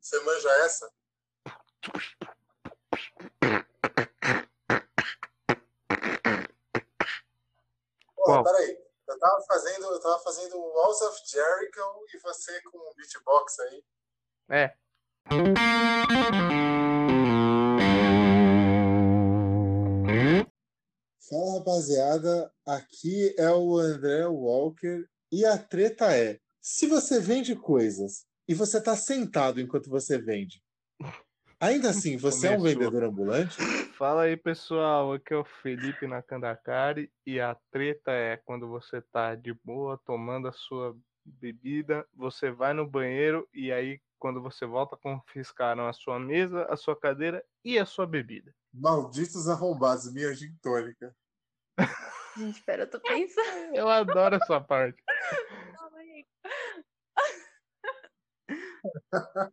Você 0.00 0.20
manja 0.24 0.50
essa? 0.64 0.92
Pô, 8.16 8.42
peraí. 8.42 8.89
Eu 9.20 9.28
tava 9.28 9.42
fazendo, 9.42 9.84
eu 9.84 10.00
tava 10.00 10.18
fazendo 10.20 10.58
Walls 10.58 11.02
of 11.02 11.20
Jericho 11.26 11.80
e 12.14 12.18
você 12.20 12.58
com 12.62 12.78
um 12.78 12.94
beatbox 12.96 13.58
aí. 13.60 13.84
É. 14.50 14.74
Fala 21.28 21.58
rapaziada, 21.58 22.50
aqui 22.64 23.34
é 23.38 23.50
o 23.50 23.76
André 23.76 24.26
Walker 24.26 25.04
e 25.30 25.44
a 25.44 25.58
treta 25.58 26.16
é: 26.16 26.40
se 26.58 26.86
você 26.86 27.20
vende 27.20 27.54
coisas 27.54 28.24
e 28.48 28.54
você 28.54 28.78
está 28.78 28.96
sentado 28.96 29.60
enquanto 29.60 29.90
você 29.90 30.16
vende, 30.18 30.64
ainda 31.60 31.90
assim 31.90 32.16
você 32.16 32.48
é 32.48 32.50
um 32.50 32.56
Começou. 32.56 32.80
vendedor 32.80 33.04
ambulante? 33.04 33.56
Fala 33.92 34.22
aí, 34.22 34.36
pessoal. 34.36 35.12
Aqui 35.12 35.34
é 35.34 35.36
o 35.36 35.44
Felipe 35.44 36.06
Nakandakari 36.06 37.12
e 37.26 37.38
a 37.38 37.54
treta 37.70 38.10
é 38.10 38.36
quando 38.38 38.66
você 38.68 39.02
tá 39.02 39.34
de 39.34 39.52
boa 39.62 40.00
tomando 40.04 40.48
a 40.48 40.52
sua 40.52 40.96
bebida, 41.24 42.06
você 42.14 42.50
vai 42.50 42.72
no 42.72 42.86
banheiro 42.88 43.46
e 43.52 43.70
aí 43.70 44.00
quando 44.18 44.42
você 44.42 44.66
volta 44.66 44.96
confiscaram 44.96 45.86
a 45.86 45.92
sua 45.92 46.18
mesa, 46.18 46.64
a 46.70 46.76
sua 46.76 46.96
cadeira 46.96 47.44
e 47.64 47.78
a 47.78 47.86
sua 47.86 48.06
bebida. 48.06 48.54
Malditos 48.72 49.48
arrombados, 49.48 50.12
minha 50.12 50.32
gin 50.34 50.54
tônica. 50.62 51.14
Gente, 52.36 52.62
pera, 52.62 52.84
eu 52.84 52.90
tô 52.90 53.00
pensando. 53.00 53.74
Eu 53.74 53.88
adoro 53.88 54.36
essa 54.36 54.60
parte. 54.60 55.02
Calma 55.76 55.98
aí. 55.98 56.26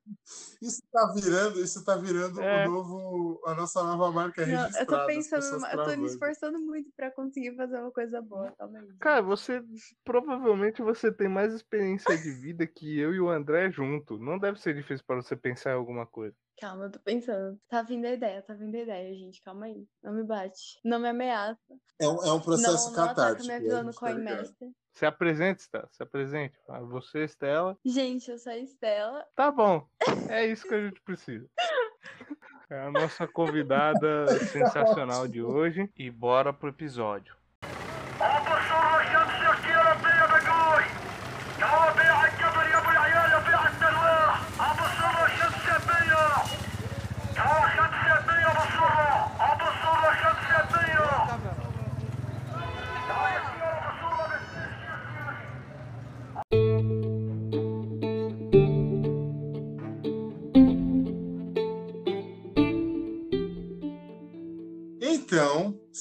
Isso 0.61 0.81
tá 0.91 1.13
virando, 1.15 1.59
isso 1.61 1.85
tá 1.85 1.95
virando 1.95 2.41
É. 2.41 2.67
o 2.67 2.71
novo, 2.71 3.41
a 3.45 3.55
nossa 3.55 3.83
nova 3.83 4.11
marca 4.11 4.45
Não, 4.45 4.63
registrada. 4.63 4.79
eu 4.79 4.99
tô 4.99 5.05
pensando, 5.05 5.65
eu 5.67 5.83
tô 5.83 5.97
me 5.97 6.07
esforçando 6.07 6.59
muito 6.59 6.91
pra 6.95 7.11
conseguir 7.11 7.55
fazer 7.55 7.79
uma 7.79 7.91
coisa 7.91 8.21
boa. 8.21 8.51
Calma 8.57 8.79
aí. 8.79 8.87
Cara, 8.99 9.21
você 9.21 9.63
provavelmente 10.03 10.81
você 10.81 11.11
tem 11.11 11.27
mais 11.27 11.53
experiência 11.53 12.17
de 12.17 12.31
vida 12.31 12.65
que 12.67 12.99
eu 12.99 13.13
e 13.13 13.19
o 13.19 13.29
André 13.29 13.71
junto. 13.71 14.17
Não 14.17 14.37
deve 14.37 14.59
ser 14.59 14.73
difícil 14.73 15.05
para 15.05 15.17
você 15.17 15.35
pensar 15.35 15.71
em 15.71 15.75
alguma 15.75 16.05
coisa. 16.05 16.35
Calma, 16.59 16.85
eu 16.85 16.91
tô 16.91 16.99
pensando. 16.99 17.59
Tá 17.69 17.83
vindo 17.83 18.05
a 18.05 18.11
ideia, 18.11 18.41
tá 18.41 18.53
vindo 18.53 18.75
a 18.75 18.79
ideia, 18.79 19.15
gente. 19.15 19.41
Calma 19.43 19.67
aí. 19.67 19.85
Não 20.03 20.13
me 20.13 20.23
bate. 20.23 20.79
Não 20.83 20.99
me 20.99 21.07
ameaça. 21.09 21.59
É 21.99 22.07
um, 22.07 22.25
é 22.25 22.33
um 22.33 22.39
processo 22.39 22.87
não, 22.87 22.97
não 22.97 23.03
ataca 23.03 23.15
catártico. 23.15 23.45
minha 23.45 23.57
a 23.57 23.61
visão 23.61 23.83
no 23.83 23.93
tá. 23.93 23.99
Coinmaster. 23.99 24.69
Se 24.97 25.05
apresente, 25.05 25.61
Stella. 25.61 25.87
Se 25.91 26.01
apresente. 26.01 26.57
Você, 26.89 27.25
Stella. 27.25 27.77
Gente, 27.85 28.31
eu 28.31 28.39
sou 28.39 28.51
a 28.51 28.57
Estela. 28.57 29.23
Tá 29.35 29.51
bom. 29.51 29.87
É 30.27 30.43
isso 30.47 30.67
que 30.67 30.73
a 30.73 30.85
gente 30.85 30.99
precisa. 31.01 31.47
É 32.67 32.79
a 32.79 32.89
nossa 32.89 33.27
convidada 33.27 34.25
sensacional 34.51 35.27
de 35.27 35.43
hoje. 35.43 35.87
E 35.95 36.09
bora 36.09 36.51
pro 36.51 36.69
episódio. 36.69 37.35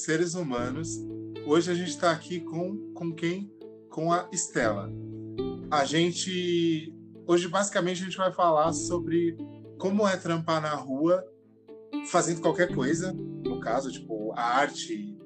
Seres 0.06 0.34
humanos, 0.34 1.04
hoje 1.44 1.68
a 1.68 1.74
gente 1.74 1.90
está 1.90 2.12
aqui 2.12 2.38
com, 2.38 2.92
com 2.94 3.12
quem? 3.12 3.52
Com 3.90 4.12
a 4.12 4.28
Estela. 4.32 4.88
A 5.68 5.84
gente. 5.84 6.94
Hoje, 7.26 7.48
basicamente, 7.48 8.02
a 8.02 8.04
gente 8.04 8.16
vai 8.16 8.32
falar 8.32 8.72
sobre 8.72 9.36
como 9.80 10.06
é 10.06 10.16
trampar 10.16 10.62
na 10.62 10.76
rua 10.76 11.24
fazendo 12.08 12.40
qualquer 12.40 12.72
coisa. 12.72 13.12
No 13.12 13.58
caso, 13.58 13.90
tipo, 13.90 14.32
a 14.36 14.42
arte, 14.42 15.18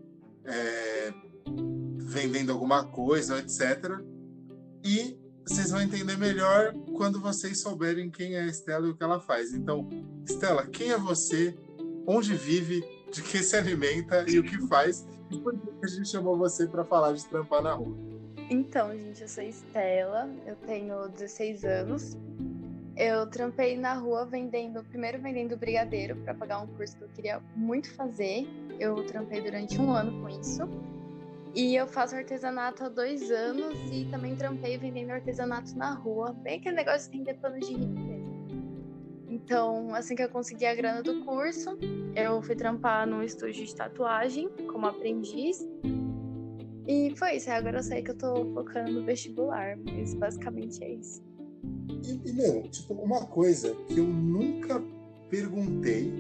é, 0.47 1.13
vendendo 1.99 2.51
alguma 2.51 2.83
coisa, 2.83 3.39
etc. 3.39 4.01
E 4.83 5.21
vocês 5.47 5.73
vão 5.73 5.83
entender 5.83 6.17
melhor 6.17 6.73
quando 6.97 7.21
vocês 7.21 7.61
souberem 7.61 8.11
quem 8.11 8.33
é 8.33 8.45
a 8.45 8.47
Estela 8.47 8.87
e 8.87 8.91
o 8.93 8.97
que 8.97 9.05
ela 9.05 9.21
faz. 9.21 9.53
Então, 9.53 9.87
Estela, 10.27 10.67
quem 10.67 10.91
é 10.91 10.97
você? 10.97 11.55
Onde 12.07 12.35
vive? 12.35 12.83
De 13.11 13.23
que 13.23 13.43
se 13.43 13.57
alimenta 13.57 14.25
e 14.29 14.39
o 14.39 14.43
que 14.43 14.59
faz. 14.67 15.07
E 15.31 15.39
por 15.39 15.57
que 15.57 15.69
a 15.85 15.89
gente 15.89 16.09
chamou 16.09 16.37
você 16.37 16.67
para 16.67 16.85
falar 16.85 17.13
de 17.13 17.25
trampar 17.27 17.63
na 17.63 17.73
rua? 17.73 17.97
Então, 18.49 18.97
gente, 18.97 19.23
eu 19.23 19.29
sou 19.29 19.45
Estela, 19.45 20.29
eu 20.47 20.57
tenho 20.67 21.09
16 21.09 21.65
anos. 21.65 22.17
Eu 22.97 23.27
trampei 23.27 23.77
na 23.77 23.95
rua 23.95 24.27
vendendo, 24.27 24.83
primeiro 24.85 25.21
vendendo 25.21 25.57
brigadeiro 25.57 26.17
para 26.17 26.35
pagar 26.35 26.61
um 26.61 26.67
curso 26.67 26.97
que 26.97 27.05
eu 27.05 27.09
queria 27.09 27.41
muito 27.55 27.93
fazer. 27.95 28.47
Eu 28.79 29.07
trampei 29.07 29.41
durante 29.41 29.81
um 29.81 29.93
ano 29.93 30.21
com 30.21 30.29
isso. 30.29 30.69
E 31.55 31.75
eu 31.75 31.87
faço 31.87 32.15
artesanato 32.15 32.85
há 32.85 32.89
dois 32.89 33.31
anos 33.31 33.79
e 33.91 34.05
também 34.11 34.37
trampei 34.37 34.77
vendendo 34.79 35.11
artesanato 35.11 35.77
na 35.77 35.95
rua. 35.95 36.33
Bem 36.33 36.59
aquele 36.59 36.77
negócio 36.77 37.11
de 37.11 37.35
pano 37.35 37.59
de 37.59 37.77
mesmo. 37.77 38.20
Então, 39.45 39.95
assim 39.95 40.15
que 40.15 40.23
eu 40.23 40.29
consegui 40.29 40.67
a 40.67 40.75
grana 40.75 41.03
do 41.03 41.25
curso, 41.25 41.77
eu 42.15 42.43
fui 42.43 42.55
trampar 42.55 43.07
no 43.07 43.23
estúdio 43.23 43.65
de 43.65 43.75
tatuagem 43.75 44.49
como 44.71 44.87
aprendiz. 44.87 45.67
E 46.87 47.15
foi 47.17 47.37
isso. 47.37 47.51
Agora 47.51 47.79
eu 47.79 47.83
sei 47.83 48.03
que 48.03 48.11
eu 48.11 48.17
tô 48.17 48.45
focando 48.53 48.93
no 48.93 49.05
vestibular, 49.05 49.77
mas 49.79 50.15
basicamente 50.15 50.83
é 50.85 50.95
isso. 50.95 51.23
E, 52.05 52.29
e, 52.29 52.33
meu, 52.33 52.63
tipo, 52.71 52.95
uma 52.95 53.27
coisa 53.27 53.75
que 53.89 53.99
eu 53.99 54.07
nunca 54.07 54.83
perguntei 55.29 56.13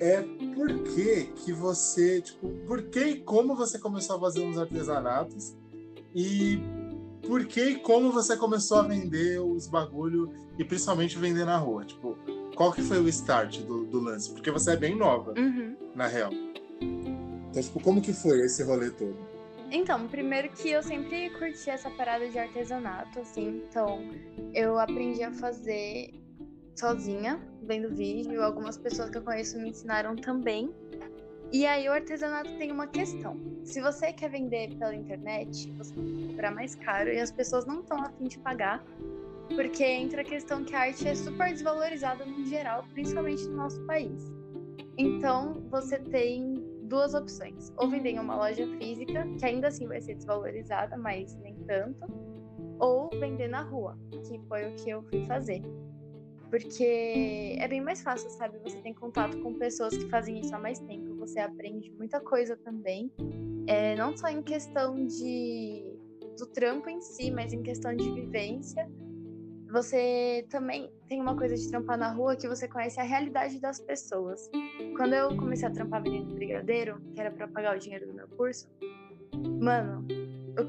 é 0.00 0.22
por 0.54 0.68
que 0.82 1.26
que 1.44 1.52
você, 1.52 2.20
tipo, 2.20 2.48
por 2.66 2.82
que 2.84 3.00
e 3.00 3.20
como 3.20 3.54
você 3.54 3.78
começou 3.78 4.16
a 4.16 4.20
fazer 4.20 4.44
uns 4.44 4.58
artesanatos 4.58 5.54
e 6.14 6.58
por 7.26 7.44
que 7.46 7.60
e 7.70 7.74
como 7.80 8.10
você 8.12 8.36
começou 8.36 8.78
a 8.78 8.82
vender 8.82 9.40
os 9.40 9.66
bagulho 9.66 10.30
e 10.58 10.64
principalmente 10.64 11.18
vender 11.18 11.44
na 11.44 11.56
rua? 11.58 11.84
Tipo, 11.84 12.16
qual 12.54 12.72
que 12.72 12.82
foi 12.82 12.98
o 13.00 13.08
start 13.08 13.60
do, 13.60 13.84
do 13.84 14.00
lance? 14.00 14.30
Porque 14.30 14.50
você 14.50 14.72
é 14.72 14.76
bem 14.76 14.96
nova, 14.96 15.34
Uhum. 15.36 15.76
na 15.94 16.06
real. 16.06 16.30
Então, 17.50 17.62
tipo, 17.62 17.80
como 17.80 18.00
que 18.00 18.12
foi 18.12 18.40
esse 18.40 18.62
rolê 18.62 18.90
todo? 18.90 19.16
Então, 19.70 20.06
primeiro 20.06 20.50
que 20.50 20.68
eu 20.70 20.82
sempre 20.82 21.30
curti 21.30 21.70
essa 21.70 21.90
parada 21.90 22.28
de 22.28 22.38
artesanato, 22.38 23.18
assim, 23.20 23.62
então 23.68 23.98
eu 24.52 24.78
aprendi 24.78 25.22
a 25.22 25.32
fazer 25.32 26.12
sozinha, 26.76 27.40
vendo 27.62 27.88
vídeo, 27.94 28.42
algumas 28.42 28.76
pessoas 28.76 29.10
que 29.10 29.18
eu 29.18 29.22
conheço 29.22 29.58
me 29.58 29.70
ensinaram 29.70 30.14
também. 30.16 30.70
E 31.54 31.64
aí 31.66 31.88
o 31.88 31.92
artesanato 31.92 32.50
tem 32.58 32.72
uma 32.72 32.88
questão. 32.88 33.38
Se 33.62 33.80
você 33.80 34.12
quer 34.12 34.28
vender 34.28 34.74
pela 34.76 34.92
internet, 34.92 35.70
você 35.78 35.94
tem 35.94 36.04
que 36.04 36.26
cobrar 36.30 36.50
mais 36.50 36.74
caro 36.74 37.08
e 37.08 37.20
as 37.20 37.30
pessoas 37.30 37.64
não 37.64 37.78
estão 37.78 37.96
afim 38.02 38.24
de 38.24 38.40
pagar, 38.40 38.84
porque 39.54 39.84
entra 39.84 40.22
a 40.22 40.24
questão 40.24 40.64
que 40.64 40.74
a 40.74 40.80
arte 40.80 41.06
é 41.06 41.14
super 41.14 41.52
desvalorizada 41.52 42.24
no 42.24 42.44
geral, 42.44 42.84
principalmente 42.92 43.46
no 43.46 43.56
nosso 43.56 43.80
país. 43.86 44.20
Então, 44.98 45.62
você 45.70 45.96
tem 46.00 46.56
duas 46.82 47.14
opções. 47.14 47.72
Ou 47.76 47.88
vender 47.88 48.10
em 48.10 48.18
uma 48.18 48.34
loja 48.34 48.66
física, 48.76 49.24
que 49.38 49.46
ainda 49.46 49.68
assim 49.68 49.86
vai 49.86 50.00
ser 50.00 50.16
desvalorizada, 50.16 50.96
mas 50.96 51.36
nem 51.36 51.54
tanto. 51.68 52.04
Ou 52.80 53.08
vender 53.10 53.46
na 53.46 53.62
rua, 53.62 53.96
que 54.10 54.40
foi 54.48 54.72
o 54.72 54.74
que 54.74 54.90
eu 54.90 55.04
fui 55.04 55.24
fazer. 55.26 55.62
Porque 56.50 57.56
é 57.60 57.68
bem 57.68 57.80
mais 57.80 58.02
fácil, 58.02 58.28
sabe? 58.30 58.58
Você 58.58 58.78
tem 58.78 58.92
contato 58.92 59.38
com 59.38 59.54
pessoas 59.54 59.96
que 59.96 60.10
fazem 60.10 60.40
isso 60.40 60.52
há 60.52 60.58
mais 60.58 60.80
tempo. 60.80 61.03
Você 61.26 61.40
aprende 61.40 61.90
muita 61.92 62.20
coisa 62.20 62.54
também. 62.54 63.10
É, 63.66 63.96
não 63.96 64.14
só 64.14 64.28
em 64.28 64.42
questão 64.42 65.06
de 65.06 65.98
do 66.36 66.46
trampo 66.46 66.90
em 66.90 67.00
si, 67.00 67.30
mas 67.30 67.52
em 67.52 67.62
questão 67.62 67.96
de 67.96 68.10
vivência. 68.10 68.86
Você 69.70 70.46
também 70.50 70.92
tem 71.08 71.20
uma 71.20 71.36
coisa 71.36 71.56
de 71.56 71.68
trampar 71.68 71.96
na 71.96 72.12
rua 72.12 72.36
que 72.36 72.46
você 72.46 72.68
conhece 72.68 73.00
a 73.00 73.02
realidade 73.02 73.58
das 73.58 73.80
pessoas. 73.80 74.50
Quando 74.96 75.14
eu 75.14 75.36
comecei 75.36 75.66
a 75.66 75.70
trampar 75.70 76.02
vendendo 76.02 76.34
brigadeiro, 76.34 77.00
que 77.14 77.20
era 77.20 77.30
pra 77.30 77.48
pagar 77.48 77.76
o 77.76 77.78
dinheiro 77.78 78.06
do 78.06 78.12
meu 78.12 78.28
curso, 78.28 78.68
mano, 79.60 80.06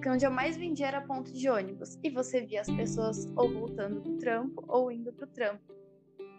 onde 0.07 0.25
eu 0.25 0.31
mais 0.31 0.55
vendia 0.55 0.87
era 0.87 1.01
ponto 1.01 1.31
de 1.33 1.49
ônibus. 1.49 1.99
E 2.03 2.09
você 2.09 2.41
via 2.41 2.61
as 2.61 2.69
pessoas 2.69 3.27
ou 3.35 3.51
voltando 3.51 4.01
pro 4.01 4.17
trampo 4.17 4.63
ou 4.67 4.91
indo 4.91 5.11
pro 5.11 5.27
trampo. 5.27 5.75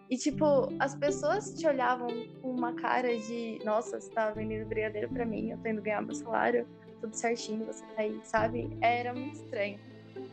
E, 0.08 0.16
tipo, 0.16 0.72
as 0.78 0.94
pessoas 0.94 1.52
te 1.54 1.66
olhavam 1.66 2.08
com 2.40 2.50
uma 2.50 2.72
cara 2.74 3.16
de: 3.18 3.60
nossa, 3.64 4.00
você 4.00 4.10
tá 4.10 4.30
vendendo 4.30 4.66
brigadeiro 4.68 5.08
pra 5.08 5.24
mim, 5.26 5.50
eu 5.50 5.58
tô 5.58 5.68
indo 5.68 5.82
ganhar 5.82 6.00
meu 6.00 6.14
salário, 6.14 6.66
tudo 7.00 7.14
certinho, 7.14 7.64
você 7.64 7.84
tá 7.94 8.02
aí, 8.02 8.20
sabe? 8.22 8.76
Era 8.80 9.12
muito 9.12 9.34
estranho. 9.34 9.80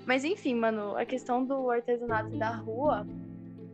Mas, 0.05 0.23
enfim, 0.23 0.55
mano, 0.55 0.95
a 0.95 1.05
questão 1.05 1.43
do 1.43 1.69
artesanato 1.69 2.37
da 2.37 2.51
rua 2.51 3.05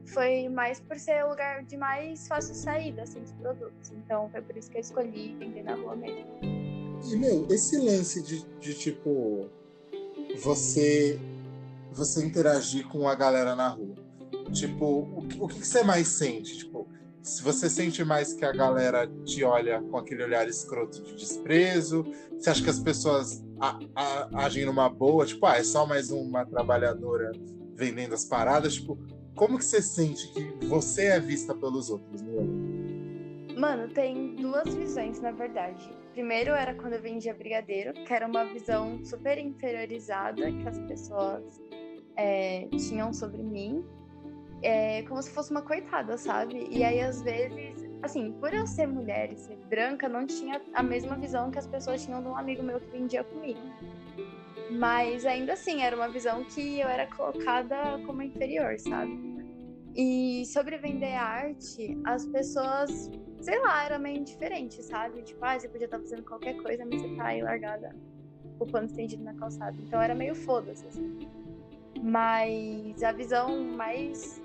foi 0.05 0.47
mais 0.49 0.79
por 0.79 0.97
ser 0.97 1.23
o 1.25 1.29
lugar 1.29 1.63
de 1.63 1.77
mais 1.77 2.27
fácil 2.27 2.55
saída, 2.55 3.03
assim, 3.03 3.19
dos 3.21 3.33
produtos. 3.33 3.91
Então, 3.91 4.29
foi 4.29 4.41
por 4.41 4.55
isso 4.57 4.69
que 4.71 4.77
eu 4.77 4.81
escolhi 4.81 5.35
vender 5.37 5.63
na 5.63 5.75
rua 5.75 5.95
mesmo. 5.95 6.25
E, 7.11 7.15
meu, 7.15 7.47
esse 7.49 7.77
lance 7.77 8.21
de, 8.23 8.45
de 8.59 8.73
tipo, 8.73 9.49
você, 10.41 11.19
você 11.91 12.25
interagir 12.25 12.87
com 12.87 13.07
a 13.07 13.15
galera 13.15 13.55
na 13.55 13.69
rua. 13.69 13.88
Tipo, 14.53 14.85
o, 15.15 15.27
que- 15.27 15.37
o 15.41 15.47
que, 15.47 15.65
você 15.65 15.83
mais 15.83 16.07
sente? 16.07 16.57
Tipo, 16.57 16.87
se 17.21 17.43
você 17.43 17.69
sente 17.69 18.03
mais 18.03 18.33
que 18.33 18.43
a 18.45 18.51
galera 18.51 19.07
te 19.25 19.43
olha 19.43 19.81
com 19.81 19.97
aquele 19.97 20.23
olhar 20.23 20.47
escroto 20.47 21.01
de 21.03 21.15
desprezo, 21.15 22.03
você 22.37 22.49
acha 22.49 22.63
que 22.63 22.69
as 22.69 22.79
pessoas 22.79 23.43
a- 23.59 23.79
a- 23.95 24.29
agem 24.45 24.65
numa 24.65 24.89
boa, 24.89 25.25
tipo, 25.25 25.45
ah, 25.45 25.57
é 25.57 25.63
só 25.63 25.85
mais 25.85 26.11
uma 26.11 26.45
trabalhadora 26.45 27.31
vendendo 27.75 28.13
as 28.13 28.25
paradas, 28.25 28.75
tipo, 28.75 28.97
como 29.35 29.57
que 29.57 29.65
você 29.65 29.81
sente 29.81 30.27
que 30.33 30.65
você 30.65 31.05
é 31.05 31.19
vista 31.19 31.53
pelos 31.53 31.89
outros, 31.89 32.21
né? 32.21 32.33
Mano, 33.57 33.89
tem 33.89 34.35
duas 34.35 34.73
visões, 34.73 35.19
na 35.21 35.31
verdade. 35.31 35.93
Primeiro 36.13 36.51
era 36.51 36.73
quando 36.73 36.93
eu 36.93 37.01
vendia 37.01 37.33
brigadeiro, 37.33 37.93
que 37.93 38.13
era 38.13 38.25
uma 38.25 38.45
visão 38.45 39.03
super 39.03 39.37
inferiorizada 39.37 40.49
que 40.51 40.67
as 40.67 40.77
pessoas 40.79 41.61
é, 42.15 42.67
tinham 42.87 43.13
sobre 43.13 43.41
mim. 43.43 43.83
É, 44.61 45.03
como 45.03 45.21
se 45.21 45.31
fosse 45.31 45.51
uma 45.51 45.61
coitada, 45.61 46.17
sabe? 46.17 46.67
E 46.69 46.83
aí, 46.83 46.99
às 46.99 47.21
vezes, 47.21 47.89
assim, 48.01 48.31
por 48.33 48.53
eu 48.53 48.67
ser 48.67 48.87
mulher 48.87 49.31
e 49.31 49.37
ser 49.37 49.57
branca, 49.69 50.09
não 50.09 50.25
tinha 50.25 50.61
a 50.73 50.83
mesma 50.83 51.15
visão 51.15 51.49
que 51.49 51.59
as 51.59 51.67
pessoas 51.67 52.03
tinham 52.03 52.21
de 52.21 52.27
um 52.27 52.37
amigo 52.37 52.61
meu 52.63 52.79
que 52.79 52.89
vendia 52.89 53.23
comigo. 53.23 53.59
Mas 54.71 55.25
ainda 55.25 55.53
assim, 55.53 55.81
era 55.81 55.95
uma 55.95 56.09
visão 56.09 56.43
que 56.43 56.79
eu 56.79 56.87
era 56.87 57.07
colocada 57.07 57.99
como 58.05 58.21
inferior, 58.21 58.77
sabe? 58.79 59.17
E 59.95 60.45
sobre 60.45 60.77
vender 60.77 61.15
arte, 61.15 61.97
as 62.05 62.25
pessoas 62.25 63.09
sei 63.41 63.59
lá, 63.59 63.85
era 63.85 63.97
meio 63.97 64.17
indiferente, 64.17 64.83
sabe? 64.83 65.21
Tipo, 65.23 65.43
ah, 65.45 65.57
você 65.57 65.67
podia 65.67 65.85
estar 65.85 65.99
fazendo 65.99 66.23
qualquer 66.23 66.55
coisa, 66.61 66.85
mas 66.85 67.01
você 67.01 67.15
tá 67.15 67.27
aí 67.27 67.41
largada, 67.41 67.95
o 68.59 68.65
pano 68.65 68.87
estendido 68.87 69.23
na 69.23 69.33
calçada. 69.33 69.75
Então 69.81 70.01
era 70.01 70.13
meio 70.13 70.35
foda-se, 70.35 70.85
assim. 70.87 71.19
Mas 72.01 73.03
a 73.03 73.11
visão 73.11 73.63
mais. 73.63 74.41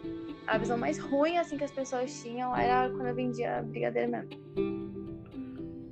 A 0.46 0.58
visão 0.58 0.76
mais 0.76 0.98
ruim, 0.98 1.38
assim, 1.38 1.56
que 1.56 1.64
as 1.64 1.70
pessoas 1.70 2.22
tinham 2.22 2.54
era 2.54 2.90
quando 2.90 3.06
eu 3.06 3.14
vendia 3.14 3.62
brigadeiro 3.62 4.10
mesmo. 4.10 4.28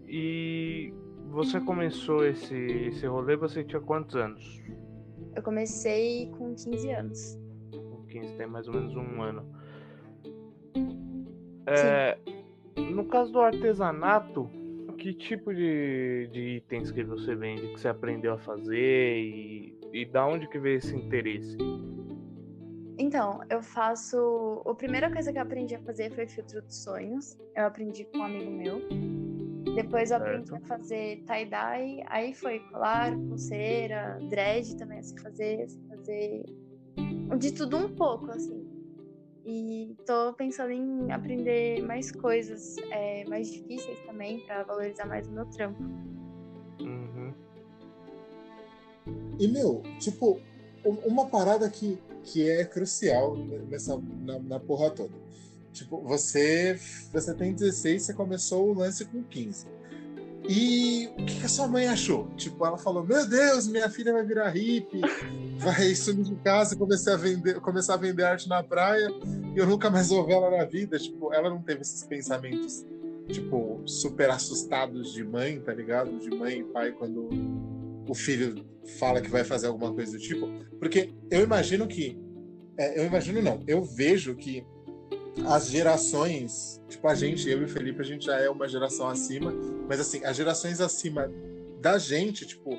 E 0.07 0.93
você 1.31 1.59
começou 1.61 2.27
esse, 2.27 2.55
esse 2.55 3.07
rolê, 3.07 3.35
você 3.37 3.65
tinha 3.65 3.81
quantos 3.81 4.15
anos? 4.15 4.61
Eu 5.35 5.43
comecei 5.43 6.31
com 6.37 6.55
15 6.55 6.91
anos. 6.91 7.39
Com 7.73 8.05
15, 8.09 8.37
tem 8.37 8.47
mais 8.47 8.69
ou 8.69 8.75
menos 8.75 8.95
um 8.95 9.23
ano. 9.23 9.47
É, 11.67 12.19
no 12.77 13.07
caso 13.07 13.33
do 13.33 13.41
artesanato, 13.41 14.51
que 15.03 15.13
tipo 15.13 15.53
de, 15.53 16.29
de 16.33 16.41
itens 16.59 16.93
que 16.93 17.03
você 17.03 17.35
vende, 17.35 17.73
que 17.73 17.81
você 17.81 17.89
aprendeu 17.89 18.35
a 18.35 18.39
fazer 18.39 19.19
e, 19.19 19.77
e 19.93 20.05
da 20.07 20.25
onde 20.25 20.49
que 20.49 20.61
veio 20.61 20.79
esse 20.79 20.95
interesse? 20.95 21.57
Então, 22.97 23.41
eu 23.51 23.61
faço. 23.63 24.63
A 24.65 24.75
primeira 24.75 25.11
coisa 25.11 25.33
que 25.33 25.39
eu 25.39 25.43
aprendi 25.43 25.75
a 25.75 25.81
fazer 25.81 26.13
foi 26.13 26.27
filtro 26.29 26.63
de 26.63 26.75
sonhos. 26.75 27.37
Eu 27.57 27.67
aprendi 27.67 28.05
com 28.05 28.19
um 28.19 28.23
amigo 28.23 28.51
meu. 28.51 28.81
Depois 29.75 30.11
eu 30.13 30.19
aprendi 30.19 30.49
Certo. 30.49 30.63
a 30.63 30.69
fazer 30.69 31.25
tie-dye. 31.27 32.05
Aí 32.07 32.33
foi 32.33 32.61
colar, 32.71 33.13
pulseira, 33.13 34.21
dread 34.31 34.77
também, 34.77 35.01
assim, 35.01 35.19
fazer, 35.19 35.63
assim, 35.63 35.83
fazer. 35.89 36.45
De 37.39 37.53
tudo 37.53 37.77
um 37.79 37.89
pouco, 37.95 38.31
assim. 38.31 38.62
E 39.45 39.97
tô 40.07 40.33
pensando 40.35 40.71
em 40.71 41.11
aprender 41.11 41.83
mais 41.83 42.13
coisas 42.13 42.77
é, 42.91 43.25
mais 43.29 43.51
difíceis 43.51 43.99
também, 44.07 44.41
pra 44.47 44.63
valorizar 44.63 45.05
mais 45.07 45.27
o 45.27 45.33
meu 45.33 45.47
trampo. 45.47 45.83
Uhum. 46.81 47.33
E, 49.39 49.49
meu, 49.49 49.83
tipo, 49.99 50.39
um- 50.85 51.09
uma 51.09 51.27
parada 51.27 51.69
que, 51.69 51.99
que 52.23 52.49
é 52.49 52.65
crucial 52.65 53.37
nessa, 53.37 54.01
na, 54.21 54.39
na 54.39 54.61
porra 54.61 54.91
toda. 54.91 55.15
Tipo, 55.73 56.01
você, 56.03 56.79
você 57.13 57.35
tem 57.35 57.53
16, 57.53 58.03
você 58.03 58.15
começou 58.15 58.69
o 58.69 58.75
lance 58.75 59.05
com 59.07 59.23
15. 59.25 59.67
E 60.49 61.09
o 61.19 61.25
que, 61.25 61.41
que 61.41 61.47
a 61.47 61.49
sua 61.49 61.69
mãe 61.69 61.87
achou? 61.87 62.29
Tipo, 62.37 62.67
ela 62.67 62.77
falou: 62.77 63.05
Meu 63.05 63.27
Deus, 63.27 63.69
minha 63.69 63.89
filha 63.89 64.13
vai 64.13 64.25
virar 64.25 64.49
hippie, 64.51 65.01
vai 65.59 65.95
sumir 65.95 66.25
de 66.25 66.35
casa, 66.37 66.77
comecei 66.77 67.13
a 67.13 67.17
vender, 67.17 67.61
começar 67.61 67.95
a 67.95 67.99
vender 67.99 68.25
arte 68.25 68.49
na 68.49 68.63
praia 68.63 69.09
e 69.55 69.59
eu 69.59 69.67
nunca 69.67 69.89
mais 69.91 70.09
vou 70.09 70.27
ver 70.27 70.35
ela 70.35 70.51
na 70.51 70.65
vida. 70.65 70.99
Tipo, 70.99 71.33
ela 71.33 71.49
não 71.49 71.63
teve 71.63 71.83
esses 71.83 72.03
pensamentos, 72.05 72.85
tipo, 73.29 73.83
super 73.87 74.31
assustados 74.31 75.13
de 75.13 75.23
mãe, 75.23 75.61
tá 75.61 75.73
ligado? 75.73 76.19
De 76.19 76.31
mãe 76.31 76.61
e 76.61 76.65
pai 76.65 76.93
quando 76.93 77.29
o 78.09 78.15
filho 78.15 78.65
fala 78.99 79.21
que 79.21 79.31
vai 79.31 79.45
fazer 79.45 79.69
alguma 79.69 79.93
coisa 79.93 80.13
do 80.13 80.19
tipo. 80.19 80.49
Porque 80.79 81.13
eu 81.31 81.43
imagino 81.43 81.87
que. 81.87 82.19
é, 82.77 83.01
eu 83.01 83.07
imagino 83.07 83.41
não, 83.41 83.63
eu 83.67 83.85
vejo 83.85 84.35
que 84.35 84.65
as 85.47 85.69
gerações, 85.69 86.81
tipo 86.89 87.07
a 87.09 87.15
gente, 87.15 87.49
eu 87.49 87.63
e 87.63 87.65
o 87.65 87.69
Felipe, 87.69 88.01
a 88.01 88.05
gente 88.05 88.27
já 88.27 88.39
é 88.39 88.49
uma 88.51 88.69
geração 88.69 89.09
acima, 89.09 89.53
mas 89.89 90.01
assim, 90.01 90.25
as 90.25 90.37
gerações 90.37 90.81
acima 90.81 91.31
da 91.81 91.99
gente, 91.99 92.47
tipo 92.47 92.79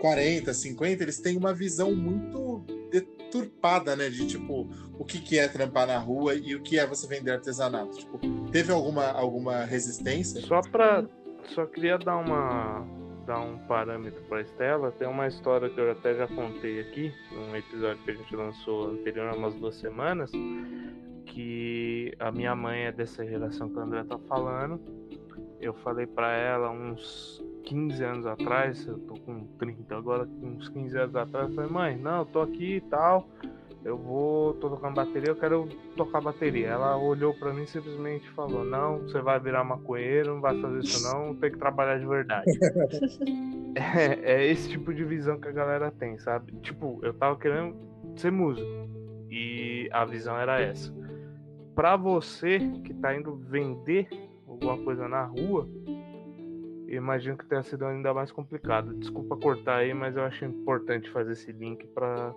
40, 0.00 0.52
50, 0.52 1.02
eles 1.02 1.18
têm 1.18 1.36
uma 1.36 1.54
visão 1.54 1.94
muito 1.94 2.64
deturpada, 2.90 3.96
né, 3.96 4.08
de 4.08 4.26
tipo 4.26 4.68
o 4.98 5.04
que 5.04 5.20
que 5.20 5.38
é 5.38 5.48
trampar 5.48 5.86
na 5.86 5.98
rua 5.98 6.34
e 6.34 6.54
o 6.54 6.62
que 6.62 6.78
é 6.78 6.86
você 6.86 7.06
vender 7.06 7.32
artesanato. 7.32 7.98
Tipo, 7.98 8.18
teve 8.50 8.72
alguma 8.72 9.10
alguma 9.10 9.64
resistência? 9.64 10.40
Só 10.42 10.60
pra. 10.60 11.04
Só 11.54 11.66
queria 11.66 11.98
dar 11.98 12.16
uma. 12.16 12.86
dar 13.26 13.40
um 13.40 13.58
parâmetro 13.66 14.22
pra 14.28 14.40
Estela. 14.40 14.92
Tem 14.92 15.08
uma 15.08 15.26
história 15.26 15.68
que 15.68 15.80
eu 15.80 15.90
até 15.90 16.14
já 16.14 16.28
contei 16.28 16.80
aqui, 16.80 17.12
num 17.32 17.56
episódio 17.56 18.02
que 18.04 18.10
a 18.12 18.14
gente 18.14 18.36
lançou 18.36 18.90
anterior 18.90 19.28
há 19.28 19.36
umas 19.36 19.54
duas 19.54 19.74
semanas. 19.76 20.30
Que 21.34 22.14
a 22.20 22.30
minha 22.30 22.54
mãe 22.54 22.84
é 22.84 22.92
dessa 22.92 23.26
geração 23.26 23.68
que 23.68 23.76
o 23.76 23.80
André 23.80 24.04
tá 24.04 24.16
falando. 24.28 24.80
Eu 25.60 25.74
falei 25.74 26.06
pra 26.06 26.32
ela 26.32 26.70
uns 26.70 27.42
15 27.64 28.04
anos 28.04 28.26
atrás, 28.26 28.86
eu 28.86 28.98
tô 29.00 29.14
com 29.14 29.44
30 29.58 29.96
agora, 29.96 30.28
uns 30.40 30.68
15 30.68 30.96
anos 30.96 31.16
atrás, 31.16 31.48
eu 31.48 31.54
falei, 31.54 31.70
mãe, 31.70 31.96
não, 31.96 32.20
eu 32.20 32.26
tô 32.26 32.40
aqui 32.40 32.76
e 32.76 32.80
tal. 32.82 33.28
Eu 33.84 33.98
vou, 33.98 34.54
tô 34.54 34.70
tocando 34.70 34.94
bateria, 34.94 35.30
eu 35.30 35.36
quero 35.36 35.68
tocar 35.94 36.20
bateria. 36.20 36.68
Ela 36.68 36.96
olhou 36.96 37.34
pra 37.34 37.52
mim 37.52 37.64
e 37.64 37.66
simplesmente 37.66 38.30
falou: 38.30 38.64
Não, 38.64 39.00
você 39.00 39.20
vai 39.20 39.38
virar 39.38 39.62
maconheiro, 39.62 40.34
não 40.34 40.40
vai 40.40 40.58
fazer 40.58 40.78
isso 40.78 41.02
não, 41.02 41.34
tem 41.34 41.50
que 41.50 41.58
trabalhar 41.58 41.98
de 41.98 42.06
verdade. 42.06 42.50
é, 43.76 44.36
é 44.36 44.46
esse 44.46 44.70
tipo 44.70 44.94
de 44.94 45.04
visão 45.04 45.38
que 45.38 45.48
a 45.48 45.52
galera 45.52 45.90
tem, 45.90 46.16
sabe? 46.18 46.54
Tipo, 46.62 46.98
eu 47.02 47.12
tava 47.12 47.36
querendo 47.36 47.76
ser 48.16 48.32
músico 48.32 48.66
e 49.30 49.86
a 49.92 50.06
visão 50.06 50.38
era 50.38 50.62
essa. 50.62 50.90
Pra 51.74 51.96
você 51.96 52.60
que 52.84 52.94
tá 52.94 53.14
indo 53.16 53.34
vender 53.36 54.08
alguma 54.46 54.78
coisa 54.78 55.08
na 55.08 55.24
rua, 55.24 55.68
imagino 56.88 57.36
que 57.36 57.46
tenha 57.46 57.62
sido 57.62 57.84
ainda 57.84 58.14
mais 58.14 58.30
complicado. 58.30 58.94
Desculpa 58.94 59.36
cortar 59.36 59.78
aí, 59.78 59.92
mas 59.92 60.16
eu 60.16 60.22
acho 60.22 60.44
importante 60.44 61.10
fazer 61.10 61.32
esse 61.32 61.50
link 61.52 61.86
pra 61.88 62.34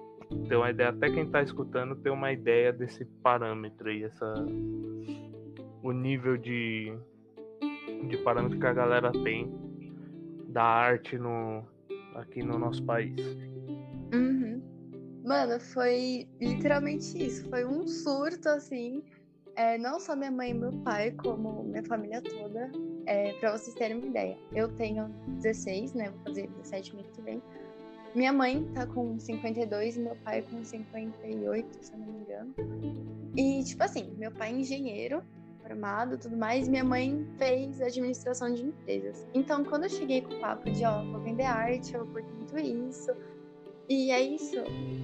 ter 0.48 0.56
uma 0.56 0.70
ideia, 0.70 0.89
até 0.89 1.10
quem 1.10 1.25
tá 1.29 1.41
escutando 1.41 1.96
ter 1.96 2.10
uma 2.10 2.32
ideia 2.32 2.74
desse 2.74 3.06
parâmetro 3.06 3.89
aí, 3.89 4.03
essa 4.03 4.46
o 5.84 5.91
nível 5.91 6.36
de 6.38 6.94
de 8.10 8.17
parâmetro 8.17 8.60
que 8.60 8.65
a 8.65 8.74
galera 8.74 9.12
tem 9.12 9.50
da 10.50 10.63
arte 10.63 11.17
no 11.17 11.63
aqui 12.15 12.41
no 12.44 12.58
nosso 12.58 12.84
país. 12.84 13.15
Uhum. 14.13 14.62
Mano, 15.24 15.60
foi 15.60 16.27
literalmente 16.39 17.17
isso. 17.22 17.48
Foi 17.50 17.65
um 17.65 17.88
surto, 17.88 18.50
assim. 18.50 19.03
É, 19.57 19.75
não 19.75 19.99
só 19.99 20.15
minha 20.15 20.29
mãe 20.29 20.51
e 20.51 20.53
meu 20.53 20.71
pai, 20.83 21.11
como 21.11 21.63
minha 21.63 21.83
família 21.83 22.21
toda. 22.21 22.71
É, 23.07 23.33
pra 23.39 23.57
vocês 23.57 23.75
terem 23.75 23.97
uma 23.97 24.05
ideia. 24.05 24.37
Eu 24.53 24.69
tenho 24.75 25.07
16, 25.27 25.95
né? 25.95 26.11
Vou 26.11 26.19
fazer 26.25 26.47
17 26.47 26.95
mês 26.95 27.09
que 27.09 27.21
vem. 27.23 27.41
Minha 28.13 28.31
mãe 28.31 28.63
tá 28.75 28.85
com 28.85 29.17
52 29.17 29.97
e 29.97 29.99
meu 29.99 30.15
pai 30.17 30.43
com 30.43 30.63
58, 30.63 31.77
se 31.81 31.91
eu 31.91 31.99
não 31.99 32.05
me 32.05 32.19
engano. 32.19 32.53
E, 33.35 33.63
tipo 33.63 33.83
assim, 33.83 34.13
meu 34.17 34.31
pai 34.31 34.49
é 34.49 34.59
engenheiro, 34.59 35.23
formado 35.61 36.19
tudo 36.19 36.37
mais, 36.37 36.67
minha 36.67 36.83
mãe 36.83 37.27
fez 37.37 37.81
administração 37.81 38.53
de 38.53 38.63
empresas. 38.63 39.27
Então, 39.33 39.63
quando 39.63 39.83
eu 39.83 39.89
cheguei 39.89 40.21
com 40.21 40.35
o 40.35 40.39
papo 40.39 40.69
de, 40.69 40.85
ó, 40.85 41.03
vou 41.03 41.19
vender 41.21 41.43
arte, 41.43 41.95
eu 41.95 42.05
curto 42.05 42.31
muito 42.35 42.57
isso. 42.59 43.11
E 43.89 44.12
é 44.12 44.22
isso, 44.22 44.58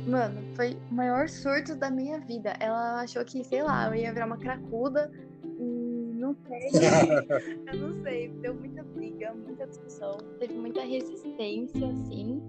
mano, 0.06 0.42
foi 0.56 0.78
o 0.92 0.94
maior 0.94 1.30
surto 1.30 1.76
da 1.76 1.90
minha 1.90 2.20
vida. 2.20 2.54
Ela 2.60 3.02
achou 3.02 3.24
que, 3.24 3.44
sei 3.44 3.64
lá, 3.64 3.88
eu 3.88 3.96
ia 3.96 4.14
virar 4.14 4.26
uma 4.26 4.38
cracuda 4.38 5.10
e 5.58 6.12
não 6.16 6.36
sei. 6.36 6.70
eu 7.72 7.80
não 7.80 8.04
sei, 8.04 8.28
deu 8.42 8.54
muita 8.54 8.84
briga, 8.84 9.34
muita 9.34 9.68
discussão, 9.68 10.18
teve 10.38 10.54
muita 10.54 10.82
resistência, 10.82 11.88
assim. 11.88 12.42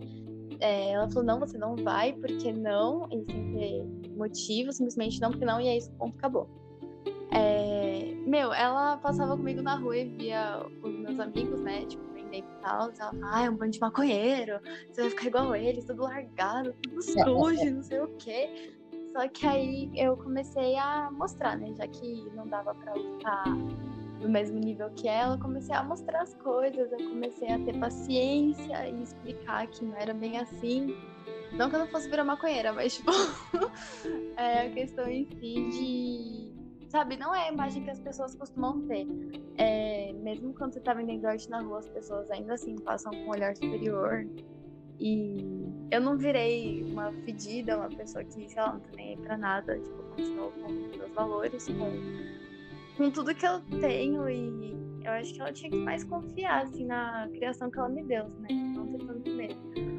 É, 0.58 0.90
ela 0.90 1.08
falou, 1.08 1.24
não, 1.24 1.38
você 1.38 1.56
não 1.56 1.76
vai, 1.76 2.12
porque 2.14 2.52
não, 2.52 3.08
e 3.12 3.24
sem 3.30 3.52
ter 3.52 4.16
motivo, 4.16 4.72
simplesmente 4.72 5.20
não, 5.20 5.30
porque 5.30 5.44
não, 5.44 5.60
e 5.60 5.68
é 5.68 5.76
isso, 5.76 5.92
ponto, 5.92 6.16
acabou. 6.16 6.48
É, 7.30 8.14
meu, 8.26 8.52
ela 8.52 8.96
passava 8.96 9.36
comigo 9.36 9.62
na 9.62 9.76
rua 9.76 9.96
e 9.96 10.04
via 10.04 10.64
os 10.82 10.94
meus 10.96 11.18
amigos, 11.18 11.60
né, 11.60 11.84
tipo, 11.86 12.13
e 12.38 12.62
tal, 12.62 12.90
ela 12.98 13.12
ah, 13.24 13.44
é 13.44 13.50
um 13.50 13.56
bando 13.56 13.72
de 13.72 13.80
maconheiro, 13.80 14.60
você 14.90 15.02
vai 15.02 15.10
ficar 15.10 15.26
igual 15.26 15.56
eles, 15.56 15.84
tudo 15.84 16.02
largado, 16.02 16.74
tudo 16.82 17.02
sujo, 17.02 17.74
não 17.74 17.82
sei 17.82 18.00
o 18.00 18.08
quê. 18.18 18.72
Só 19.12 19.28
que 19.28 19.46
aí 19.46 19.90
eu 19.94 20.16
comecei 20.16 20.76
a 20.76 21.08
mostrar, 21.12 21.56
né, 21.56 21.72
já 21.76 21.86
que 21.86 22.28
não 22.34 22.48
dava 22.48 22.74
pra 22.74 22.94
lutar 22.94 23.44
do 24.20 24.28
mesmo 24.28 24.58
nível 24.58 24.90
que 24.90 25.06
ela, 25.06 25.34
eu 25.34 25.38
comecei 25.38 25.74
a 25.74 25.82
mostrar 25.82 26.22
as 26.22 26.34
coisas, 26.34 26.90
eu 26.90 26.98
comecei 27.10 27.48
a 27.52 27.58
ter 27.58 27.78
paciência 27.78 28.88
e 28.88 29.02
explicar 29.02 29.66
que 29.66 29.84
não 29.84 29.94
era 29.96 30.14
bem 30.14 30.38
assim. 30.38 30.96
Não 31.52 31.68
que 31.68 31.76
eu 31.76 31.80
não 31.80 31.86
fosse 31.86 32.08
virar 32.08 32.24
maconheira, 32.24 32.72
mas, 32.72 32.96
tipo, 32.96 33.10
é 34.36 34.66
a 34.66 34.70
questão 34.70 35.06
em 35.06 35.26
si 35.26 35.54
de. 35.70 36.53
Sabe, 36.94 37.16
não 37.16 37.34
é 37.34 37.48
a 37.48 37.52
imagem 37.52 37.82
que 37.82 37.90
as 37.90 37.98
pessoas 37.98 38.36
costumam 38.36 38.86
ter. 38.86 39.04
É, 39.58 40.12
mesmo 40.12 40.54
quando 40.54 40.74
você 40.74 40.80
tá 40.80 40.94
vendendo 40.94 41.26
arte 41.26 41.50
na 41.50 41.60
rua, 41.60 41.80
as 41.80 41.88
pessoas 41.88 42.30
ainda 42.30 42.54
assim 42.54 42.76
passam 42.76 43.10
com 43.10 43.18
um 43.18 43.30
olhar 43.30 43.56
superior. 43.56 44.24
E 45.00 45.44
eu 45.90 46.00
não 46.00 46.16
virei 46.16 46.84
uma 46.84 47.12
fedida, 47.24 47.76
uma 47.78 47.88
pessoa 47.88 48.22
que, 48.22 48.32
sei 48.32 48.46
lá, 48.54 48.74
não 48.74 48.78
tá 48.78 48.90
nem 48.94 49.08
aí 49.08 49.16
pra 49.16 49.36
nada. 49.36 49.76
Tipo, 49.76 50.04
continuo 50.04 50.52
com 50.52 50.70
meus 50.96 51.12
valores, 51.14 51.66
com 51.66 51.90
com 52.96 53.10
tudo 53.10 53.34
que 53.34 53.44
eu 53.44 53.60
tenho 53.80 54.28
e 54.28 54.72
eu 55.04 55.10
acho 55.10 55.34
que 55.34 55.40
ela 55.40 55.52
tinha 55.52 55.72
que 55.72 55.76
mais 55.76 56.04
confiar 56.04 56.62
assim 56.62 56.86
na 56.86 57.28
criação 57.32 57.72
que 57.72 57.76
ela 57.76 57.88
me 57.88 58.04
deu, 58.04 58.28
né? 58.28 58.46
Não 58.52 58.86
ter 58.86 59.04
tanto 59.04 59.30
medo. 59.32 59.56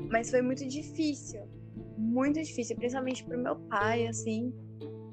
Mas 0.09 0.31
foi 0.31 0.41
muito 0.41 0.65
difícil, 0.65 1.41
muito 1.97 2.41
difícil, 2.41 2.77
principalmente 2.77 3.21
pro 3.25 3.37
meu 3.37 3.57
pai, 3.57 4.07
assim. 4.07 4.53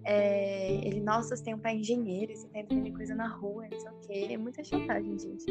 É, 0.04 0.74
ele, 0.84 1.00
nossa, 1.00 1.36
você 1.36 1.44
tem 1.44 1.54
um 1.54 1.58
pai 1.58 1.76
engenheiro, 1.76 2.34
você 2.34 2.48
tem 2.48 2.66
vender 2.66 2.92
coisa 2.92 3.14
na 3.14 3.28
rua, 3.28 3.68
não 3.70 3.78
sei 3.78 3.90
o 3.90 4.00
quê. 4.00 4.32
É 4.34 4.36
muita 4.36 4.64
chantagem, 4.64 5.18
gente. 5.18 5.44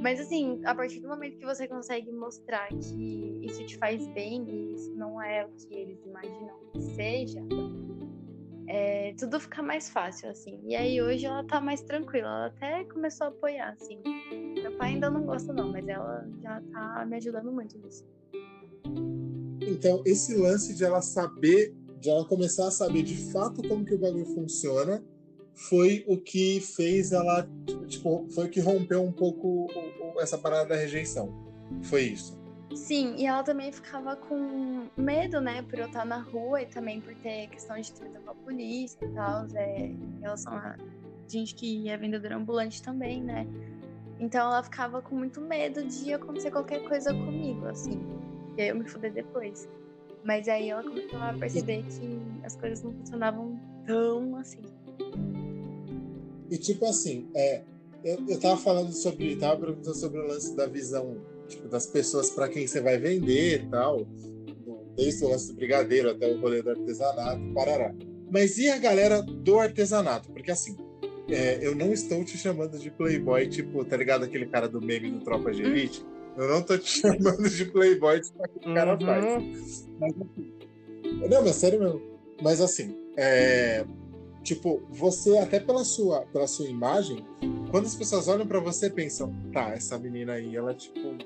Mas 0.00 0.20
assim, 0.20 0.60
a 0.64 0.74
partir 0.74 1.00
do 1.00 1.08
momento 1.08 1.36
que 1.36 1.44
você 1.44 1.66
consegue 1.66 2.10
mostrar 2.12 2.68
que 2.68 3.40
isso 3.42 3.64
te 3.66 3.76
faz 3.76 4.06
bem 4.08 4.44
e 4.48 4.74
isso 4.74 4.94
não 4.94 5.20
é 5.20 5.44
o 5.44 5.48
que 5.50 5.74
eles 5.74 6.04
imaginam 6.04 6.54
que 6.72 6.80
seja, 6.80 7.42
é, 8.68 9.14
tudo 9.18 9.40
fica 9.40 9.62
mais 9.62 9.88
fácil, 9.88 10.30
assim. 10.30 10.60
E 10.64 10.76
aí 10.76 11.00
hoje 11.00 11.24
ela 11.24 11.42
tá 11.44 11.60
mais 11.60 11.80
tranquila, 11.82 12.28
ela 12.28 12.46
até 12.46 12.84
começou 12.84 13.26
a 13.26 13.30
apoiar, 13.30 13.70
assim. 13.70 13.98
Meu 14.62 14.76
pai 14.76 14.90
ainda 14.90 15.10
não 15.10 15.24
gosta, 15.24 15.52
não, 15.52 15.72
mas 15.72 15.88
ela 15.88 16.28
já 16.42 16.60
tá 16.72 17.06
me 17.06 17.16
ajudando 17.16 17.50
muito 17.50 17.78
nisso. 17.78 18.04
Então, 19.62 20.02
esse 20.04 20.36
lance 20.36 20.74
de 20.74 20.84
ela 20.84 21.00
saber, 21.00 21.74
de 22.00 22.10
ela 22.10 22.24
começar 22.24 22.68
a 22.68 22.70
saber 22.70 23.02
de 23.02 23.16
fato 23.32 23.66
como 23.66 23.84
que 23.84 23.94
o 23.94 23.98
bagulho 23.98 24.26
funciona, 24.26 25.02
foi 25.54 26.04
o 26.06 26.16
que 26.16 26.60
fez 26.60 27.12
ela, 27.12 27.48
tipo, 27.86 28.26
foi 28.30 28.46
o 28.46 28.48
que 28.48 28.60
rompeu 28.60 29.02
um 29.02 29.12
pouco 29.12 29.66
essa 30.20 30.38
parada 30.38 30.68
da 30.70 30.76
rejeição. 30.76 31.34
Foi 31.82 32.02
isso. 32.02 32.38
Sim, 32.74 33.16
e 33.16 33.26
ela 33.26 33.42
também 33.42 33.72
ficava 33.72 34.14
com 34.14 34.86
medo, 34.96 35.40
né, 35.40 35.62
por 35.62 35.78
eu 35.78 35.86
estar 35.86 36.04
na 36.04 36.20
rua 36.20 36.62
e 36.62 36.66
também 36.66 37.00
por 37.00 37.14
ter 37.16 37.48
questão 37.48 37.80
de 37.80 37.92
treta 37.92 38.20
com 38.20 38.30
a 38.30 38.34
polícia 38.34 39.04
e 39.04 39.08
tal, 39.08 39.46
é, 39.54 39.86
em 39.86 40.20
relação 40.20 40.52
a 40.52 40.76
gente 41.26 41.54
que 41.54 41.88
é 41.88 41.96
vendedora 41.96 42.36
ambulante 42.36 42.82
também, 42.82 43.22
né? 43.22 43.46
Então 44.20 44.46
ela 44.46 44.62
ficava 44.62 45.00
com 45.00 45.14
muito 45.14 45.40
medo 45.40 45.82
de 45.84 46.12
acontecer 46.12 46.50
qualquer 46.50 46.86
coisa 46.86 47.12
comigo, 47.12 47.66
assim, 47.66 48.00
e 48.56 48.62
aí 48.62 48.68
eu 48.68 48.76
me 48.76 48.88
fuder 48.88 49.12
depois. 49.12 49.68
Mas 50.24 50.48
aí 50.48 50.70
ela 50.70 50.82
começou 50.82 51.18
a 51.18 51.32
perceber 51.32 51.84
que 51.84 52.20
as 52.44 52.56
coisas 52.56 52.82
não 52.82 52.92
funcionavam 52.92 53.58
tão 53.86 54.36
assim. 54.36 54.60
E 56.50 56.56
tipo 56.56 56.86
assim, 56.86 57.28
é, 57.34 57.62
eu, 58.04 58.18
eu 58.28 58.40
tava 58.40 58.56
falando 58.56 58.92
sobre, 58.92 59.36
tava 59.36 59.60
perguntando 59.60 59.96
sobre 59.96 60.20
o 60.20 60.26
lance 60.26 60.54
da 60.56 60.66
visão 60.66 61.16
tipo, 61.48 61.68
das 61.68 61.86
pessoas 61.86 62.30
para 62.30 62.48
quem 62.48 62.66
você 62.66 62.80
vai 62.80 62.98
vender 62.98 63.62
e 63.62 63.66
tal, 63.68 64.06
desde 64.96 65.24
o 65.24 65.28
lance 65.28 65.48
do 65.48 65.54
brigadeiro 65.54 66.10
até 66.10 66.30
o 66.30 66.40
rolê 66.40 66.62
do 66.62 66.70
artesanato, 66.70 67.40
parará. 67.54 67.94
Mas 68.30 68.58
e 68.58 68.68
a 68.68 68.78
galera 68.78 69.22
do 69.22 69.58
artesanato? 69.58 70.30
Porque 70.30 70.50
assim, 70.50 70.76
é, 71.28 71.58
eu 71.60 71.74
não 71.74 71.92
estou 71.92 72.24
te 72.24 72.36
chamando 72.36 72.78
de 72.78 72.90
playboy, 72.90 73.48
tipo, 73.48 73.84
tá 73.84 73.96
ligado 73.96 74.24
aquele 74.24 74.46
cara 74.46 74.68
do 74.68 74.80
meme 74.80 75.10
do 75.10 75.20
Tropa 75.20 75.50
de 75.50 75.62
Elite? 75.62 76.04
Eu 76.38 76.48
não 76.48 76.62
tô 76.62 76.78
te 76.78 77.00
chamando 77.00 77.50
de 77.50 77.64
playboy, 77.64 78.20
tipo, 78.20 78.44
aquele 78.44 78.74
cara 78.74 78.92
uhum. 78.92 79.00
faz. 79.00 79.88
Mas, 79.98 80.14
assim, 80.20 80.52
não, 81.28 81.42
mas 81.44 81.56
sério 81.56 81.80
mesmo. 81.80 82.02
Mas 82.40 82.60
assim, 82.60 82.96
é, 83.16 83.84
tipo, 84.44 84.80
você 84.88 85.36
até 85.38 85.58
pela 85.58 85.82
sua, 85.82 86.20
pela 86.26 86.46
sua 86.46 86.68
imagem, 86.68 87.26
quando 87.72 87.86
as 87.86 87.96
pessoas 87.96 88.28
olham 88.28 88.46
para 88.46 88.60
você 88.60 88.88
pensam, 88.88 89.34
tá, 89.52 89.70
essa 89.70 89.98
menina 89.98 90.34
aí, 90.34 90.54
ela 90.54 90.72
tipo, 90.74 91.16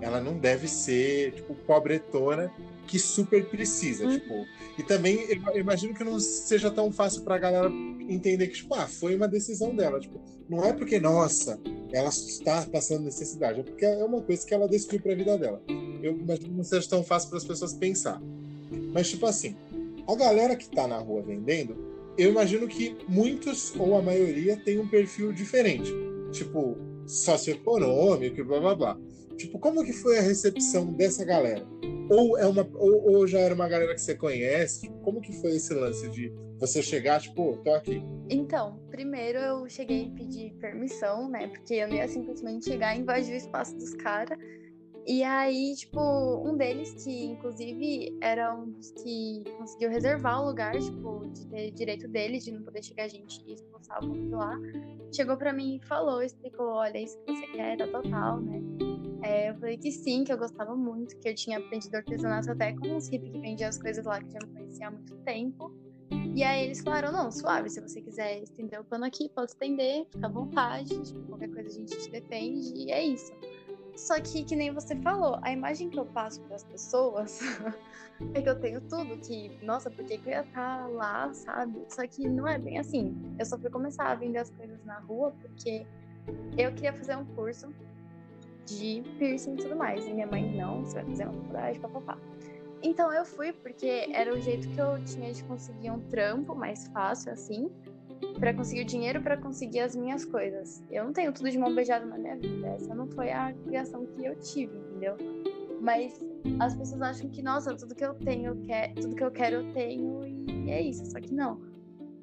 ela 0.00 0.18
não 0.18 0.38
deve 0.38 0.66
ser 0.66 1.32
tipo 1.32 1.54
pobretona 1.54 2.50
que 2.88 2.98
super 2.98 3.44
precisa, 3.46 4.06
hum. 4.06 4.18
tipo. 4.18 4.46
E 4.78 4.82
também 4.82 5.26
eu 5.28 5.60
imagino 5.60 5.94
que 5.94 6.02
não 6.02 6.18
seja 6.18 6.70
tão 6.70 6.90
fácil 6.90 7.22
pra 7.22 7.38
galera 7.38 7.70
entender 8.08 8.48
que 8.48 8.54
tipo, 8.54 8.74
ah, 8.74 8.86
foi 8.86 9.14
uma 9.14 9.28
decisão 9.28 9.74
dela, 9.74 10.00
tipo, 10.00 10.20
não 10.48 10.64
é 10.64 10.72
porque 10.72 10.98
nossa, 10.98 11.60
ela 11.92 12.08
está 12.08 12.62
passando 12.62 13.04
necessidade, 13.04 13.60
é 13.60 13.62
porque 13.62 13.84
é 13.84 14.02
uma 14.02 14.22
coisa 14.22 14.46
que 14.46 14.54
ela 14.54 14.66
decidiu 14.66 15.00
para 15.00 15.12
a 15.12 15.16
vida 15.16 15.36
dela. 15.36 15.62
Eu 16.02 16.16
imagino 16.16 16.48
que 16.48 16.56
não 16.56 16.64
seja 16.64 16.88
tão 16.88 17.04
fácil 17.04 17.28
para 17.28 17.38
as 17.38 17.44
pessoas 17.44 17.74
pensar. 17.74 18.20
Mas 18.92 19.10
tipo 19.10 19.26
assim, 19.26 19.54
a 20.06 20.14
galera 20.14 20.56
que 20.56 20.68
tá 20.68 20.86
na 20.86 20.98
rua 20.98 21.22
vendendo, 21.22 21.76
eu 22.16 22.30
imagino 22.30 22.66
que 22.66 22.96
muitos, 23.06 23.74
ou 23.76 23.96
a 23.96 24.02
maioria, 24.02 24.56
tem 24.56 24.78
um 24.78 24.88
perfil 24.88 25.32
diferente. 25.32 25.92
Tipo, 26.32 26.76
socioeconômico 27.06 28.40
e 28.40 28.44
blá 28.44 28.60
blá 28.60 28.74
blá. 28.74 28.98
Tipo, 29.36 29.58
como 29.58 29.84
que 29.84 29.92
foi 29.92 30.18
a 30.18 30.22
recepção 30.22 30.92
dessa 30.92 31.24
galera? 31.24 31.66
Ou, 32.10 32.38
é 32.38 32.46
uma, 32.46 32.68
ou, 32.74 33.16
ou 33.16 33.26
já 33.26 33.38
era 33.38 33.54
uma 33.54 33.68
galera 33.68 33.94
que 33.94 34.00
você 34.00 34.14
conhece? 34.14 34.88
Como 35.02 35.20
que 35.20 35.32
foi 35.32 35.56
esse 35.56 35.74
lance 35.74 36.08
de 36.08 36.32
você 36.58 36.82
chegar, 36.82 37.20
tipo, 37.20 37.58
tô 37.62 37.72
aqui? 37.72 38.02
Então, 38.28 38.80
primeiro 38.90 39.38
eu 39.38 39.68
cheguei 39.68 40.06
a 40.06 40.16
pedir 40.16 40.54
permissão, 40.54 41.28
né? 41.28 41.48
Porque 41.48 41.74
eu 41.74 41.88
não 41.88 41.96
ia 41.96 42.08
simplesmente 42.08 42.66
chegar 42.66 42.96
e 42.96 43.00
invadir 43.00 43.34
o 43.34 43.36
espaço 43.36 43.76
dos 43.76 43.94
caras. 43.94 44.38
E 45.06 45.22
aí, 45.22 45.74
tipo, 45.74 46.00
um 46.46 46.54
deles, 46.54 47.02
que 47.02 47.24
inclusive 47.24 48.14
era 48.20 48.54
um 48.54 48.70
dos 48.70 48.90
que 48.90 49.42
conseguiu 49.56 49.88
reservar 49.88 50.42
o 50.42 50.46
lugar, 50.46 50.78
tipo, 50.78 51.24
de 51.32 51.46
ter 51.46 51.70
direito 51.70 52.06
dele, 52.06 52.38
de 52.38 52.52
não 52.52 52.62
poder 52.62 52.82
chegar 52.84 53.04
a 53.04 53.08
gente 53.08 53.42
e 53.46 53.54
expulsar 53.54 54.04
o 54.04 54.12
de 54.12 54.28
lá, 54.28 54.54
chegou 55.10 55.38
para 55.38 55.50
mim 55.50 55.76
e 55.76 55.86
falou, 55.86 56.22
explicou, 56.22 56.66
olha, 56.66 56.98
isso 56.98 57.18
que 57.20 57.34
você 57.34 57.46
quer, 57.46 57.78
tá 57.78 57.86
total, 57.86 58.38
né? 58.42 58.87
É, 59.22 59.50
eu 59.50 59.54
falei 59.56 59.76
que 59.76 59.90
sim, 59.90 60.24
que 60.24 60.32
eu 60.32 60.38
gostava 60.38 60.76
muito, 60.76 61.16
que 61.18 61.28
eu 61.28 61.34
tinha 61.34 61.58
aprendido 61.58 61.94
artesanato 61.96 62.50
até 62.50 62.72
com 62.72 62.86
uns 62.88 63.08
hippies 63.08 63.32
que 63.32 63.40
vendiam 63.40 63.68
as 63.68 63.78
coisas 63.78 64.04
lá, 64.04 64.20
que 64.20 64.30
já 64.30 64.38
me 64.40 64.52
conhecia 64.54 64.88
há 64.88 64.90
muito 64.90 65.16
tempo. 65.18 65.72
E 66.34 66.42
aí 66.42 66.66
eles 66.66 66.80
falaram, 66.80 67.10
não, 67.10 67.30
suave, 67.32 67.68
se 67.68 67.80
você 67.80 68.00
quiser 68.00 68.42
estender 68.42 68.80
o 68.80 68.84
pano 68.84 69.04
aqui, 69.04 69.28
pode 69.28 69.50
estender, 69.50 70.06
fica 70.10 70.26
à 70.26 70.30
vontade, 70.30 71.00
tipo, 71.02 71.20
qualquer 71.26 71.48
coisa 71.50 71.68
a 71.68 71.72
gente 71.72 71.98
te 71.98 72.10
defende, 72.10 72.72
e 72.76 72.92
é 72.92 73.04
isso. 73.04 73.32
Só 73.96 74.20
que, 74.20 74.44
que 74.44 74.54
nem 74.54 74.72
você 74.72 74.94
falou, 74.94 75.40
a 75.42 75.50
imagem 75.50 75.90
que 75.90 75.98
eu 75.98 76.06
passo 76.06 76.40
para 76.42 76.54
as 76.54 76.62
pessoas 76.62 77.40
é 78.32 78.40
que 78.40 78.48
eu 78.48 78.60
tenho 78.60 78.80
tudo, 78.82 79.18
que, 79.18 79.58
nossa, 79.64 79.90
por 79.90 80.04
que, 80.04 80.18
que 80.18 80.28
eu 80.28 80.34
ia 80.34 80.40
estar 80.42 80.82
tá 80.82 80.86
lá, 80.86 81.32
sabe? 81.34 81.84
Só 81.88 82.06
que 82.06 82.28
não 82.28 82.46
é 82.46 82.56
bem 82.56 82.78
assim. 82.78 83.16
Eu 83.36 83.44
só 83.44 83.58
fui 83.58 83.68
começar 83.68 84.06
a 84.12 84.14
vender 84.14 84.38
as 84.38 84.50
coisas 84.50 84.84
na 84.84 85.00
rua 85.00 85.34
porque 85.42 85.84
eu 86.56 86.72
queria 86.74 86.92
fazer 86.92 87.16
um 87.16 87.24
curso 87.34 87.74
de 88.68 89.02
piercing 89.18 89.54
e 89.54 89.56
tudo 89.56 89.76
mais. 89.76 90.06
E 90.06 90.12
minha 90.12 90.26
mãe, 90.26 90.56
não, 90.56 90.84
você 90.84 90.96
vai 90.96 91.04
fazer 91.06 91.24
uma 91.24 91.32
faculdade, 91.34 91.80
papapá. 91.80 92.18
Então 92.82 93.12
eu 93.12 93.24
fui 93.24 93.52
porque 93.52 94.08
era 94.12 94.32
o 94.32 94.40
jeito 94.40 94.68
que 94.68 94.78
eu 94.80 95.02
tinha 95.04 95.32
de 95.32 95.42
conseguir 95.44 95.90
um 95.90 96.00
trampo 96.08 96.54
mais 96.54 96.86
fácil, 96.88 97.32
assim 97.32 97.70
para 98.38 98.54
conseguir 98.54 98.82
o 98.82 98.84
dinheiro 98.84 99.20
para 99.20 99.36
conseguir 99.36 99.80
as 99.80 99.94
minhas 99.94 100.24
coisas. 100.24 100.82
Eu 100.90 101.04
não 101.04 101.12
tenho 101.12 101.32
tudo 101.32 101.50
de 101.50 101.58
mão 101.58 101.74
beijada 101.74 102.04
na 102.04 102.18
minha 102.18 102.36
vida. 102.36 102.68
Essa 102.68 102.94
não 102.94 103.06
foi 103.08 103.30
a 103.30 103.52
criação 103.64 104.06
que 104.06 104.24
eu 104.24 104.34
tive, 104.36 104.76
entendeu? 104.76 105.16
Mas 105.80 106.18
as 106.60 106.74
pessoas 106.74 107.02
acham 107.02 107.28
que, 107.30 107.42
nossa, 107.42 107.76
tudo 107.76 107.94
que 107.94 108.04
eu 108.04 108.14
tenho, 108.14 108.56
quer, 108.62 108.94
tudo 108.94 109.14
que 109.14 109.22
eu 109.22 109.30
quero 109.30 109.56
eu 109.56 109.72
tenho 109.72 110.26
e 110.26 110.70
é 110.70 110.80
isso. 110.80 111.04
Só 111.06 111.20
que 111.20 111.32
não. 111.32 111.60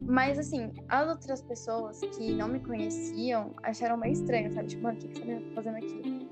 Mas, 0.01 0.37
assim, 0.37 0.71
as 0.89 1.07
outras 1.07 1.41
pessoas 1.41 1.99
que 1.99 2.33
não 2.33 2.47
me 2.47 2.59
conheciam 2.59 3.53
acharam 3.63 3.97
meio 3.97 4.13
estranho, 4.13 4.51
sabe? 4.53 4.69
Tipo, 4.69 4.83
mano, 4.83 4.97
o 4.97 5.01
que, 5.01 5.07
você 5.07 5.25
tá 5.25 5.41
fazendo 5.55 5.77
aqui? 5.77 6.27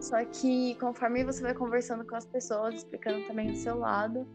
Só 0.00 0.24
que 0.24 0.74
conforme 0.76 1.24
você 1.24 1.42
vai 1.42 1.54
conversando 1.54 2.04
com 2.04 2.16
as 2.16 2.26
pessoas, 2.26 2.74
explicando 2.74 3.26
também 3.26 3.52
o 3.52 3.56
seu 3.56 3.78
lado, 3.78 4.26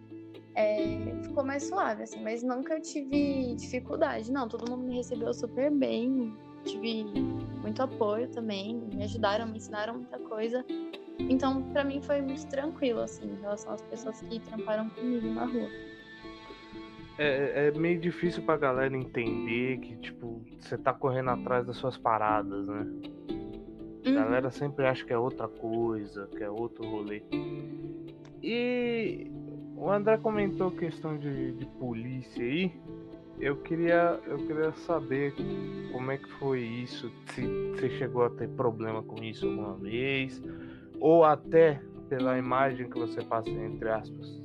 é, 0.55 1.13
ficou 1.23 1.43
mais 1.43 1.63
suave, 1.63 2.03
assim. 2.03 2.21
Mas 2.23 2.41
nunca 2.41 2.75
eu 2.75 2.81
tive 2.81 3.55
dificuldade, 3.55 4.31
não. 4.31 4.47
Todo 4.47 4.69
mundo 4.69 4.83
me 4.83 4.95
recebeu 4.95 5.33
super 5.33 5.69
bem, 5.71 6.33
tive 6.65 7.03
muito 7.61 7.81
apoio 7.81 8.29
também, 8.29 8.75
me 8.93 9.03
ajudaram, 9.03 9.45
me 9.47 9.57
ensinaram 9.57 9.95
muita 9.95 10.17
coisa. 10.19 10.65
Então, 11.19 11.61
pra 11.73 11.83
mim 11.83 12.01
foi 12.01 12.21
muito 12.21 12.47
tranquilo, 12.47 13.01
assim, 13.01 13.25
em 13.25 13.41
relação 13.41 13.73
às 13.73 13.81
pessoas 13.83 14.21
que 14.21 14.39
tramparam 14.39 14.89
comigo 14.89 15.27
na 15.27 15.45
rua. 15.45 15.88
É, 17.21 17.67
é 17.67 17.71
meio 17.77 17.99
difícil 17.99 18.41
pra 18.43 18.55
galera 18.55 18.95
entender 18.95 19.77
que, 19.79 19.97
tipo, 19.97 20.41
você 20.57 20.77
tá 20.77 20.93
correndo 20.93 21.31
atrás 21.31 21.65
das 21.67 21.75
suas 21.75 21.97
paradas, 21.97 22.65
né? 22.67 22.88
A 24.05 24.09
Uhum. 24.09 24.15
galera 24.15 24.49
sempre 24.49 24.85
acha 24.85 25.05
que 25.05 25.11
é 25.11 25.17
outra 25.17 25.47
coisa, 25.47 26.27
que 26.27 26.41
é 26.41 26.49
outro 26.49 26.89
rolê. 26.89 27.21
E 28.41 29.29
o 29.75 29.89
André 29.91 30.17
comentou 30.17 30.71
questão 30.71 31.17
de, 31.17 31.51
de 31.51 31.65
polícia 31.65 32.41
aí. 32.43 32.71
Eu 33.39 33.57
queria, 33.57 34.19
eu 34.25 34.38
queria 34.38 34.71
saber 34.71 35.33
como 35.91 36.11
é 36.11 36.17
que 36.17 36.29
foi 36.39 36.61
isso, 36.61 37.11
se 37.33 37.41
você 37.73 37.89
chegou 37.91 38.23
a 38.23 38.29
ter 38.29 38.47
problema 38.49 39.03
com 39.03 39.21
isso 39.23 39.45
alguma 39.45 39.75
vez, 39.75 40.41
ou 40.99 41.23
até 41.25 41.81
pela 42.07 42.38
imagem 42.38 42.89
que 42.89 42.97
você 42.97 43.21
passa, 43.21 43.49
entre 43.49 43.89
aspas, 43.89 44.41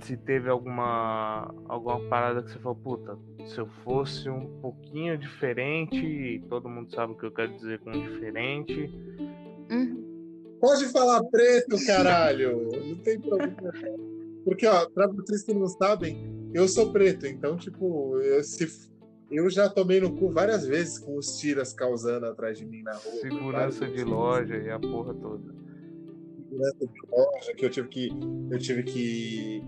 se 0.00 0.16
teve 0.16 0.48
alguma, 0.48 1.54
alguma 1.66 2.00
parada 2.08 2.42
que 2.42 2.50
você 2.50 2.58
falou, 2.58 2.76
puta, 2.76 3.18
se 3.46 3.58
eu 3.58 3.66
fosse 3.84 4.28
um 4.28 4.60
pouquinho 4.60 5.16
diferente, 5.18 5.96
e 5.96 6.40
todo 6.48 6.68
mundo 6.68 6.92
sabe 6.94 7.12
o 7.12 7.16
que 7.16 7.26
eu 7.26 7.32
quero 7.32 7.52
dizer 7.56 7.78
com 7.80 7.90
diferente, 7.92 8.90
Uhum. 9.70 10.56
Pode 10.60 10.86
falar 10.86 11.22
preto, 11.24 11.76
caralho. 11.86 12.68
Não 12.86 12.96
tem 12.96 13.20
problema. 13.20 13.54
Porque, 14.44 14.66
ó, 14.66 14.88
pra 14.88 15.06
vocês 15.06 15.42
que 15.42 15.54
não 15.54 15.68
sabem, 15.68 16.50
eu 16.54 16.66
sou 16.66 16.90
preto, 16.90 17.26
então, 17.26 17.56
tipo, 17.56 18.18
eu, 18.18 18.42
se, 18.42 18.90
eu 19.30 19.48
já 19.50 19.68
tomei 19.68 20.00
no 20.00 20.16
cu 20.16 20.30
várias 20.30 20.66
vezes 20.66 20.98
com 20.98 21.16
os 21.16 21.36
tiras 21.38 21.72
causando 21.72 22.26
atrás 22.26 22.58
de 22.58 22.64
mim 22.66 22.82
na 22.82 22.92
rua. 22.94 23.20
segurança 23.20 23.86
de 23.86 24.02
loja 24.02 24.56
e 24.56 24.70
a 24.70 24.80
porra 24.80 25.14
toda. 25.14 25.54
segurança 26.36 26.86
de 26.86 27.00
loja 27.10 27.54
que 27.54 27.64
eu 27.66 27.70
tive 27.70 27.88
que 27.88 28.08
eu 28.50 28.58
tive 28.58 28.82
que 28.82 29.62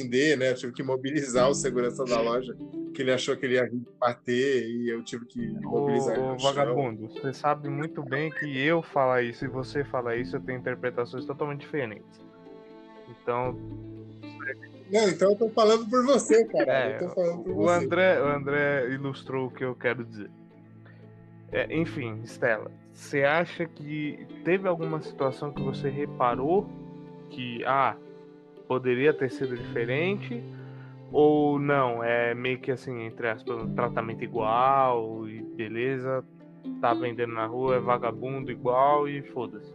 entender, 0.00 0.36
né? 0.36 0.50
Eu 0.50 0.54
tive 0.54 0.72
que 0.72 0.82
mobilizar 0.82 1.48
o 1.48 1.54
segurança 1.54 2.04
da 2.04 2.20
loja, 2.20 2.56
que 2.94 3.02
ele 3.02 3.12
achou 3.12 3.36
que 3.36 3.46
ele 3.46 3.54
ia 3.54 3.68
vir 3.68 3.82
bater 3.98 4.68
e 4.68 4.88
eu 4.88 5.02
tive 5.02 5.26
que 5.26 5.50
mobilizar 5.62 6.16
ele 6.16 6.24
Ô, 6.24 6.32
no 6.32 6.38
chão. 6.38 6.52
vagabundo, 6.54 7.08
você 7.08 7.32
sabe 7.32 7.68
muito 7.68 8.02
bem 8.02 8.30
que 8.30 8.58
eu 8.58 8.82
falar 8.82 9.22
isso 9.22 9.44
e 9.44 9.48
você 9.48 9.84
falar 9.84 10.16
isso 10.16 10.36
eu 10.36 10.40
tenho 10.40 10.58
interpretações 10.58 11.24
totalmente 11.24 11.60
diferentes. 11.60 12.20
Então, 13.08 13.56
Não, 14.90 15.08
então 15.08 15.30
eu 15.32 15.36
tô 15.36 15.48
falando 15.50 15.88
por 15.88 16.04
você, 16.04 16.44
cara. 16.46 16.72
É, 16.72 16.98
por 16.98 17.50
o 17.50 17.54
você. 17.54 17.84
André, 17.84 18.20
o 18.20 18.26
André 18.26 18.88
ilustrou 18.90 19.46
o 19.46 19.50
que 19.50 19.64
eu 19.64 19.74
quero 19.74 20.04
dizer. 20.04 20.30
É, 21.52 21.74
enfim, 21.74 22.20
Stella, 22.24 22.70
você 22.92 23.24
acha 23.24 23.66
que 23.66 24.26
teve 24.44 24.68
alguma 24.68 25.00
situação 25.02 25.52
que 25.52 25.62
você 25.62 25.88
reparou 25.88 26.68
que, 27.30 27.64
ah, 27.64 27.96
poderia 28.70 29.12
ter 29.12 29.28
sido 29.32 29.56
diferente? 29.56 30.40
Ou 31.10 31.58
não, 31.58 32.04
é 32.04 32.32
meio 32.36 32.60
que 32.60 32.70
assim, 32.70 33.02
entre 33.02 33.26
aspas, 33.26 33.64
um 33.64 33.74
tratamento 33.74 34.22
igual 34.22 35.28
e 35.28 35.42
beleza, 35.42 36.24
tá 36.80 36.94
vendendo 36.94 37.34
na 37.34 37.46
rua, 37.46 37.74
é 37.74 37.80
vagabundo 37.80 38.48
igual 38.48 39.08
e 39.08 39.22
foda-se. 39.22 39.74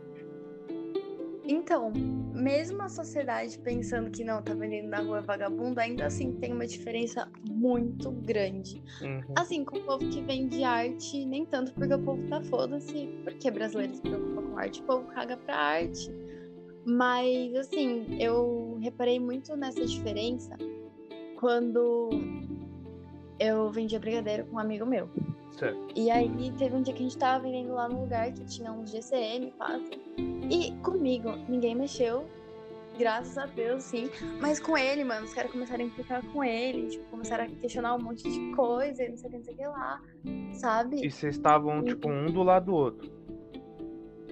Então, 1.44 1.92
mesmo 2.34 2.82
a 2.84 2.88
sociedade 2.88 3.60
pensando 3.60 4.10
que 4.10 4.24
não, 4.24 4.42
tá 4.42 4.54
vendendo 4.54 4.88
na 4.88 5.02
rua 5.02 5.18
é 5.18 5.22
vagabundo, 5.22 5.78
ainda 5.82 6.06
assim 6.06 6.32
tem 6.32 6.54
uma 6.54 6.66
diferença 6.66 7.30
muito 7.52 8.10
grande. 8.12 8.82
Uhum. 9.02 9.34
Assim, 9.36 9.66
com 9.66 9.78
o 9.78 9.82
povo 9.82 10.08
que 10.10 10.22
vende 10.22 10.64
arte, 10.64 11.26
nem 11.26 11.46
tanto 11.46 11.74
porque 11.74 11.94
o 11.94 12.00
povo 12.00 12.26
tá 12.30 12.42
foda-se, 12.44 13.10
porque 13.26 13.52
brasileiro 13.52 13.94
se 13.94 14.02
preocupa 14.02 14.42
com 14.42 14.58
arte, 14.58 14.80
o 14.80 14.84
povo 14.86 15.06
caga 15.08 15.36
pra 15.36 15.58
arte. 15.58 16.10
Mas, 16.86 17.56
assim, 17.56 18.22
eu 18.22 18.78
reparei 18.80 19.20
muito 19.20 19.56
nessa 19.58 19.84
diferença 19.86 20.56
quando 21.40 22.10
eu 23.40 23.70
vendia 23.72 24.00
brigadeiro 24.00 24.46
com 24.46 24.56
um 24.56 24.60
amigo 24.60 24.86
meu. 24.86 25.10
Certo. 25.52 25.80
E 25.96 26.12
aí 26.12 26.52
teve 26.58 26.76
um 26.76 26.82
dia 26.82 26.94
que 26.94 27.02
a 27.02 27.04
gente 27.04 27.18
tava 27.18 27.44
vendendo 27.44 27.74
lá 27.74 27.88
num 27.88 28.02
lugar 28.02 28.32
que 28.32 28.44
tinha 28.46 28.72
uns 28.72 28.92
GCM, 28.92 29.52
quase. 29.58 29.90
E 30.50 30.72
comigo, 30.84 31.32
ninguém 31.48 31.76
mexeu. 31.76 32.26
Graças 32.98 33.38
a 33.38 33.46
Deus, 33.46 33.84
sim. 33.84 34.10
Mas 34.40 34.60
com 34.60 34.78
ele, 34.78 35.04
mano, 35.04 35.26
os 35.26 35.34
caras 35.34 35.52
começaram 35.52 35.84
a 35.84 35.88
implicar 35.88 36.26
com 36.32 36.44
ele, 36.44 36.88
tipo, 36.88 37.04
começaram 37.06 37.44
a 37.44 37.48
questionar 37.48 37.96
um 37.96 38.02
monte 38.02 38.24
de 38.24 38.56
coisa, 38.56 39.08
não 39.10 39.18
sei 39.18 39.28
o 39.28 39.32
que, 39.32 39.38
não 39.38 39.44
sei 39.44 39.54
o 39.54 39.58
que 39.58 39.68
lá, 39.68 40.02
sabe? 40.54 41.06
E 41.06 41.12
vocês 41.12 41.36
estavam, 41.36 41.84
tipo, 41.84 42.10
um 42.10 42.28
do 42.28 42.42
lado 42.42 42.68
do 42.68 42.74
outro. 42.74 43.12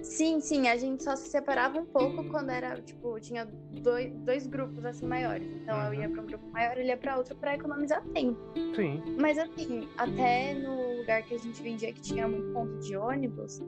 Sim, 0.04 0.38
sim, 0.40 0.68
a 0.68 0.76
gente 0.76 1.02
só 1.02 1.16
se 1.16 1.28
separava 1.28 1.78
um 1.80 1.86
pouco 1.86 2.24
quando 2.28 2.50
era, 2.50 2.80
tipo, 2.82 3.18
tinha 3.20 3.46
dois, 3.82 4.12
dois 4.18 4.46
grupos 4.46 4.84
assim 4.84 5.06
maiores. 5.06 5.50
Então 5.62 5.76
eu 5.86 5.94
ia 5.94 6.08
pra 6.08 6.22
um 6.22 6.26
grupo 6.26 6.46
maior, 6.52 6.76
ele 6.76 6.88
ia 6.88 6.96
pra 6.96 7.16
outro 7.16 7.34
pra 7.36 7.54
economizar 7.54 8.02
tempo. 8.12 8.38
Sim. 8.76 9.02
Mas 9.18 9.38
assim, 9.38 9.88
até 9.96 10.52
no 10.54 10.98
lugar 10.98 11.22
que 11.22 11.34
a 11.34 11.38
gente 11.38 11.60
vendia 11.62 11.92
que 11.92 12.02
tinha 12.02 12.28
muito 12.28 12.52
ponto 12.52 12.78
de 12.80 12.94
ônibus, 12.96 13.60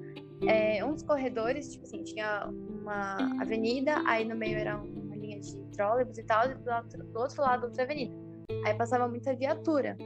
é, 0.47 0.85
um 0.85 0.93
dos 0.93 1.03
corredores, 1.03 1.73
tipo 1.73 1.85
assim, 1.85 2.03
tinha 2.05 2.47
uma 2.83 3.17
avenida, 3.41 3.95
aí 4.07 4.25
no 4.25 4.37
meio 4.37 4.59
era 4.59 4.77
uma 4.77 5.17
linha 5.17 5.41
de 5.41 5.57
trólebus 5.75 6.19
e 6.19 6.23
tal, 6.23 6.51
e 6.51 6.55
do, 6.55 6.71
outro- 6.71 7.03
do 7.05 7.19
outro 7.19 7.41
lado 7.43 7.65
outra 7.65 7.83
avenida. 7.85 8.15
Aí 8.65 8.75
passava 8.75 9.09
muita 9.09 9.35
viatura 9.35 9.97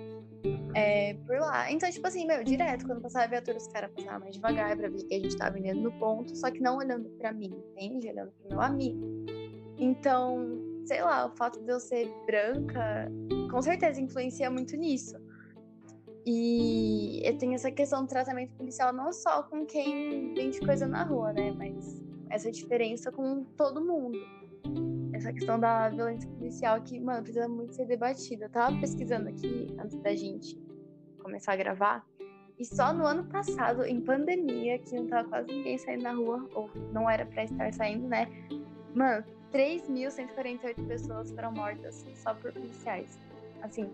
é, 0.75 1.15
por 1.27 1.39
lá. 1.39 1.71
Então, 1.71 1.91
tipo 1.91 2.07
assim, 2.07 2.27
meu, 2.27 2.43
direto, 2.45 2.87
quando 2.87 3.01
passava 3.01 3.25
a 3.25 3.29
viatura, 3.29 3.57
os 3.57 3.67
caras 3.69 3.91
passavam 3.93 4.21
mais 4.21 4.35
devagar 4.35 4.77
pra 4.77 4.89
ver 4.89 5.05
que 5.05 5.15
a 5.15 5.19
gente 5.19 5.37
tava 5.37 5.55
vendendo 5.55 5.83
no 5.83 5.93
ponto, 5.93 6.35
só 6.37 6.51
que 6.51 6.61
não 6.61 6.79
olhando 6.79 7.09
pra 7.19 7.33
mim, 7.33 7.53
entende? 7.73 8.09
Olhando 8.09 8.33
pro 8.33 8.49
meu 8.51 8.61
amigo. 8.61 9.25
Então, 9.79 10.61
sei 10.85 11.03
lá, 11.03 11.27
o 11.27 11.37
fato 11.37 11.61
de 11.61 11.71
eu 11.71 11.81
ser 11.81 12.09
branca, 12.27 13.11
com 13.51 13.63
certeza 13.63 14.01
influencia 14.01 14.51
muito 14.51 14.77
nisso. 14.77 15.17
E 16.27 17.23
eu 17.25 17.37
tenho 17.39 17.55
essa 17.55 17.71
questão 17.71 18.03
do 18.03 18.09
tratamento 18.09 18.53
policial 18.55 18.93
não 18.93 19.13
só 19.13 19.43
com 19.43 19.65
quem 19.65 20.35
vende 20.35 20.61
coisa 20.61 20.87
na 20.87 21.03
rua, 21.03 21.33
né? 21.33 21.51
Mas 21.53 22.01
essa 22.29 22.51
diferença 22.51 23.11
com 23.11 23.45
todo 23.57 23.85
mundo. 23.85 24.19
Essa 25.21 25.35
questão 25.35 25.61
da 25.61 25.91
violência 25.91 26.27
policial 26.31 26.81
que, 26.81 26.99
mano, 26.99 27.23
precisa 27.23 27.47
muito 27.47 27.75
ser 27.75 27.85
debatida. 27.85 28.47
Eu 28.47 28.49
tava 28.49 28.81
pesquisando 28.81 29.29
aqui 29.29 29.67
antes 29.79 29.99
da 29.99 30.17
gente 30.17 30.59
começar 31.23 31.53
a 31.53 31.57
gravar. 31.57 32.07
E 32.59 32.65
só 32.65 32.91
no 32.95 33.05
ano 33.05 33.25
passado, 33.25 33.85
em 33.85 34.01
pandemia, 34.01 34.79
que 34.79 34.97
não 34.97 35.07
tava 35.09 35.29
quase 35.29 35.49
ninguém 35.49 35.77
saindo 35.77 36.05
na 36.05 36.13
rua, 36.13 36.49
ou 36.55 36.71
não 36.91 37.09
era 37.09 37.27
pra 37.27 37.45
estar 37.45 37.71
saindo, 37.75 38.09
né? 38.09 38.29
Mano, 38.95 39.23
3.148 39.53 40.87
pessoas 40.87 41.31
foram 41.33 41.53
mortas 41.53 42.03
só 42.15 42.33
por 42.33 42.51
policiais. 42.55 43.19
Assim, 43.61 43.91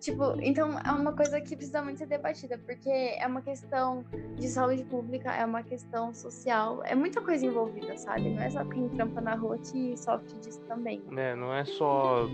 Tipo, 0.00 0.36
então 0.40 0.78
é 0.78 0.92
uma 0.92 1.12
coisa 1.12 1.40
que 1.40 1.56
precisa 1.56 1.82
muito 1.82 1.98
ser 1.98 2.06
debatida, 2.06 2.56
porque 2.58 2.88
é 2.88 3.26
uma 3.26 3.42
questão 3.42 4.04
de 4.36 4.46
saúde 4.46 4.84
pública, 4.84 5.32
é 5.32 5.44
uma 5.44 5.62
questão 5.62 6.14
social, 6.14 6.82
é 6.84 6.94
muita 6.94 7.20
coisa 7.20 7.44
envolvida, 7.44 7.96
sabe? 7.96 8.30
Não 8.30 8.42
é 8.42 8.48
só 8.48 8.64
quem 8.64 8.88
trampa 8.90 9.20
na 9.20 9.34
rua 9.34 9.58
que 9.58 9.96
sofre 9.96 10.38
disso 10.38 10.60
também. 10.68 11.02
É, 11.16 11.34
não 11.34 11.52
é 11.52 11.64
só 11.64 12.28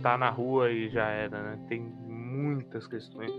tá 0.00 0.16
na 0.16 0.30
rua 0.30 0.70
e 0.70 0.88
já 0.90 1.08
era, 1.08 1.42
né? 1.42 1.58
Tem 1.68 1.80
muitas 1.80 2.86
questões. 2.86 3.32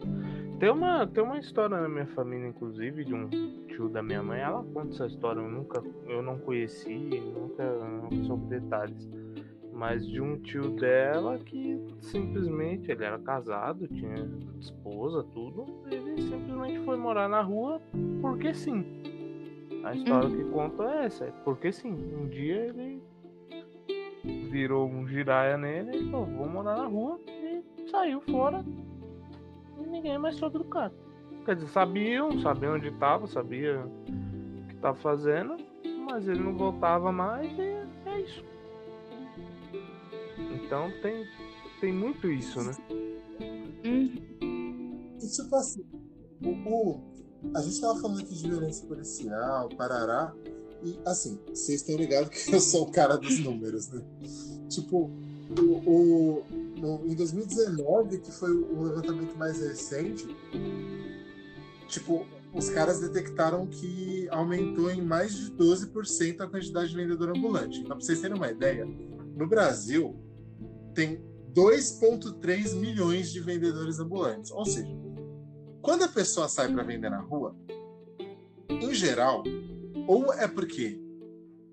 Tem 0.60 0.70
uma, 0.70 1.08
tem 1.08 1.24
uma 1.24 1.39
história 1.39 1.80
na 1.80 1.88
minha 1.88 2.08
família, 2.08 2.48
inclusive, 2.48 3.06
de 3.06 3.13
um 3.13 3.30
tio 3.68 3.88
da 3.88 4.04
minha 4.04 4.22
mãe. 4.22 4.42
Ela 4.42 4.62
conta 4.74 4.94
essa 4.94 5.08
história, 5.08 5.39
eu 5.39 5.50
nunca, 5.50 5.82
eu 6.06 6.22
não 6.22 6.38
conheci, 6.39 7.22
nunca 7.34 7.63
não 7.63 8.26
soube 8.26 8.48
detalhes. 8.48 9.10
Mas 9.80 10.06
de 10.06 10.20
um 10.20 10.38
tio 10.38 10.72
dela 10.72 11.39
que 11.39 11.82
simplesmente 12.02 12.92
ele 12.92 13.06
era 13.06 13.18
casado, 13.18 13.88
tinha 13.88 14.13
esposa, 14.60 15.24
tudo. 15.34 15.65
Ele 15.89 16.22
simplesmente 16.22 16.80
foi 16.84 16.98
morar 16.98 17.30
na 17.30 17.42
rua 17.42 17.82
porque 18.20 18.54
sim. 18.54 18.86
A 19.86 19.96
história 19.96 20.30
que 20.30 20.44
conta 20.50 20.84
é 20.84 21.06
essa, 21.06 21.24
é 21.24 21.32
porque 21.46 21.72
sim. 21.72 21.94
Um 21.94 22.28
dia 22.28 22.65
ele 22.65 23.02
virou 24.52 24.86
um 24.86 25.08
giraia 25.08 25.58
nele 25.58 25.96
e 25.96 26.12
falou, 26.12 26.26
vou 26.26 26.50
morar 26.50 26.76
na 26.76 26.86
rua 26.86 27.18
e 27.26 27.63
saiu 27.89 28.20
fora 28.20 28.65
e 29.82 29.88
ninguém 29.88 30.18
mais 30.18 30.36
soube 30.36 30.58
do 30.58 30.65
cara. 30.65 30.92
Quer 31.46 31.56
dizer, 31.56 31.68
sabiam, 31.68 32.38
sabiam 32.42 32.76
onde 32.76 32.92
tava, 32.92 33.28
sabia 33.28 33.80
o 33.80 34.68
que 34.68 34.76
tava 34.76 34.98
fazendo, 34.98 35.56
mas 36.06 36.28
ele 36.28 36.42
não 36.42 36.54
voltava 36.58 37.13
mais 37.13 37.50
e 37.58 37.62
é 38.06 38.20
isso. 38.20 38.59
Então 40.69 40.91
tem, 41.01 41.27
tem 41.82 41.91
muito 41.91 42.29
isso, 42.29 42.62
né? 42.62 42.77
tipo 45.19 45.55
assim, 45.55 45.84
o, 46.43 46.49
o, 46.49 47.01
a 47.55 47.62
gente 47.63 47.82
tava 47.82 47.99
falando 47.99 48.19
aqui 48.19 48.36
de 48.36 48.47
violência 48.47 48.86
policial, 48.86 49.67
parará, 49.69 50.32
e 50.84 50.99
assim, 51.08 51.39
vocês 51.47 51.82
estão 51.82 51.95
ligados 51.95 52.29
que 52.29 52.53
eu 52.53 52.60
sou 52.60 52.84
o 52.84 52.91
cara 52.91 53.17
dos 53.17 53.39
números, 53.39 53.89
né? 53.89 53.99
Tipo, 54.69 55.10
o, 55.60 55.89
o 55.89 56.43
no, 56.79 57.03
em 57.08 57.15
2019, 57.15 58.19
que 58.19 58.32
foi 58.32 58.51
o 58.51 58.84
levantamento 58.84 59.36
mais 59.39 59.60
recente, 59.60 60.27
tipo, 61.88 62.27
os 62.53 62.69
caras 62.69 62.99
detectaram 62.99 63.65
que 63.65 64.29
aumentou 64.29 64.91
em 64.91 65.01
mais 65.01 65.34
de 65.34 65.51
12% 65.51 66.41
a 66.41 66.47
quantidade 66.47 66.91
de 66.91 66.95
vendedor 66.95 67.36
ambulante. 67.36 67.79
Então, 67.79 67.97
para 67.97 68.05
vocês 68.05 68.21
terem 68.21 68.38
uma 68.38 68.51
ideia, 68.51 68.86
no 69.36 69.47
Brasil 69.47 70.29
tem 70.93 71.23
2,3 71.54 72.75
milhões 72.75 73.32
de 73.32 73.39
vendedores 73.39 73.99
ambulantes. 73.99 74.52
Ou 74.52 74.65
seja, 74.65 74.89
quando 75.82 76.04
a 76.04 76.08
pessoa 76.08 76.47
sai 76.47 76.71
para 76.71 76.84
vender 76.84 77.10
na 77.10 77.21
rua, 77.21 77.56
em 78.69 78.93
geral, 78.93 79.43
ou 80.08 80.34
é 80.34 80.47
porque 80.47 81.02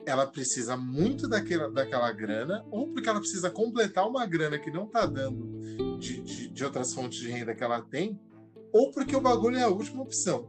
ela 0.06 0.26
precisa 0.26 0.76
muito 0.76 1.28
daquela, 1.28 1.70
daquela 1.70 2.10
grana, 2.12 2.64
ou 2.70 2.88
porque 2.92 3.08
ela 3.08 3.18
precisa 3.18 3.50
completar 3.50 4.08
uma 4.08 4.24
grana 4.24 4.58
que 4.58 4.70
não 4.70 4.84
está 4.84 5.04
dando 5.04 5.98
de, 5.98 6.20
de, 6.22 6.48
de, 6.48 6.64
outras 6.64 6.94
fontes 6.94 7.18
de 7.18 7.28
renda 7.28 7.54
que 7.54 7.64
ela 7.64 7.82
tem, 7.82 8.18
ou 8.72 8.92
porque 8.92 9.16
o 9.16 9.20
bagulho 9.20 9.56
é 9.56 9.62
a 9.62 9.68
última 9.68 10.02
opção. 10.02 10.48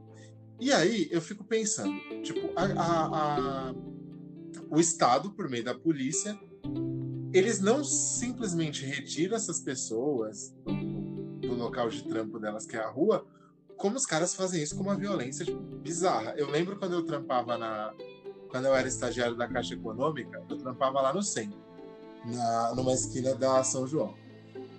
E 0.59 0.71
aí 0.71 1.07
eu 1.11 1.21
fico 1.21 1.43
pensando, 1.43 1.99
tipo, 2.21 2.51
a, 2.55 2.65
a, 2.65 3.69
a, 3.69 3.75
o 4.69 4.79
Estado, 4.79 5.31
por 5.31 5.49
meio 5.49 5.63
da 5.63 5.73
polícia, 5.73 6.37
eles 7.37 7.59
não 7.59 7.83
simplesmente 7.83 8.85
retiram 8.85 9.35
essas 9.35 9.59
pessoas 9.59 10.55
do, 10.65 11.47
do 11.47 11.53
local 11.55 11.89
de 11.89 12.03
trampo 12.03 12.39
delas, 12.39 12.65
que 12.65 12.75
é 12.75 12.79
a 12.79 12.89
rua, 12.89 13.25
como 13.77 13.95
os 13.95 14.05
caras 14.05 14.33
fazem 14.33 14.61
isso 14.61 14.75
com 14.75 14.83
uma 14.83 14.95
violência 14.95 15.45
tipo, 15.45 15.59
bizarra. 15.59 16.33
Eu 16.35 16.49
lembro 16.49 16.77
quando 16.77 16.93
eu 16.93 17.03
trampava 17.03 17.57
na. 17.57 17.93
Quando 18.49 18.65
eu 18.65 18.75
era 18.75 18.87
estagiário 18.87 19.35
da 19.35 19.47
Caixa 19.47 19.73
Econômica, 19.73 20.41
eu 20.49 20.57
trampava 20.57 21.01
lá 21.01 21.13
no 21.13 21.21
centro, 21.21 21.59
na, 22.25 22.73
numa 22.73 22.93
esquina 22.93 23.35
da 23.35 23.61
São 23.63 23.85
João. 23.85 24.15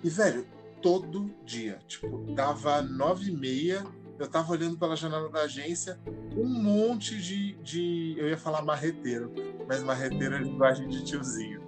E, 0.03 0.09
velho, 0.09 0.45
todo 0.81 1.31
dia, 1.45 1.79
tipo, 1.87 2.17
dava 2.33 2.81
nove 2.81 3.29
e 3.29 3.31
meia, 3.31 3.85
eu 4.17 4.27
tava 4.27 4.51
olhando 4.51 4.77
pela 4.77 4.95
janela 4.95 5.29
da 5.29 5.41
agência, 5.43 5.99
um 6.35 6.45
monte 6.45 7.17
de, 7.21 7.53
de 7.61 8.15
eu 8.17 8.27
ia 8.27 8.37
falar 8.37 8.63
marreteiro, 8.63 9.31
mas 9.67 9.83
marreteiro 9.83 10.35
é 10.35 10.39
linguagem 10.39 10.87
de 10.87 11.03
tiozinho. 11.05 11.61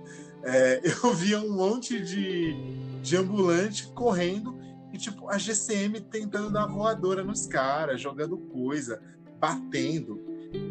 É, 0.44 0.82
eu 1.04 1.14
via 1.14 1.40
um 1.40 1.52
monte 1.52 2.00
de, 2.02 2.54
de 3.02 3.18
ambulante 3.18 3.88
correndo 3.94 4.60
e, 4.94 4.98
tipo, 4.98 5.30
a 5.30 5.38
GCM 5.38 6.02
tentando 6.02 6.52
dar 6.52 6.68
voadora 6.68 7.24
nos 7.24 7.48
caras, 7.48 8.02
jogando 8.02 8.38
coisa, 8.38 9.02
batendo. 9.40 10.22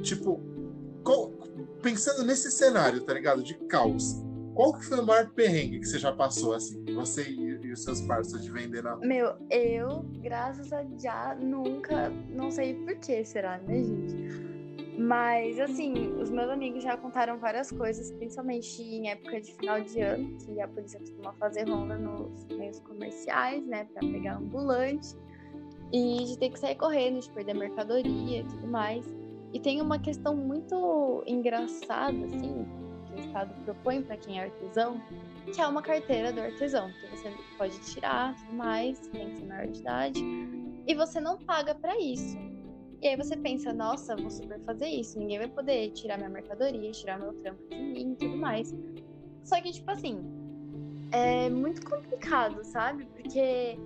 Tipo, 0.02 0.40
qual, 1.02 1.30
pensando 1.83 2.24
nesse 2.24 2.50
cenário, 2.50 3.00
tá 3.02 3.14
ligado? 3.14 3.42
De 3.42 3.54
caos. 3.66 4.22
Qual 4.54 4.74
que 4.74 4.85
foi 4.85 4.98
o 4.98 5.06
maior 5.06 5.30
perrengue 5.30 5.80
que 5.80 5.87
você 5.87 5.98
já 5.98 6.12
passou, 6.12 6.52
assim? 6.52 6.85
Você 6.94 7.22
e, 7.22 7.66
e 7.66 7.72
os 7.72 7.83
seus 7.83 8.00
parceiros 8.02 8.44
de 8.44 8.50
vender 8.50 8.83
na? 8.83 8.96
Meu, 8.96 9.35
eu, 9.48 10.04
graças 10.20 10.72
a 10.72 10.85
já, 10.98 11.35
nunca, 11.35 12.11
não 12.28 12.50
sei 12.50 12.74
por 12.74 12.94
que 12.96 13.24
será, 13.24 13.59
né, 13.59 13.83
gente? 13.83 14.49
Mas, 15.00 15.58
assim, 15.58 15.94
os 16.20 16.30
meus 16.30 16.50
amigos 16.50 16.82
já 16.82 16.94
contaram 16.94 17.38
várias 17.38 17.72
coisas, 17.72 18.12
principalmente 18.12 18.82
em 18.82 19.08
época 19.08 19.40
de 19.40 19.50
final 19.54 19.80
de 19.80 19.98
ano, 19.98 20.36
que 20.36 20.60
a 20.60 20.68
polícia 20.68 21.00
costuma 21.00 21.32
fazer 21.32 21.66
ronda 21.66 21.96
nos 21.96 22.46
meios 22.48 22.78
comerciais, 22.80 23.66
né, 23.66 23.84
para 23.94 24.06
pegar 24.06 24.36
ambulante, 24.36 25.16
e 25.90 26.24
de 26.26 26.38
ter 26.38 26.50
que 26.50 26.58
sair 26.58 26.74
correndo, 26.74 27.18
de 27.18 27.30
perder 27.30 27.54
mercadoria 27.54 28.40
e 28.40 28.44
tudo 28.44 28.68
mais. 28.68 29.06
E 29.54 29.58
tem 29.58 29.80
uma 29.80 29.98
questão 29.98 30.36
muito 30.36 31.24
engraçada, 31.26 32.26
assim, 32.26 32.66
que 33.06 33.14
o 33.14 33.18
Estado 33.20 33.54
propõe 33.64 34.02
para 34.02 34.18
quem 34.18 34.38
é 34.38 34.44
artesão, 34.44 35.00
que 35.50 35.62
é 35.62 35.66
uma 35.66 35.80
carteira 35.80 36.30
do 36.30 36.42
artesão, 36.42 36.90
que 36.92 37.06
você 37.06 37.32
pode 37.56 37.80
tirar 37.90 38.36
tudo 38.36 38.52
mais, 38.52 38.98
tem 39.08 39.30
que 39.30 39.36
ser 39.38 39.46
maior 39.46 39.66
de 39.66 39.80
idade, 39.80 40.22
e 40.86 40.94
você 40.94 41.18
não 41.22 41.38
paga 41.38 41.74
para 41.74 41.98
isso. 41.98 42.49
E 43.02 43.08
aí 43.08 43.16
você 43.16 43.36
pensa, 43.36 43.72
nossa, 43.72 44.14
vou 44.14 44.30
super 44.30 44.60
fazer 44.60 44.86
isso, 44.86 45.18
ninguém 45.18 45.38
vai 45.38 45.48
poder 45.48 45.90
tirar 45.92 46.18
minha 46.18 46.28
mercadoria, 46.28 46.90
tirar 46.90 47.18
meu 47.18 47.32
trampo 47.34 47.62
de 47.68 47.76
mim 47.76 48.12
e 48.12 48.16
tudo 48.16 48.36
mais. 48.36 48.74
Só 49.42 49.60
que, 49.60 49.72
tipo 49.72 49.90
assim, 49.90 50.20
é 51.10 51.48
muito 51.48 51.84
complicado, 51.88 52.62
sabe? 52.62 53.06
Porque 53.06 53.78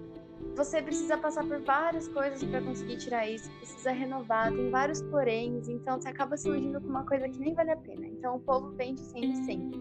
você 0.56 0.82
precisa 0.82 1.16
passar 1.16 1.46
por 1.46 1.60
várias 1.60 2.08
coisas 2.08 2.42
para 2.44 2.60
conseguir 2.60 2.96
tirar 2.98 3.28
isso, 3.28 3.50
precisa 3.58 3.92
renovar, 3.92 4.52
tem 4.52 4.70
vários 4.70 5.00
poréns, 5.02 5.68
então 5.68 6.00
você 6.00 6.08
acaba 6.08 6.36
se 6.36 6.48
iludindo 6.48 6.80
com 6.80 6.88
uma 6.88 7.04
coisa 7.04 7.28
que 7.28 7.38
nem 7.38 7.54
vale 7.54 7.70
a 7.70 7.76
pena. 7.76 8.06
Então 8.06 8.36
o 8.36 8.40
povo 8.40 8.72
vende 8.72 9.00
sempre 9.00 9.36
sempre. 9.44 9.80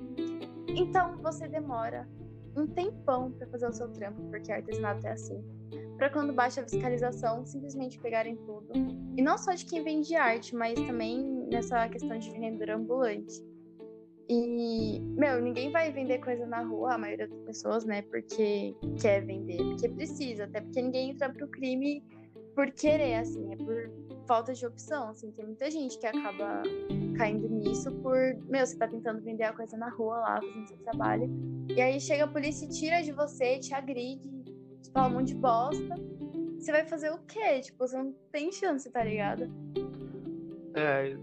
Então 0.69 1.17
você 1.17 1.47
demora 1.47 2.07
um 2.55 2.67
tempão 2.67 3.31
para 3.31 3.47
fazer 3.47 3.67
o 3.67 3.73
seu 3.73 3.89
trampo, 3.91 4.21
porque 4.29 4.51
artesanato 4.51 5.05
é 5.07 5.11
assim 5.11 5.43
para 5.97 6.09
quando 6.09 6.33
baixa 6.33 6.61
a 6.61 6.63
fiscalização, 6.63 7.45
simplesmente 7.45 7.99
pegarem 7.99 8.35
tudo. 8.35 8.67
E 9.15 9.21
não 9.21 9.37
só 9.37 9.53
de 9.53 9.65
quem 9.65 9.83
vende 9.83 10.15
arte, 10.15 10.55
mas 10.55 10.73
também 10.73 11.47
nessa 11.49 11.87
questão 11.87 12.17
de 12.17 12.29
vendedor 12.31 12.71
ambulante. 12.71 13.41
E, 14.29 14.99
meu, 14.99 15.41
ninguém 15.41 15.71
vai 15.71 15.91
vender 15.91 16.19
coisa 16.19 16.45
na 16.45 16.61
rua, 16.61 16.95
a 16.95 16.97
maioria 16.97 17.27
das 17.27 17.39
pessoas, 17.41 17.85
né, 17.85 18.01
porque 18.03 18.75
quer 18.99 19.25
vender, 19.25 19.57
porque 19.57 19.89
precisa, 19.89 20.45
até 20.45 20.61
porque 20.61 20.81
ninguém 20.81 21.11
entra 21.11 21.31
pro 21.31 21.47
crime 21.47 22.03
por 22.55 22.71
querer, 22.71 23.15
assim, 23.15 23.53
é 23.53 23.57
por 23.57 23.91
falta 24.25 24.53
de 24.53 24.65
opção, 24.65 25.09
assim, 25.09 25.31
tem 25.31 25.45
muita 25.45 25.69
gente 25.69 25.97
que 25.97 26.05
acaba 26.05 26.63
caindo 27.17 27.47
nisso 27.49 27.91
por, 28.01 28.17
meu, 28.47 28.65
você 28.65 28.77
tá 28.77 28.87
tentando 28.87 29.21
vender 29.21 29.43
a 29.43 29.53
coisa 29.53 29.77
na 29.77 29.89
rua 29.89 30.17
lá, 30.17 30.41
fazendo 30.41 30.67
seu 30.67 30.77
trabalho, 30.77 31.29
e 31.69 31.81
aí 31.81 31.99
chega 31.99 32.23
a 32.25 32.27
polícia 32.27 32.65
e 32.65 32.69
tira 32.69 33.01
de 33.01 33.11
você, 33.11 33.59
te 33.59 33.73
agride, 33.73 34.29
fala 34.93 35.07
um 35.07 35.19
monte 35.19 35.27
de 35.29 35.35
bosta, 35.35 35.95
você 36.57 36.71
vai 36.71 36.85
fazer 36.85 37.11
o 37.11 37.17
quê? 37.19 37.59
Tipo, 37.59 37.79
você 37.79 37.97
não 37.97 38.13
tem 38.31 38.51
chance, 38.51 38.89
tá 38.89 39.03
ligado? 39.03 39.49
É, 40.73 41.17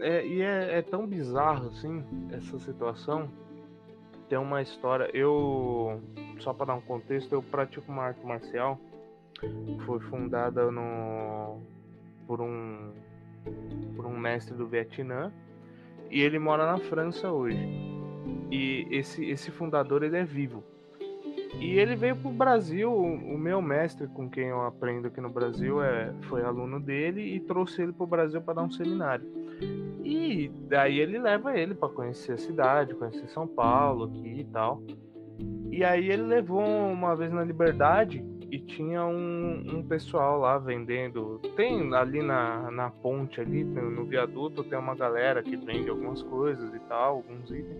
é 0.00 0.26
e 0.26 0.40
é, 0.40 0.78
é 0.78 0.82
tão 0.82 1.06
bizarro, 1.06 1.68
assim, 1.68 2.02
essa 2.32 2.58
situação. 2.58 3.30
Tem 4.28 4.38
uma 4.38 4.62
história, 4.62 5.08
eu, 5.14 6.00
só 6.40 6.52
para 6.52 6.66
dar 6.66 6.74
um 6.74 6.80
contexto, 6.80 7.32
eu 7.32 7.42
pratico 7.42 7.92
uma 7.92 8.04
arte 8.04 8.24
marcial, 8.24 8.80
foi 9.84 10.00
fundada 10.00 10.70
no, 10.70 11.60
por 12.26 12.40
um, 12.40 12.92
por 13.94 14.06
um 14.06 14.18
mestre 14.18 14.54
do 14.54 14.66
Vietnã, 14.66 15.32
e 16.10 16.20
ele 16.20 16.38
mora 16.38 16.66
na 16.66 16.78
França 16.78 17.30
hoje. 17.30 17.58
E 18.50 18.86
esse, 18.90 19.24
esse 19.24 19.50
fundador, 19.50 20.02
ele 20.02 20.16
é 20.16 20.24
vivo. 20.24 20.62
E 21.58 21.78
ele 21.78 21.96
veio 21.96 22.16
pro 22.16 22.30
Brasil, 22.30 22.92
o 22.92 23.38
meu 23.38 23.62
mestre 23.62 24.06
com 24.08 24.28
quem 24.28 24.48
eu 24.48 24.62
aprendo 24.62 25.08
aqui 25.08 25.20
no 25.20 25.30
Brasil 25.30 25.82
é, 25.82 26.12
foi 26.22 26.42
aluno 26.42 26.78
dele 26.78 27.22
e 27.34 27.40
trouxe 27.40 27.82
ele 27.82 27.92
pro 27.92 28.06
Brasil 28.06 28.42
para 28.42 28.54
dar 28.54 28.62
um 28.62 28.70
seminário. 28.70 29.26
E 30.04 30.50
daí 30.68 31.00
ele 31.00 31.18
leva 31.18 31.58
ele 31.58 31.74
para 31.74 31.88
conhecer 31.88 32.32
a 32.32 32.38
cidade, 32.38 32.94
conhecer 32.94 33.26
São 33.28 33.46
Paulo 33.46 34.04
aqui 34.04 34.40
e 34.40 34.44
tal. 34.44 34.82
E 35.70 35.82
aí 35.82 36.10
ele 36.10 36.22
levou 36.22 36.62
uma 36.62 37.16
vez 37.16 37.32
na 37.32 37.42
Liberdade 37.42 38.22
e 38.50 38.58
tinha 38.58 39.04
um, 39.04 39.78
um 39.78 39.82
pessoal 39.82 40.38
lá 40.38 40.58
vendendo. 40.58 41.40
Tem 41.56 41.92
ali 41.94 42.22
na, 42.22 42.70
na 42.70 42.90
ponte 42.90 43.40
ali, 43.40 43.64
no, 43.64 44.04
viaduto, 44.04 44.64
tem 44.64 44.78
uma 44.78 44.94
galera 44.94 45.42
que 45.42 45.56
vende 45.56 45.90
algumas 45.90 46.22
coisas 46.22 46.72
e 46.74 46.78
tal, 46.80 47.16
alguns 47.16 47.50
itens. 47.50 47.78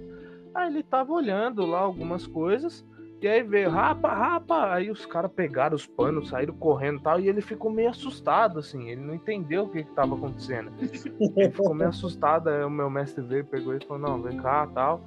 Aí 0.55 0.73
ele 0.73 0.83
tava 0.83 1.13
olhando 1.13 1.67
lá 1.67 1.81
algumas 1.81 2.27
coisas 2.27 2.85
e 3.21 3.27
aí 3.27 3.43
veio, 3.43 3.71
rapa, 3.71 4.13
rapa. 4.13 4.75
Aí 4.75 4.91
os 4.91 5.07
caras 5.07 5.33
pegaram 5.33 5.75
os 5.75 5.87
panos, 5.87 6.29
saíram 6.29 6.55
correndo 6.55 6.99
e 6.99 7.03
tal. 7.03 7.21
E 7.21 7.29
ele 7.29 7.41
ficou 7.41 7.71
meio 7.71 7.89
assustado, 7.89 8.59
assim. 8.59 8.91
Ele 8.91 9.01
não 9.01 9.15
entendeu 9.15 9.65
o 9.65 9.69
que, 9.69 9.85
que 9.85 9.91
tava 9.93 10.15
acontecendo. 10.15 10.71
Ele 10.79 11.51
ficou 11.51 11.75
meio 11.75 11.89
assustado. 11.91 12.49
Aí 12.49 12.63
o 12.63 12.71
meu 12.71 12.91
mestre 12.91 13.25
veio, 13.25 13.45
pegou 13.45 13.75
e 13.75 13.85
falou: 13.85 14.03
Não, 14.03 14.23
vem 14.23 14.37
cá 14.37 14.67
tal. 14.67 15.01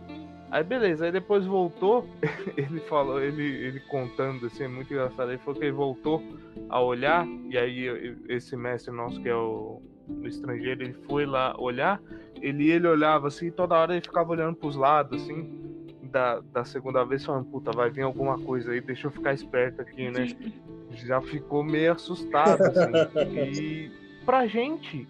Aí 0.51 0.63
beleza, 0.63 1.05
aí 1.05 1.12
depois 1.12 1.45
voltou. 1.45 2.07
ele 2.57 2.79
falou, 2.81 3.21
ele, 3.21 3.43
ele 3.43 3.79
contando 3.81 4.45
assim, 4.47 4.63
é 4.63 4.67
muito 4.67 4.91
engraçado. 4.93 5.29
Ele 5.29 5.39
falou 5.39 5.59
que 5.59 5.65
ele 5.65 5.75
voltou 5.75 6.23
a 6.69 6.81
olhar. 6.81 7.27
E 7.49 7.57
aí 7.57 8.15
esse 8.27 8.55
mestre 8.55 8.93
nosso, 8.93 9.21
que 9.21 9.29
é 9.29 9.35
o, 9.35 9.81
o 10.07 10.27
estrangeiro, 10.27 10.83
ele 10.83 10.93
foi 11.07 11.25
lá 11.25 11.55
olhar. 11.59 12.01
Ele, 12.41 12.69
ele 12.69 12.88
olhava 12.88 13.27
assim, 13.27 13.51
toda 13.51 13.75
hora 13.75 13.93
ele 13.93 14.01
ficava 14.01 14.31
olhando 14.31 14.55
pros 14.55 14.75
lados, 14.75 15.21
assim 15.21 15.69
da, 16.09 16.39
da 16.51 16.65
segunda 16.65 17.03
vez 17.03 17.23
falando, 17.23 17.45
puta, 17.45 17.71
vai 17.71 17.89
vir 17.89 18.01
alguma 18.01 18.38
coisa 18.39 18.71
aí, 18.71 18.81
deixa 18.81 19.07
eu 19.07 19.12
ficar 19.12 19.33
esperto 19.33 19.81
aqui, 19.81 20.09
né? 20.09 20.27
Já 20.91 21.21
ficou 21.21 21.63
meio 21.63 21.93
assustado, 21.93 22.62
assim. 22.63 23.21
E 23.62 23.91
pra 24.25 24.47
gente 24.47 25.07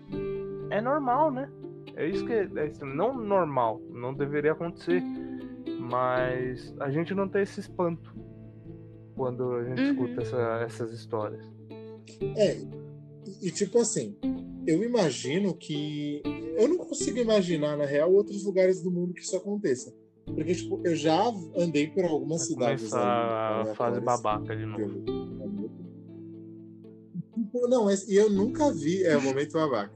é 0.69 0.82
normal, 0.82 1.32
né? 1.32 1.49
É 1.95 2.06
isso 2.06 2.25
que 2.25 2.34
é, 2.34 2.43
é 2.43 2.86
não 2.86 3.13
normal, 3.17 3.82
não 3.89 4.13
deveria 4.13 4.52
acontecer. 4.52 5.02
Mas 5.89 6.73
a 6.80 6.89
gente 6.89 7.13
não 7.13 7.28
tem 7.28 7.41
esse 7.41 7.60
espanto 7.60 8.13
quando 9.15 9.52
a 9.54 9.63
gente 9.63 9.82
uhum. 9.82 9.91
escuta 9.91 10.21
essa, 10.21 10.62
essas 10.65 10.93
histórias. 10.93 11.45
É, 12.38 12.58
e, 13.41 13.52
tipo 13.52 13.80
assim, 13.80 14.17
eu 14.65 14.84
imagino 14.84 15.54
que. 15.54 16.21
Eu 16.58 16.67
não 16.67 16.78
consigo 16.78 17.17
imaginar, 17.17 17.78
na 17.78 17.86
real, 17.86 18.13
outros 18.13 18.43
lugares 18.43 18.82
do 18.82 18.91
mundo 18.91 19.13
que 19.13 19.21
isso 19.21 19.36
aconteça. 19.36 19.93
Porque, 20.25 20.54
tipo, 20.54 20.82
eu 20.86 20.95
já 20.95 21.21
andei 21.58 21.88
por 21.88 22.06
algumas 22.06 22.41
Vai 22.41 22.78
cidades. 22.78 22.89
começar 22.89 23.02
a 23.02 23.47
aleatórias. 23.47 23.78
fase 23.78 24.02
babaca 24.02 24.56
de 24.56 24.65
novo. 24.65 25.04
Tipo, 27.34 27.67
Não, 27.67 27.86
mas 27.86 28.08
e 28.08 28.15
eu 28.15 28.30
nunca 28.30 28.71
vi. 28.71 29.04
É 29.04 29.17
o 29.17 29.21
momento 29.21 29.54
babaca. 29.54 29.93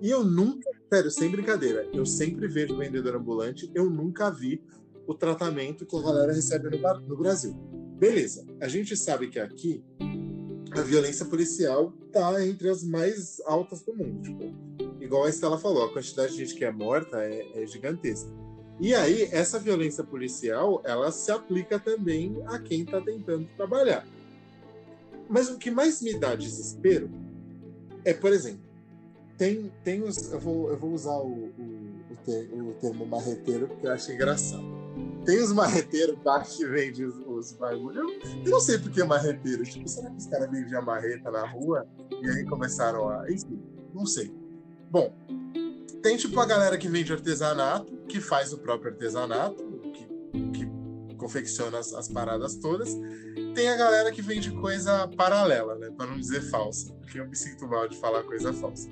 E 0.00 0.10
eu 0.10 0.24
nunca, 0.24 0.68
sério, 0.92 1.10
sem 1.10 1.30
brincadeira, 1.30 1.88
eu 1.92 2.04
sempre 2.04 2.48
vejo 2.48 2.76
vendedor 2.76 3.16
ambulante, 3.16 3.70
eu 3.74 3.88
nunca 3.88 4.30
vi 4.30 4.62
o 5.06 5.14
tratamento 5.14 5.86
que 5.86 5.96
a 5.96 6.02
galera 6.02 6.32
recebe 6.32 6.70
no, 6.70 7.00
no 7.00 7.16
Brasil. 7.16 7.54
Beleza, 7.98 8.44
a 8.60 8.68
gente 8.68 8.96
sabe 8.96 9.28
que 9.28 9.38
aqui 9.38 9.84
a 10.72 10.82
violência 10.82 11.24
policial 11.26 11.92
tá 12.12 12.44
entre 12.44 12.68
as 12.68 12.82
mais 12.82 13.40
altas 13.46 13.82
do 13.82 13.94
mundo. 13.94 14.22
Tipo, 14.22 14.54
igual 15.00 15.24
a 15.24 15.28
Estela 15.28 15.58
falou, 15.58 15.84
a 15.84 15.92
quantidade 15.92 16.32
de 16.32 16.38
gente 16.38 16.54
que 16.54 16.64
é 16.64 16.70
morta 16.72 17.22
é, 17.22 17.62
é 17.62 17.66
gigantesca. 17.66 18.30
E 18.80 18.92
aí, 18.92 19.28
essa 19.30 19.58
violência 19.58 20.02
policial, 20.02 20.82
ela 20.84 21.12
se 21.12 21.30
aplica 21.30 21.78
também 21.78 22.42
a 22.46 22.58
quem 22.58 22.82
está 22.82 23.00
tentando 23.00 23.48
trabalhar. 23.56 24.04
Mas 25.28 25.48
o 25.48 25.58
que 25.58 25.70
mais 25.70 26.02
me 26.02 26.18
dá 26.18 26.34
desespero 26.34 27.08
é, 28.04 28.12
por 28.12 28.32
exemplo, 28.32 28.64
tem, 29.38 29.72
tem 29.82 30.02
os. 30.02 30.30
Eu 30.32 30.40
vou, 30.40 30.70
eu 30.70 30.76
vou 30.76 30.92
usar 30.92 31.16
o, 31.16 31.52
o, 31.56 32.70
o 32.70 32.74
termo 32.80 33.06
marreteiro 33.06 33.68
porque 33.68 33.86
eu 33.86 33.92
acho 33.92 34.12
engraçado. 34.12 34.73
Tem 35.24 35.42
os 35.42 35.52
marreteiros 35.52 36.18
tá, 36.22 36.40
que 36.40 36.64
vendem 36.66 37.06
os, 37.06 37.16
os 37.26 37.52
bagulhos. 37.52 37.96
Eu, 38.44 38.50
não 38.50 38.60
sei 38.60 38.78
por 38.78 38.90
que 38.90 39.02
marreteiro. 39.02 39.62
Tipo, 39.64 39.88
será 39.88 40.10
que 40.10 40.16
os 40.16 40.26
caras 40.26 40.50
vendiam 40.50 40.82
marreta 40.82 41.30
na 41.30 41.46
rua 41.46 41.86
e 42.22 42.28
aí 42.28 42.44
começaram 42.44 43.08
a. 43.08 43.30
Enfim, 43.30 43.60
não 43.94 44.04
sei. 44.04 44.32
Bom, 44.90 45.12
tem 46.02 46.16
tipo 46.16 46.38
a 46.38 46.46
galera 46.46 46.76
que 46.76 46.88
vende 46.88 47.12
artesanato, 47.12 47.90
que 48.06 48.20
faz 48.20 48.52
o 48.52 48.58
próprio 48.58 48.92
artesanato, 48.92 49.64
que, 49.92 50.06
que 50.52 51.16
confecciona 51.16 51.78
as, 51.78 51.94
as 51.94 52.08
paradas 52.08 52.56
todas. 52.56 52.94
Tem 53.54 53.68
a 53.68 53.76
galera 53.76 54.12
que 54.12 54.20
vende 54.20 54.50
coisa 54.50 55.08
paralela, 55.16 55.74
né? 55.76 55.90
Pra 55.96 56.06
não 56.06 56.18
dizer 56.18 56.42
falsa, 56.42 56.92
porque 56.94 57.18
eu 57.18 57.26
me 57.26 57.34
sinto 57.34 57.66
mal 57.66 57.88
de 57.88 57.96
falar 57.96 58.22
coisa 58.24 58.52
falsa. 58.52 58.88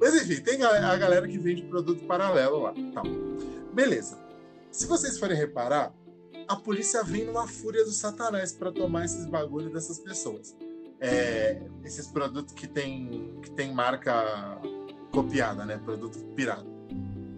Mas 0.00 0.14
enfim, 0.14 0.40
tem 0.42 0.62
a 0.62 0.92
a 0.92 0.96
galera 0.96 1.28
que 1.28 1.38
vende 1.38 1.62
produto 1.62 2.04
paralelo 2.06 2.62
lá. 2.62 2.72
Tal. 2.94 3.04
Beleza. 3.74 4.23
Se 4.74 4.86
vocês 4.86 5.20
forem 5.20 5.36
reparar, 5.36 5.94
a 6.48 6.56
polícia 6.56 7.04
vem 7.04 7.24
numa 7.24 7.46
fúria 7.46 7.84
do 7.84 7.92
satanás 7.92 8.50
para 8.50 8.72
tomar 8.72 9.04
esses 9.04 9.24
bagulhos 9.24 9.72
dessas 9.72 10.00
pessoas. 10.00 10.56
É, 10.98 11.62
esses 11.84 12.08
produtos 12.08 12.52
que 12.54 12.66
tem, 12.66 13.38
que 13.40 13.52
tem 13.52 13.72
marca 13.72 14.60
copiada, 15.12 15.64
né? 15.64 15.78
Produto 15.78 16.18
pirata. 16.34 16.66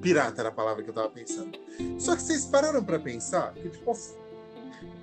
Pirata 0.01 0.40
era 0.40 0.49
a 0.49 0.53
palavra 0.53 0.83
que 0.83 0.88
eu 0.88 0.94
tava 0.94 1.11
pensando. 1.11 1.59
Só 1.99 2.16
que 2.16 2.22
vocês 2.22 2.46
pararam 2.46 2.83
para 2.83 2.99
pensar 2.99 3.53
que, 3.53 3.68
tipo 3.68 3.94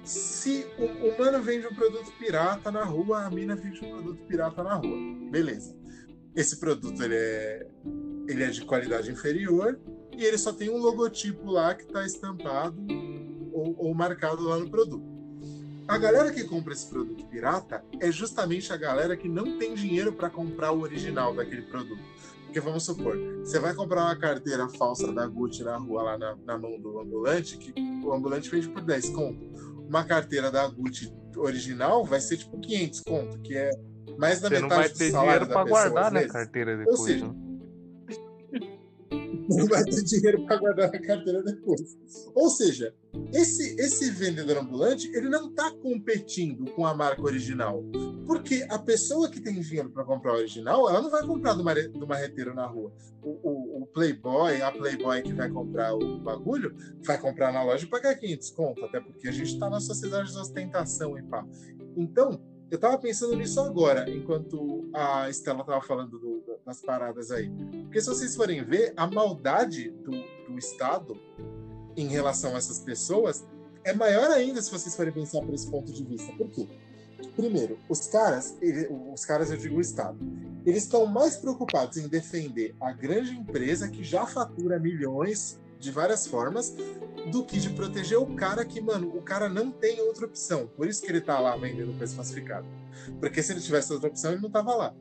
se 0.03 0.65
o, 0.79 1.09
o 1.09 1.19
mano 1.19 1.39
vende 1.39 1.67
um 1.67 1.75
produto 1.75 2.11
pirata 2.17 2.71
na 2.71 2.83
rua, 2.83 3.25
a 3.25 3.29
mina 3.29 3.55
vende 3.55 3.85
um 3.85 3.91
produto 3.91 4.23
pirata 4.23 4.63
na 4.63 4.73
rua. 4.73 4.97
Beleza. 5.29 5.77
Esse 6.35 6.57
produto 6.57 7.03
ele 7.03 7.15
é, 7.15 7.67
ele 8.27 8.43
é 8.43 8.49
de 8.49 8.65
qualidade 8.65 9.11
inferior 9.11 9.79
e 10.17 10.23
ele 10.23 10.37
só 10.37 10.53
tem 10.53 10.69
um 10.69 10.77
logotipo 10.77 11.51
lá 11.51 11.73
que 11.73 11.83
está 11.83 12.05
estampado 12.05 12.85
ou, 13.51 13.75
ou 13.77 13.93
marcado 13.93 14.43
lá 14.43 14.57
no 14.57 14.69
produto. 14.69 15.13
A 15.87 15.97
galera 15.97 16.31
que 16.31 16.43
compra 16.45 16.73
esse 16.73 16.87
produto 16.89 17.25
pirata 17.25 17.83
é 17.99 18.11
justamente 18.11 18.71
a 18.71 18.77
galera 18.77 19.17
que 19.17 19.27
não 19.27 19.57
tem 19.57 19.73
dinheiro 19.73 20.13
para 20.13 20.29
comprar 20.29 20.71
o 20.71 20.81
original 20.81 21.35
daquele 21.35 21.63
produto. 21.63 22.01
Porque 22.45 22.59
vamos 22.59 22.85
supor, 22.85 23.17
você 23.39 23.59
vai 23.59 23.73
comprar 23.73 24.05
uma 24.05 24.15
carteira 24.15 24.69
falsa 24.69 25.11
da 25.11 25.25
Gucci 25.25 25.63
na 25.63 25.75
rua, 25.75 26.03
lá 26.03 26.17
na, 26.17 26.35
na 26.45 26.57
mão 26.57 26.79
do 26.79 26.99
ambulante, 26.99 27.57
que 27.57 27.73
o 28.03 28.13
ambulante 28.13 28.49
vende 28.49 28.69
por 28.69 28.81
10 28.81 29.09
conto. 29.09 29.43
Uma 29.87 30.03
carteira 30.03 30.51
da 30.51 30.67
Gucci 30.67 31.11
original 31.35 32.05
vai 32.05 32.21
ser 32.21 32.37
tipo 32.37 32.59
500 32.59 33.01
conto, 33.01 33.39
que 33.41 33.55
é 33.57 33.71
mais 34.17 34.39
da 34.39 34.49
Você 34.49 34.59
não 34.59 34.69
vai 34.69 34.77
metade 34.77 34.93
do 34.93 34.97
ter 34.99 35.11
salário 35.11 35.45
dinheiro 35.45 35.53
da 35.53 35.63
pessoa, 35.63 35.89
guardar, 35.89 36.05
às 36.05 36.13
né, 36.13 36.27
carteira 36.27 36.77
depois. 36.77 36.99
seja, 37.01 37.27
né? 37.27 37.52
Não 39.49 39.67
vai 39.67 39.83
ter 39.83 40.03
dinheiro 40.03 40.45
para 40.45 40.57
guardar 40.57 40.91
na 40.91 40.99
carteira 40.99 41.43
depois. 41.43 41.97
Ou 42.33 42.49
seja, 42.49 42.93
esse, 43.31 43.75
esse 43.79 44.09
vendedor 44.11 44.57
ambulante 44.57 45.07
ele 45.13 45.29
não 45.29 45.49
está 45.49 45.71
competindo 45.71 46.71
com 46.71 46.85
a 46.85 46.93
marca 46.93 47.21
original. 47.21 47.83
Porque 48.25 48.65
a 48.69 48.79
pessoa 48.79 49.29
que 49.29 49.41
tem 49.41 49.59
dinheiro 49.59 49.89
para 49.89 50.03
comprar 50.05 50.33
o 50.33 50.37
original, 50.37 50.89
ela 50.89 51.01
não 51.01 51.11
vai 51.11 51.25
comprar 51.25 51.53
do, 51.53 51.63
marreteiro 51.63 52.53
na 52.53 52.65
rua. 52.65 52.91
O, 53.21 53.29
o, 53.29 53.83
o 53.83 53.87
Playboy, 53.87 54.61
a 54.61 54.71
Playboy 54.71 55.21
que 55.21 55.33
vai 55.33 55.49
comprar 55.49 55.93
o 55.93 56.19
bagulho, 56.19 56.75
vai 57.05 57.19
comprar 57.19 57.51
na 57.51 57.63
loja 57.63 57.85
e 57.85 57.89
pagar 57.89 58.15
500 58.15 58.49
conto. 58.51 58.85
Até 58.85 58.99
porque 58.99 59.27
a 59.27 59.31
gente 59.31 59.53
está 59.53 59.69
na 59.69 59.79
sociedade 59.79 60.31
de 60.31 60.37
ostentação 60.37 61.17
e 61.17 61.23
pá. 61.23 61.45
Então, 61.95 62.41
eu 62.71 62.79
tava 62.79 62.97
pensando 62.97 63.35
nisso 63.35 63.59
agora, 63.59 64.09
enquanto 64.09 64.89
a 64.93 65.29
Estela 65.29 65.63
tava 65.63 65.81
falando 65.81 66.17
do- 66.17 66.43
das 66.65 66.81
paradas 66.81 67.29
aí. 67.31 67.51
Porque 67.83 68.01
se 68.01 68.07
vocês 68.07 68.35
forem 68.35 68.63
ver, 68.63 68.93
a 68.97 69.05
maldade 69.05 69.91
do, 69.91 70.11
do 70.11 70.57
Estado 70.57 71.15
em 71.95 72.07
relação 72.07 72.55
a 72.55 72.57
essas 72.57 72.79
pessoas 72.79 73.45
é 73.83 73.93
maior 73.93 74.31
ainda 74.31 74.61
se 74.61 74.71
vocês 74.71 74.95
forem 74.95 75.11
pensar 75.13 75.41
por 75.41 75.53
esse 75.53 75.69
ponto 75.69 75.91
de 75.91 76.03
vista. 76.03 76.31
Por 76.33 76.49
quê? 76.49 76.67
Primeiro, 77.35 77.77
os 77.89 78.07
caras, 78.07 78.57
ele- 78.61 78.87
os 79.13 79.23
caras, 79.25 79.49
eu 79.51 79.57
digo 79.57 79.77
o 79.77 79.81
Estado, 79.81 80.17
eles 80.65 80.83
estão 80.83 81.05
mais 81.05 81.37
preocupados 81.37 81.97
em 81.97 82.07
defender 82.07 82.75
a 82.79 82.91
grande 82.91 83.31
empresa 83.31 83.87
que 83.89 84.03
já 84.03 84.25
fatura 84.25 84.79
milhões 84.79 85.59
de 85.83 85.91
várias 85.91 86.25
formas 86.25 86.73
do 87.29 87.43
que 87.43 87.59
de 87.59 87.69
proteger 87.69 88.17
o 88.17 88.35
cara 88.35 88.63
que, 88.63 88.79
mano, 88.79 89.15
o 89.15 89.21
cara 89.21 89.49
não 89.49 89.69
tem 89.69 89.99
outra 90.01 90.25
opção. 90.25 90.65
Por 90.67 90.87
isso 90.87 91.01
que 91.01 91.09
ele 91.09 91.21
tá 91.21 91.39
lá 91.39 91.55
vendendo 91.57 91.97
coisa 91.97 92.15
falsificada. 92.15 92.65
Porque 93.19 93.43
se 93.43 93.51
ele 93.51 93.59
tivesse 93.59 93.91
outra 93.91 94.07
opção, 94.07 94.31
ele 94.31 94.41
não 94.41 94.49
tava 94.49 94.73
lá. 94.75 94.95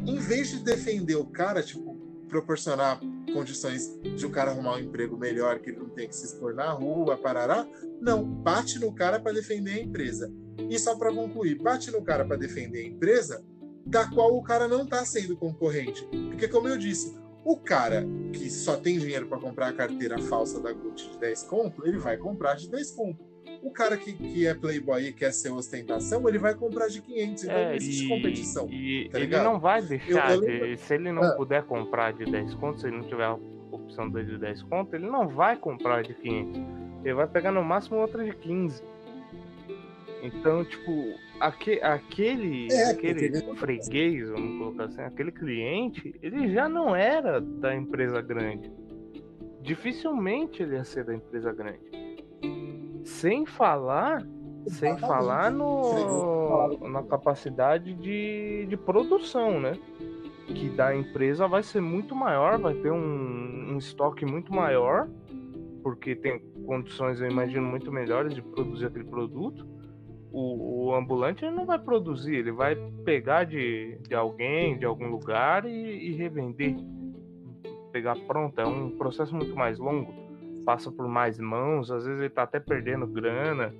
Em 0.00 0.18
vez 0.18 0.48
de 0.48 0.60
defender 0.60 1.16
o 1.16 1.26
cara, 1.26 1.62
tipo, 1.62 1.94
proporcionar 2.28 2.98
condições 3.32 3.98
de 4.16 4.24
o 4.24 4.30
cara 4.30 4.50
arrumar 4.50 4.76
um 4.76 4.78
emprego 4.78 5.16
melhor, 5.16 5.58
que 5.58 5.70
ele 5.70 5.80
não 5.80 5.90
tem 5.90 6.08
que 6.08 6.16
se 6.16 6.24
expor 6.24 6.54
na 6.54 6.70
rua, 6.70 7.18
parará, 7.18 7.66
não, 8.00 8.24
bate 8.24 8.78
no 8.78 8.92
cara 8.92 9.20
para 9.20 9.32
defender 9.32 9.72
a 9.72 9.82
empresa. 9.82 10.32
E 10.70 10.78
só 10.78 10.96
para 10.96 11.12
concluir, 11.12 11.56
bate 11.56 11.90
no 11.90 12.02
cara 12.02 12.24
para 12.24 12.36
defender 12.36 12.78
a 12.78 12.86
empresa 12.86 13.44
da 13.84 14.08
qual 14.08 14.34
o 14.34 14.42
cara 14.42 14.66
não 14.66 14.86
tá 14.86 15.04
sendo 15.04 15.36
concorrente. 15.36 16.08
Porque, 16.30 16.48
como 16.48 16.68
eu 16.68 16.78
disse, 16.78 17.14
o 17.44 17.56
cara 17.56 18.06
que 18.32 18.48
só 18.50 18.76
tem 18.76 18.98
dinheiro 18.98 19.26
para 19.26 19.38
comprar 19.38 19.68
a 19.68 19.72
carteira 19.72 20.18
falsa 20.18 20.60
da 20.60 20.72
Gucci 20.72 21.10
de 21.10 21.18
10 21.18 21.42
conto, 21.44 21.86
ele 21.86 21.98
vai 21.98 22.16
comprar 22.16 22.54
de 22.56 22.68
10 22.70 22.90
conto. 22.92 23.22
O 23.62 23.70
cara 23.70 23.96
que, 23.96 24.12
que 24.12 24.46
é 24.46 24.54
playboy 24.54 25.06
e 25.06 25.12
quer 25.12 25.32
ser 25.32 25.50
ostentação, 25.50 26.26
ele 26.28 26.38
vai 26.38 26.54
comprar 26.54 26.88
de 26.88 27.00
500. 27.00 27.44
Então 27.44 27.54
não 27.56 27.62
É, 27.70 27.76
existe 27.76 28.04
e, 28.04 28.08
competição. 28.08 28.66
e 28.70 29.08
tá 29.10 29.18
ele 29.18 29.26
ligado? 29.26 29.44
não 29.44 29.58
vai 29.60 29.80
deixar 29.82 30.30
Eu- 30.30 30.34
eu 30.36 30.40
de. 30.40 30.46
lembro- 30.46 30.78
Se 30.78 30.94
ele 30.94 31.12
não 31.12 31.22
Ah. 31.22 31.32
puder 31.36 31.62
comprar 31.64 32.12
de 32.12 32.24
10 32.24 32.54
contos, 32.54 32.80
se 32.82 32.86
ele 32.88 32.96
não 32.96 33.04
tiver 33.04 33.24
a 33.24 33.38
opção 33.70 34.10
de 34.10 34.38
10 34.38 34.62
contos, 34.62 34.92
ele 34.94 35.06
não 35.06 35.28
vai 35.28 35.56
comprar 35.56 36.02
de 36.02 36.14
500. 36.14 36.60
Ele 37.04 37.14
vai 37.14 37.26
pegar 37.26 37.52
no 37.52 37.62
máximo 37.62 37.98
outra 37.98 38.24
de 38.24 38.32
15. 38.34 38.82
Então, 40.24 40.64
tipo, 40.64 41.14
aque, 41.38 41.78
aquele, 41.82 42.72
É, 42.72 42.90
aquele 42.92 43.42
porque 43.42 43.56
freguês, 43.56 44.30
vamos 44.30 44.58
colocar 44.58 44.84
assim, 44.84 45.02
aquele 45.02 45.30
cliente, 45.30 46.18
ele 46.22 46.48
já 46.50 46.66
não 46.66 46.96
era 46.96 47.42
da 47.42 47.76
empresa 47.76 48.22
grande. 48.22 48.72
Dificilmente 49.60 50.62
ele 50.62 50.76
ia 50.76 50.84
ser 50.84 51.04
da 51.04 51.14
empresa 51.14 51.52
grande. 51.52 51.78
Sem 53.04 53.44
falar, 53.44 54.26
sem 54.66 54.96
falar 54.96 55.50
no, 55.50 56.88
na 56.88 57.02
capacidade 57.02 57.92
de, 57.92 58.64
de 58.66 58.76
produção, 58.78 59.60
né? 59.60 59.72
Que 60.46 60.70
da 60.70 60.96
empresa 60.96 61.46
vai 61.46 61.62
ser 61.62 61.82
muito 61.82 62.14
maior, 62.14 62.58
vai 62.58 62.74
ter 62.74 62.90
um, 62.90 63.74
um 63.74 63.76
estoque 63.76 64.24
muito 64.24 64.54
maior, 64.54 65.06
porque 65.82 66.16
tem 66.16 66.38
condições, 66.64 67.20
eu 67.20 67.30
imagino, 67.30 67.66
muito 67.66 67.92
melhores 67.92 68.34
de 68.34 68.40
produzir 68.40 68.86
aquele 68.86 69.04
produto. 69.04 69.73
O, 70.36 70.86
o 70.88 70.94
ambulante 70.96 71.48
não 71.48 71.64
vai 71.64 71.78
produzir, 71.78 72.34
ele 72.34 72.50
vai 72.50 72.74
pegar 73.04 73.44
de, 73.44 73.96
de 74.00 74.16
alguém, 74.16 74.76
de 74.76 74.84
algum 74.84 75.06
lugar 75.06 75.64
e, 75.64 76.08
e 76.08 76.12
revender. 76.16 76.74
Pegar 77.92 78.16
pronto, 78.26 78.60
é 78.60 78.66
um 78.66 78.90
processo 78.90 79.32
muito 79.32 79.54
mais 79.54 79.78
longo, 79.78 80.12
passa 80.64 80.90
por 80.90 81.06
mais 81.06 81.38
mãos, 81.38 81.88
às 81.88 82.04
vezes 82.04 82.18
ele 82.18 82.30
tá 82.30 82.42
até 82.42 82.58
perdendo 82.58 83.06
grana. 83.06 83.72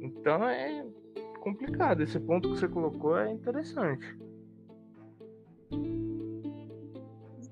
Então 0.00 0.48
é 0.48 0.84
complicado. 1.38 2.02
Esse 2.02 2.18
ponto 2.18 2.48
que 2.48 2.58
você 2.58 2.66
colocou 2.66 3.16
é 3.16 3.30
interessante. 3.32 4.18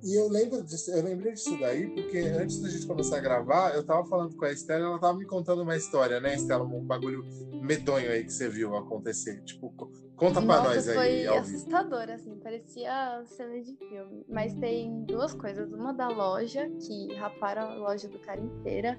E 0.03 0.15
eu 0.15 0.29
lembro 0.29 0.63
disso, 0.63 0.91
eu 0.93 1.03
lembrei 1.03 1.33
disso 1.33 1.59
daí, 1.59 1.89
porque 1.91 2.19
antes 2.19 2.61
da 2.63 2.69
gente 2.69 2.87
começar 2.87 3.17
a 3.17 3.21
gravar, 3.21 3.75
eu 3.75 3.85
tava 3.85 4.07
falando 4.07 4.37
com 4.37 4.45
a 4.45 4.53
Estela, 4.53 4.85
ela 4.87 4.99
tava 5.01 5.19
me 5.19 5.27
contando 5.27 5.63
uma 5.63 5.77
história, 5.77 6.21
né, 6.21 6.37
Estela? 6.37 6.65
Um 6.65 6.85
bagulho 6.85 7.25
medonho 7.61 8.09
aí 8.11 8.23
que 8.25 8.33
você 8.33 8.49
viu 8.49 8.77
acontecer. 8.77 9.43
Tipo, 9.43 9.71
co- 9.77 9.91
Conta 10.15 10.43
pra 10.43 10.57
Nossa, 10.57 10.75
nós 10.75 10.89
aí. 10.89 10.95
foi 10.97 11.27
assustador, 11.29 12.11
assim, 12.11 12.37
parecia 12.41 13.23
cena 13.27 13.61
de 13.63 13.77
filme. 13.77 14.25
Mas 14.29 14.53
tem 14.55 15.05
duas 15.05 15.33
coisas. 15.33 15.73
Uma 15.73 15.93
da 15.93 16.09
loja, 16.09 16.69
que 16.71 17.15
raparam 17.15 17.63
a 17.71 17.75
loja 17.77 18.09
do 18.09 18.19
cara 18.19 18.41
inteira. 18.41 18.99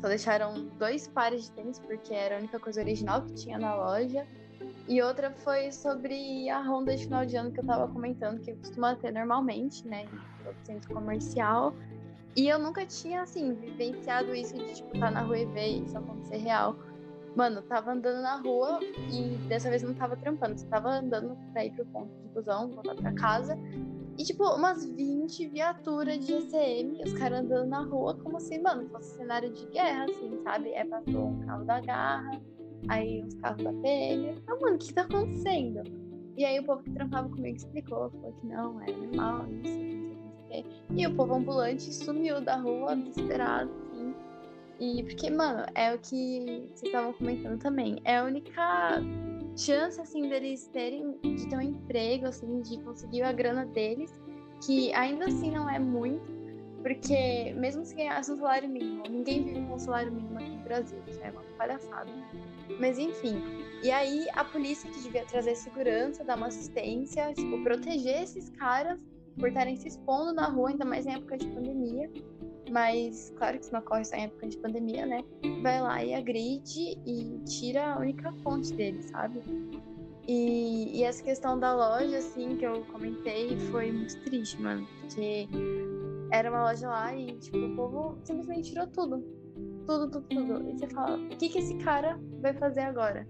Só 0.00 0.06
deixaram 0.08 0.68
dois 0.78 1.08
pares 1.08 1.44
de 1.44 1.52
tênis, 1.52 1.78
porque 1.80 2.14
era 2.14 2.36
a 2.36 2.38
única 2.38 2.60
coisa 2.60 2.80
original 2.80 3.22
que 3.24 3.34
tinha 3.34 3.58
na 3.58 3.74
loja. 3.74 4.24
E 4.88 5.00
outra 5.00 5.30
foi 5.30 5.70
sobre 5.70 6.48
a 6.50 6.60
ronda 6.60 6.96
de 6.96 7.04
final 7.04 7.24
de 7.24 7.36
ano 7.36 7.52
que 7.52 7.60
eu 7.60 7.64
tava 7.64 7.86
comentando, 7.88 8.40
que 8.40 8.54
costuma 8.56 8.96
ter 8.96 9.12
normalmente, 9.12 9.86
né? 9.86 10.08
Todo 10.42 10.56
centro 10.64 10.92
comercial. 10.92 11.74
E 12.34 12.48
eu 12.48 12.58
nunca 12.58 12.84
tinha, 12.86 13.22
assim, 13.22 13.54
vivenciado 13.54 14.34
isso 14.34 14.56
de, 14.56 14.74
tipo, 14.74 14.94
estar 14.94 15.10
na 15.10 15.22
rua 15.22 15.38
e 15.38 15.46
ver 15.46 15.66
isso 15.84 15.96
acontecer 15.96 16.38
real. 16.38 16.76
Mano, 17.36 17.62
tava 17.62 17.92
andando 17.92 18.22
na 18.22 18.36
rua 18.36 18.80
e 19.10 19.38
dessa 19.48 19.70
vez 19.70 19.82
não 19.82 19.94
tava 19.94 20.16
trampando, 20.16 20.58
só 20.58 20.66
tava 20.66 20.90
andando 20.90 21.36
pra 21.52 21.64
ir 21.64 21.72
pro 21.72 21.86
ponto 21.86 22.12
de 22.20 22.28
busão, 22.28 22.70
voltar 22.70 22.94
pra 22.94 23.12
casa. 23.14 23.56
E, 24.18 24.24
tipo, 24.24 24.44
umas 24.44 24.84
20 24.84 25.48
viaturas 25.48 26.18
de 26.18 26.26
GCM, 26.26 27.00
e 27.00 27.04
os 27.04 27.12
caras 27.14 27.40
andando 27.40 27.68
na 27.68 27.82
rua 27.82 28.14
como 28.22 28.38
se, 28.38 28.58
mano, 28.58 28.88
fosse 28.90 29.16
cenário 29.16 29.50
de 29.50 29.64
guerra, 29.66 30.04
assim, 30.04 30.38
sabe? 30.42 30.70
É 30.72 30.84
passou 30.84 31.28
um 31.28 31.46
carro 31.46 31.64
da 31.64 31.80
garra, 31.80 32.40
aí 32.88 33.22
uns 33.22 33.34
carros 33.34 33.62
PM. 33.82 34.42
Ah, 34.46 34.56
mano, 34.60 34.76
o 34.76 34.78
que 34.78 34.92
tá 34.92 35.02
acontecendo? 35.02 35.82
E 36.36 36.44
aí 36.44 36.58
o 36.60 36.64
povo 36.64 36.82
que 36.82 36.90
trampava 36.90 37.28
comigo 37.28 37.56
explicou, 37.56 38.10
falou 38.10 38.32
que 38.40 38.46
não, 38.46 38.80
é 38.82 38.90
normal, 38.90 39.46
não 39.46 39.64
sei, 39.64 39.94
não 39.94 40.14
sei, 40.14 40.16
não 40.16 40.48
sei 40.48 40.62
o. 40.62 40.98
E 40.98 41.06
o 41.06 41.14
povo 41.14 41.34
ambulante 41.34 41.92
sumiu 41.92 42.40
da 42.40 42.56
rua, 42.56 42.96
desesperado, 42.96 43.70
assim. 43.70 44.14
E 44.80 45.02
porque, 45.04 45.30
mano, 45.30 45.64
é 45.74 45.94
o 45.94 45.98
que 45.98 46.68
vocês 46.68 46.84
estavam 46.84 47.12
comentando 47.12 47.58
também. 47.60 48.00
É 48.04 48.18
a 48.18 48.24
única 48.24 49.00
chance, 49.56 50.00
assim, 50.00 50.28
deles 50.28 50.66
terem, 50.72 51.18
de 51.22 51.48
ter 51.48 51.56
um 51.56 51.60
emprego, 51.60 52.26
assim, 52.26 52.62
de 52.62 52.78
conseguir 52.82 53.22
a 53.22 53.32
grana 53.32 53.66
deles, 53.66 54.12
que 54.64 54.92
ainda 54.94 55.26
assim 55.26 55.50
não 55.50 55.68
é 55.68 55.78
muito, 55.78 56.32
porque 56.82 57.52
mesmo 57.56 57.84
se 57.84 57.94
ganhasse 57.94 58.32
um 58.32 58.36
salário 58.36 58.68
mínimo, 58.68 59.02
ninguém 59.08 59.44
vive 59.44 59.66
com 59.66 59.74
um 59.74 59.78
salário 59.78 60.10
mínimo 60.10 60.38
aqui 60.38 60.50
no 60.50 60.64
Brasil, 60.64 60.98
isso 61.06 61.20
é 61.22 61.30
uma 61.30 61.42
palhaçada. 61.56 62.10
Mas 62.78 62.98
enfim, 62.98 63.40
e 63.82 63.90
aí 63.90 64.26
a 64.34 64.44
polícia 64.44 64.90
que 64.90 65.00
devia 65.00 65.24
trazer 65.24 65.54
segurança, 65.56 66.24
dar 66.24 66.36
uma 66.36 66.46
assistência, 66.46 67.32
tipo, 67.34 67.62
proteger 67.62 68.22
esses 68.22 68.48
caras 68.50 69.00
por 69.38 69.48
estarem 69.48 69.76
se 69.76 69.88
expondo 69.88 70.32
na 70.32 70.48
rua, 70.48 70.70
ainda 70.70 70.84
mais 70.84 71.06
em 71.06 71.14
época 71.14 71.36
de 71.36 71.48
pandemia. 71.48 72.10
Mas 72.70 73.32
claro 73.36 73.58
que 73.58 73.64
isso 73.64 73.72
não 73.72 73.80
ocorre 73.80 74.04
só 74.04 74.16
em 74.16 74.24
época 74.24 74.48
de 74.48 74.56
pandemia, 74.58 75.04
né? 75.04 75.22
Vai 75.62 75.80
lá 75.80 76.02
e 76.04 76.14
agride 76.14 76.96
e 77.04 77.40
tira 77.44 77.94
a 77.94 77.98
única 77.98 78.32
fonte 78.42 78.72
dele, 78.72 79.02
sabe? 79.02 79.42
E, 80.28 80.98
e 80.98 81.02
essa 81.02 81.22
questão 81.22 81.58
da 81.58 81.74
loja, 81.74 82.18
assim, 82.18 82.56
que 82.56 82.64
eu 82.64 82.84
comentei, 82.92 83.58
foi 83.70 83.90
muito 83.90 84.16
triste, 84.22 84.60
mano. 84.60 84.86
Porque 85.00 85.48
era 86.30 86.48
uma 86.50 86.62
loja 86.62 86.88
lá 86.88 87.14
e, 87.14 87.36
tipo, 87.38 87.58
o 87.58 87.74
povo 87.74 88.18
simplesmente 88.22 88.70
tirou 88.70 88.86
tudo. 88.86 89.41
Tudo, 89.86 90.10
tudo, 90.10 90.26
tudo. 90.28 90.70
E 90.70 90.78
você 90.78 90.86
fala, 90.88 91.16
o 91.18 91.28
que, 91.36 91.48
que 91.48 91.58
esse 91.58 91.76
cara 91.78 92.18
vai 92.40 92.54
fazer 92.54 92.80
agora? 92.80 93.26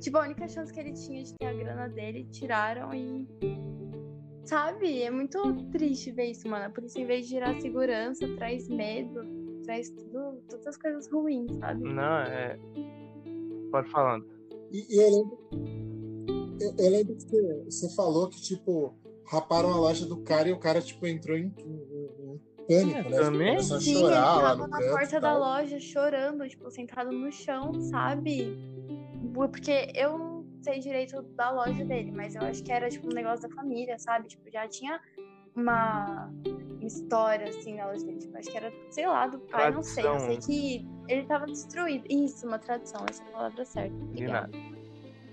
Tipo, 0.00 0.18
a 0.18 0.22
única 0.22 0.48
chance 0.48 0.72
que 0.72 0.80
ele 0.80 0.92
tinha 0.92 1.22
de 1.22 1.32
ter 1.34 1.46
a 1.46 1.52
grana 1.52 1.88
dele, 1.88 2.26
tiraram 2.30 2.92
e. 2.92 3.28
Sabe? 4.44 5.02
É 5.02 5.10
muito 5.10 5.40
triste 5.70 6.10
ver 6.10 6.32
isso, 6.32 6.48
mano. 6.48 6.64
A 6.64 6.70
polícia, 6.70 7.00
em 7.00 7.06
vez 7.06 7.26
de 7.26 7.30
gerar 7.30 7.60
segurança, 7.60 8.26
traz 8.36 8.68
medo, 8.68 9.20
traz 9.64 9.90
tudo, 9.90 10.42
todas 10.48 10.66
as 10.66 10.76
coisas 10.76 11.08
ruins, 11.08 11.54
sabe? 11.56 11.84
Não, 11.84 12.18
é. 12.18 12.58
Pode 13.70 13.88
falando. 13.90 14.26
E, 14.72 14.86
e 14.90 15.00
eu 15.00 15.10
lembro. 15.10 15.38
Eu, 16.60 16.74
eu 16.78 16.90
lembro 16.90 17.14
que 17.16 17.24
você, 17.70 17.94
falou 17.94 18.28
que, 18.28 18.40
tipo, 18.40 18.94
raparam 19.26 19.70
a 19.70 19.76
loja 19.76 20.04
do 20.04 20.16
cara 20.22 20.48
e 20.48 20.52
o 20.52 20.58
cara, 20.58 20.80
tipo, 20.80 21.06
entrou 21.06 21.36
em 21.36 21.48
pânico, 22.66 22.98
É, 22.98 23.02
né? 23.02 23.16
Também? 23.18 23.48
começou 23.54 23.76
a 23.76 23.80
Sim, 23.80 23.90
ele 23.90 23.98
chorar 24.00 24.20
lá 24.36 24.42
tava 24.50 24.56
no 24.62 24.68
na 24.68 24.78
canto 24.78 24.90
porta 24.90 25.20
da 25.20 25.36
loja 25.38 25.80
chorando, 25.80 26.48
tipo, 26.48 26.70
sentado 26.70 27.12
no 27.12 27.30
chão, 27.32 27.72
sabe? 27.80 28.56
Porque 29.34 29.88
eu 29.94 30.18
não 30.18 30.44
sei 30.62 30.78
direito 30.78 31.22
da 31.36 31.50
loja 31.50 31.84
dele, 31.84 32.10
mas 32.12 32.34
eu 32.34 32.42
acho 32.42 32.62
que 32.62 32.70
era, 32.72 32.88
tipo, 32.88 33.06
um 33.06 33.14
negócio 33.14 33.48
da 33.48 33.54
família, 33.54 33.98
sabe? 33.98 34.28
Tipo, 34.28 34.50
já 34.50 34.68
tinha 34.68 35.00
uma 35.54 36.30
história, 36.80 37.48
assim, 37.48 37.74
na 37.76 37.86
loja 37.86 38.04
dele. 38.04 38.18
Tipo, 38.18 38.38
acho 38.38 38.50
que 38.50 38.56
era, 38.56 38.72
sei 38.90 39.06
lá, 39.06 39.26
do 39.26 39.38
pai, 39.38 39.70
não 39.70 39.82
sei. 39.82 40.06
Eu 40.06 40.18
sei 40.18 40.28
Tradição. 40.28 40.54
que 40.54 40.86
ele 41.08 41.22
tava 41.26 41.46
destruído. 41.46 42.04
Isso, 42.10 42.46
uma 42.46 42.58
tradição, 42.58 43.04
essa 43.08 43.22
é 43.22 43.28
a 43.28 43.32
palavra 43.32 43.64
certa. 43.64 43.94
De 43.96 44.02
Obrigada. 44.04 44.48
nada. 44.48 44.72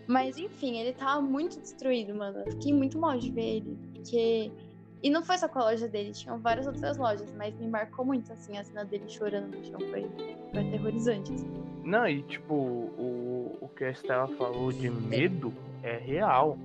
Mas 0.08 0.38
enfim, 0.38 0.78
ele 0.80 0.94
tava 0.94 1.22
muito 1.22 1.60
destruído, 1.60 2.16
mano. 2.16 2.40
Eu 2.40 2.52
fiquei 2.54 2.74
muito 2.74 2.98
mal 3.00 3.18
de 3.18 3.32
ver 3.32 3.58
ele. 3.58 3.78
Porque. 3.94 4.52
E 5.02 5.10
não 5.10 5.24
foi 5.24 5.38
só 5.38 5.48
com 5.48 5.60
a 5.60 5.64
loja 5.66 5.88
dele, 5.88 6.12
tinham 6.12 6.38
várias 6.40 6.68
outras 6.68 6.98
lojas, 6.98 7.34
mas 7.38 7.56
me 7.58 7.68
marcou 7.68 8.06
muito, 8.06 8.32
assim, 8.34 8.58
a 8.58 8.64
cena 8.64 8.84
dele 8.84 9.08
chorando 9.08 9.56
no 9.56 9.64
chão. 9.64 9.80
Foi, 9.80 10.10
foi 10.52 10.68
aterrorizante, 10.68 11.34
assim. 11.34 11.50
Não, 11.84 12.08
e 12.08 12.22
tipo, 12.24 12.54
o, 12.54 13.58
o 13.62 13.70
que 13.70 13.86
a 13.86 13.92
Estela 13.92 14.28
falou 14.28 14.72
de 14.72 14.90
medo 14.90 15.54
é 15.82 15.98
real. 15.98 16.58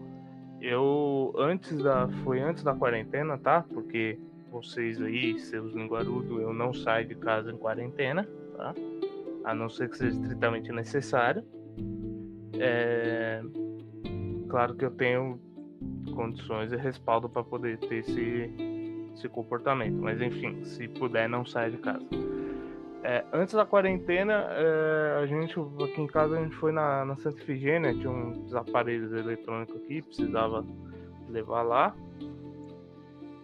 Eu, 0.60 1.32
antes 1.38 1.78
da. 1.78 2.08
Foi 2.24 2.40
antes 2.40 2.62
da 2.62 2.74
quarentena, 2.74 3.38
tá? 3.38 3.64
Porque 3.72 4.18
vocês 4.50 5.00
aí, 5.00 5.38
seus 5.38 5.72
linguarudos, 5.72 6.40
eu 6.40 6.52
não 6.52 6.72
saio 6.72 7.06
de 7.06 7.14
casa 7.14 7.52
em 7.52 7.56
quarentena, 7.56 8.28
tá? 8.56 8.74
A 9.44 9.54
não 9.54 9.68
ser 9.68 9.88
que 9.90 9.98
seja 9.98 10.18
estritamente 10.18 10.72
necessário. 10.72 11.44
É, 12.58 13.42
Claro 14.54 14.76
que 14.76 14.84
eu 14.84 14.90
tenho 14.92 15.40
condições 16.12 16.72
e 16.72 16.76
respaldo 16.76 17.28
para 17.28 17.42
poder 17.42 17.78
ter 17.78 17.96
esse, 17.96 18.50
esse 19.14 19.28
comportamento. 19.28 19.96
Mas 19.96 20.20
enfim, 20.20 20.64
se 20.64 20.88
puder, 20.88 21.28
não 21.28 21.44
saia 21.44 21.70
de 21.70 21.78
casa. 21.78 22.04
É, 23.06 23.22
antes 23.34 23.54
da 23.54 23.66
quarentena, 23.66 24.46
é, 24.50 25.20
a 25.22 25.26
gente 25.26 25.54
aqui 25.60 26.00
em 26.00 26.06
casa 26.06 26.38
a 26.38 26.42
gente 26.42 26.56
foi 26.56 26.72
na, 26.72 27.04
na 27.04 27.16
Santa 27.16 27.36
Ifigênia, 27.42 27.92
tinha 27.92 28.10
uns 28.10 28.54
aparelhos 28.54 29.12
eletrônicos 29.12 29.76
aqui, 29.76 30.00
precisava 30.00 30.64
levar 31.28 31.60
lá, 31.62 31.94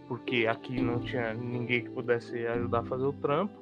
porque 0.09 0.47
aqui 0.47 0.81
não 0.81 0.99
tinha 1.01 1.35
ninguém 1.35 1.85
que 1.85 1.91
pudesse 1.91 2.47
ajudar 2.47 2.81
a 2.81 2.85
fazer 2.85 3.05
o 3.05 3.13
trampo. 3.13 3.53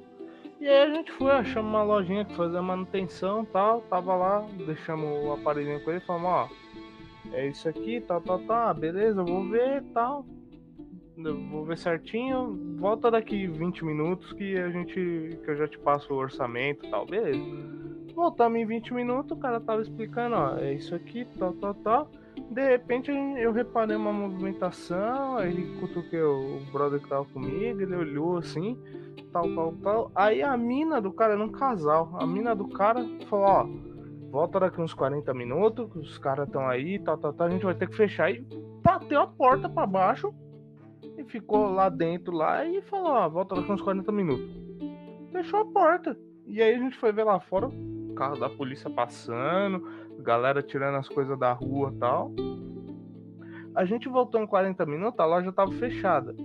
E 0.61 0.67
aí 0.67 0.83
a 0.83 0.93
gente 0.93 1.11
foi, 1.11 1.31
achamos 1.31 1.69
uma 1.69 1.83
lojinha 1.83 2.23
que 2.23 2.33
fazia 2.33 2.61
manutenção 2.61 3.43
tal, 3.43 3.81
tava 3.81 4.15
lá, 4.15 4.45
deixamos 4.65 5.25
o 5.25 5.33
aparelhinho 5.33 5.83
com 5.83 5.91
ele 5.91 5.99
e 5.99 6.05
falamos, 6.05 6.29
ó, 6.29 6.49
é 7.33 7.47
isso 7.47 7.67
aqui, 7.67 8.01
tal, 8.01 8.21
tal, 8.21 8.39
tal, 8.39 8.73
beleza, 8.73 9.23
vou 9.23 9.47
ver 9.47 9.83
tal. 9.93 10.25
Vou 11.51 11.65
ver 11.65 11.77
certinho, 11.77 12.77
volta 12.77 13.11
daqui 13.11 13.45
20 13.45 13.83
minutos 13.83 14.31
que 14.33 14.57
a 14.57 14.69
gente. 14.69 14.93
que 15.43 15.51
eu 15.51 15.57
já 15.57 15.67
te 15.67 15.77
passo 15.79 16.13
o 16.13 16.17
orçamento 16.17 16.89
tal, 16.89 17.05
beleza. 17.05 17.41
Voltamos 18.15 18.57
em 18.59 18.65
20 18.65 18.93
minutos, 18.93 19.37
o 19.37 19.39
cara 19.39 19.59
tava 19.59 19.81
explicando, 19.81 20.35
ó, 20.35 20.57
é 20.57 20.73
isso 20.73 20.95
aqui, 20.95 21.27
tal, 21.37 21.53
tal, 21.53 21.73
tal. 21.73 22.11
De 22.51 22.67
repente 22.67 23.11
eu 23.11 23.51
reparei 23.51 23.95
uma 23.95 24.13
movimentação, 24.13 25.37
aí 25.37 25.77
cutuquei 25.79 26.21
o 26.21 26.61
brother 26.71 27.01
que 27.01 27.09
tava 27.09 27.25
comigo, 27.25 27.81
ele 27.81 27.95
olhou 27.95 28.37
assim, 28.37 28.77
tal, 29.31 29.43
tal, 29.53 29.73
tal. 29.83 30.11
Aí 30.15 30.41
a 30.41 30.55
mina 30.55 31.01
do 31.01 31.11
cara 31.11 31.33
era 31.33 31.43
um 31.43 31.51
casal. 31.51 32.11
A 32.13 32.25
mina 32.25 32.55
do 32.55 32.67
cara 32.69 33.05
falou, 33.29 33.45
ó, 33.45 33.67
volta 34.29 34.59
daqui 34.59 34.79
uns 34.79 34.93
40 34.93 35.33
minutos, 35.33 35.95
os 35.95 36.17
caras 36.17 36.47
estão 36.47 36.67
aí, 36.67 36.99
tal, 36.99 37.17
tal, 37.17 37.33
tal, 37.33 37.47
a 37.47 37.49
gente 37.49 37.65
vai 37.65 37.73
ter 37.73 37.89
que 37.89 37.95
fechar. 37.95 38.31
E 38.31 38.45
bateu 38.83 39.21
a 39.21 39.27
porta 39.27 39.67
pra 39.67 39.85
baixo 39.85 40.33
e 41.17 41.23
ficou 41.25 41.69
lá 41.69 41.89
dentro 41.89 42.33
lá 42.33 42.65
e 42.65 42.81
falou, 42.83 43.11
ó, 43.11 43.29
volta 43.29 43.55
daqui 43.55 43.71
uns 43.71 43.81
40 43.81 44.11
minutos. 44.11 44.49
Fechou 45.31 45.59
a 45.59 45.65
porta. 45.65 46.17
E 46.45 46.61
aí 46.61 46.75
a 46.75 46.79
gente 46.79 46.97
foi 46.97 47.11
ver 47.11 47.23
lá 47.23 47.39
fora 47.39 47.67
o 47.67 48.13
carro 48.13 48.39
da 48.39 48.49
polícia 48.49 48.89
passando, 48.89 49.83
galera 50.19 50.61
tirando 50.61 50.95
as 50.95 51.09
coisas 51.09 51.37
da 51.37 51.51
rua 51.53 51.93
tal. 51.99 52.31
A 53.75 53.85
gente 53.85 54.09
voltou 54.09 54.41
em 54.41 54.47
40 54.47 54.85
minutos, 54.85 55.19
a 55.19 55.25
loja 55.25 55.51
tava 55.51 55.71
fechada. 55.73 56.35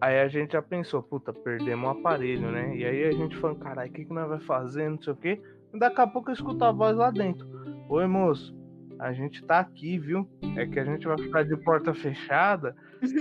Aí 0.00 0.20
a 0.20 0.28
gente 0.28 0.52
já 0.52 0.62
pensou, 0.62 1.02
puta, 1.02 1.32
perdemos 1.32 1.88
o 1.88 1.92
aparelho, 1.92 2.50
né? 2.50 2.76
E 2.76 2.84
aí 2.84 3.04
a 3.04 3.12
gente 3.12 3.36
falou, 3.36 3.56
caralho, 3.56 3.90
o 3.90 3.92
que, 3.92 4.04
que 4.04 4.12
nós 4.12 4.28
vai 4.28 4.40
fazer, 4.40 4.90
não 4.90 5.00
sei 5.00 5.12
o 5.12 5.16
quê. 5.16 5.42
Daqui 5.78 6.00
a 6.00 6.06
pouco 6.06 6.30
eu 6.30 6.34
escuto 6.34 6.64
a 6.64 6.72
voz 6.72 6.96
lá 6.96 7.10
dentro. 7.10 7.46
Oi, 7.88 8.06
moço, 8.06 8.54
a 8.98 9.12
gente 9.12 9.44
tá 9.44 9.60
aqui, 9.60 9.98
viu? 9.98 10.28
É 10.56 10.66
que 10.66 10.78
a 10.80 10.84
gente 10.84 11.06
vai 11.06 11.18
ficar 11.18 11.44
de 11.44 11.56
porta 11.56 11.92
fechada, 11.92 12.74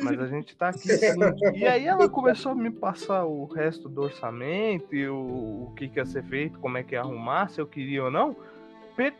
mas 0.03 0.19
a 0.19 0.27
gente 0.27 0.55
tá 0.55 0.69
aqui 0.69 0.87
sim. 0.87 1.19
E 1.55 1.65
aí 1.65 1.85
ela 1.85 2.07
começou 2.07 2.53
a 2.53 2.55
me 2.55 2.71
passar 2.71 3.25
o 3.25 3.45
resto 3.45 3.89
do 3.89 4.01
orçamento 4.03 4.95
e 4.95 5.07
o, 5.07 5.67
o 5.69 5.73
que, 5.75 5.89
que 5.89 5.99
ia 5.99 6.05
ser 6.05 6.23
feito, 6.23 6.59
como 6.59 6.77
é 6.77 6.83
que 6.83 6.95
ia 6.95 7.01
arrumar, 7.01 7.49
se 7.49 7.59
eu 7.59 7.67
queria 7.67 8.05
ou 8.05 8.11
não. 8.11 8.35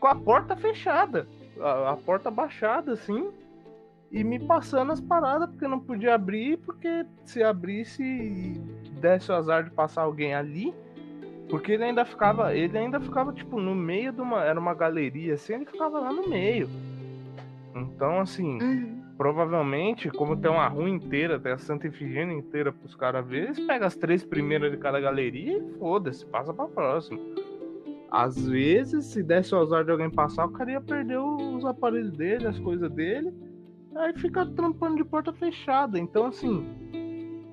Com 0.00 0.06
a 0.06 0.14
porta 0.14 0.56
fechada, 0.56 1.28
a, 1.60 1.90
a 1.92 1.96
porta 1.96 2.30
baixada, 2.30 2.92
assim, 2.92 3.30
e 4.10 4.24
me 4.24 4.38
passando 4.38 4.92
as 4.92 5.00
paradas, 5.00 5.50
porque 5.50 5.68
não 5.68 5.78
podia 5.78 6.14
abrir, 6.14 6.56
porque 6.58 7.04
se 7.24 7.42
abrisse 7.42 8.02
e 8.02 8.58
desse 9.00 9.30
o 9.30 9.34
azar 9.34 9.64
de 9.64 9.70
passar 9.70 10.02
alguém 10.02 10.34
ali, 10.34 10.74
porque 11.48 11.72
ele 11.72 11.84
ainda 11.84 12.04
ficava, 12.04 12.54
ele 12.54 12.76
ainda 12.76 13.00
ficava 13.00 13.32
tipo 13.32 13.60
no 13.60 13.74
meio 13.74 14.12
de 14.12 14.20
uma, 14.20 14.42
era 14.42 14.58
uma 14.58 14.74
galeria 14.74 15.34
assim, 15.34 15.54
ele 15.54 15.66
ficava 15.66 15.98
lá 16.00 16.12
no 16.12 16.28
meio. 16.28 16.68
Então, 17.74 18.20
assim, 18.20 18.58
Uhum. 18.60 19.02
provavelmente, 19.18 20.10
como 20.10 20.36
tem 20.36 20.50
uma 20.50 20.66
rua 20.66 20.88
inteira, 20.88 21.38
tem 21.38 21.52
a 21.52 21.58
Santa 21.58 21.86
Efigênia 21.86 22.34
inteira 22.34 22.72
pros 22.72 22.94
caras 22.94 23.26
verem, 23.26 23.46
eles 23.46 23.60
pegam 23.60 23.86
as 23.86 23.96
três 23.96 24.24
primeiras 24.24 24.70
de 24.70 24.78
cada 24.78 24.98
galeria 25.00 25.58
e 25.58 25.78
foda-se, 25.78 26.24
passa 26.26 26.54
pra 26.54 26.66
próxima. 26.66 27.18
Às 28.10 28.48
vezes, 28.48 29.04
se 29.06 29.22
desse 29.22 29.54
o 29.54 29.58
azar 29.58 29.84
de 29.84 29.90
alguém 29.90 30.08
passar, 30.08 30.46
o 30.46 30.50
cara 30.50 30.72
ia 30.72 30.80
perder 30.80 31.18
os 31.18 31.64
aparelhos 31.66 32.12
dele, 32.12 32.46
as 32.46 32.58
coisas 32.58 32.90
dele, 32.90 33.30
aí 33.94 34.14
fica 34.14 34.46
trampando 34.46 34.96
de 34.96 35.04
porta 35.04 35.32
fechada. 35.32 35.98
Então, 35.98 36.26
assim, 36.26 36.64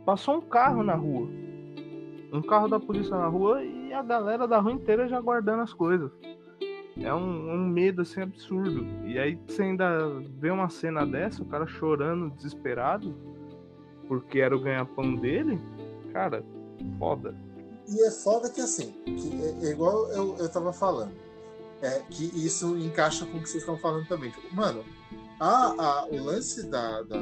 passou 0.05 0.37
um 0.37 0.41
carro 0.41 0.83
na 0.83 0.95
rua. 0.95 1.27
Um 2.31 2.41
carro 2.41 2.67
da 2.67 2.79
polícia 2.79 3.15
na 3.17 3.27
rua 3.27 3.63
e 3.63 3.82
a 3.93 4.01
galera 4.03 4.47
da 4.47 4.59
rua 4.59 4.71
inteira 4.73 5.07
já 5.07 5.19
guardando 5.19 5.61
as 5.61 5.73
coisas. 5.73 6.11
É 7.01 7.13
um, 7.13 7.53
um 7.53 7.67
medo 7.67 8.03
assim 8.03 8.21
absurdo. 8.21 8.85
E 9.05 9.17
aí 9.17 9.37
você 9.47 9.63
ainda 9.63 10.07
vê 10.39 10.51
uma 10.51 10.69
cena 10.69 11.05
dessa, 11.05 11.41
o 11.41 11.45
cara 11.45 11.65
chorando, 11.65 12.29
desesperado, 12.35 13.15
porque 14.07 14.39
era 14.39 14.55
o 14.55 14.59
ganha-pão 14.61 15.15
dele. 15.15 15.59
Cara, 16.11 16.43
foda. 16.99 17.35
E 17.87 18.01
é 18.05 18.11
foda 18.11 18.49
que 18.49 18.61
assim, 18.61 18.91
que 19.05 19.41
é, 19.65 19.67
é 19.67 19.71
igual 19.71 20.07
eu, 20.11 20.35
eu 20.37 20.49
tava 20.51 20.71
falando. 20.71 21.11
É, 21.81 21.99
que 22.09 22.25
isso 22.45 22.77
encaixa 22.77 23.25
com 23.25 23.37
o 23.37 23.41
que 23.41 23.49
vocês 23.49 23.63
estão 23.63 23.77
falando 23.77 24.07
também. 24.07 24.29
Tipo, 24.29 24.55
mano, 24.55 24.83
a, 25.39 25.73
a, 25.81 26.05
o 26.05 26.23
lance 26.23 26.69
da. 26.69 27.01
da 27.01 27.17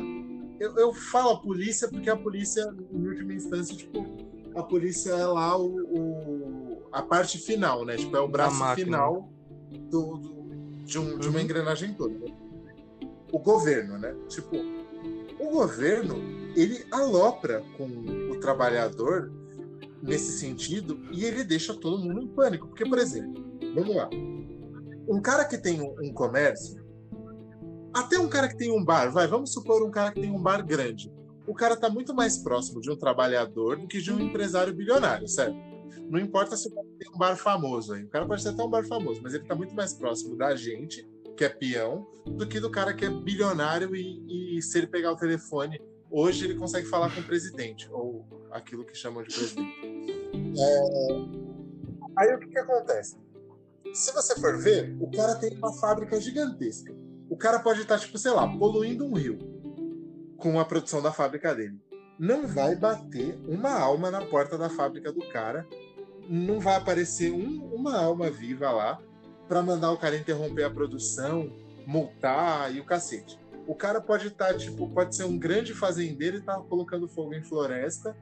eu, 0.59 0.76
eu 0.78 0.93
falo 0.93 1.32
a 1.32 1.39
polícia 1.39 1.89
porque 1.89 2.09
a 2.09 2.15
polícia, 2.15 2.61
em 2.91 3.07
última 3.07 3.34
instância, 3.34 3.76
tipo, 3.76 4.05
a 4.53 4.61
polícia 4.61 5.11
é 5.13 5.26
lá 5.26 5.57
o, 5.57 5.65
o- 5.65 6.30
a 6.91 7.01
parte 7.01 7.37
final, 7.37 7.85
né? 7.85 7.95
Tipo, 7.97 8.17
é 8.17 8.19
o 8.19 8.27
braço 8.27 8.63
final 8.75 9.29
do, 9.89 10.17
do- 10.17 10.83
de, 10.85 10.99
um- 10.99 11.17
de 11.17 11.27
uma 11.29 11.37
Uhum. 11.39 11.43
engrenagem 11.45 11.93
toda. 11.93 12.13
né? 12.17 12.35
O 13.31 13.39
governo, 13.39 13.97
né? 13.97 14.13
Tipo, 14.27 14.57
o 15.39 15.49
governo, 15.51 16.15
ele 16.55 16.85
alopra 16.91 17.63
com 17.77 17.85
o 18.29 18.39
trabalhador 18.39 19.31
nesse 20.03 20.37
sentido 20.37 20.99
e 21.11 21.23
ele 21.23 21.43
deixa 21.43 21.73
todo 21.73 21.97
mundo 22.03 22.21
em 22.21 22.27
pânico. 22.27 22.67
Porque, 22.67 22.85
por 22.85 22.97
exemplo, 22.97 23.41
vamos 23.73 23.95
lá. 23.95 24.09
Um 25.07 25.21
cara 25.21 25.45
que 25.45 25.57
tem 25.57 25.81
um, 25.81 25.95
um 26.03 26.13
comércio, 26.13 26.81
até 27.93 28.19
um 28.19 28.27
cara 28.27 28.47
que 28.49 28.57
tem 28.57 28.71
um 28.71 28.83
bar, 28.83 29.09
vai, 29.11 29.27
vamos 29.27 29.53
supor 29.53 29.81
um 29.83 29.91
cara 29.91 30.11
que 30.11 30.21
tem 30.21 30.31
um 30.31 30.41
bar 30.41 30.65
grande. 30.65 31.11
O 31.47 31.53
cara 31.53 31.73
está 31.73 31.89
muito 31.89 32.13
mais 32.13 32.37
próximo 32.37 32.79
de 32.81 32.89
um 32.91 32.95
trabalhador 32.95 33.77
do 33.77 33.87
que 33.87 33.99
de 34.01 34.11
um 34.11 34.19
empresário 34.19 34.73
bilionário, 34.73 35.27
certo? 35.27 35.55
Não 36.09 36.19
importa 36.19 36.55
se 36.55 36.69
tem 36.69 37.09
um 37.13 37.17
bar 37.17 37.35
famoso 37.35 37.93
aí. 37.93 38.03
O 38.03 38.09
cara 38.09 38.25
pode 38.25 38.41
ser 38.41 38.49
até 38.49 38.63
um 38.63 38.69
bar 38.69 38.85
famoso, 38.85 39.21
mas 39.23 39.33
ele 39.33 39.43
está 39.43 39.55
muito 39.55 39.73
mais 39.73 39.93
próximo 39.93 40.35
da 40.37 40.55
gente, 40.55 41.07
que 41.35 41.43
é 41.43 41.49
peão, 41.49 42.07
do 42.25 42.47
que 42.47 42.59
do 42.59 42.69
cara 42.69 42.93
que 42.93 43.05
é 43.05 43.09
bilionário 43.09 43.95
e, 43.95 44.57
e 44.57 44.61
se 44.61 44.77
ele 44.77 44.87
pegar 44.87 45.11
o 45.11 45.15
telefone, 45.15 45.81
hoje 46.09 46.45
ele 46.45 46.55
consegue 46.55 46.87
falar 46.87 47.13
com 47.13 47.21
o 47.21 47.23
presidente, 47.23 47.89
ou 47.91 48.25
aquilo 48.51 48.85
que 48.85 48.95
chamam 48.95 49.23
de 49.23 49.33
presidente. 49.33 49.81
É, 50.57 51.41
Aí 52.17 52.33
o 52.33 52.39
que, 52.39 52.47
que 52.47 52.59
acontece? 52.59 53.17
Se 53.93 54.13
você 54.13 54.39
for 54.39 54.57
ver, 54.57 54.95
o 54.99 55.09
cara 55.09 55.35
tem 55.35 55.57
uma 55.57 55.73
fábrica 55.73 56.19
gigantesca. 56.19 56.93
O 57.29 57.37
cara 57.37 57.59
pode 57.59 57.81
estar, 57.81 57.99
tipo, 57.99 58.17
sei 58.17 58.31
lá, 58.31 58.47
poluindo 58.57 59.05
um 59.05 59.13
rio 59.13 59.39
com 60.37 60.59
a 60.59 60.65
produção 60.65 61.01
da 61.01 61.11
fábrica 61.11 61.55
dele. 61.55 61.79
Não 62.22 62.45
vai 62.45 62.76
bater 62.76 63.36
uma 63.47 63.72
alma 63.72 64.11
na 64.11 64.22
porta 64.24 64.55
da 64.55 64.69
fábrica 64.69 65.11
do 65.11 65.28
cara. 65.30 65.67
Não 66.30 66.59
vai 66.59 66.76
aparecer 66.76 67.32
um- 67.32 67.65
uma 67.74 67.97
alma 67.97 68.30
viva 68.30 68.69
lá 68.69 68.99
para 69.47 69.63
mandar 69.63 69.91
o 69.91 69.97
cara 69.97 70.15
interromper 70.15 70.63
a 70.65 70.69
produção, 70.69 71.51
multar 71.84 72.76
e 72.76 72.80
o 72.80 72.86
cacete. 72.86 73.39
O 73.65 73.74
cara 73.74 73.99
pode 73.99 74.28
estar, 74.28 74.55
tipo, 74.55 74.88
pode 74.89 75.15
ser 75.15 75.24
um 75.24 75.36
grande 75.36 75.74
fazendeiro 75.74 76.38
e 76.38 76.41
tá 76.41 76.59
colocando 76.61 77.07
fogo 77.07 77.34
em 77.34 77.41
floresta 77.41 78.15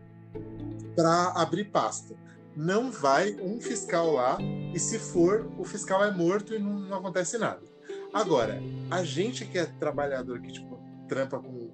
para 0.95 1.33
abrir 1.35 1.65
pasto. 1.65 2.17
Não 2.55 2.89
vai 2.89 3.35
um 3.41 3.59
fiscal 3.59 4.13
lá 4.13 4.37
e 4.73 4.79
se 4.79 4.97
for, 4.97 5.51
o 5.57 5.65
fiscal 5.65 6.05
é 6.05 6.11
morto 6.11 6.53
e 6.53 6.59
não, 6.59 6.79
não 6.79 6.97
acontece 6.99 7.37
nada. 7.37 7.61
Agora, 8.13 8.61
a 8.89 9.03
gente 9.03 9.43
que 9.45 9.57
é 9.57 9.65
trabalhador, 9.65 10.39
que 10.39 10.53
tipo, 10.53 10.79
trampa 11.09 11.37
com, 11.37 11.68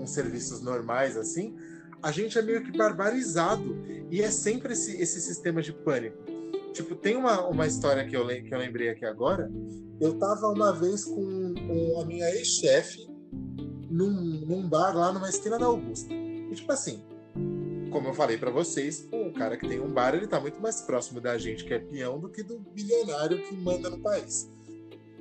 com, 0.00 0.06
serviços 0.06 0.60
normais 0.60 1.16
assim, 1.16 1.56
a 2.02 2.10
gente 2.10 2.38
é 2.38 2.42
meio 2.42 2.64
que 2.64 2.76
barbarizado. 2.76 3.76
E 4.10 4.22
é 4.22 4.30
sempre 4.30 4.72
esse, 4.72 5.00
esse 5.00 5.20
sistema 5.20 5.62
de 5.62 5.72
pânico. 5.72 6.16
Tipo, 6.72 6.94
tem 6.94 7.16
uma, 7.16 7.46
uma 7.46 7.66
história 7.66 8.06
que 8.06 8.16
eu, 8.16 8.26
que 8.26 8.52
eu 8.52 8.58
lembrei 8.58 8.88
aqui 8.88 9.04
agora. 9.04 9.50
Eu 10.00 10.18
tava 10.18 10.48
uma 10.48 10.72
vez 10.72 11.04
com, 11.04 11.54
com 11.54 12.00
a 12.00 12.04
minha 12.06 12.28
ex-chefe 12.30 13.08
num, 13.90 14.10
num 14.46 14.68
bar 14.68 14.96
lá 14.96 15.12
numa 15.12 15.28
esquina 15.28 15.58
da 15.58 15.66
Augusta. 15.66 16.12
E 16.12 16.54
tipo 16.54 16.72
assim, 16.72 17.02
como 17.90 18.08
eu 18.08 18.14
falei 18.14 18.38
pra 18.38 18.50
vocês, 18.50 19.06
o 19.12 19.32
cara 19.32 19.56
que 19.56 19.68
tem 19.68 19.80
um 19.80 19.92
bar, 19.92 20.14
ele 20.14 20.26
tá 20.26 20.40
muito 20.40 20.60
mais 20.60 20.80
próximo 20.80 21.20
da 21.20 21.36
gente 21.36 21.64
que 21.64 21.74
é 21.74 21.78
peão 21.78 22.18
do 22.18 22.28
que 22.28 22.42
do 22.42 22.58
bilionário 22.58 23.42
que 23.42 23.54
manda 23.54 23.90
no 23.90 23.98
país. 23.98 24.48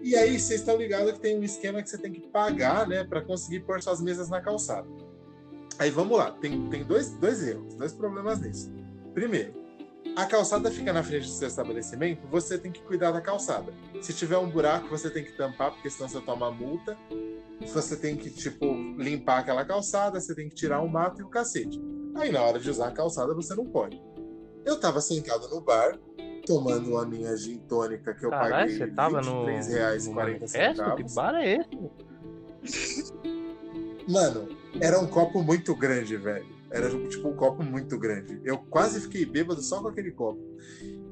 E 0.02 0.16
aí, 0.16 0.40
vocês 0.40 0.62
estão 0.62 0.78
ligados 0.78 1.14
que 1.14 1.20
tem 1.20 1.38
um 1.38 1.44
esquema 1.44 1.82
que 1.82 1.90
você 1.90 1.98
tem 1.98 2.12
que 2.12 2.22
pagar, 2.22 2.88
né, 2.88 3.04
para 3.04 3.22
conseguir 3.22 3.62
pôr 3.62 3.82
suas 3.82 4.02
mesas 4.02 4.30
na 4.30 4.42
calçada. 4.42 4.88
Aí 5.78 5.90
vamos 5.90 6.18
lá, 6.18 6.32
tem, 6.32 6.70
tem 6.70 6.84
dois, 6.84 7.12
dois 7.12 7.42
erros, 7.42 7.74
dois 7.76 7.94
problemas 7.94 8.40
nisso. 8.40 8.72
Primeiro, 9.14 9.54
a 10.16 10.26
calçada 10.26 10.70
fica 10.70 10.92
na 10.92 11.04
frente 11.04 11.28
do 11.28 11.32
seu 11.32 11.48
estabelecimento, 11.48 12.28
você 12.28 12.58
tem 12.58 12.72
que 12.72 12.82
cuidar 12.82 13.12
da 13.12 13.22
calçada. 13.22 13.74
Se 14.02 14.14
tiver 14.14 14.38
um 14.38 14.50
buraco, 14.50 14.90
você 14.90 15.10
tem 15.10 15.24
que 15.24 15.32
tampar, 15.32 15.72
porque 15.72 15.90
senão 15.90 16.10
você 16.10 16.20
toma 16.22 16.52
multa. 16.52 16.98
Você 17.68 17.96
tem 17.96 18.16
que, 18.16 18.30
tipo, 18.30 18.66
limpar 18.98 19.40
aquela 19.40 19.66
calçada, 19.66 20.20
você 20.20 20.34
tem 20.34 20.48
que 20.50 20.56
tirar 20.56 20.82
o 20.82 20.90
mato 20.90 21.22
e 21.22 21.24
o 21.24 21.30
cacete. 21.30 21.80
Aí 22.16 22.32
na 22.32 22.42
hora 22.42 22.60
de 22.60 22.70
usar 22.70 22.88
a 22.88 22.92
calçada, 22.92 23.34
você 23.34 23.54
não 23.54 23.66
pode. 23.66 24.02
Eu 24.66 24.80
tava 24.80 25.02
sentado 25.02 25.48
no 25.50 25.62
bar, 25.62 25.98
tomando 26.50 26.98
a 26.98 27.06
minha 27.06 27.38
gin 27.38 27.60
tônica 27.60 28.12
que 28.16 28.26
eu 28.26 28.32
Caralho, 28.32 28.52
paguei 28.52 28.78
você 28.78 28.88
tava 28.88 29.22
no, 29.22 29.46
R$ 29.46 29.60
23,40 29.60 30.06
no 30.08 30.14
manifesto? 30.14 30.96
Que 30.96 31.04
bar 31.14 31.36
é 31.36 31.62
esse? 32.64 33.14
Mano, 34.10 34.50
era 34.82 35.00
um 35.00 35.06
copo 35.06 35.44
muito 35.44 35.76
grande, 35.76 36.18
velho. 36.18 36.48
Era 36.72 36.90
tipo 37.08 37.28
um 37.28 37.36
copo 37.36 37.64
muito 37.64 38.00
grande. 38.00 38.42
Eu 38.44 38.58
quase 38.58 39.02
fiquei 39.02 39.26
bêbado 39.28 39.62
só 39.62 39.80
com 39.80 39.90
aquele 39.90 40.10
copo. 40.12 40.40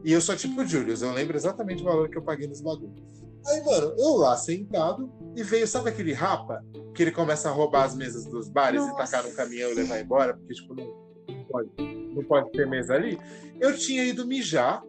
E 0.04 0.12
eu 0.12 0.20
sou 0.20 0.36
tipo 0.36 0.66
Julius, 0.66 1.04
eu 1.04 1.12
lembro 1.12 1.38
exatamente 1.38 1.84
o 1.84 1.86
valor 1.86 2.10
que 2.10 2.18
eu 2.18 2.24
paguei 2.24 2.48
nos 2.48 2.62
bagulhos. 2.62 3.00
Aí, 3.46 3.64
mano, 3.64 3.94
eu 3.96 4.16
lá 4.16 4.36
sentado 4.36 5.12
e 5.36 5.44
veio, 5.44 5.68
sabe 5.68 5.90
aquele 5.90 6.14
rapa? 6.14 6.66
Que 6.96 7.04
ele 7.04 7.12
começa 7.12 7.48
a 7.48 7.52
roubar 7.52 7.84
as 7.84 7.96
mesas 7.96 8.26
dos 8.26 8.50
bares 8.50 8.82
e 8.82 8.88
Nossa. 8.88 9.06
tacar 9.06 9.24
no 9.24 9.36
caminhão 9.36 9.70
e 9.70 9.76
levar 9.76 10.00
embora, 10.00 10.36
porque, 10.36 10.56
tipo, 10.56 10.74
não 10.74 11.46
pode, 11.48 11.70
não 12.16 12.24
pode 12.24 12.52
ter 12.52 12.68
mesa 12.68 12.96
ali. 12.96 13.20
Eu 13.60 13.78
tinha 13.78 14.04
ido 14.04 14.26
mijar 14.26 14.84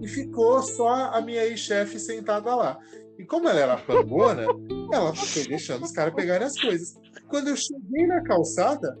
e 0.00 0.08
ficou 0.08 0.62
só 0.62 0.88
a 0.88 1.20
minha 1.20 1.44
ex-chefe 1.44 1.98
sentada 1.98 2.54
lá. 2.54 2.78
E 3.18 3.24
como 3.24 3.48
ela 3.48 3.60
era 3.60 3.76
pangona, 3.78 4.44
ela 4.92 5.14
foi 5.14 5.44
deixando 5.44 5.84
os 5.84 5.92
caras 5.92 6.14
pegarem 6.14 6.46
as 6.46 6.58
coisas. 6.60 6.94
Quando 7.28 7.48
eu 7.48 7.56
cheguei 7.56 8.06
na 8.06 8.22
calçada, 8.22 8.98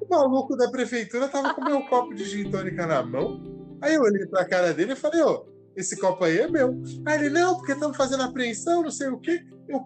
o 0.00 0.08
maluco 0.08 0.56
da 0.56 0.70
prefeitura 0.70 1.28
tava 1.28 1.54
com 1.54 1.64
meu 1.64 1.86
copo 1.86 2.14
de 2.14 2.24
gin 2.24 2.50
tônica 2.50 2.86
na 2.86 3.02
mão. 3.02 3.42
Aí 3.82 3.94
eu 3.94 4.02
olhei 4.02 4.26
pra 4.26 4.46
cara 4.46 4.72
dele 4.72 4.92
e 4.92 4.96
falei, 4.96 5.22
ô, 5.22 5.46
esse 5.76 5.96
copo 5.96 6.24
aí 6.24 6.38
é 6.38 6.48
meu. 6.48 6.82
Aí 7.06 7.18
ele, 7.18 7.30
não, 7.30 7.56
porque 7.56 7.72
estamos 7.72 7.96
fazendo 7.96 8.22
apreensão, 8.22 8.82
não 8.82 8.90
sei 8.90 9.08
o 9.08 9.18
quê. 9.18 9.44
Eu 9.68 9.84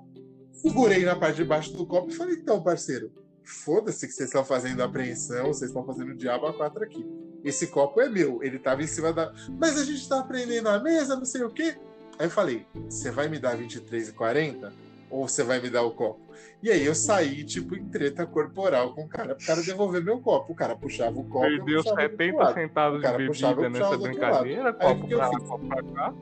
segurei 0.53 1.05
na 1.05 1.17
parte 1.17 1.37
de 1.37 1.45
baixo 1.45 1.73
do 1.73 1.87
copo 1.87 2.11
e 2.11 2.15
falei, 2.15 2.37
então, 2.37 2.63
parceiro, 2.63 3.13
foda-se 3.45 4.07
que 4.07 4.13
vocês 4.13 4.29
estão 4.29 4.45
fazendo 4.45 4.83
apreensão, 4.83 5.49
vocês 5.49 5.71
estão 5.71 5.85
fazendo 5.85 6.15
diabo 6.15 6.47
a 6.47 6.57
quatro 6.57 6.83
aqui. 6.83 7.05
Esse 7.45 7.67
copo 7.67 8.01
é 8.01 8.09
meu, 8.09 8.43
ele 8.43 8.59
tava 8.59 8.83
em 8.83 8.87
cima 8.87 9.13
da. 9.13 9.33
Mas 9.59 9.79
a 9.79 9.85
gente 9.85 10.09
tá 10.09 10.21
aprendendo 10.21 10.69
a 10.69 10.79
mesa, 10.79 11.15
não 11.15 11.27
sei 11.27 11.43
o 11.43 11.51
quê. 11.51 11.77
Aí 12.19 12.27
eu 12.27 12.31
falei, 12.31 12.67
você 12.89 13.11
vai 13.11 13.29
me 13.29 13.39
dar 13.39 13.57
R$23,40? 13.57 14.73
Ou 15.11 15.29
você 15.29 15.45
vai 15.45 15.61
me 15.61 15.69
dar 15.69 15.83
o 15.83 15.91
copo? 15.91 16.21
E 16.63 16.71
aí 16.71 16.85
eu 16.85 16.95
saí, 16.95 17.45
tipo, 17.45 17.77
em 17.77 17.85
treta 17.85 18.27
corporal 18.27 18.95
com 18.95 19.03
o 19.03 19.09
cara, 19.09 19.35
pro 19.35 19.47
cara 19.47 19.63
devolver 19.63 20.03
meu 20.03 20.19
copo. 20.19 20.53
O 20.53 20.57
cara 20.57 20.75
puxava 20.75 21.19
o 21.19 21.25
copo. 21.25 21.45
eu 21.45 21.59
Perdeu 21.59 21.83
puxava 21.83 22.03
ele 22.03 22.09
pro 22.09 22.25
70 22.25 22.39
lado. 22.39 22.55
centavos 22.55 22.99
O 22.99 23.03
de 23.03 23.27
puxava, 23.27 23.55
bebida 23.55 23.69
nessa 23.69 23.85
puxava 23.85 24.03
outro 24.03 24.11
brincadeira, 24.11 24.73
copo 24.73 25.09
pra 25.09 25.17
lá, 25.17 25.41
copo 25.41 25.67
pra 25.69 25.83
cá. 25.83 26.15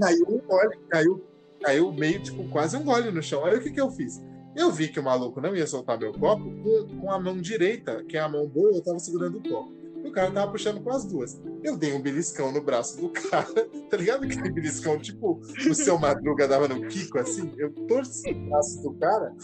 Caiu 0.00 0.26
um 0.28 0.38
gole, 0.46 0.78
caiu, 0.88 1.24
caiu 1.62 1.92
meio, 1.92 2.22
tipo, 2.22 2.48
quase 2.50 2.76
um 2.76 2.84
gole 2.84 3.10
no 3.10 3.22
chão. 3.22 3.44
Aí 3.44 3.56
o 3.56 3.62
que, 3.62 3.70
que 3.70 3.80
eu 3.80 3.90
fiz? 3.90 4.22
Eu 4.54 4.70
vi 4.70 4.88
que 4.88 5.00
o 5.00 5.02
maluco 5.02 5.40
não 5.40 5.56
ia 5.56 5.66
soltar 5.66 5.98
meu 5.98 6.12
copo 6.12 6.44
com, 6.44 7.00
com 7.00 7.10
a 7.10 7.18
mão 7.18 7.40
direita, 7.40 8.04
que 8.04 8.16
é 8.16 8.20
a 8.20 8.28
mão 8.28 8.46
boa, 8.46 8.70
eu 8.70 8.82
tava 8.82 8.98
segurando 8.98 9.38
o 9.38 9.48
copo. 9.48 9.77
O 10.08 10.12
cara 10.12 10.30
tava 10.30 10.50
puxando 10.50 10.82
com 10.82 10.90
as 10.90 11.04
duas. 11.04 11.40
Eu 11.62 11.76
dei 11.76 11.92
um 11.92 12.00
beliscão 12.00 12.50
no 12.50 12.62
braço 12.62 13.00
do 13.00 13.10
cara, 13.10 13.46
tá 13.90 13.96
ligado? 13.96 14.24
Aquele 14.24 14.50
beliscão, 14.50 14.98
tipo, 14.98 15.40
o 15.68 15.74
seu 15.74 15.98
Madruga 15.98 16.48
dava 16.48 16.66
no 16.66 16.86
Kiko, 16.88 17.18
assim. 17.18 17.52
Eu 17.58 17.70
torci 17.86 18.30
o 18.30 18.48
braço 18.48 18.82
do 18.82 18.94
cara. 18.94 19.34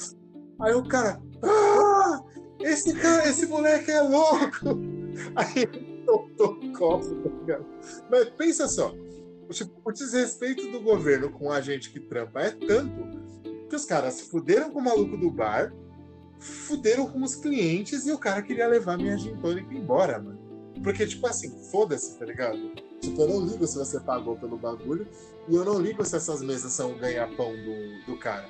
Aí 0.60 0.74
o 0.74 0.84
cara, 0.84 1.20
ah, 1.42 2.22
esse 2.60 2.94
cara, 2.94 3.28
esse 3.28 3.46
moleque 3.46 3.90
é 3.90 4.00
louco. 4.00 4.94
Aí 5.36 5.52
ele 5.56 6.02
soltou 6.04 6.52
o 6.52 6.72
copo, 6.72 7.14
tá 7.16 7.30
ligado? 7.40 7.66
Mas 8.10 8.30
pensa 8.30 8.68
só, 8.68 8.94
tipo, 9.50 9.80
o 9.84 9.92
desrespeito 9.92 10.70
do 10.70 10.80
governo 10.80 11.30
com 11.30 11.50
a 11.50 11.60
gente 11.60 11.90
que 11.90 12.00
trampa 12.00 12.40
é 12.40 12.50
tanto 12.50 13.24
que 13.68 13.76
os 13.76 13.84
caras 13.84 14.20
fuderam 14.22 14.70
com 14.70 14.78
o 14.78 14.84
maluco 14.84 15.16
do 15.16 15.30
bar, 15.30 15.72
fuderam 16.38 17.06
com 17.06 17.22
os 17.22 17.34
clientes 17.34 18.06
e 18.06 18.12
o 18.12 18.18
cara 18.18 18.42
queria 18.42 18.68
levar 18.68 18.96
minha 18.96 19.16
gin 19.16 19.36
tônica 19.36 19.72
embora, 19.74 20.18
mano. 20.18 20.43
Porque, 20.82 21.06
tipo 21.06 21.26
assim, 21.26 21.50
foda-se, 21.70 22.18
tá 22.18 22.24
ligado? 22.24 22.58
Tipo, 23.00 23.22
eu 23.22 23.28
não 23.28 23.46
ligo 23.46 23.66
se 23.66 23.76
você 23.78 24.00
pagou 24.00 24.36
pelo 24.36 24.56
bagulho 24.56 25.06
e 25.48 25.54
eu 25.54 25.64
não 25.64 25.78
ligo 25.80 26.04
se 26.04 26.16
essas 26.16 26.42
mesas 26.42 26.72
são 26.72 26.92
o 26.92 26.98
ganha-pão 26.98 27.52
do, 27.54 28.12
do 28.12 28.18
cara. 28.18 28.48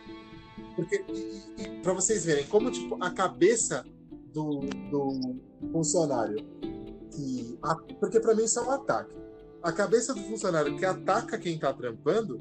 Porque, 0.77 1.05
e, 1.09 1.63
e, 1.63 1.69
pra 1.83 1.93
vocês 1.93 2.25
verem, 2.25 2.47
como, 2.47 2.71
tipo, 2.71 2.97
a 3.03 3.11
cabeça 3.11 3.85
do, 4.33 4.61
do 4.91 5.37
funcionário 5.73 6.45
que. 7.13 7.59
a- 7.63 7.77
porque 8.01 8.19
pra 8.21 8.35
mim 8.35 8.45
isso 8.45 8.59
é 8.59 8.63
um 8.63 8.71
ataque. 8.71 9.15
A 9.63 9.73
cabeça 9.73 10.13
do 10.15 10.21
funcionário 10.21 10.77
que 10.77 10.85
ataca 10.85 11.39
quem 11.39 11.59
tá 11.59 11.73
trampando 11.73 12.39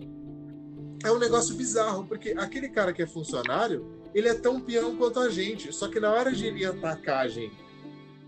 é 1.03 1.11
um 1.11 1.19
negócio 1.19 1.55
bizarro, 1.55 2.05
porque 2.05 2.33
aquele 2.37 2.69
cara 2.69 2.91
que 2.93 3.01
é 3.01 3.07
funcionário, 3.07 3.85
ele 4.13 4.27
é 4.27 4.33
tão 4.33 4.59
peão 4.59 4.95
quanto 4.97 5.19
a 5.19 5.29
gente. 5.29 5.71
Só 5.73 5.87
que 5.87 5.99
na 5.99 6.11
hora 6.11 6.31
de 6.31 6.45
ele 6.45 6.65
atacar 6.65 7.25
a 7.25 7.27
gente, 7.27 7.55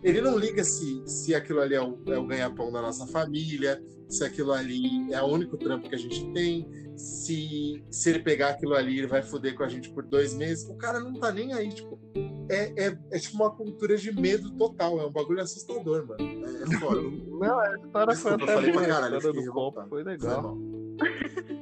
ele 0.06 0.22
não 0.22 0.38
liga 0.38 0.64
se, 0.64 1.02
se 1.08 1.34
aquilo 1.34 1.60
ali 1.60 1.74
é 1.74 1.82
o, 1.82 1.98
é 2.06 2.18
o 2.18 2.28
ganha-pão 2.28 2.72
da 2.72 2.80
nossa 2.80 3.08
família, 3.08 3.84
se 4.08 4.24
aquilo 4.24 4.54
ali 4.54 5.12
é 5.12 5.20
o 5.20 5.26
único 5.26 5.58
trampo 5.58 5.90
que 5.90 5.96
a 5.96 5.98
gente 5.98 6.32
tem, 6.32 6.70
se, 6.96 7.84
se 7.90 8.10
ele 8.12 8.20
pegar 8.20 8.50
aquilo 8.50 8.76
ali, 8.76 9.00
ele 9.00 9.08
vai 9.08 9.24
foder 9.24 9.56
com 9.56 9.64
a 9.64 9.68
gente 9.68 9.90
por 9.90 10.04
dois 10.04 10.36
meses. 10.36 10.70
O 10.70 10.76
cara 10.76 11.00
não 11.00 11.14
tá 11.14 11.32
nem 11.32 11.54
aí, 11.54 11.70
tipo. 11.70 12.00
É, 12.48 12.86
é, 12.86 12.98
é 13.12 13.20
tipo 13.20 13.36
uma 13.36 13.50
cultura 13.50 13.98
de 13.98 14.12
medo 14.12 14.52
total, 14.52 15.00
é 15.00 15.08
um 15.08 15.12
bagulho 15.12 15.42
assustador, 15.42 16.06
mano. 16.06 16.22
É, 16.22 16.76
é 16.76 16.80
foda. 16.80 17.02
Não, 17.02 17.60
a 17.60 17.76
história 17.76 18.14
Desculpa, 18.14 18.38
foi 18.38 18.48
eu 18.48 18.56
falei 18.56 18.70
até 18.70 18.80
pra 18.80 18.88
caralho, 18.88 19.34
do 19.34 19.52
copo 19.52 19.82
foi 19.90 19.90
Foi 19.90 20.04
legal. 20.04 20.44
mal. 20.44 20.75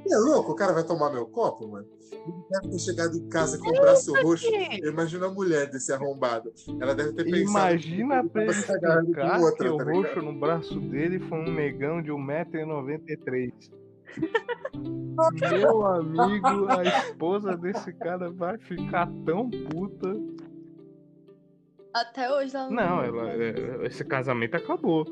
É 0.09 0.17
louco, 0.17 0.51
o 0.51 0.55
cara 0.55 0.73
vai 0.73 0.83
tomar 0.83 1.11
meu 1.11 1.25
copo, 1.25 1.67
mano? 1.67 1.87
Ele 2.11 2.33
deve 2.49 2.69
ter 2.69 2.79
chegado 2.79 3.17
em 3.17 3.27
casa 3.29 3.57
com 3.57 3.69
o 3.69 3.73
braço 3.73 4.13
roxo. 4.21 4.45
Eu 4.81 4.91
imagino 4.91 5.25
a 5.25 5.31
mulher 5.31 5.69
desse 5.69 5.91
arrombado. 5.91 6.53
Ela 6.79 6.93
deve 6.93 7.13
ter 7.13 7.23
pensado. 7.23 7.49
Imagina 7.49 8.23
se 8.53 8.71
agarrar 8.71 9.01
com 9.01 9.09
explicar 9.09 9.39
outra, 9.41 9.65
que 9.65 9.73
o 9.73 9.77
tá 9.77 9.83
roxo 9.83 10.21
no 10.21 10.39
braço 10.39 10.79
dele 10.79 11.19
foi 11.19 11.39
um 11.39 11.51
negão 11.51 12.01
de 12.01 12.11
1,93m. 12.11 13.53
Meu 15.61 15.85
amigo, 15.85 16.67
a 16.69 16.83
esposa 16.83 17.57
desse 17.57 17.93
cara 17.93 18.31
vai 18.31 18.57
ficar 18.57 19.09
tão 19.25 19.49
puta. 19.49 20.15
Até 21.93 22.31
hoje 22.31 22.55
ela 22.55 22.69
Não, 22.69 23.03
ela, 23.03 23.31
é, 23.31 23.85
esse 23.85 24.03
casamento 24.03 24.55
acabou. 24.55 25.05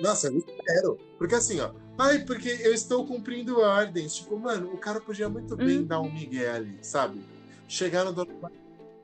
Nossa, 0.00 0.28
eu 0.28 0.38
espero. 0.38 0.98
Porque 1.18 1.34
assim, 1.34 1.60
ó. 1.60 1.70
Ai, 1.98 2.20
porque 2.20 2.48
eu 2.48 2.72
estou 2.72 3.06
cumprindo 3.06 3.60
ordens. 3.60 4.16
Tipo, 4.16 4.38
mano, 4.38 4.72
o 4.72 4.78
cara 4.78 5.00
podia 5.00 5.28
muito 5.28 5.56
bem 5.56 5.78
Hum. 5.80 5.84
dar 5.84 6.00
um 6.00 6.12
migué 6.12 6.50
ali, 6.50 6.78
sabe? 6.82 7.20
Chegar 7.68 8.04
no 8.04 8.12
dono 8.12 8.32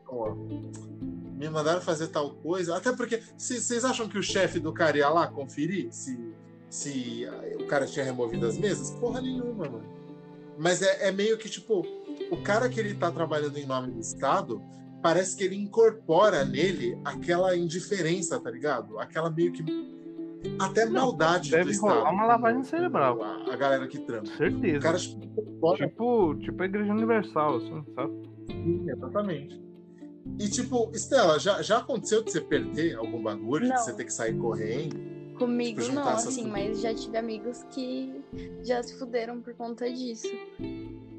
ó. 0.09 0.34
Me 1.36 1.49
mandaram 1.49 1.80
fazer 1.80 2.09
tal 2.09 2.30
coisa. 2.30 2.76
Até 2.76 2.93
porque, 2.93 3.22
vocês 3.36 3.84
acham 3.84 4.09
que 4.09 4.18
o 4.18 4.22
chefe 4.22 4.59
do 4.59 4.72
cara 4.72 4.97
ia 4.97 5.09
lá 5.09 5.26
conferir 5.28 5.93
se, 5.93 6.18
se 6.68 7.26
ah, 7.26 7.62
o 7.62 7.66
cara 7.66 7.86
tinha 7.86 8.05
removido 8.05 8.47
as 8.47 8.59
mesas? 8.59 8.91
Porra 8.93 9.20
nenhuma, 9.20 9.68
mano. 9.68 9.99
Mas 10.59 10.82
é, 10.82 11.09
é 11.09 11.12
meio 11.12 11.39
que, 11.39 11.49
tipo, 11.49 11.86
o 12.30 12.36
cara 12.43 12.68
que 12.68 12.80
ele 12.80 12.95
tá 12.95 13.12
trabalhando 13.12 13.57
em 13.57 13.66
nome 13.66 13.93
do 13.93 14.01
Estado, 14.01 14.61
parece 15.01 15.36
que 15.36 15.45
ele 15.45 15.55
incorpora 15.55 16.45
nele 16.45 16.99
aquela 17.05 17.57
indiferença, 17.57 18.41
tá 18.41 18.51
ligado? 18.51 18.99
Aquela 18.99 19.30
meio 19.30 19.53
que. 19.53 19.62
Até 20.61 20.84
Não, 20.86 20.93
maldade 20.93 21.51
deve 21.51 21.72
do 21.72 21.80
rolar 21.80 21.97
Estado. 21.99 22.12
uma 22.14 22.22
com- 22.22 22.28
lavagem 22.28 22.59
com 22.59 22.64
cerebral. 22.68 23.22
A, 23.22 23.53
a 23.53 23.57
galera 23.57 23.86
que 23.89 23.99
trampa. 23.99 24.26
Certeza. 24.36 24.78
cara, 24.80 24.99
tipo, 24.99 25.74
Tipo, 25.76 26.34
tipo 26.36 26.62
a 26.62 26.66
Igreja 26.66 26.93
Universal, 26.93 27.57
assim, 27.57 27.84
sabe? 27.95 28.12
Sim, 28.51 28.86
exatamente. 28.91 29.61
E 30.39 30.49
tipo, 30.49 30.91
Estela, 30.95 31.39
já, 31.39 31.61
já 31.62 31.78
aconteceu 31.78 32.22
de 32.22 32.30
você 32.30 32.41
perder 32.41 32.97
algum 32.97 33.20
bagulho, 33.22 33.64
de 33.64 33.70
Não. 33.70 33.76
você 33.78 33.93
ter 33.95 34.05
que 34.05 34.12
sair 34.12 34.36
correndo? 34.39 34.97
Comigo 35.39 35.80
Tipo, 35.80 35.95
não, 35.95 36.09
assim, 36.09 36.24
coisas. 36.51 36.53
mas 36.53 36.80
já 36.80 36.95
tive 36.95 37.16
amigos 37.16 37.62
que 37.70 38.20
já 38.64 38.82
se 38.82 38.99
fuderam 38.99 39.41
por 39.41 39.55
conta 39.55 39.91
disso. 39.91 40.26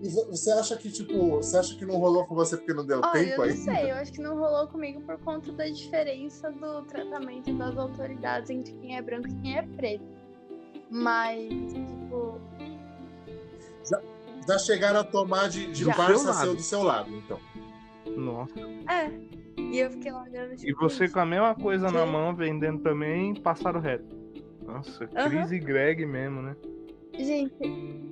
E 0.02 0.08
vo- 0.10 0.26
você 0.28 0.50
acha 0.52 0.78
que, 0.78 0.90
tipo, 0.92 1.32
você 1.38 1.58
acha 1.58 1.76
que 1.76 1.86
não 1.86 1.98
rolou 1.98 2.26
com 2.26 2.34
você 2.34 2.56
porque 2.56 2.74
não 2.74 2.86
deu 2.86 3.02
Olha, 3.04 3.12
tempo 3.12 3.36
eu 3.36 3.42
aí? 3.44 3.50
não 3.50 3.58
sei, 3.58 3.92
eu 3.92 3.96
acho 3.96 4.14
que 4.14 4.22
não 4.22 4.38
rolou 4.38 4.68
comigo 4.68 5.02
por 5.02 5.18
conta 5.20 5.52
da 5.52 5.68
diferença 5.68 6.50
do 6.52 6.84
tratamento 6.84 7.54
das 7.58 7.78
autoridades 7.78 8.50
entre 8.50 8.74
quem 8.76 8.96
é 8.96 9.02
branco 9.02 9.28
e 9.28 9.36
quem 9.42 9.58
é 9.58 9.62
preto. 9.62 10.06
Mas, 10.90 11.50
tipo, 11.74 12.40
Já 14.48 14.58
chegaram 14.58 15.02
a 15.02 15.04
tomar 15.04 15.50
de, 15.50 15.70
de 15.72 15.84
Já. 15.86 15.94
parça 15.96 16.32
Do 16.32 16.34
seu 16.38 16.56
do 16.56 16.62
seu 16.62 16.82
lado, 16.84 17.10
então. 17.16 17.40
Nossa. 18.16 18.54
é. 18.90 19.12
E 19.62 19.78
eu 19.80 19.92
fiquei 19.92 20.12
lá 20.12 20.24
olhando, 20.24 20.54
E 20.54 20.58
tipo, 20.58 20.80
você 20.80 21.08
com 21.08 21.20
a 21.20 21.26
mesma 21.26 21.54
coisa 21.54 21.92
na 21.92 22.06
Sim. 22.06 22.12
mão, 22.12 22.36
vendendo 22.36 22.80
também, 22.82 23.36
passaram 23.36 23.80
reto. 23.80 24.06
Nossa, 24.66 25.08
Aham. 25.16 25.30
Cris 25.30 25.52
e 25.52 25.60
Greg 25.60 26.06
mesmo, 26.06 26.42
né? 26.42 26.56
gente, 27.20 27.54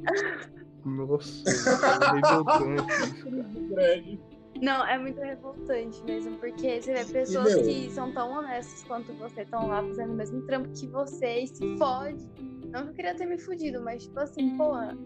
Nossa, 0.88 1.43
é 1.49 2.11
revoltante 2.15 3.03
isso, 3.03 3.75
cara. 3.75 4.38
Não, 4.61 4.85
é 4.88 4.97
muito 4.97 5.19
revoltante 5.19 6.03
mesmo, 6.03 6.38
porque 6.38 6.81
você 6.81 6.93
vê 6.93 7.05
pessoas 7.05 7.55
meu? 7.55 7.63
que 7.63 7.91
são 7.91 8.11
tão 8.11 8.31
honestas 8.31 8.83
quanto 8.83 9.13
você, 9.13 9.41
estão 9.43 9.67
lá 9.67 9.83
fazendo 9.83 10.13
o 10.13 10.15
mesmo 10.15 10.41
trampo 10.47 10.69
que 10.69 10.88
você 10.88 11.41
e 11.41 11.47
se 11.47 11.77
fode. 11.77 12.23
Não 12.71 12.83
que 12.83 12.89
eu 12.89 12.93
queria 12.93 13.15
ter 13.15 13.25
me 13.25 13.38
fudido, 13.38 13.81
mas 13.81 14.03
tipo 14.03 14.19
assim, 14.19 14.57
porra, 14.57 14.97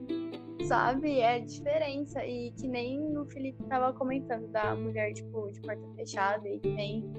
sabe? 0.65 1.19
É 1.19 1.39
diferença. 1.39 2.25
E 2.25 2.51
que 2.51 2.67
nem 2.67 3.17
o 3.17 3.25
Felipe 3.25 3.63
tava 3.65 3.93
comentando 3.93 4.47
da 4.47 4.75
mulher, 4.75 5.13
tipo, 5.13 5.51
de 5.51 5.61
porta 5.61 5.87
fechada 5.95 6.47
e 6.47 6.59
que 6.59 6.69
nem. 6.69 7.11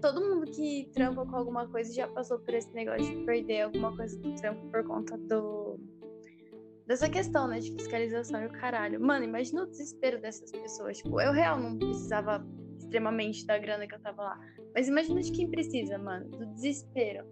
Todo 0.00 0.20
mundo 0.20 0.50
que 0.50 0.90
trampa 0.92 1.24
com 1.24 1.36
alguma 1.36 1.68
coisa 1.68 1.92
já 1.92 2.08
passou 2.08 2.38
por 2.40 2.52
esse 2.54 2.72
negócio 2.74 3.04
de 3.04 3.24
perder 3.24 3.62
alguma 3.62 3.96
coisa 3.96 4.18
do 4.18 4.34
trampo 4.34 4.66
por 4.68 4.84
conta 4.84 5.16
do. 5.16 5.78
Dessa 6.92 7.08
questão, 7.08 7.48
né, 7.48 7.58
de 7.58 7.72
fiscalização 7.72 8.42
e 8.42 8.46
o 8.48 8.52
caralho. 8.52 9.00
Mano, 9.00 9.24
imagina 9.24 9.62
o 9.62 9.66
desespero 9.66 10.20
dessas 10.20 10.52
pessoas. 10.52 10.98
Tipo, 10.98 11.22
eu 11.22 11.32
real 11.32 11.58
não 11.58 11.78
precisava 11.78 12.46
extremamente 12.78 13.46
da 13.46 13.56
grana 13.56 13.86
que 13.86 13.94
eu 13.94 13.98
tava 13.98 14.22
lá. 14.22 14.40
Mas 14.74 14.88
imagina 14.88 15.22
de 15.22 15.32
quem 15.32 15.50
precisa, 15.50 15.96
mano, 15.96 16.28
do 16.28 16.44
desespero. 16.52 17.24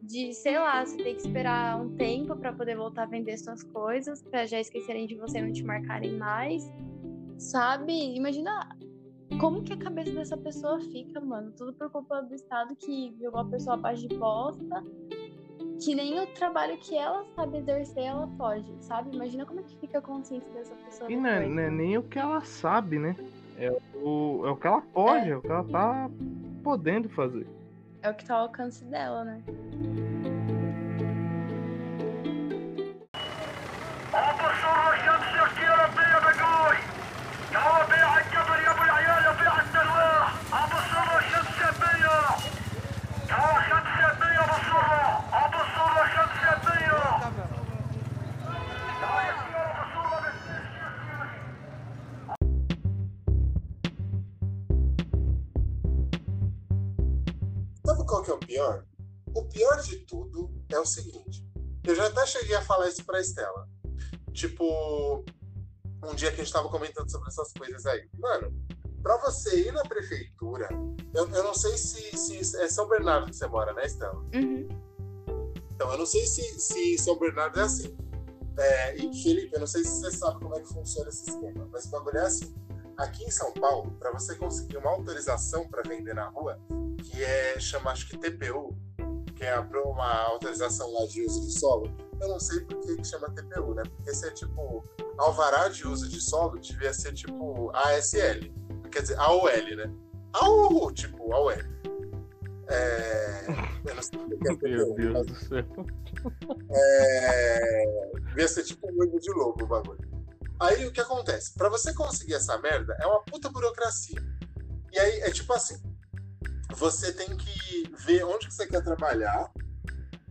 De, 0.00 0.32
sei 0.32 0.58
lá, 0.58 0.82
você 0.82 0.96
tem 0.96 1.14
que 1.16 1.20
esperar 1.20 1.78
um 1.78 1.94
tempo 1.96 2.34
pra 2.34 2.54
poder 2.54 2.78
voltar 2.78 3.02
a 3.02 3.06
vender 3.06 3.36
suas 3.36 3.62
coisas, 3.62 4.22
pra 4.22 4.46
já 4.46 4.58
esquecerem 4.58 5.06
de 5.06 5.16
você 5.16 5.36
e 5.36 5.42
não 5.42 5.52
te 5.52 5.62
marcarem 5.62 6.16
mais. 6.16 6.64
Sabe? 7.36 8.16
Imagina 8.16 8.74
como 9.38 9.62
que 9.62 9.74
a 9.74 9.76
cabeça 9.76 10.12
dessa 10.12 10.38
pessoa 10.38 10.80
fica, 10.80 11.20
mano. 11.20 11.52
Tudo 11.52 11.74
por 11.74 11.90
culpa 11.90 12.22
do 12.22 12.34
Estado 12.34 12.74
que 12.74 13.14
jogou 13.20 13.40
a 13.40 13.44
pessoa 13.50 13.74
abaixo 13.74 14.08
de 14.08 14.16
bosta. 14.16 14.82
Que 15.82 15.94
nem 15.94 16.20
o 16.20 16.26
trabalho 16.28 16.76
que 16.78 16.96
ela 16.96 17.24
sabe 17.34 17.58
exercer, 17.58 18.04
ela 18.04 18.28
pode, 18.38 18.72
sabe? 18.80 19.14
Imagina 19.14 19.44
como 19.44 19.60
é 19.60 19.62
que 19.62 19.76
fica 19.76 19.98
a 19.98 20.02
consciência 20.02 20.50
dessa 20.52 20.74
pessoa. 20.76 21.10
E 21.10 21.16
não 21.16 21.28
é, 21.28 21.46
não 21.46 21.62
é 21.62 21.70
nem 21.70 21.98
o 21.98 22.02
que 22.02 22.18
ela 22.18 22.42
sabe, 22.44 22.98
né? 22.98 23.16
É 23.58 23.70
o, 23.94 24.42
é 24.46 24.50
o 24.50 24.56
que 24.56 24.66
ela 24.66 24.80
pode, 24.80 25.30
é. 25.30 25.36
o 25.36 25.40
que 25.40 25.50
ela 25.50 25.64
tá 25.64 26.10
podendo 26.62 27.08
fazer. 27.08 27.46
É 28.02 28.10
o 28.10 28.14
que 28.14 28.24
tá 28.24 28.34
ao 28.34 28.42
alcance 28.42 28.84
dela, 28.84 29.24
né? 29.24 29.42
Cheguei 62.34 62.56
a 62.56 62.62
falar 62.62 62.88
isso 62.88 63.04
pra 63.04 63.20
Estela. 63.20 63.68
Tipo, 64.32 65.24
um 66.02 66.14
dia 66.14 66.30
que 66.30 66.40
a 66.40 66.44
gente 66.44 66.52
tava 66.52 66.68
comentando 66.68 67.10
sobre 67.10 67.28
essas 67.28 67.52
coisas 67.52 67.86
aí. 67.86 68.08
Mano, 68.18 68.52
pra 69.02 69.16
você 69.18 69.68
ir 69.68 69.72
na 69.72 69.82
prefeitura, 69.82 70.68
eu, 71.14 71.28
eu 71.30 71.44
não 71.44 71.54
sei 71.54 71.76
se, 71.76 72.16
se 72.16 72.56
é 72.60 72.68
São 72.68 72.88
Bernardo 72.88 73.26
que 73.26 73.36
você 73.36 73.46
mora, 73.46 73.72
né, 73.72 73.86
Estela? 73.86 74.16
Uhum. 74.34 74.68
Então, 75.74 75.90
eu 75.90 75.98
não 75.98 76.06
sei 76.06 76.26
se, 76.26 76.42
se 76.60 76.98
São 76.98 77.18
Bernardo 77.18 77.58
é 77.60 77.62
assim. 77.62 77.96
É, 78.56 78.96
e 78.96 79.22
Felipe, 79.22 79.50
eu 79.52 79.60
não 79.60 79.66
sei 79.66 79.84
se 79.84 80.00
você 80.00 80.16
sabe 80.16 80.40
como 80.40 80.56
é 80.56 80.60
que 80.60 80.68
funciona 80.68 81.08
esse 81.08 81.28
esquema, 81.28 81.68
mas 81.72 81.86
o 81.86 81.90
bagulho 81.90 82.18
é 82.18 82.26
assim. 82.26 82.54
Aqui 82.96 83.24
em 83.24 83.30
São 83.30 83.52
Paulo, 83.52 83.90
para 83.98 84.12
você 84.12 84.36
conseguir 84.36 84.76
uma 84.76 84.90
autorização 84.90 85.66
para 85.68 85.82
vender 85.82 86.14
na 86.14 86.28
rua, 86.28 86.60
que 87.02 87.22
é 87.22 87.58
chama 87.58 87.90
acho 87.90 88.08
que 88.08 88.16
TPU, 88.16 88.76
que 89.34 89.44
é 89.44 89.58
uma 89.58 90.22
autorização 90.28 90.92
lá 90.92 91.04
de 91.06 91.22
uso 91.22 91.40
de 91.40 91.58
solo, 91.58 91.90
eu 92.24 92.28
não 92.28 92.40
sei 92.40 92.60
por 92.60 92.80
que 92.80 93.04
chama 93.04 93.30
TPU, 93.30 93.74
né? 93.74 93.82
Porque 93.84 94.10
esse 94.10 94.26
é 94.26 94.30
tipo 94.30 94.82
alvará 95.18 95.68
de 95.68 95.86
uso 95.86 96.08
de 96.08 96.20
solo 96.20 96.58
devia 96.58 96.92
ser 96.92 97.12
tipo 97.12 97.70
ASL, 97.74 98.50
quer 98.90 99.02
dizer 99.02 99.18
AOL, 99.18 99.76
né? 99.76 99.92
AOL, 100.32 100.92
tipo 100.92 101.32
AOL. 101.32 101.52
É... 102.66 103.46
Eu 103.86 103.94
não 103.94 104.02
sei 104.02 104.18
o 104.18 104.26
que 104.26 104.34
é 104.34 104.38
Meu 104.38 104.56
TPU, 104.56 104.94
Deus 104.94 105.12
mas 105.12 105.26
do 105.26 105.34
céu. 105.34 105.64
é... 106.70 108.12
devia 108.28 108.48
ser 108.48 108.64
tipo 108.64 108.90
um 108.90 108.98
olho 109.00 109.20
de 109.20 109.30
lobo 109.32 109.64
o 109.64 109.66
bagulho. 109.66 110.14
Aí 110.60 110.86
o 110.86 110.92
que 110.92 111.00
acontece? 111.00 111.52
Pra 111.54 111.68
você 111.68 111.92
conseguir 111.92 112.34
essa 112.34 112.56
merda, 112.58 112.96
é 113.00 113.06
uma 113.06 113.22
puta 113.24 113.50
burocracia. 113.50 114.20
E 114.92 114.98
aí 114.98 115.20
é 115.20 115.30
tipo 115.30 115.52
assim: 115.52 115.76
você 116.74 117.12
tem 117.12 117.36
que 117.36 117.92
ver 117.98 118.24
onde 118.24 118.46
que 118.46 118.54
você 118.54 118.66
quer 118.66 118.82
trabalhar, 118.82 119.52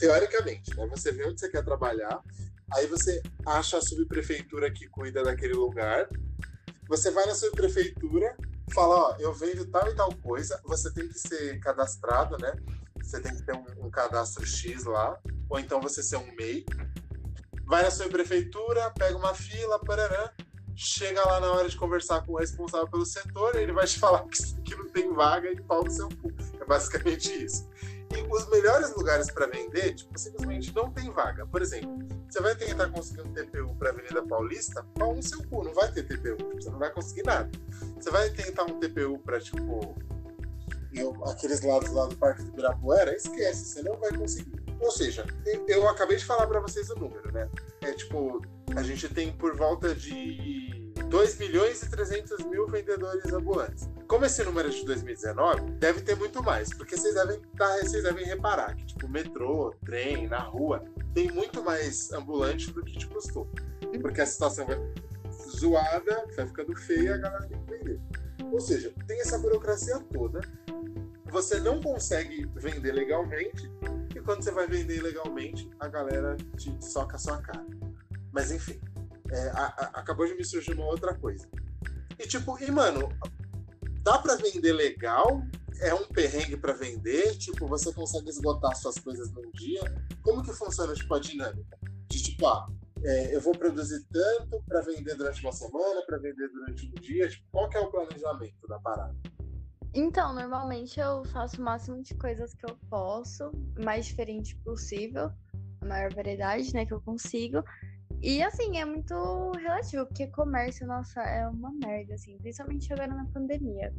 teoricamente, 0.04 0.76
né? 0.76 0.86
Você 0.88 1.14
vê 1.14 1.26
onde 1.26 1.40
você 1.40 1.50
quer 1.50 1.64
trabalhar, 1.64 2.22
aí 2.74 2.86
você 2.88 3.24
acha 3.46 3.78
a 3.78 3.82
subprefeitura 3.82 4.70
que 4.70 4.86
cuida 4.90 5.24
daquele 5.24 5.54
lugar, 5.54 6.10
você 6.90 7.10
vai 7.10 7.26
na 7.26 7.34
subprefeitura, 7.34 8.36
fala, 8.74 8.96
ó, 8.96 9.16
eu 9.18 9.34
vendo 9.34 9.66
tal 9.68 9.90
e 9.90 9.96
tal 9.96 10.14
coisa, 10.16 10.60
você 10.66 10.92
tem 10.94 11.08
que 11.08 11.18
ser 11.18 11.58
cadastrado, 11.62 12.38
né? 12.38 12.54
Você 13.02 13.22
tem 13.22 13.34
que 13.34 13.44
ter 13.44 13.56
um, 13.56 13.86
um 13.86 13.90
cadastro 13.90 14.46
X 14.46 14.84
lá, 14.84 15.18
ou 15.50 15.58
então 15.58 15.80
você 15.80 16.04
ser 16.04 16.18
um 16.18 16.36
MEI. 16.36 16.66
Vai 17.66 17.84
na 17.84 17.92
subprefeitura, 17.92 18.92
pega 18.92 19.18
uma 19.18 19.34
fila, 19.34 19.80
parará, 19.80 20.34
chega 20.76 21.24
lá 21.24 21.40
na 21.40 21.50
hora 21.50 21.70
de 21.70 21.78
conversar 21.78 22.26
com 22.26 22.34
o 22.34 22.38
responsável 22.38 22.90
pelo 22.90 23.06
setor, 23.06 23.56
ele 23.56 23.72
vai 23.72 23.88
te 23.88 23.98
falar 24.00 24.28
que, 24.28 24.62
que 24.64 24.76
não 24.76 24.90
tem 24.90 25.14
vaga 25.14 25.50
e 25.50 25.62
pau 25.62 25.82
no 25.82 25.90
seu 25.90 26.10
cu. 26.10 26.30
É 26.60 26.66
basicamente 26.66 27.32
isso. 27.42 27.70
E 28.16 28.22
os 28.32 28.50
melhores 28.50 28.96
lugares 28.96 29.32
para 29.32 29.48
vender, 29.48 29.96
tipo, 29.96 30.18
simplesmente 30.18 30.74
não 30.76 30.92
tem 30.92 31.10
vaga. 31.12 31.46
Por 31.48 31.62
exemplo, 31.62 31.98
você 32.30 32.42
vai 32.42 32.56
tentar 32.56 32.90
conseguir 32.90 33.22
um 33.22 33.34
TPU 33.34 33.76
para 33.76 33.90
Avenida 33.90 34.22
Paulista, 34.24 34.86
pau 34.98 35.16
no 35.16 35.24
seu 35.24 35.44
cu, 35.48 35.64
não 35.64 35.74
vai 35.74 35.92
ter 35.92 36.04
TPU, 36.04 36.38
você 36.56 36.70
não 36.70 36.80
vai 36.80 36.92
conseguir 36.92 37.24
nada. 37.24 37.50
Você 38.00 38.10
vai 38.12 38.30
tentar 38.30 38.64
um 38.64 38.80
TPU 38.80 39.20
para 39.20 39.40
tipo 39.40 39.96
eu- 40.94 41.26
aqueles 41.26 41.62
lados 41.62 41.92
lá 41.92 42.06
do 42.06 42.16
Parque 42.16 42.44
do 42.44 42.50
Ibirapuera, 42.50 43.16
esquece, 43.16 43.66
você 43.66 43.82
não 43.82 43.98
vai 43.98 44.16
conseguir. 44.16 44.62
Ou 44.80 44.92
seja, 44.92 45.26
eu 45.68 45.88
acabei 45.88 46.18
de 46.18 46.26
falar 46.26 46.46
para 46.46 46.60
vocês 46.60 46.90
o 46.92 46.96
número, 46.96 47.32
né? 47.32 47.50
É 47.82 47.94
tipo, 47.94 48.42
a 48.76 48.84
gente 48.84 49.08
tem 49.10 49.32
por 49.32 49.56
volta 49.56 49.96
de 49.96 50.83
2 51.14 51.38
milhões 51.38 51.84
e 51.84 51.90
300 51.92 52.44
mil 52.46 52.66
vendedores 52.66 53.32
ambulantes. 53.32 53.88
Como 54.08 54.26
esse 54.26 54.44
número 54.44 54.70
é 54.70 54.72
de 54.72 54.84
2019, 54.84 55.62
deve 55.74 56.02
ter 56.02 56.16
muito 56.16 56.42
mais, 56.42 56.74
porque 56.74 56.98
vocês 56.98 57.14
devem, 57.14 57.40
tá, 57.56 57.68
vocês 57.78 58.02
devem 58.02 58.26
reparar 58.26 58.76
que, 58.76 58.84
tipo, 58.84 59.08
metrô, 59.08 59.76
trem, 59.86 60.28
na 60.28 60.40
rua, 60.40 60.84
tem 61.14 61.30
muito 61.30 61.64
mais 61.64 62.12
ambulante 62.12 62.72
do 62.72 62.84
que 62.84 62.98
te 62.98 63.06
custou. 63.06 63.48
Porque 64.02 64.22
a 64.22 64.26
situação 64.26 64.66
vai 64.66 64.76
zoada, 65.56 66.26
vai 66.36 66.48
ficando 66.48 66.76
feia, 66.76 67.14
a 67.14 67.18
galera 67.20 67.48
tem 67.48 67.64
que 67.64 67.72
vender. 67.72 68.02
Ou 68.52 68.60
seja, 68.60 68.92
tem 69.06 69.22
essa 69.22 69.38
burocracia 69.38 70.00
toda, 70.12 70.42
você 71.30 71.60
não 71.60 71.80
consegue 71.80 72.50
vender 72.56 72.92
legalmente, 72.92 73.72
e 74.16 74.20
quando 74.20 74.42
você 74.42 74.50
vai 74.50 74.66
vender 74.66 75.00
legalmente, 75.04 75.70
a 75.80 75.88
galera 75.88 76.36
te 76.58 76.76
soca 76.84 77.18
a 77.18 77.20
sua 77.20 77.40
cara. 77.40 77.68
Mas 78.32 78.52
enfim, 78.52 78.82
é, 79.34 79.50
a- 79.50 79.74
a- 79.78 79.92
acabou 80.00 80.26
de 80.26 80.36
me 80.36 80.44
surgir 80.46 80.74
uma 80.74 80.86
outra 80.86 81.14
coisa. 81.16 81.48
E 82.20 82.28
tipo, 82.28 82.58
e 82.64 82.70
mano, 82.72 83.10
dá 84.04 84.18
pra 84.20 84.36
vender 84.36 84.74
legal? 84.74 85.42
É 85.82 85.94
um 85.94 86.06
perrengue 86.08 86.56
pra 86.56 86.74
vender? 86.74 87.36
Tipo, 87.38 87.68
você 87.68 87.92
consegue 87.92 88.30
esgotar 88.30 88.76
suas 88.76 88.98
coisas 89.00 89.32
num 89.32 89.50
dia? 89.52 89.82
Como 90.22 90.44
que 90.44 90.54
funciona 90.54 90.94
tipo, 90.94 91.14
a 91.16 91.20
dinâmica? 91.20 91.78
De 92.08 92.22
tipo, 92.22 92.48
ah, 92.48 92.68
é, 93.04 93.36
eu 93.36 93.42
vou 93.42 93.54
produzir 93.58 94.06
tanto 94.12 94.64
pra 94.68 94.82
vender 94.82 95.16
durante 95.16 95.42
uma 95.42 95.52
semana, 95.52 96.02
pra 96.06 96.18
vender 96.20 96.48
durante 96.50 96.86
um 96.88 96.94
dia? 97.02 97.28
Tipo, 97.28 97.46
qual 97.52 97.68
que 97.70 97.78
é 97.78 97.80
o 97.82 97.90
planejamento 97.90 98.68
da 98.68 98.80
parada? 98.80 99.16
Então, 99.96 100.34
normalmente 100.34 101.00
eu 101.00 101.24
faço 101.26 101.60
o 101.62 101.64
máximo 101.66 102.02
de 102.02 102.16
coisas 102.16 102.54
que 102.54 102.66
eu 102.66 102.76
posso, 102.90 103.52
mais 103.84 104.06
diferente 104.06 104.56
possível, 104.58 105.32
a 105.82 105.86
maior 105.86 106.14
variedade, 106.14 106.74
né, 106.74 106.86
que 106.86 106.94
eu 106.94 107.02
consigo. 107.02 107.64
E 108.24 108.42
assim, 108.42 108.78
é 108.78 108.86
muito 108.86 109.52
relativo, 109.58 110.06
porque 110.06 110.28
comércio, 110.28 110.88
nossa, 110.88 111.22
é 111.22 111.46
uma 111.50 111.74
merda, 111.74 112.14
assim, 112.14 112.38
principalmente 112.38 112.92
agora 112.94 113.14
na 113.14 113.26
pandemia. 113.26 113.94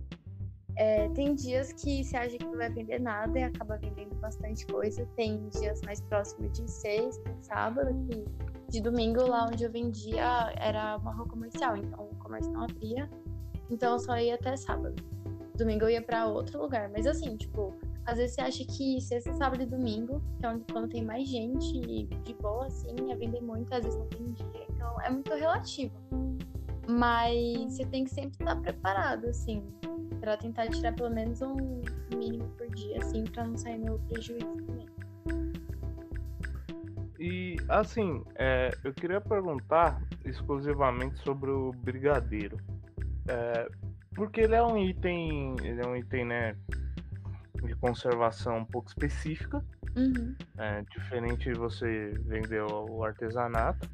É, 0.76 1.10
tem 1.10 1.34
dias 1.34 1.74
que 1.74 2.02
você 2.02 2.16
acha 2.16 2.38
que 2.38 2.44
não 2.44 2.56
vai 2.56 2.70
vender 2.70 2.98
nada 3.00 3.38
e 3.38 3.42
acaba 3.42 3.76
vendendo 3.76 4.14
bastante 4.16 4.66
coisa. 4.66 5.06
Tem 5.14 5.46
dias 5.50 5.82
mais 5.82 6.00
próximos 6.00 6.50
de 6.52 6.68
sexta, 6.68 7.36
sábado, 7.42 7.94
que 8.08 8.24
de 8.70 8.80
domingo 8.80 9.26
lá 9.26 9.46
onde 9.46 9.62
eu 9.62 9.70
vendia 9.70 10.52
era 10.56 10.96
uma 10.96 11.14
rua 11.14 11.28
comercial, 11.28 11.76
então 11.76 12.08
o 12.10 12.16
comércio 12.16 12.50
não 12.50 12.64
abria. 12.64 13.08
Então 13.70 13.92
eu 13.92 13.98
só 13.98 14.16
ia 14.16 14.36
até 14.36 14.56
sábado 14.56 14.94
domingo 15.56 15.84
eu 15.84 15.90
ia 15.90 16.02
pra 16.02 16.26
outro 16.26 16.60
lugar. 16.60 16.90
Mas 16.90 17.06
assim, 17.06 17.36
tipo, 17.36 17.74
às 18.06 18.18
vezes 18.18 18.34
você 18.34 18.40
acha 18.42 18.64
que 18.64 19.00
sexta, 19.00 19.32
sábado 19.34 19.62
e 19.62 19.66
domingo, 19.66 20.22
que 20.38 20.46
é 20.46 20.48
onde 20.50 20.64
quando 20.72 20.88
tem 20.88 21.04
mais 21.04 21.26
gente 21.28 21.82
de 22.06 22.34
boa, 22.34 22.66
assim, 22.66 22.94
é 23.10 23.16
vender 23.16 23.40
muito, 23.40 23.72
às 23.72 23.84
vezes 23.84 23.98
não 23.98 24.06
tem 24.08 24.32
dia. 24.32 24.66
Então 24.68 25.00
é 25.00 25.10
muito 25.10 25.32
relativo. 25.34 25.94
Mas 26.86 27.72
você 27.72 27.84
tem 27.86 28.04
que 28.04 28.10
sempre 28.10 28.32
estar 28.32 28.56
preparado, 28.56 29.26
assim, 29.26 29.64
pra 30.20 30.36
tentar 30.36 30.68
tirar 30.68 30.92
pelo 30.94 31.10
menos 31.10 31.40
um 31.40 31.56
mínimo 32.14 32.48
por 32.58 32.68
dia, 32.68 32.98
assim, 32.98 33.24
pra 33.24 33.46
não 33.46 33.56
sair 33.56 33.78
no 33.78 33.98
prejuízo 34.00 34.54
também. 34.66 34.86
E 37.18 37.56
assim, 37.70 38.22
é, 38.34 38.70
eu 38.84 38.92
queria 38.92 39.18
perguntar 39.18 40.02
exclusivamente 40.26 41.16
sobre 41.24 41.50
o 41.50 41.72
brigadeiro. 41.72 42.58
É, 43.26 43.66
porque 44.14 44.42
ele 44.42 44.54
é 44.54 44.62
um 44.62 44.76
item, 44.76 45.56
ele 45.62 45.80
é 45.80 45.86
um 45.86 45.96
item, 45.96 46.26
né, 46.26 46.56
de 47.64 47.74
conservação 47.76 48.58
um 48.58 48.64
pouco 48.64 48.88
específica, 48.88 49.62
Uhum. 49.96 50.34
é, 50.58 50.82
diferente 50.90 51.44
de 51.52 51.58
você 51.58 52.12
vender 52.26 52.62
o 52.62 53.04
artesanato. 53.04 53.88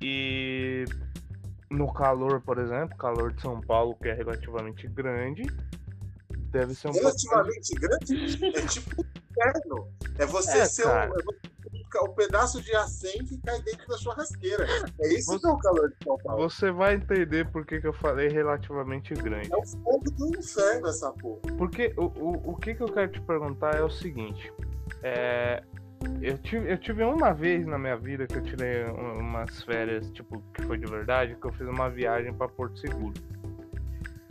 E 0.00 0.84
no 1.70 1.92
calor, 1.92 2.40
por 2.40 2.58
exemplo, 2.58 2.96
calor 2.96 3.32
de 3.32 3.40
São 3.42 3.60
Paulo, 3.60 3.94
que 4.00 4.08
é 4.08 4.14
relativamente 4.14 4.86
grande, 4.88 5.42
deve 6.50 6.74
ser 6.74 6.88
um 6.88 6.92
pouco 6.92 7.06
Relativamente 7.06 7.74
grande, 7.74 8.44
é 8.56 8.66
tipo 8.66 9.02
um 9.02 9.04
inferno. 9.30 9.92
É 10.18 10.26
você 10.26 10.58
É, 10.58 10.64
ser 10.66 10.86
um, 10.86 10.90
é 10.90 11.08
você 11.08 11.38
um 12.02 12.12
pedaço 12.14 12.60
de 12.62 12.74
acém 12.76 13.24
que 13.24 13.38
cai 13.38 13.60
dentro 13.62 13.86
da 13.88 13.96
churrasqueira. 13.98 14.66
É 15.00 15.08
isso 15.14 15.32
Você- 15.32 15.40
que 15.40 15.46
é 15.46 15.50
o 15.50 15.58
calor 15.58 15.88
de 15.90 15.96
São 16.04 16.18
Paulo. 16.18 16.48
Você 16.48 16.70
vai 16.70 16.94
entender 16.94 17.50
por 17.50 17.64
que, 17.64 17.80
que 17.80 17.86
eu 17.86 17.92
falei 17.92 18.28
relativamente 18.28 19.14
grande. 19.14 19.52
É 19.52 19.56
o 19.56 19.66
fogo 19.66 20.10
do 20.10 20.36
inferno 20.38 20.88
essa 20.88 21.10
porra. 21.12 21.40
Porque 21.56 21.92
o, 21.96 22.04
o, 22.04 22.50
o 22.52 22.56
que, 22.56 22.74
que 22.74 22.82
eu 22.82 22.88
quero 22.88 23.10
te 23.12 23.20
perguntar 23.22 23.74
é 23.76 23.82
o 23.82 23.90
seguinte. 23.90 24.52
É, 25.02 25.62
eu, 26.20 26.36
tive, 26.38 26.70
eu 26.72 26.78
tive 26.78 27.02
uma 27.04 27.32
vez 27.32 27.66
na 27.66 27.78
minha 27.78 27.96
vida 27.96 28.26
que 28.26 28.36
eu 28.36 28.42
tirei 28.42 28.84
um- 28.86 29.18
umas 29.20 29.62
férias, 29.62 30.10
tipo, 30.10 30.42
que 30.54 30.62
foi 30.62 30.78
de 30.78 30.86
verdade, 30.86 31.36
que 31.40 31.46
eu 31.46 31.52
fiz 31.52 31.66
uma 31.68 31.88
viagem 31.88 32.32
para 32.34 32.48
Porto 32.48 32.78
Seguro. 32.78 33.14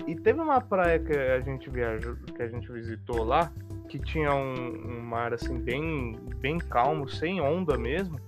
E 0.05 0.15
teve 0.15 0.39
uma 0.39 0.61
praia 0.61 0.99
que 0.99 1.11
a 1.11 1.39
gente 1.41 1.69
viajou, 1.69 2.15
que 2.15 2.41
a 2.41 2.47
gente 2.47 2.71
visitou 2.71 3.25
lá, 3.25 3.51
que 3.87 3.99
tinha 3.99 4.33
um, 4.33 4.97
um 4.97 5.01
mar 5.01 5.33
assim 5.33 5.57
bem, 5.59 6.15
bem 6.37 6.57
calmo, 6.57 7.09
sem 7.09 7.41
onda 7.41 7.77
mesmo. 7.77 8.19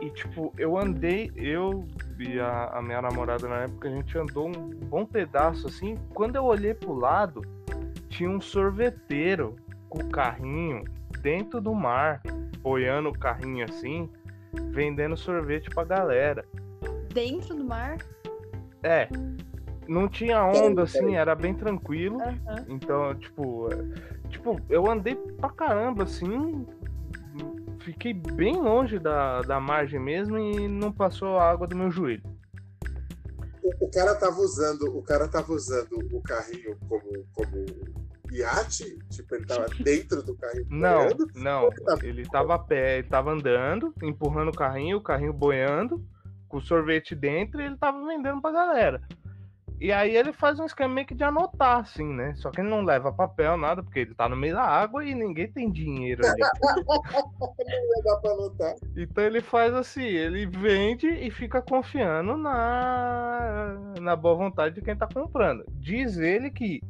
E 0.00 0.08
tipo, 0.10 0.52
eu 0.56 0.78
andei, 0.78 1.30
eu 1.36 1.86
e 2.18 2.40
a, 2.40 2.70
a 2.74 2.82
minha 2.82 3.02
namorada 3.02 3.46
na 3.46 3.62
época, 3.62 3.88
a 3.88 3.92
gente 3.92 4.16
andou 4.16 4.48
um 4.48 4.70
bom 4.86 5.04
pedaço 5.04 5.66
assim. 5.66 5.96
Quando 6.14 6.36
eu 6.36 6.44
olhei 6.44 6.72
pro 6.72 6.94
lado, 6.94 7.42
tinha 8.08 8.30
um 8.30 8.40
sorveteiro 8.40 9.56
com 9.88 9.98
o 9.98 10.08
carrinho 10.08 10.84
dentro 11.20 11.60
do 11.60 11.74
mar, 11.74 12.22
boiando 12.62 13.10
o 13.10 13.18
carrinho 13.18 13.64
assim, 13.64 14.08
vendendo 14.70 15.16
sorvete 15.16 15.68
pra 15.70 15.84
galera. 15.84 16.44
Dentro 17.12 17.56
do 17.56 17.64
mar? 17.64 17.98
É, 18.82 19.08
não 19.86 20.08
tinha 20.08 20.42
onda 20.44 20.84
assim, 20.84 21.16
era 21.16 21.34
bem 21.34 21.52
tranquilo. 21.52 22.18
Então, 22.68 23.14
tipo, 23.16 23.68
tipo, 24.30 24.60
eu 24.68 24.90
andei 24.90 25.14
pra 25.14 25.50
caramba, 25.50 26.04
assim, 26.04 26.66
fiquei 27.80 28.14
bem 28.14 28.56
longe 28.56 28.98
da, 28.98 29.42
da 29.42 29.60
margem 29.60 30.00
mesmo 30.00 30.38
e 30.38 30.68
não 30.68 30.92
passou 30.92 31.38
a 31.38 31.50
água 31.50 31.66
do 31.66 31.76
meu 31.76 31.90
joelho. 31.90 32.22
O, 33.62 33.84
o 33.86 33.90
cara 33.90 34.14
tava 34.14 34.40
usando, 34.40 34.96
o 34.96 35.02
cara 35.02 35.28
tava 35.28 35.52
usando 35.52 35.98
o 36.12 36.22
carrinho 36.22 36.76
como, 36.88 37.24
como 37.34 37.66
iate, 38.32 38.98
tipo, 39.10 39.34
ele 39.34 39.44
tava 39.44 39.66
dentro 39.82 40.22
do 40.22 40.34
carrinho 40.36 40.66
Não, 40.70 40.98
boiando. 41.04 41.26
não, 41.34 41.70
ele 42.02 42.24
tava 42.26 42.54
a 42.54 42.58
pé, 42.58 42.98
ele 42.98 43.08
tava 43.08 43.32
andando, 43.32 43.92
empurrando 44.02 44.48
o 44.48 44.56
carrinho, 44.56 44.98
o 44.98 45.02
carrinho 45.02 45.32
boiando, 45.32 46.02
com 46.48 46.58
o 46.58 46.62
sorvete 46.62 47.14
dentro 47.14 47.60
e 47.60 47.64
ele 47.64 47.76
tava 47.76 48.04
vendendo 48.06 48.40
pra 48.40 48.50
galera. 48.52 49.02
E 49.80 49.90
aí 49.90 50.14
ele 50.14 50.30
faz 50.30 50.60
um 50.60 50.66
esquema 50.66 50.92
meio 50.94 51.06
que 51.06 51.14
de 51.14 51.24
anotar, 51.24 51.78
assim, 51.78 52.04
né? 52.04 52.34
Só 52.36 52.50
que 52.50 52.60
ele 52.60 52.68
não 52.68 52.84
leva 52.84 53.10
papel, 53.10 53.56
nada, 53.56 53.82
porque 53.82 54.00
ele 54.00 54.14
tá 54.14 54.28
no 54.28 54.36
meio 54.36 54.54
da 54.54 54.62
água 54.62 55.02
e 55.02 55.14
ninguém 55.14 55.50
tem 55.50 55.70
dinheiro 55.70 56.22
ali. 56.26 56.42
Não 57.70 58.02
dá 58.04 58.16
pra 58.20 58.30
anotar. 58.32 58.74
Então 58.96 59.24
ele 59.24 59.40
faz 59.40 59.72
assim, 59.72 60.04
ele 60.04 60.44
vende 60.44 61.08
e 61.08 61.30
fica 61.30 61.62
confiando 61.62 62.36
na, 62.36 63.74
na 64.00 64.16
boa 64.16 64.34
vontade 64.34 64.74
de 64.74 64.82
quem 64.82 64.96
tá 64.96 65.06
comprando. 65.06 65.64
Diz 65.72 66.18
ele 66.18 66.50
que 66.50 66.82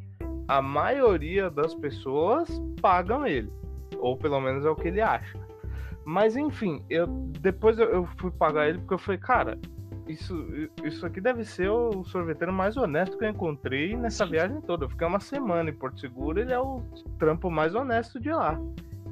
a 0.48 0.60
maioria 0.60 1.48
das 1.48 1.74
pessoas 1.74 2.48
pagam 2.80 3.24
ele. 3.24 3.52
Ou 3.98 4.16
pelo 4.16 4.40
menos 4.40 4.64
é 4.64 4.68
o 4.70 4.74
que 4.74 4.88
ele 4.88 5.00
acha. 5.00 5.38
Mas 6.04 6.36
enfim, 6.36 6.84
eu 6.90 7.06
depois 7.06 7.78
eu, 7.78 7.88
eu 7.88 8.08
fui 8.18 8.32
pagar 8.32 8.68
ele 8.68 8.78
porque 8.78 8.94
eu 8.94 8.98
falei, 8.98 9.20
cara, 9.20 9.58
isso, 10.10 10.68
isso 10.84 11.06
aqui 11.06 11.20
deve 11.20 11.44
ser 11.44 11.68
o 11.70 12.04
sorveteiro 12.04 12.52
mais 12.52 12.76
honesto 12.76 13.16
que 13.16 13.24
eu 13.24 13.28
encontrei 13.28 13.96
nessa 13.96 14.26
viagem 14.26 14.60
toda. 14.60 14.84
Eu 14.84 14.90
fiquei 14.90 15.06
uma 15.06 15.20
semana 15.20 15.70
em 15.70 15.74
Porto 15.74 16.00
Seguro, 16.00 16.40
ele 16.40 16.52
é 16.52 16.58
o 16.58 16.82
trampo 17.18 17.50
mais 17.50 17.74
honesto 17.74 18.20
de 18.20 18.30
lá. 18.30 18.60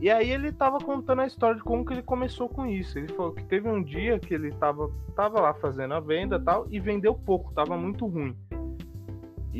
E 0.00 0.08
aí 0.10 0.30
ele 0.30 0.52
tava 0.52 0.78
contando 0.78 1.22
a 1.22 1.26
história 1.26 1.56
de 1.56 1.62
como 1.62 1.84
que 1.84 1.92
ele 1.92 2.02
começou 2.02 2.48
com 2.48 2.66
isso. 2.66 2.98
Ele 2.98 3.08
falou 3.08 3.32
que 3.32 3.44
teve 3.44 3.68
um 3.68 3.82
dia 3.82 4.18
que 4.18 4.32
ele 4.32 4.52
tava, 4.52 4.88
tava 5.16 5.40
lá 5.40 5.52
fazendo 5.54 5.94
a 5.94 6.00
venda 6.00 6.36
e 6.36 6.40
tal, 6.40 6.66
e 6.70 6.78
vendeu 6.78 7.14
pouco, 7.14 7.52
tava 7.52 7.76
muito 7.76 8.06
ruim. 8.06 8.36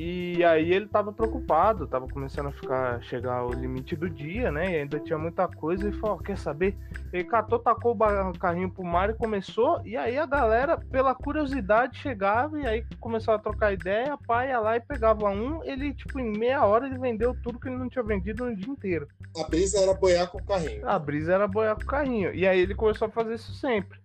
E 0.01 0.45
aí 0.45 0.73
ele 0.73 0.87
tava 0.87 1.13
preocupado, 1.13 1.85
tava 1.89 2.07
começando 2.07 2.47
a 2.47 2.53
ficar 2.53 3.03
chegar 3.03 3.45
o 3.45 3.53
limite 3.53 3.97
do 3.97 4.09
dia, 4.09 4.53
né? 4.53 4.71
E 4.71 4.77
ainda 4.77 5.01
tinha 5.01 5.19
muita 5.19 5.49
coisa 5.49 5.89
e 5.89 5.93
falou, 5.93 6.19
quer 6.19 6.39
saber? 6.39 6.79
Ele 7.13 7.25
catou, 7.25 7.59
tacou 7.59 7.97
o 7.97 8.39
carrinho 8.39 8.71
pro 8.71 8.85
mar 8.85 9.11
e 9.11 9.15
começou, 9.15 9.83
e 9.85 9.97
aí 9.97 10.17
a 10.17 10.25
galera, 10.25 10.79
pela 10.79 11.17
curiosidade, 11.17 11.99
chegava 11.99 12.61
e 12.61 12.65
aí 12.65 12.87
começou 13.01 13.35
a 13.35 13.41
trocar 13.41 13.73
ideia, 13.73 14.13
a 14.13 14.17
pai 14.17 14.51
ia 14.51 14.61
lá 14.61 14.77
e 14.77 14.81
pegava 14.81 15.29
um, 15.31 15.65
ele, 15.65 15.93
tipo, 15.93 16.21
em 16.21 16.31
meia 16.31 16.65
hora 16.65 16.87
ele 16.87 16.97
vendeu 16.97 17.35
tudo 17.43 17.59
que 17.59 17.67
ele 17.67 17.77
não 17.77 17.89
tinha 17.89 18.05
vendido 18.05 18.45
no 18.45 18.55
dia 18.55 18.71
inteiro. 18.71 19.09
A 19.37 19.49
brisa 19.49 19.81
era 19.81 19.95
boiar 19.95 20.31
com 20.31 20.39
o 20.39 20.45
carrinho. 20.45 20.89
A 20.89 20.97
brisa 20.97 21.35
era 21.35 21.49
boiar 21.49 21.75
com 21.75 21.83
o 21.83 21.87
carrinho. 21.87 22.33
E 22.33 22.47
aí 22.47 22.61
ele 22.61 22.77
começou 22.77 23.09
a 23.09 23.11
fazer 23.11 23.35
isso 23.35 23.53
sempre. 23.55 23.99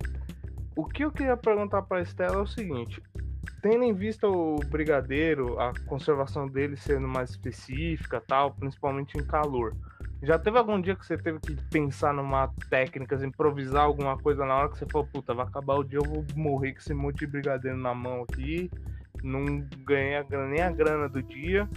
O 0.76 0.86
que 0.86 1.06
eu 1.06 1.12
queria 1.12 1.38
perguntar 1.38 1.84
pra 1.84 2.02
Estela 2.02 2.38
é 2.38 2.42
o 2.42 2.48
seguinte: 2.48 3.00
tendo 3.62 3.84
em 3.84 3.94
vista 3.94 4.28
o 4.28 4.60
brigadeiro, 4.70 5.60
a 5.60 5.74
conservação 5.86 6.48
dele 6.48 6.76
sendo 6.76 7.08
mais 7.08 7.32
específica, 7.32 8.22
tal, 8.28 8.52
principalmente 8.52 9.18
em 9.18 9.26
calor. 9.26 9.76
Já 10.22 10.40
teve 10.40 10.58
algum 10.58 10.80
dia 10.80 10.96
que 10.96 11.06
você 11.06 11.18
teve 11.18 11.40
que 11.40 11.56
pensar 11.70 12.14
numa 12.14 12.48
técnica, 12.70 13.16
assim, 13.16 13.28
improvisar 13.28 13.84
alguma 13.84 14.18
coisa 14.18 14.46
na 14.46 14.56
hora 14.56 14.70
que 14.70 14.78
você 14.78 14.86
falou, 14.90 15.08
puta, 15.08 15.34
vai 15.34 15.46
acabar 15.46 15.76
o 15.76 15.84
dia, 15.84 16.00
eu 16.00 16.04
vou 16.04 16.26
morrer 16.36 16.74
com 16.74 16.80
esse 16.80 16.94
monte 16.94 17.20
de 17.20 17.28
brigadeiro 17.28 17.78
na 17.78 17.94
mão 17.94 18.24
aqui, 18.24 18.72
não 19.22 19.44
ganhei 19.86 20.24
nem 20.50 20.62
a 20.62 20.72
grana 20.72 21.10
do 21.10 21.22
dia, 21.22 21.68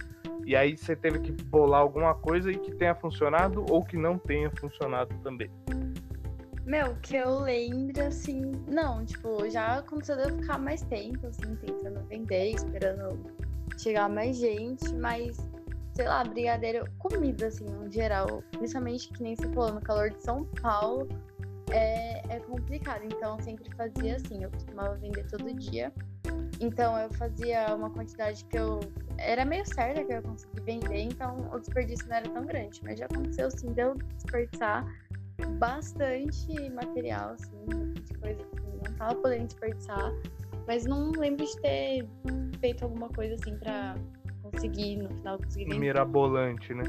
e 0.45 0.55
aí 0.55 0.77
você 0.77 0.95
teve 0.95 1.19
que 1.19 1.31
bolar 1.31 1.81
alguma 1.81 2.15
coisa 2.15 2.49
e 2.49 2.57
que 2.57 2.73
tenha 2.73 2.95
funcionado 2.95 3.65
ou 3.69 3.83
que 3.83 3.97
não 3.97 4.17
tenha 4.17 4.49
funcionado 4.51 5.13
também. 5.23 5.51
Meu, 6.67 6.97
que 6.97 7.15
eu 7.15 7.39
lembro, 7.39 8.03
assim, 8.03 8.41
não, 8.67 9.05
tipo, 9.05 9.49
já 9.49 9.77
aconteceu 9.77 10.17
de 10.17 10.23
eu 10.23 10.37
ficar 10.37 10.59
mais 10.59 10.81
tempo, 10.81 11.25
assim, 11.25 11.55
tentando 11.55 12.05
vender, 12.09 12.49
esperando 12.49 13.17
chegar 13.77 14.09
mais 14.09 14.35
gente, 14.35 14.93
mas, 14.95 15.37
sei 15.93 16.05
lá, 16.05 16.25
brigadeiro, 16.25 16.85
comida, 16.99 17.47
assim, 17.47 17.63
no 17.63 17.89
geral, 17.89 18.43
principalmente 18.51 19.07
que 19.13 19.23
nem 19.23 19.33
você 19.33 19.47
falou, 19.53 19.75
no 19.75 19.81
calor 19.81 20.09
de 20.09 20.21
São 20.21 20.43
Paulo, 20.61 21.07
é, 21.71 22.35
é 22.35 22.39
complicado, 22.41 23.03
então 23.05 23.37
eu 23.37 23.43
sempre 23.43 23.73
fazia 23.73 24.17
assim, 24.17 24.43
eu 24.43 24.51
costumava 24.51 24.95
vender 24.95 25.25
todo 25.29 25.53
dia, 25.53 25.93
então 26.59 26.97
eu 26.97 27.09
fazia 27.13 27.73
uma 27.73 27.89
quantidade 27.91 28.43
que 28.43 28.59
eu, 28.59 28.81
era 29.17 29.45
meio 29.45 29.65
certa 29.65 30.03
que 30.03 30.11
eu 30.11 30.17
ia 30.17 30.21
conseguir 30.21 30.61
vender, 30.63 31.03
então 31.03 31.49
o 31.49 31.59
desperdício 31.59 32.09
não 32.09 32.17
era 32.17 32.29
tão 32.29 32.45
grande, 32.45 32.81
mas 32.83 32.99
já 32.99 33.05
aconteceu, 33.05 33.49
sim, 33.51 33.71
de 33.71 33.81
eu 33.81 33.93
desperdiçar 33.93 34.85
bastante 35.57 36.69
material, 36.69 37.31
assim, 37.31 37.93
de 37.93 38.13
coisa 38.15 38.43
que 38.43 38.61
não 38.61 38.95
tava 38.97 39.15
podendo 39.15 39.47
desperdiçar. 39.47 40.11
Mas 40.67 40.85
não 40.85 41.11
lembro 41.11 41.45
de 41.45 41.61
ter 41.61 42.07
feito 42.59 42.83
alguma 42.83 43.09
coisa 43.09 43.35
assim 43.35 43.57
pra 43.57 43.95
conseguir, 44.41 44.97
no 44.97 45.09
final, 45.09 45.37
conseguir 45.37 45.65
vender. 45.65 45.79
Mirabolante, 45.79 46.73
né? 46.73 46.83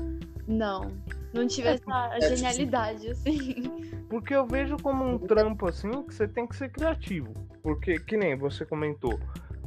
Não. 0.47 0.91
Não 1.33 1.47
tive 1.47 1.69
essa 1.69 2.17
é, 2.17 2.21
genialidade, 2.37 3.11
assim. 3.11 3.63
Porque 4.09 4.35
eu 4.35 4.47
vejo 4.47 4.77
como 4.83 5.05
um 5.05 5.19
trampo 5.19 5.69
assim 5.69 6.03
que 6.05 6.15
você 6.15 6.27
tem 6.27 6.47
que 6.47 6.57
ser 6.57 6.71
criativo. 6.71 7.33
Porque, 7.63 7.99
que 8.01 8.17
nem 8.17 8.37
você 8.37 8.65
comentou, 8.65 9.21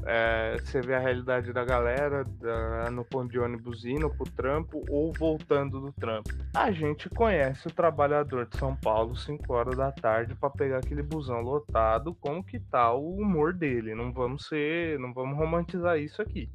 é, 0.06 0.58
você 0.64 0.82
vê 0.82 0.95
a 0.95 0.99
realidade 0.99 1.54
da 1.54 1.64
galera 1.64 2.24
da- 2.24 2.89
no 2.91 3.04
ponto 3.06 3.32
de 3.32 3.39
ônibus 3.39 3.86
indo 3.86 4.10
pro 4.10 4.26
trampo 4.32 4.84
ou 4.89 5.12
voltando 5.14 5.80
do 5.80 5.91
trampo. 5.93 6.30
A 6.56 6.72
gente 6.72 7.10
conhece 7.10 7.68
o 7.68 7.72
trabalhador 7.72 8.45
de 8.47 8.58
São 8.58 8.76
Paulo 8.76 9.16
5 9.16 9.54
horas 9.54 9.78
da 9.78 9.91
tarde 9.91 10.36
para 10.36 10.49
pegar 10.49 10.78
aquele 10.78 11.04
busão 11.04 11.41
lotado, 11.41 12.16
como 12.16 12.43
que 12.43 12.60
tá 12.60 12.93
o 12.93 13.16
humor 13.18 13.54
dele. 13.54 13.93
Não 13.95 14.12
vamos 14.12 14.47
ser, 14.47 14.97
não 14.99 15.14
vamos 15.14 15.38
romantizar 15.38 15.97
isso 15.99 16.22
aqui. 16.22 16.49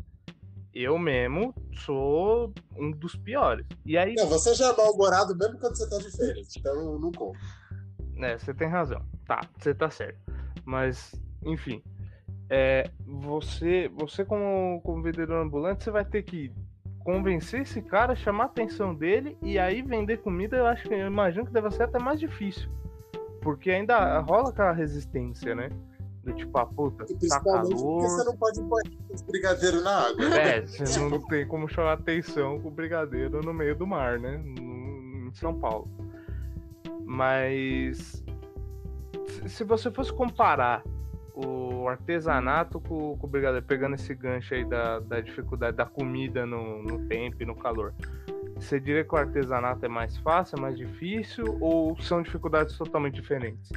Eu 0.74 0.98
mesmo 0.98 1.54
sou 1.72 2.52
um 2.76 2.90
dos 2.90 3.16
piores. 3.16 3.66
E 3.86 3.96
aí 3.96 4.14
Não, 4.14 4.26
você 4.26 4.54
já 4.54 4.66
é 4.72 4.76
mal-humorado 4.76 5.34
mesmo 5.34 5.58
quando 5.58 5.74
você 5.76 5.88
tá 5.88 5.96
de 5.96 6.14
férias, 6.14 6.54
então 6.56 6.98
não 6.98 7.10
conta. 7.12 7.38
É, 8.18 8.36
você 8.36 8.52
tem 8.52 8.68
razão. 8.68 9.02
Tá, 9.26 9.40
você 9.58 9.74
tá 9.74 9.88
certo. 9.90 10.18
Mas, 10.64 11.14
enfim. 11.44 11.82
É, 12.48 12.90
você, 13.04 13.90
você 13.94 14.24
como, 14.24 14.80
como 14.82 15.02
vendedor 15.02 15.42
ambulante, 15.44 15.82
você 15.84 15.90
vai 15.90 16.04
ter 16.04 16.22
que 16.22 16.52
convencer 17.00 17.62
esse 17.62 17.80
cara, 17.82 18.14
chamar 18.16 18.44
a 18.44 18.46
atenção 18.46 18.94
dele 18.94 19.36
e 19.42 19.58
aí 19.58 19.82
vender 19.82 20.18
comida, 20.18 20.56
eu 20.56 20.66
acho 20.66 20.82
que 20.88 20.94
eu 20.94 21.06
imagino 21.06 21.46
que 21.46 21.52
deve 21.52 21.70
ser 21.70 21.84
até 21.84 21.98
mais 21.98 22.18
difícil. 22.20 22.68
Porque 23.42 23.70
ainda 23.70 24.18
rola 24.20 24.50
aquela 24.50 24.72
resistência, 24.72 25.54
né? 25.54 25.68
Do 26.24 26.32
tipo, 26.32 26.58
ah, 26.58 26.66
puta, 26.66 27.04
tá 27.04 27.06
porque 27.06 27.26
você 27.28 27.40
calor. 27.40 28.24
não 28.24 28.36
pode 28.36 28.60
pôr 28.62 28.80
os 29.14 29.22
brigadeiros 29.22 29.84
na 29.84 30.08
água. 30.08 30.28
né? 30.28 30.58
É, 30.58 30.66
você 30.66 30.98
não 31.08 31.20
tem 31.26 31.46
como 31.46 31.68
chamar 31.68 31.92
atenção 31.92 32.60
com 32.60 32.66
o 32.68 32.70
brigadeiro 32.72 33.40
no 33.42 33.54
meio 33.54 33.76
do 33.76 33.86
mar, 33.86 34.18
né? 34.18 34.38
No- 34.44 35.28
Em 35.28 35.34
São 35.34 35.54
Paulo. 35.58 35.88
Mas 37.04 38.24
se 39.46 39.62
você 39.64 39.90
fosse 39.90 40.12
comparar 40.12 40.82
o 41.36 41.86
artesanato 41.86 42.80
com, 42.80 43.16
com 43.16 43.26
o 43.26 43.30
brigadeiro, 43.30 43.64
pegando 43.64 43.94
esse 43.94 44.14
gancho 44.14 44.54
aí 44.54 44.64
da, 44.64 44.98
da 45.00 45.20
dificuldade 45.20 45.76
da 45.76 45.84
comida 45.84 46.46
no, 46.46 46.82
no 46.82 47.06
tempo 47.06 47.42
e 47.42 47.46
no 47.46 47.54
calor, 47.54 47.94
você 48.54 48.80
diria 48.80 49.04
que 49.04 49.14
o 49.14 49.18
artesanato 49.18 49.84
é 49.84 49.88
mais 49.88 50.16
fácil, 50.18 50.56
é 50.56 50.60
mais 50.60 50.78
difícil 50.78 51.58
ou 51.60 52.00
são 52.00 52.22
dificuldades 52.22 52.76
totalmente 52.76 53.14
diferentes? 53.16 53.70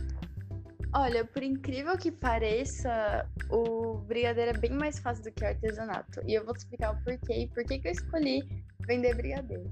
Olha, 0.93 1.23
por 1.23 1.43
incrível 1.43 1.95
que 1.97 2.11
pareça, 2.11 3.27
o 3.49 3.97
brigadeiro 3.97 4.57
é 4.57 4.59
bem 4.59 4.71
mais 4.71 4.97
fácil 4.97 5.25
do 5.25 5.31
que 5.31 5.43
o 5.43 5.47
artesanato. 5.47 6.21
E 6.25 6.33
eu 6.33 6.45
vou 6.45 6.53
te 6.53 6.59
explicar 6.59 6.93
o 6.93 7.03
porquê 7.03 7.43
e 7.43 7.47
por 7.47 7.63
que 7.63 7.77
que 7.77 7.89
eu 7.89 7.91
escolhi 7.91 8.41
vender 8.87 9.15
brigadeiro. 9.15 9.69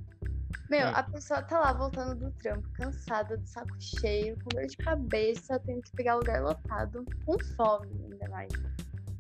Meu, 0.70 0.88
Hum. 0.88 0.92
a 0.94 1.04
pessoa 1.04 1.42
tá 1.42 1.60
lá 1.60 1.74
voltando 1.74 2.16
do 2.16 2.32
trampo, 2.32 2.68
cansada, 2.74 3.38
de 3.38 3.50
saco 3.50 3.76
cheio, 3.80 4.38
com 4.44 4.50
dor 4.50 4.66
de 4.66 4.78
cabeça, 4.78 5.60
tendo 5.60 5.82
que 5.82 5.92
pegar 5.92 6.16
lugar 6.16 6.42
lotado, 6.42 7.06
com 7.26 7.38
fome 7.56 7.90
ainda 8.12 8.28
mais. 8.30 8.52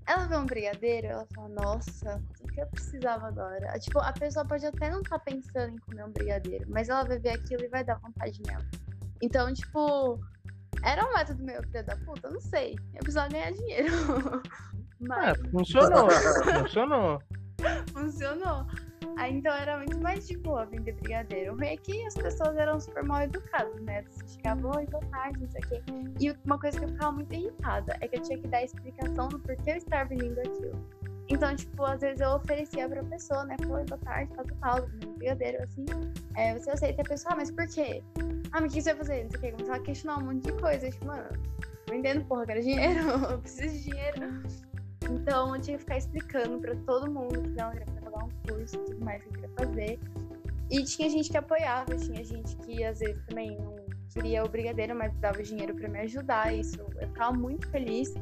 Ela 0.05 0.25
vê 0.25 0.37
um 0.37 0.45
brigadeiro, 0.45 1.07
ela 1.07 1.27
fala, 1.35 1.49
nossa, 1.49 2.21
o 2.41 2.47
que 2.47 2.61
eu 2.61 2.67
precisava 2.67 3.27
agora? 3.27 3.77
Tipo, 3.79 3.99
a 3.99 4.13
pessoa 4.13 4.45
pode 4.45 4.65
até 4.65 4.89
não 4.89 5.01
estar 5.01 5.19
pensando 5.19 5.73
em 5.75 5.77
comer 5.79 6.05
um 6.05 6.11
brigadeiro, 6.11 6.65
mas 6.69 6.87
ela 6.87 7.03
vai 7.03 7.19
ver 7.19 7.31
aquilo 7.31 7.63
e 7.63 7.67
vai 7.67 7.83
dar 7.83 7.99
vontade 7.99 8.41
nela. 8.47 8.63
Então, 9.21 9.53
tipo, 9.53 10.19
era 10.83 11.05
um 11.05 11.13
método 11.13 11.43
meu, 11.43 11.61
filho 11.63 11.85
da 11.85 11.97
puta? 11.97 12.29
Não 12.29 12.39
sei. 12.39 12.75
Eu 12.93 12.99
precisava 12.99 13.29
ganhar 13.29 13.51
dinheiro. 13.51 13.91
Mas 14.99 15.37
É, 15.37 15.49
funcionou, 15.51 16.09
funcionou. 16.09 17.19
funcionou. 17.93 18.65
Aí 19.17 19.35
então 19.35 19.53
era 19.53 19.77
muito 19.77 19.99
mais 19.99 20.27
de 20.27 20.37
boa 20.37 20.65
vender 20.65 20.93
brigadeiro. 20.93 21.53
O 21.53 21.57
ruim 21.57 21.67
é 21.67 21.77
que 21.77 22.05
as 22.05 22.13
pessoas 22.13 22.55
eram 22.57 22.79
super 22.79 23.03
mal 23.03 23.21
educadas, 23.21 23.79
né? 23.81 24.03
Você 24.03 24.35
chegava, 24.35 24.77
oi, 24.77 24.85
boa 24.85 25.03
tarde, 25.05 25.39
não 25.39 25.49
sei 25.49 25.61
o 25.61 25.67
quê. 25.67 25.83
E 26.19 26.31
uma 26.45 26.59
coisa 26.59 26.79
que 26.79 26.85
eu 26.85 26.89
ficava 26.89 27.11
muito 27.11 27.33
irritada 27.33 27.97
é 28.01 28.07
que 28.07 28.17
eu 28.17 28.21
tinha 28.21 28.37
que 28.37 28.47
dar 28.47 28.63
explicação 28.63 29.27
do 29.29 29.39
porquê 29.39 29.71
eu 29.71 29.77
estar 29.77 30.03
vendendo 30.07 30.39
aquilo. 30.39 31.07
Então, 31.29 31.55
tipo, 31.55 31.83
às 31.83 31.99
vezes 31.99 32.21
eu 32.21 32.29
oferecia 32.31 32.87
pra 32.87 33.03
pessoa, 33.03 33.43
né? 33.45 33.57
Falei, 33.59 33.85
boa 33.85 33.99
tarde, 33.99 34.31
tal, 34.33 34.45
tal, 34.45 34.57
tal, 34.59 34.87
brigadeiro, 35.17 35.61
assim. 35.63 35.85
É, 36.35 36.57
você 36.57 36.71
aceita 36.71 37.01
a 37.01 37.05
pessoa, 37.05 37.33
ah, 37.33 37.35
mas 37.35 37.51
por 37.51 37.67
quê? 37.67 38.01
Ah, 38.51 38.61
mas 38.61 38.71
o 38.71 38.75
que 38.75 38.81
você 38.81 38.93
vai 38.93 38.97
fazer? 38.99 39.23
Não 39.23 39.31
sei 39.31 39.39
o 39.39 39.41
quê. 39.41 39.51
Começava 39.51 39.77
a 39.77 39.81
questionar 39.81 40.17
um 40.19 40.25
monte 40.25 40.43
de 40.43 40.53
coisa. 40.53 40.89
Tipo, 40.89 41.05
mano, 41.05 41.29
vendendo, 41.89 42.23
porra, 42.25 42.45
quero 42.45 42.61
dinheiro, 42.61 42.99
eu 43.29 43.39
preciso 43.39 43.73
de 43.73 43.83
dinheiro. 43.83 44.43
Então 45.09 45.55
eu 45.55 45.61
tinha 45.61 45.77
que 45.77 45.83
ficar 45.83 45.97
explicando 45.97 46.59
pra 46.59 46.75
todo 46.85 47.11
mundo 47.11 47.41
que 47.41 47.49
não, 47.49 47.73
eu 47.73 48.06
pagar 48.17 48.25
um 48.25 48.29
curso 48.47 48.75
e 48.75 48.79
tudo 48.85 49.05
mais 49.05 49.21
que 49.21 49.29
eu 49.29 49.33
queria 49.33 49.49
fazer. 49.49 49.99
E 50.69 50.83
tinha 50.83 51.09
gente 51.09 51.29
que 51.29 51.37
apoiava, 51.37 51.95
tinha 51.95 52.23
gente 52.23 52.55
que 52.57 52.83
às 52.83 52.99
vezes 52.99 53.21
também 53.27 53.57
não 53.57 53.75
queria 54.13 54.43
o 54.43 54.49
brigadeiro, 54.49 54.95
mas 54.95 55.13
dava 55.17 55.41
dinheiro 55.41 55.73
pra 55.75 55.87
me 55.87 55.99
ajudar. 55.99 56.53
Isso 56.53 56.79
eu 56.79 57.07
ficava 57.07 57.31
muito 57.31 57.67
feliz. 57.69 58.13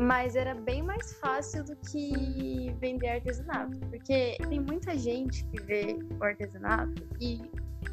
Mas 0.00 0.34
era 0.34 0.54
bem 0.54 0.82
mais 0.82 1.12
fácil 1.14 1.62
do 1.64 1.76
que 1.76 2.74
vender 2.80 3.08
artesanato. 3.08 3.78
Porque 3.90 4.36
tem 4.48 4.60
muita 4.60 4.96
gente 4.96 5.44
que 5.46 5.62
vê 5.62 5.98
o 6.18 6.24
artesanato 6.24 7.06
e 7.20 7.42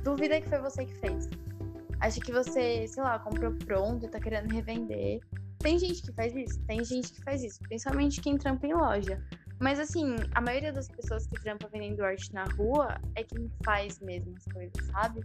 duvida 0.03 0.39
que 0.39 0.47
foi 0.47 0.59
você 0.59 0.85
que 0.85 0.95
fez. 0.95 1.29
Acha 1.99 2.19
que 2.19 2.31
você, 2.31 2.87
sei 2.87 3.03
lá, 3.03 3.19
comprou 3.19 3.53
pronto 3.65 4.07
tá 4.07 4.19
querendo 4.19 4.51
revender. 4.51 5.19
Tem 5.59 5.77
gente 5.77 6.01
que 6.01 6.11
faz 6.13 6.35
isso? 6.35 6.59
Tem 6.65 6.83
gente 6.83 7.13
que 7.13 7.23
faz 7.23 7.43
isso. 7.43 7.59
Principalmente 7.63 8.21
quem 8.21 8.37
trampa 8.37 8.65
em 8.65 8.73
loja. 8.73 9.21
Mas 9.63 9.79
assim, 9.79 10.17
a 10.35 10.41
maioria 10.41 10.73
das 10.73 10.89
pessoas 10.89 11.25
que 11.25 11.39
trampa 11.41 11.69
vendendo 11.69 12.03
arte 12.03 12.33
na 12.33 12.43
rua 12.43 12.99
é 13.15 13.23
quem 13.23 13.49
faz 13.63 13.97
mesmo 13.99 14.35
as 14.35 14.43
coisas, 14.51 14.85
sabe? 14.87 15.23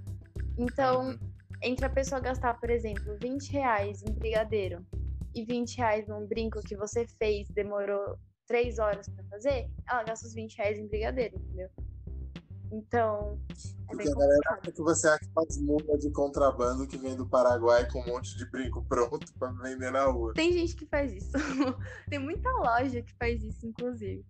Então, 0.56 1.08
Uhum. 1.08 1.18
entre 1.60 1.84
a 1.84 1.90
pessoa 1.90 2.20
gastar, 2.20 2.54
por 2.54 2.70
exemplo, 2.70 3.16
20 3.20 3.50
reais 3.50 4.00
em 4.04 4.12
brigadeiro 4.12 4.86
e 5.34 5.44
20 5.44 5.76
reais 5.78 6.06
num 6.06 6.24
brinco 6.24 6.60
que 6.60 6.76
você 6.76 7.04
fez, 7.18 7.48
demorou 7.48 8.16
3 8.46 8.78
horas 8.78 9.08
pra 9.08 9.24
fazer, 9.24 9.68
ela 9.90 10.04
gasta 10.04 10.28
os 10.28 10.34
20 10.34 10.56
reais 10.56 10.78
em 10.78 10.86
brigadeiro, 10.86 11.34
entendeu? 11.36 11.68
Então, 12.70 13.38
é 13.88 13.92
Porque 13.92 14.08
a 14.08 14.14
galera 14.14 14.60
acha 14.60 14.72
que 14.72 14.82
você 14.82 15.08
é 15.08 15.12
aquelas 15.12 15.56
mulas 15.58 16.00
de 16.00 16.10
contrabando 16.10 16.86
que 16.86 16.98
vem 16.98 17.16
do 17.16 17.26
Paraguai 17.26 17.88
com 17.90 18.00
um 18.00 18.06
monte 18.06 18.36
de 18.36 18.44
brinco 18.50 18.84
pronto 18.84 19.32
pra 19.38 19.50
vender 19.52 19.90
na 19.90 20.04
rua. 20.04 20.34
Tem 20.34 20.52
gente 20.52 20.76
que 20.76 20.86
faz 20.86 21.12
isso. 21.12 21.32
Tem 22.10 22.18
muita 22.18 22.50
loja 22.50 23.02
que 23.02 23.14
faz 23.16 23.42
isso, 23.42 23.66
inclusive. 23.66 24.24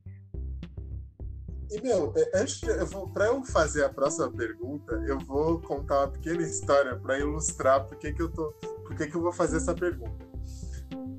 E, 1.71 1.81
meu, 1.83 2.15
é, 2.17 2.41
antes 2.41 2.63
eu 2.63 2.87
vou, 2.87 3.09
pra 3.09 3.27
eu 3.27 3.45
fazer 3.45 3.85
a 3.85 3.89
próxima 3.89 4.31
pergunta, 4.31 4.95
eu 5.07 5.19
vou 5.19 5.61
contar 5.61 6.01
uma 6.01 6.09
pequena 6.09 6.43
história 6.43 6.97
pra 6.97 7.19
ilustrar 7.19 7.85
por 7.85 7.99
que, 7.99 8.13
que 8.13 8.23
eu 8.23 8.31
tô. 8.31 8.53
Por 8.87 8.97
que, 8.97 9.07
que 9.07 9.15
eu 9.15 9.21
vou 9.21 9.33
fazer 9.33 9.59
essa 9.59 9.75
pergunta. 9.75 10.27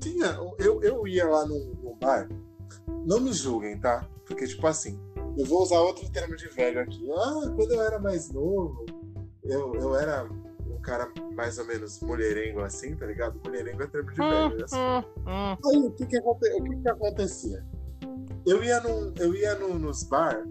Tinha. 0.00 0.38
Eu, 0.58 0.82
eu 0.82 1.06
ia 1.06 1.28
lá 1.28 1.46
num, 1.46 1.74
num 1.82 1.96
bar, 1.96 2.28
não 3.06 3.20
me 3.20 3.32
julguem, 3.32 3.78
tá? 3.78 4.04
Porque, 4.26 4.44
tipo 4.46 4.66
assim, 4.66 4.98
eu 5.38 5.46
vou 5.46 5.62
usar 5.62 5.80
outro 5.80 6.08
termo 6.10 6.36
de 6.36 6.48
velho 6.48 6.80
aqui. 6.80 7.10
Ah, 7.12 7.52
quando 7.56 7.72
eu 7.72 7.82
era 7.82 7.98
mais 7.98 8.30
novo, 8.30 8.84
eu, 9.44 9.74
eu 9.74 9.94
era 9.96 10.24
um 10.66 10.80
cara 10.80 11.10
mais 11.34 11.58
ou 11.58 11.64
menos 11.66 12.00
mulherengo 12.00 12.60
assim, 12.60 12.94
tá 12.96 13.06
ligado? 13.06 13.40
Mulherengo 13.44 13.82
é 13.82 13.86
termo 13.86 14.10
de 14.10 14.16
velho. 14.16 14.64
assim. 14.64 14.76
Aí 15.66 15.78
o 15.86 15.90
que 15.92 16.06
que, 16.06 16.16
aconte- 16.18 16.50
o 16.52 16.64
que 16.64 16.76
que 16.76 16.88
acontecia? 16.88 17.64
Eu 18.46 18.62
ia, 18.64 18.80
num, 18.80 19.12
eu 19.18 19.34
ia 19.34 19.54
no- 19.56 19.78
nos 19.78 20.02
bar 20.04 20.46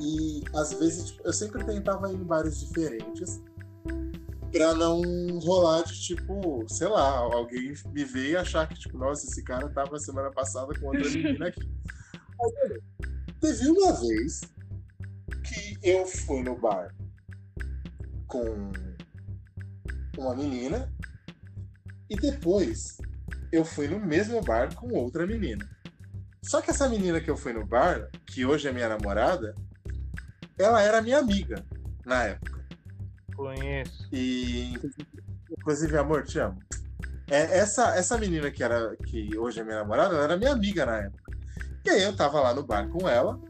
e 0.00 0.42
às 0.54 0.72
vezes 0.74 1.06
tipo, 1.12 1.26
eu 1.26 1.32
sempre 1.32 1.64
tentava 1.64 2.10
ir 2.12 2.16
em 2.16 2.24
bares 2.24 2.60
diferentes 2.60 3.40
pra 4.52 4.74
não 4.74 5.00
rolar 5.38 5.82
de 5.82 5.98
tipo, 5.98 6.64
sei 6.68 6.88
lá, 6.88 7.16
alguém 7.18 7.72
me 7.92 8.04
ver 8.04 8.30
e 8.32 8.36
achar 8.36 8.68
que 8.68 8.74
tipo, 8.78 8.98
nossa, 8.98 9.26
esse 9.26 9.42
cara 9.42 9.68
tava 9.70 9.98
semana 9.98 10.30
passada 10.30 10.78
com 10.78 10.86
outra 10.86 11.08
menina 11.08 11.48
aqui. 11.48 11.60
Aí. 12.42 12.80
Teve 13.42 13.68
uma 13.68 13.92
vez 13.92 14.40
que 15.42 15.76
eu 15.82 16.06
fui 16.06 16.44
no 16.44 16.56
bar 16.56 16.94
com 18.28 18.70
uma 20.16 20.36
menina 20.36 20.88
e 22.08 22.14
depois 22.14 22.98
eu 23.50 23.64
fui 23.64 23.88
no 23.88 23.98
mesmo 23.98 24.40
bar 24.42 24.72
com 24.76 24.94
outra 24.94 25.26
menina. 25.26 25.68
Só 26.40 26.62
que 26.62 26.70
essa 26.70 26.88
menina 26.88 27.20
que 27.20 27.28
eu 27.28 27.36
fui 27.36 27.52
no 27.52 27.66
bar, 27.66 28.08
que 28.26 28.46
hoje 28.46 28.68
é 28.68 28.72
minha 28.72 28.88
namorada, 28.88 29.54
ela 30.56 30.80
era 30.80 31.02
minha 31.02 31.18
amiga 31.18 31.64
na 32.06 32.24
época. 32.24 32.64
Conheço. 33.34 34.08
E 34.12 34.74
inclusive, 35.50 35.98
amor, 35.98 36.22
te 36.24 36.38
amo. 36.38 36.60
É, 37.28 37.58
essa, 37.58 37.96
essa 37.96 38.16
menina 38.16 38.52
que, 38.52 38.62
era, 38.62 38.96
que 38.98 39.36
hoje 39.36 39.58
é 39.58 39.64
minha 39.64 39.78
namorada, 39.78 40.14
ela 40.14 40.24
era 40.24 40.36
minha 40.36 40.52
amiga 40.52 40.86
na 40.86 40.98
época. 40.98 41.21
E 41.84 41.90
aí 41.90 42.02
eu 42.02 42.14
tava 42.14 42.40
lá 42.40 42.54
no 42.54 42.62
bar 42.62 42.88
com 42.88 43.08
ela 43.08 43.40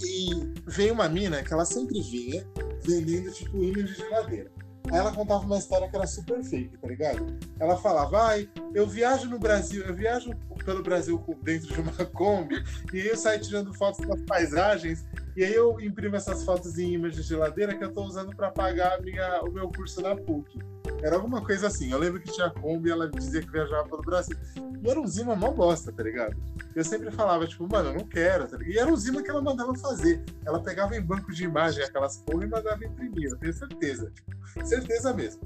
e 0.00 0.30
veio 0.66 0.94
uma 0.94 1.08
mina 1.08 1.42
que 1.42 1.52
ela 1.52 1.64
sempre 1.64 2.00
vinha 2.00 2.46
vendendo 2.82 3.30
tipo 3.32 3.62
imã 3.62 3.84
de 3.84 3.94
geladeira. 3.94 4.50
Aí 4.90 4.98
ela 4.98 5.12
contava 5.12 5.44
uma 5.44 5.58
história 5.58 5.88
que 5.88 5.96
era 5.96 6.06
super 6.06 6.42
fake, 6.42 6.78
tá 6.78 6.88
ligado? 6.88 7.38
Ela 7.58 7.76
falava, 7.76 8.28
ai, 8.28 8.48
eu 8.74 8.86
viajo 8.86 9.28
no 9.28 9.38
Brasil, 9.38 9.84
eu 9.84 9.94
viajo 9.94 10.30
pelo 10.64 10.82
Brasil 10.82 11.22
dentro 11.42 11.68
de 11.68 11.80
uma 11.80 11.92
Kombi, 12.06 12.62
e 12.92 13.00
aí 13.00 13.08
eu 13.08 13.16
saio 13.16 13.40
tirando 13.40 13.74
fotos 13.74 14.06
das 14.06 14.20
paisagens, 14.22 15.04
e 15.40 15.44
aí 15.44 15.54
eu 15.54 15.80
imprimo 15.80 16.16
essas 16.16 16.44
fotos 16.44 16.78
em 16.78 16.92
imãs 16.92 17.16
de 17.16 17.22
geladeira 17.22 17.74
que 17.74 17.82
eu 17.82 17.90
tô 17.90 18.04
usando 18.04 18.36
para 18.36 18.50
pagar 18.50 19.00
minha, 19.00 19.40
o 19.40 19.50
meu 19.50 19.70
curso 19.70 20.02
na 20.02 20.14
PUC. 20.14 20.58
Era 21.02 21.16
alguma 21.16 21.42
coisa 21.42 21.68
assim. 21.68 21.90
Eu 21.90 21.98
lembro 21.98 22.20
que 22.20 22.30
tinha 22.30 22.50
Kombi 22.50 22.90
e 22.90 22.92
ela 22.92 23.08
dizia 23.08 23.40
que 23.40 23.50
viajava 23.50 23.88
pelo 23.88 24.02
Brasil. 24.02 24.36
E 24.82 24.90
era 24.90 25.00
um 25.00 25.06
Zima 25.06 25.34
mó 25.34 25.50
bosta, 25.50 25.90
tá 25.90 26.02
ligado? 26.02 26.36
Eu 26.76 26.84
sempre 26.84 27.10
falava, 27.10 27.46
tipo, 27.46 27.66
mano, 27.66 27.88
eu 27.88 27.94
não 27.94 28.06
quero, 28.06 28.46
tá? 28.48 28.58
E 28.62 28.76
era 28.76 28.92
um 28.92 28.94
Zima 28.94 29.22
que 29.22 29.30
ela 29.30 29.40
mandava 29.40 29.74
fazer. 29.76 30.22
Ela 30.44 30.62
pegava 30.62 30.94
em 30.94 31.00
banco 31.00 31.32
de 31.32 31.44
imagem 31.44 31.84
aquelas 31.84 32.18
porra 32.18 32.44
e 32.44 32.46
mandava 32.46 32.84
imprimir, 32.84 33.30
eu 33.30 33.38
tenho 33.38 33.54
certeza. 33.54 34.12
Tipo, 34.14 34.66
certeza 34.66 35.14
mesmo. 35.14 35.40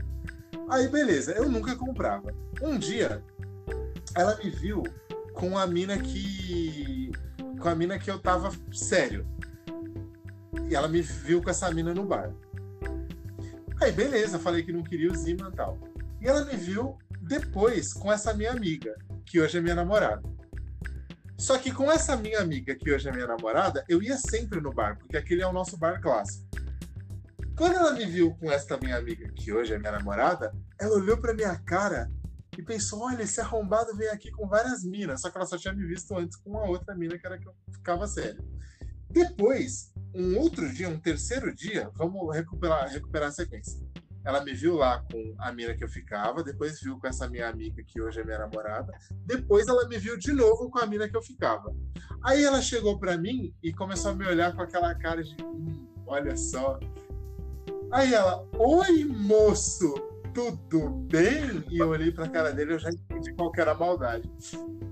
Aí, 0.71 0.89
beleza, 0.89 1.35
eu 1.35 1.49
nunca 1.49 1.77
comprava. 1.77 2.35
Um 2.61 2.77
dia, 2.77 3.23
ela 4.17 4.37
me 4.43 4.51
viu 4.51 4.83
com 5.35 5.57
a 5.57 5.69
mina 5.69 5.97
que. 5.99 7.13
com 7.61 7.69
a 7.69 7.77
mina 7.77 7.97
que 7.97 8.11
eu 8.11 8.19
tava 8.19 8.51
sério. 8.73 9.25
E 10.69 10.75
ela 10.75 10.89
me 10.89 11.01
viu 11.03 11.43
com 11.43 11.51
essa 11.51 11.71
mina 11.71 11.95
no 11.95 12.05
bar. 12.05 12.33
Aí, 13.81 13.93
beleza, 13.93 14.39
falei 14.39 14.63
que 14.63 14.73
não 14.73 14.83
queria 14.83 15.11
o 15.11 15.17
Zima 15.17 15.51
e 15.53 15.57
tal. 15.57 15.79
E 16.21 16.27
ela 16.27 16.45
me 16.45 16.57
viu 16.57 16.97
depois 17.21 17.93
com 17.93 18.13
essa 18.13 18.33
minha 18.33 18.53
amiga, 18.53 18.95
que 19.27 19.41
hoje 19.41 19.59
é 19.59 19.61
minha 19.61 19.75
namorada. 19.75 20.23
Só 21.37 21.59
que 21.59 21.73
com 21.73 21.91
essa 21.91 22.17
minha 22.17 22.41
amiga, 22.41 22.75
que 22.75 22.91
hoje 22.91 23.09
é 23.09 23.13
minha 23.13 23.27
namorada, 23.27 23.85
eu 23.89 24.03
ia 24.03 24.17
sempre 24.17 24.61
no 24.61 24.73
bar, 24.73 24.97
porque 24.99 25.17
aquele 25.17 25.43
é 25.43 25.47
o 25.47 25.53
nosso 25.53 25.77
bar 25.77 26.01
clássico. 26.01 26.49
Quando 27.57 27.77
ela 27.77 27.93
me 27.93 28.05
viu 28.05 28.35
com 28.37 28.51
essa 28.51 28.77
minha 28.79 28.97
amiga, 28.97 29.29
que 29.35 29.53
hoje 29.53 29.73
é 29.73 29.79
minha 29.79 29.93
namorada, 29.93 30.53
ela 30.79 30.97
olhou 30.97 31.17
pra 31.19 31.35
minha 31.35 31.57
cara 31.61 32.11
e 32.59 32.63
pensou: 32.63 33.03
olha, 33.03 33.23
esse 33.23 33.41
arrombado 33.41 33.97
veio 33.97 34.13
aqui 34.13 34.31
com 34.31 34.49
várias 34.49 34.83
minas. 34.85 35.21
Só 35.21 35.31
que 35.31 35.37
ela 35.37 35.47
só 35.47 35.57
tinha 35.57 35.73
me 35.73 35.87
visto 35.87 36.17
antes 36.17 36.37
com 36.37 36.51
uma 36.51 36.65
outra 36.65 36.95
mina, 36.95 37.19
que 37.19 37.27
era 37.27 37.39
que 37.39 37.47
eu 37.47 37.55
ficava 37.73 38.07
sério. 38.07 38.43
Depois, 39.11 39.93
um 40.15 40.39
outro 40.39 40.73
dia, 40.73 40.89
um 40.89 40.99
terceiro 40.99 41.55
dia, 41.55 41.91
vamos 41.95 42.35
recuperar, 42.35 42.89
recuperar 42.89 43.29
a 43.29 43.33
sequência. 43.33 43.81
Ela 44.25 44.43
me 44.43 44.55
viu 44.55 44.77
lá 44.77 45.05
com 45.11 45.35
a 45.39 45.53
mina 45.53 45.75
que 45.75 45.85
eu 45.85 45.89
ficava, 45.89 46.43
depois 46.43 46.81
viu 46.81 46.99
com 46.99 47.07
essa 47.07 47.29
minha 47.29 47.49
amiga 47.49 47.83
que 47.87 48.01
hoje 48.01 48.21
é 48.21 48.25
minha 48.25 48.39
namorada, 48.39 48.91
depois 49.27 49.69
ela 49.69 49.87
me 49.87 49.99
viu 49.99 50.17
de 50.17 50.33
novo 50.33 50.71
com 50.71 50.79
a 50.79 50.87
mina 50.87 51.09
que 51.09 51.17
eu 51.17 51.23
ficava. 51.23 51.75
Aí 52.23 52.43
ela 52.43 52.63
chegou 52.63 52.99
pra 52.99 53.19
mim 53.19 53.53
e 53.63 53.73
começou 53.73 54.13
a 54.13 54.15
me 54.15 54.27
olhar 54.27 54.55
com 54.55 54.63
aquela 54.63 54.95
cara 54.95 55.23
de, 55.23 55.37
hum, 55.45 55.87
olha 56.07 56.35
só. 56.37 56.81
Aí 57.91 58.15
ela, 58.15 58.49
oi 58.57 59.05
moço, 59.05 59.95
tudo 60.33 60.89
bem? 60.89 61.63
E 61.71 61.79
eu 61.79 61.89
olhei 61.91 62.11
pra 62.11 62.29
cara 62.29 62.51
dele 62.51 62.73
e 62.73 62.75
eu 62.75 62.79
já 62.79 62.89
entendi 62.89 63.35
qual 63.35 63.53
era 63.57 63.73
a 63.73 63.75
maldade. 63.75 64.31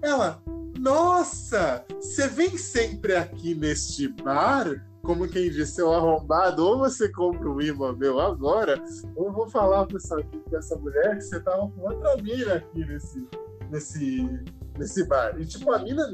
Ela, 0.02 0.42
nossa, 0.78 1.84
você 1.88 2.28
vem 2.28 2.58
sempre 2.58 3.16
aqui 3.16 3.54
neste 3.54 4.08
bar? 4.08 4.91
Como 5.02 5.28
quem 5.28 5.50
disse, 5.50 5.72
seu 5.72 5.92
arrombado, 5.92 6.64
ou 6.64 6.78
você 6.78 7.08
compra 7.08 7.48
um 7.50 7.60
imã 7.60 7.92
meu 7.92 8.20
agora, 8.20 8.82
ou 9.16 9.26
eu 9.26 9.32
vou 9.32 9.48
falar 9.48 9.86
pra 9.86 9.96
essa, 9.96 10.16
pra 10.48 10.58
essa 10.58 10.76
mulher 10.76 11.16
que 11.16 11.22
você 11.22 11.40
tava 11.40 11.68
com 11.68 11.80
outra 11.82 12.16
mina 12.22 12.54
aqui 12.54 12.84
nesse, 12.84 13.28
nesse, 13.68 14.44
nesse 14.78 15.04
bar. 15.06 15.40
E 15.40 15.44
tipo, 15.44 15.72
a 15.72 15.80
mina 15.80 16.06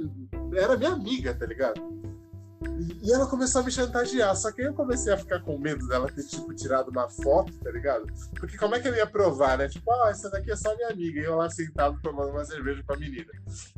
era 0.55 0.77
minha 0.77 0.93
amiga, 0.93 1.35
tá 1.35 1.45
ligado? 1.45 1.81
E, 2.79 3.13
ela 3.13 3.27
começou 3.27 3.61
a 3.61 3.65
me 3.65 3.73
chantagear, 3.73 4.35
só 4.37 4.53
que 4.53 4.61
aí 4.61 4.69
eu 4.69 4.75
comecei 4.75 5.13
a 5.13 5.17
ficar 5.17 5.41
com 5.41 5.59
medo 5.59 5.87
dela 5.89 6.07
ter, 6.07 6.23
tipo, 6.23 6.55
tirado 6.55 6.91
uma 6.91 7.09
foto, 7.09 7.53
tá 7.59 7.71
ligado? 7.71 8.07
Porque 8.39 8.57
como 8.57 8.75
é 8.77 8.81
que 8.81 8.87
eu 8.87 8.95
ia 8.95 9.07
provar, 9.07 9.59
né? 9.59 9.69
Tipo, 9.69 9.91
ah, 9.91 10.11
essa 10.11 10.31
daqui 10.31 10.53
é 10.53 10.57
só 10.57 10.75
minha 10.77 10.89
amiga, 10.89 11.21
e 11.21 11.25
eu 11.25 11.37
lá 11.37 11.51
sentado 11.51 11.99
tomando 12.03 12.31
uma 12.31 12.45
cerveja 12.45 12.83
com 12.87 12.93
a 12.93 12.97
menina. 12.97 13.33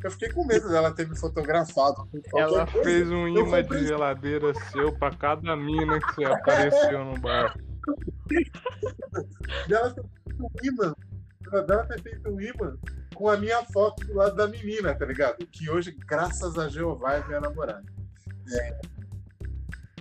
Eu 0.05 0.11
fiquei 0.11 0.31
com 0.31 0.45
medo 0.45 0.69
dela 0.69 0.93
ter 0.93 1.09
me 1.09 1.17
fotografado 1.17 2.07
Ela 2.35 2.67
coisa. 2.67 2.85
fez 2.85 3.11
um 3.11 3.27
imã 3.27 3.63
de 3.63 3.87
geladeira 3.87 4.53
seu 4.71 4.93
pra 4.99 5.11
cada 5.11 5.57
mina 5.57 5.99
que 6.15 6.25
apareceu 6.25 7.05
no 7.05 7.19
bar. 7.19 7.57
dela 9.67 9.91
ter 9.95 10.03
feito 10.03 10.43
um 10.43 10.51
imã, 10.63 10.95
dela 11.67 11.87
ter 11.87 12.03
feito 12.03 12.29
um 12.29 12.41
imã 12.41 12.77
com 13.15 13.29
a 13.29 13.37
minha 13.37 13.65
foto 13.65 14.07
do 14.07 14.15
lado 14.15 14.37
da 14.37 14.47
menina, 14.47 14.95
tá 14.95 15.05
ligado? 15.05 15.47
Que 15.47 15.71
hoje, 15.71 15.97
graças 16.07 16.59
a 16.59 16.69
Jeová, 16.69 17.15
é 17.15 17.27
minha 17.27 17.41
namorada. 17.41 18.00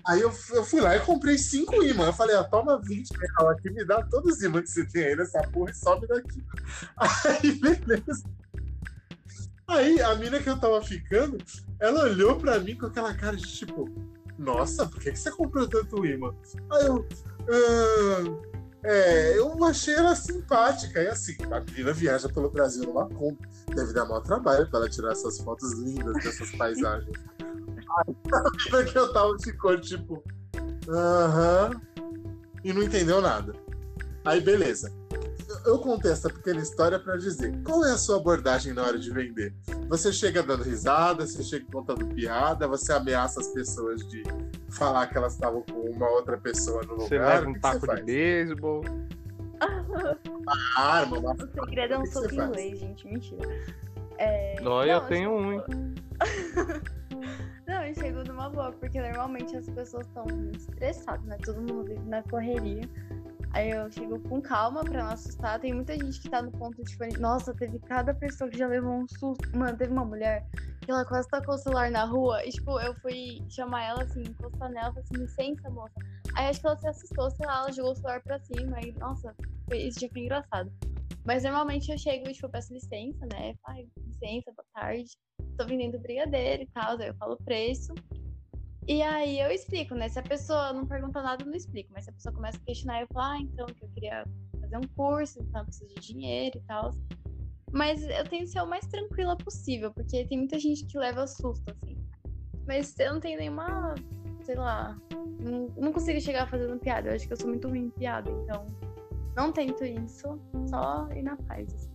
Aí 0.08 0.22
eu, 0.22 0.32
eu 0.54 0.64
fui 0.64 0.82
lá 0.82 0.96
e 0.96 1.00
comprei 1.02 1.38
cinco 1.38 1.84
imãs. 1.84 2.08
Eu 2.08 2.14
falei, 2.14 2.36
ó, 2.36 2.44
toma 2.44 2.82
20 2.82 3.12
reais 3.12 3.58
aqui, 3.58 3.70
me 3.70 3.86
dá 3.86 4.02
todos 4.04 4.38
os 4.38 4.42
imãs 4.44 4.64
que 4.64 4.70
você 4.70 4.86
tem 4.88 5.04
aí 5.04 5.16
nessa 5.16 5.42
porra 5.52 5.70
e 5.72 5.76
sobe 5.76 6.08
daqui. 6.08 6.44
Aí, 6.98 7.52
beleza. 7.60 8.24
Aí 9.68 10.02
a 10.02 10.16
mina 10.16 10.40
que 10.40 10.50
eu 10.50 10.60
tava 10.60 10.82
ficando, 10.82 11.38
ela 11.80 12.04
olhou 12.06 12.36
pra 12.40 12.60
mim 12.60 12.76
com 12.76 12.88
aquela 12.88 13.14
cara 13.14 13.36
de 13.36 13.46
tipo, 13.46 13.88
nossa, 14.38 14.88
por 14.88 15.00
que, 15.00 15.12
que 15.12 15.20
você 15.20 15.30
comprou 15.32 15.68
tanto 15.68 16.04
imã? 16.06 16.34
Aí 16.72 16.86
eu, 16.88 17.08
"Ah, 17.48 18.59
É, 18.84 19.38
eu 19.38 19.64
achei 19.66 19.94
ela 19.94 20.16
simpática. 20.16 21.02
E 21.02 21.08
assim, 21.08 21.36
a 21.52 21.60
menina 21.60 21.94
viaja 21.94 22.30
pelo 22.30 22.50
Brasil 22.50 22.84
numa 22.86 23.08
Kombi. 23.10 23.40
Deve 23.76 23.94
dar 23.94 24.06
mau 24.06 24.22
trabalho 24.22 24.70
para 24.70 24.80
ela 24.80 24.90
tirar 24.90 25.12
essas 25.12 25.40
fotos 25.40 25.74
lindas 25.74 26.24
dessas 26.24 26.52
paisagens. 26.52 27.18
Aí, 28.74 28.86
que 28.86 28.98
eu 28.98 29.12
tava 29.12 29.38
ficou 29.40 29.80
tipo. 29.80 30.24
Aham. 30.88 31.82
E 32.64 32.74
não 32.74 32.84
entendeu 32.84 33.22
nada. 33.22 33.54
Aí, 34.26 34.42
beleza. 34.42 34.92
Eu- 35.48 35.74
Eu 35.74 35.80
contei 35.80 36.12
essa 36.12 36.30
pequena 36.30 36.62
história 36.62 37.00
para 37.00 37.18
dizer 37.18 37.52
qual 37.64 37.84
é 37.84 37.92
a 37.92 37.98
sua 37.98 38.18
abordagem 38.18 38.72
na 38.74 38.84
hora 38.84 38.98
de 39.00 39.12
vender. 39.12 39.54
Você 39.88 40.12
chega 40.14 40.44
dando 40.44 40.64
risada, 40.64 41.26
você 41.26 41.44
chega 41.44 41.66
contando 41.72 42.06
piada, 42.08 42.68
você 42.68 42.94
ameaça 42.94 43.40
as 43.40 43.48
pessoas 43.48 44.08
de 44.08 44.22
falar 44.70 45.08
que 45.08 45.18
elas 45.18 45.34
estavam 45.34 45.64
com 45.64 45.80
uma 45.90 46.08
outra 46.12 46.38
pessoa 46.38 46.84
no 46.84 46.96
Você 46.98 47.16
lugar. 47.18 47.36
leva 47.40 47.48
o 47.48 47.50
um 47.50 47.60
taco 47.60 47.80
você 47.86 47.96
de 47.96 48.04
beisebol. 48.04 48.82
arma, 50.78 51.18
uma 51.18 51.34
O 51.34 51.66
segredo 51.66 51.94
é 51.94 51.98
um 52.00 52.06
soco 52.06 52.30
você 52.30 52.36
inglês, 52.36 52.80
gente. 52.80 53.06
Mentira. 53.08 53.50
É... 54.18 54.60
Eu 54.60 54.64
não, 54.64 55.08
tenho 55.08 55.32
um, 55.32 55.54
hein? 55.54 55.64
Não, 57.68 57.84
eu 57.86 57.94
chego 57.94 58.24
numa 58.24 58.50
boa, 58.50 58.72
porque 58.72 59.00
normalmente 59.00 59.56
as 59.56 59.70
pessoas 59.70 60.08
estão 60.08 60.26
muito 60.26 60.58
estressadas, 60.58 61.24
né? 61.26 61.38
Todo 61.46 61.58
mundo 61.62 61.84
vive 61.84 62.04
na 62.08 62.24
correria. 62.24 62.82
Aí 63.52 63.72
eu 63.72 63.92
chego 63.92 64.20
com 64.20 64.42
calma 64.42 64.82
pra 64.82 65.04
não 65.04 65.12
assustar. 65.12 65.60
Tem 65.60 65.74
muita 65.74 65.98
gente 65.98 66.20
que 66.20 66.30
tá 66.30 66.42
no 66.42 66.52
ponto 66.52 66.78
de 66.78 66.84
tipo, 66.84 67.04
nossa, 67.20 67.54
teve 67.54 67.80
cada 67.80 68.14
pessoa 68.14 68.50
que 68.50 68.58
já 68.58 68.68
levou 68.68 68.92
um 68.92 69.08
susto. 69.08 69.44
Mano, 69.58 69.78
teve 69.78 69.92
uma 69.92 70.06
mulher 70.06 70.46
que 70.86 70.92
ela 70.92 71.04
quase 71.04 71.28
tacou 71.30 71.56
o 71.56 71.58
celular 71.58 71.90
na 71.90 72.06
rua. 72.06 72.46
E, 72.46 72.50
tipo, 72.52 72.80
eu 72.80 72.94
fui 72.96 73.44
chamar 73.50 73.84
ela 73.84 74.04
assim, 74.04 74.22
encostar 74.22 74.70
nela, 74.70 74.90
falei 74.94 75.04
assim, 75.04 75.18
licença, 75.18 75.70
moça. 75.70 75.94
Aí 76.36 76.48
acho 76.48 76.62
que 76.62 76.68
ela 76.68 76.78
se 76.78 76.88
assustou, 76.88 77.32
sei 77.32 77.46
lá, 77.46 77.60
ela 77.62 77.72
jogou 77.72 77.92
o 77.92 77.96
celular 77.96 78.22
pra 78.22 78.40
cima. 78.40 78.80
E, 78.82 78.92
nossa, 79.00 79.36
foi- 79.68 79.80
isso 79.80 80.00
já 80.00 80.08
foi 80.10 80.22
engraçado. 80.22 80.72
Mas 81.26 81.44
normalmente 81.44 81.92
eu 81.92 81.98
chego 81.98 82.30
e, 82.30 82.34
tipo, 82.34 82.46
eu 82.48 82.52
peço 82.52 82.74
licença, 82.74 83.26
né? 83.32 83.54
Ai, 83.68 83.88
licença, 83.98 84.52
boa 84.56 84.66
tarde. 84.74 85.10
Tô 85.58 85.66
vendendo 85.66 86.00
brigadeiro 86.00 86.64
e 86.64 86.68
tal, 86.68 86.98
aí 87.00 87.08
eu 87.08 87.16
falo 87.16 87.34
o 87.34 87.44
preço. 87.44 87.94
E 88.90 89.04
aí 89.04 89.40
eu 89.40 89.52
explico, 89.52 89.94
né? 89.94 90.10
Se 90.10 90.18
a 90.18 90.24
pessoa 90.24 90.74
não 90.74 90.84
pergunta 90.84 91.22
nada, 91.22 91.44
eu 91.44 91.48
não 91.48 91.56
explico. 91.56 91.92
Mas 91.94 92.06
se 92.06 92.10
a 92.10 92.14
pessoa 92.14 92.34
começa 92.34 92.58
a 92.58 92.62
questionar, 92.62 93.02
eu 93.02 93.08
falo, 93.14 93.24
ah, 93.24 93.38
então, 93.40 93.68
que 93.68 93.86
eu 93.86 93.90
queria 93.90 94.26
fazer 94.60 94.78
um 94.78 94.88
curso, 94.96 95.40
então 95.44 95.62
eu 95.62 95.66
preciso 95.66 95.94
de 95.94 96.02
dinheiro 96.02 96.58
e 96.58 96.62
tal. 96.62 96.90
Mas 97.72 98.02
eu 98.02 98.28
tenho 98.28 98.46
que 98.46 98.48
ser 98.48 98.62
o 98.62 98.66
mais 98.66 98.88
tranquila 98.88 99.38
possível, 99.38 99.94
porque 99.94 100.26
tem 100.26 100.40
muita 100.40 100.58
gente 100.58 100.88
que 100.88 100.98
leva 100.98 101.28
susto, 101.28 101.70
assim. 101.70 102.04
Mas 102.66 102.98
eu 102.98 103.14
não 103.14 103.20
tenho 103.20 103.38
nenhuma, 103.38 103.94
sei 104.42 104.56
lá, 104.56 104.98
não, 105.40 105.68
não 105.78 105.94
consigo 105.94 106.20
chegar 106.20 106.50
fazendo 106.50 106.80
piada. 106.80 107.10
Eu 107.10 107.16
acho 107.16 107.28
que 107.28 107.34
eu 107.34 107.38
sou 107.38 107.48
muito 107.48 107.68
ruim 107.68 107.86
em 107.86 107.90
piada, 107.92 108.32
então 108.32 108.66
não 109.36 109.52
tento 109.52 109.86
isso, 109.86 110.42
só 110.68 111.08
ir 111.12 111.22
na 111.22 111.38
paz. 111.38 111.72
assim. 111.76 111.92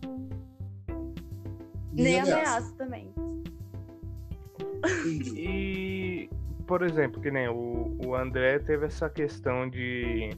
Nem 1.91 2.21
ameaça. 2.21 2.39
ameaço 2.39 2.75
também. 2.75 3.13
E, 5.35 6.29
por 6.65 6.81
exemplo, 6.81 7.21
que 7.21 7.31
nem 7.31 7.47
o, 7.47 7.97
o 8.05 8.15
André 8.15 8.59
teve 8.59 8.85
essa 8.85 9.09
questão 9.09 9.69
de, 9.69 10.29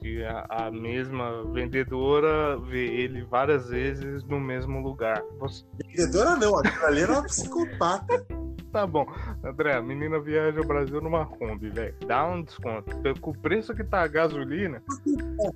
de 0.00 0.24
a, 0.24 0.66
a 0.66 0.70
mesma 0.70 1.44
vendedora 1.52 2.56
ver 2.58 2.92
ele 2.92 3.22
várias 3.24 3.68
vezes 3.68 4.24
no 4.24 4.40
mesmo 4.40 4.80
lugar. 4.80 5.22
Você, 5.38 5.64
Vendedora 5.86 6.36
não, 6.36 6.58
aquilo 6.58 6.84
ali 6.86 7.02
era 7.02 7.12
uma 7.12 7.22
psicopata. 7.24 8.26
tá 8.72 8.86
bom, 8.86 9.06
André, 9.44 9.74
a 9.74 9.82
menina 9.82 10.20
viaja 10.20 10.58
ao 10.58 10.66
Brasil 10.66 11.00
numa 11.00 11.26
Kombi, 11.26 11.68
velho. 11.70 11.94
Dá 12.06 12.26
um 12.26 12.42
desconto. 12.42 12.96
Com 13.20 13.30
o 13.30 13.38
preço 13.38 13.74
que 13.74 13.84
tá 13.84 14.02
a 14.02 14.08
gasolina, 14.08 14.82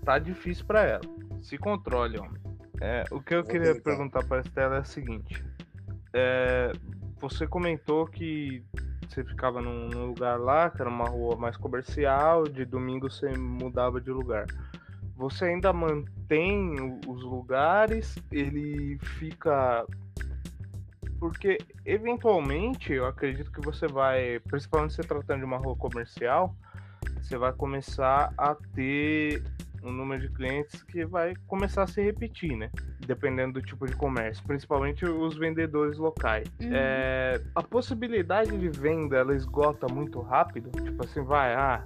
tá 0.04 0.18
difícil 0.18 0.64
pra 0.64 0.82
ela. 0.82 1.02
Se 1.42 1.58
controle, 1.58 2.18
homem. 2.18 2.40
É, 2.80 3.04
o 3.10 3.20
que 3.20 3.34
eu 3.34 3.42
Vou 3.42 3.50
queria 3.50 3.74
tentar. 3.74 3.90
perguntar 3.90 4.24
pra 4.24 4.40
Estela 4.40 4.76
é 4.76 4.80
o 4.80 4.84
seguinte. 4.84 5.44
É, 6.12 6.72
você 7.20 7.46
comentou 7.46 8.06
que 8.06 8.64
você 9.12 9.22
ficava 9.22 9.60
num, 9.60 9.88
num 9.88 10.06
lugar 10.06 10.40
lá, 10.40 10.70
que 10.70 10.80
era 10.80 10.88
uma 10.88 11.04
rua 11.04 11.36
mais 11.36 11.56
comercial, 11.56 12.44
de 12.44 12.64
domingo 12.64 13.10
você 13.10 13.36
mudava 13.36 14.00
de 14.00 14.10
lugar. 14.10 14.46
Você 15.16 15.44
ainda 15.44 15.72
mantém 15.72 16.98
os 17.06 17.22
lugares? 17.22 18.16
Ele 18.30 18.98
fica. 19.18 19.86
Porque, 21.20 21.58
eventualmente, 21.84 22.92
eu 22.92 23.06
acredito 23.06 23.52
que 23.52 23.60
você 23.60 23.86
vai, 23.86 24.40
principalmente 24.40 24.94
se 24.94 25.02
tratando 25.02 25.40
de 25.40 25.44
uma 25.44 25.58
rua 25.58 25.76
comercial, 25.76 26.56
você 27.20 27.36
vai 27.36 27.52
começar 27.52 28.32
a 28.36 28.54
ter 28.74 29.44
um 29.82 29.92
número 29.92 30.20
de 30.20 30.28
clientes 30.28 30.82
que 30.82 31.04
vai 31.04 31.34
começar 31.46 31.82
a 31.82 31.86
se 31.86 32.00
repetir, 32.02 32.56
né? 32.56 32.70
Dependendo 33.06 33.54
do 33.54 33.62
tipo 33.62 33.86
de 33.86 33.94
comércio, 33.94 34.42
principalmente 34.46 35.04
os 35.04 35.36
vendedores 35.36 35.98
locais. 35.98 36.46
Uhum. 36.60 36.70
É, 36.72 37.40
a 37.54 37.62
possibilidade 37.62 38.56
de 38.56 38.68
venda 38.68 39.16
ela 39.16 39.34
esgota 39.34 39.86
muito 39.92 40.20
rápido. 40.20 40.70
Tipo 40.82 41.04
assim, 41.04 41.22
vai, 41.22 41.54
ah, 41.54 41.84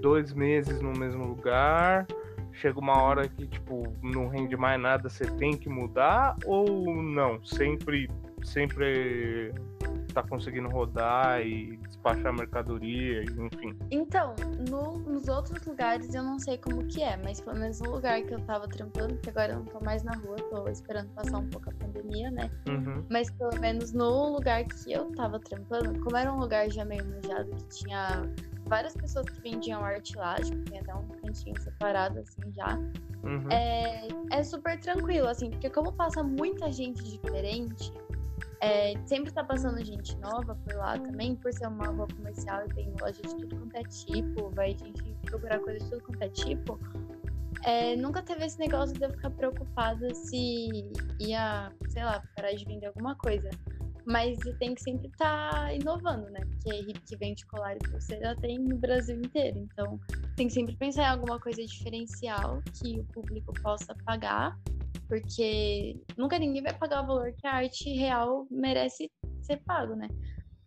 dois 0.00 0.32
meses 0.32 0.80
no 0.80 0.92
mesmo 0.92 1.26
lugar. 1.26 2.06
Chega 2.52 2.78
uma 2.78 3.02
hora 3.02 3.28
que, 3.28 3.46
tipo, 3.46 3.82
não 4.02 4.28
rende 4.28 4.56
mais 4.56 4.80
nada, 4.80 5.10
você 5.10 5.26
tem 5.26 5.56
que 5.56 5.68
mudar 5.68 6.36
ou 6.46 7.02
não? 7.02 7.44
Sempre, 7.44 8.10
sempre 8.42 9.52
tá 10.14 10.22
conseguindo 10.22 10.68
rodar 10.68 11.42
e 11.46 11.78
despachar 12.06 12.32
mercadoria, 12.32 13.22
enfim. 13.24 13.76
Então, 13.90 14.34
no- 14.70 14.98
nos 14.98 15.28
outros 15.28 15.64
lugares 15.66 16.14
eu 16.14 16.22
não 16.22 16.38
sei 16.38 16.56
como 16.58 16.84
que 16.86 17.02
é, 17.02 17.16
mas 17.16 17.40
pelo 17.40 17.58
menos 17.58 17.80
no 17.80 17.90
lugar 17.90 18.22
que 18.22 18.32
eu 18.34 18.40
tava 18.40 18.68
trampando, 18.68 19.14
porque 19.14 19.30
agora 19.30 19.52
eu 19.52 19.58
não 19.58 19.64
tô 19.66 19.80
mais 19.80 20.02
na 20.02 20.12
rua, 20.16 20.36
tô 20.50 20.68
esperando 20.68 21.08
passar 21.10 21.38
um 21.38 21.48
pouco 21.48 21.70
a 21.70 21.72
pandemia, 21.74 22.30
né? 22.30 22.50
Uhum. 22.68 23.04
Mas 23.10 23.30
pelo 23.30 23.58
menos 23.60 23.92
no 23.92 24.34
lugar 24.34 24.64
que 24.64 24.92
eu 24.92 25.06
tava 25.12 25.40
trampando, 25.40 25.98
como 26.00 26.16
era 26.16 26.32
um 26.32 26.38
lugar 26.38 26.70
já 26.70 26.84
meio 26.84 27.04
manjado, 27.04 27.50
que 27.50 27.64
tinha 27.84 28.22
várias 28.66 28.94
pessoas 28.94 29.26
que 29.26 29.40
vendiam 29.40 29.84
arte 29.84 30.16
lá, 30.16 30.36
tipo, 30.36 30.58
tem 30.70 30.78
até 30.80 30.94
um 30.94 31.06
cantinho 31.22 31.60
separado 31.60 32.20
assim 32.20 32.52
já. 32.52 32.76
Uhum. 33.22 33.50
É, 33.50 34.08
é 34.30 34.42
super 34.44 34.78
tranquilo, 34.78 35.28
assim, 35.28 35.50
porque 35.50 35.68
como 35.70 35.92
passa 35.92 36.22
muita 36.22 36.70
gente 36.70 37.02
diferente, 37.02 37.92
é, 38.60 38.94
sempre 39.06 39.32
tá 39.32 39.44
passando 39.44 39.84
gente 39.84 40.16
nova 40.18 40.54
por 40.54 40.74
lá 40.74 40.98
também, 40.98 41.36
por 41.36 41.52
ser 41.52 41.66
uma 41.66 41.86
rua 41.86 42.06
comercial 42.16 42.64
e 42.64 42.74
tem 42.74 42.94
loja 43.00 43.20
de 43.22 43.36
tudo 43.36 43.56
quanto 43.56 43.76
é 43.76 43.82
tipo, 43.82 44.50
vai 44.50 44.70
gente 44.70 45.02
procurar 45.26 45.58
coisa 45.60 45.78
de 45.78 45.90
tudo 45.90 46.02
quanto 46.02 46.22
é 46.22 46.28
tipo. 46.28 46.78
é, 47.64 47.96
nunca 47.96 48.22
teve 48.22 48.44
esse 48.46 48.58
negócio 48.58 48.96
de 48.96 49.04
eu 49.04 49.10
ficar 49.10 49.30
preocupada 49.30 50.14
se 50.14 50.68
ia, 51.20 51.72
sei 51.88 52.04
lá, 52.04 52.22
parar 52.34 52.52
de 52.52 52.64
vender 52.64 52.86
alguma 52.86 53.14
coisa. 53.16 53.50
Mas 54.06 54.38
tem 54.60 54.72
que 54.72 54.82
sempre 54.82 55.08
estar 55.08 55.74
inovando, 55.74 56.30
né? 56.30 56.38
Porque 56.40 56.78
hip 56.78 57.00
que 57.00 57.16
vende 57.16 57.44
colar 57.46 57.74
e 57.74 57.78
pulseira 57.90 58.36
tem 58.36 58.56
no 58.56 58.76
Brasil 58.76 59.16
inteiro. 59.16 59.58
Então, 59.58 59.98
tem 60.36 60.46
que 60.46 60.54
sempre 60.54 60.76
pensar 60.76 61.02
em 61.02 61.06
alguma 61.06 61.40
coisa 61.40 61.60
diferencial 61.64 62.62
que 62.72 63.00
o 63.00 63.04
público 63.06 63.52
possa 63.60 63.96
pagar, 64.04 64.56
porque 65.08 66.00
nunca 66.16 66.38
ninguém 66.38 66.62
vai 66.62 66.76
pagar 66.76 67.02
o 67.02 67.06
valor 67.06 67.32
que 67.32 67.46
a 67.46 67.54
arte 67.54 67.90
real 67.94 68.46
merece 68.50 69.10
ser 69.42 69.58
pago, 69.64 69.94
né? 69.94 70.08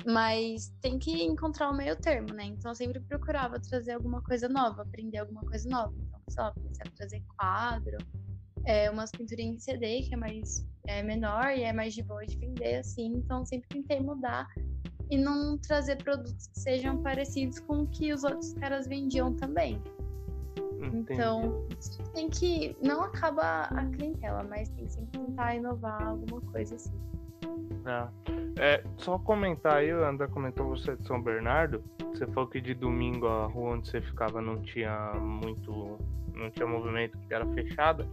Mas 0.05 0.73
tem 0.81 0.97
que 0.97 1.23
encontrar 1.23 1.69
o 1.69 1.75
meio 1.75 1.95
termo, 1.97 2.33
né? 2.33 2.45
Então 2.45 2.71
eu 2.71 2.75
sempre 2.75 2.99
procurava 3.01 3.59
trazer 3.59 3.93
alguma 3.93 4.21
coisa 4.21 4.47
nova, 4.47 4.83
aprender 4.83 5.17
alguma 5.17 5.41
coisa 5.41 5.67
nova. 5.69 5.93
Então, 5.97 6.21
sei 6.29 6.43
lá, 6.43 6.53
comecei 6.53 6.83
a 6.87 6.91
trazer 6.95 7.23
quadro, 7.37 7.97
é, 8.65 8.89
umas 8.89 9.11
pinturinhas 9.11 9.55
em 9.55 9.59
CD, 9.59 10.01
que 10.03 10.13
é 10.13 10.17
mais 10.17 10.65
é, 10.87 11.03
menor 11.03 11.51
e 11.55 11.63
é 11.63 11.73
mais 11.73 11.93
de 11.93 12.03
boa 12.03 12.25
de 12.25 12.37
vender, 12.37 12.75
assim. 12.75 13.13
Então 13.13 13.45
sempre 13.45 13.67
tentei 13.69 13.99
mudar 13.99 14.47
e 15.09 15.17
não 15.17 15.57
trazer 15.57 15.97
produtos 15.97 16.47
que 16.47 16.59
sejam 16.59 17.01
parecidos 17.01 17.59
com 17.59 17.81
o 17.81 17.87
que 17.87 18.13
os 18.13 18.23
outros 18.23 18.53
caras 18.53 18.87
vendiam 18.87 19.35
também. 19.35 19.81
Entendi. 20.81 21.13
Então, 21.13 21.67
tem 22.13 22.29
que. 22.29 22.75
Não 22.81 23.03
acaba 23.03 23.63
a 23.63 23.85
clientela, 23.85 24.43
mas 24.43 24.69
tem 24.69 24.85
que 24.85 24.91
sempre 24.91 25.19
tentar 25.19 25.55
inovar 25.55 26.01
alguma 26.07 26.41
coisa 26.41 26.75
assim. 26.75 26.93
Ah. 27.85 28.09
É, 28.57 28.83
só 28.97 29.17
comentar 29.17 29.77
aí, 29.77 29.93
o 29.93 30.03
André 30.03 30.27
comentou 30.27 30.67
você 30.67 30.95
de 30.95 31.05
São 31.05 31.21
Bernardo. 31.21 31.83
Você 32.13 32.25
falou 32.27 32.49
que 32.49 32.59
de 32.59 32.73
domingo 32.73 33.27
a 33.27 33.45
rua 33.45 33.75
onde 33.75 33.89
você 33.89 34.01
ficava 34.01 34.41
não 34.41 34.61
tinha 34.61 35.13
muito. 35.13 35.97
não 36.33 36.49
tinha 36.49 36.67
movimento, 36.67 37.17
que 37.19 37.33
era 37.33 37.45
fechada. 37.53 38.07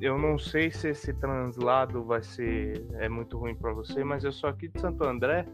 Eu 0.00 0.18
não 0.18 0.38
sei 0.38 0.70
se 0.70 0.88
esse 0.88 1.12
translado 1.14 2.04
vai 2.04 2.22
ser. 2.22 2.84
é 2.94 3.08
muito 3.08 3.38
ruim 3.38 3.54
pra 3.54 3.72
você, 3.72 4.04
mas 4.04 4.24
eu 4.24 4.32
sou 4.32 4.50
aqui 4.50 4.68
de 4.68 4.80
Santo 4.80 5.04
André 5.04 5.46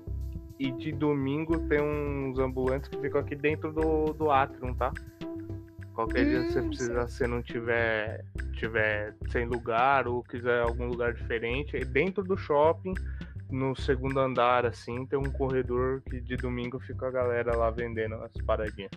e 0.59 0.71
de 0.71 0.93
domingo 0.93 1.59
tem 1.69 1.81
uns 1.81 2.39
ambulantes 2.39 2.89
que 2.89 2.97
ficam 2.99 3.21
aqui 3.21 3.35
dentro 3.35 3.73
do, 3.73 4.13
do 4.13 4.31
Atrium, 4.31 4.75
tá? 4.75 4.93
Qualquer 5.95 6.27
dia 6.27 6.45
você 6.45 6.61
Hum, 6.61 6.69
precisar, 6.69 7.09
se 7.09 7.27
não 7.27 7.43
tiver, 7.43 8.25
tiver 8.55 9.15
sem 9.31 9.47
lugar 9.47 10.09
ou 10.09 10.23
quiser 10.23 10.61
algum 10.63 10.87
lugar 10.87 11.13
diferente, 11.13 11.77
aí 11.77 11.85
dentro 11.85 12.25
do 12.25 12.37
shopping, 12.37 12.95
no 13.51 13.77
segundo 13.77 14.19
andar, 14.19 14.65
assim, 14.65 15.05
tem 15.07 15.19
um 15.19 15.31
corredor 15.31 16.01
que 16.03 16.21
de 16.21 16.37
domingo 16.37 16.81
fica 16.81 17.09
a 17.09 17.11
galera 17.11 17.55
lá 17.55 17.71
vendendo 17.71 18.15
as 18.17 18.33
paradinhas. 18.47 18.91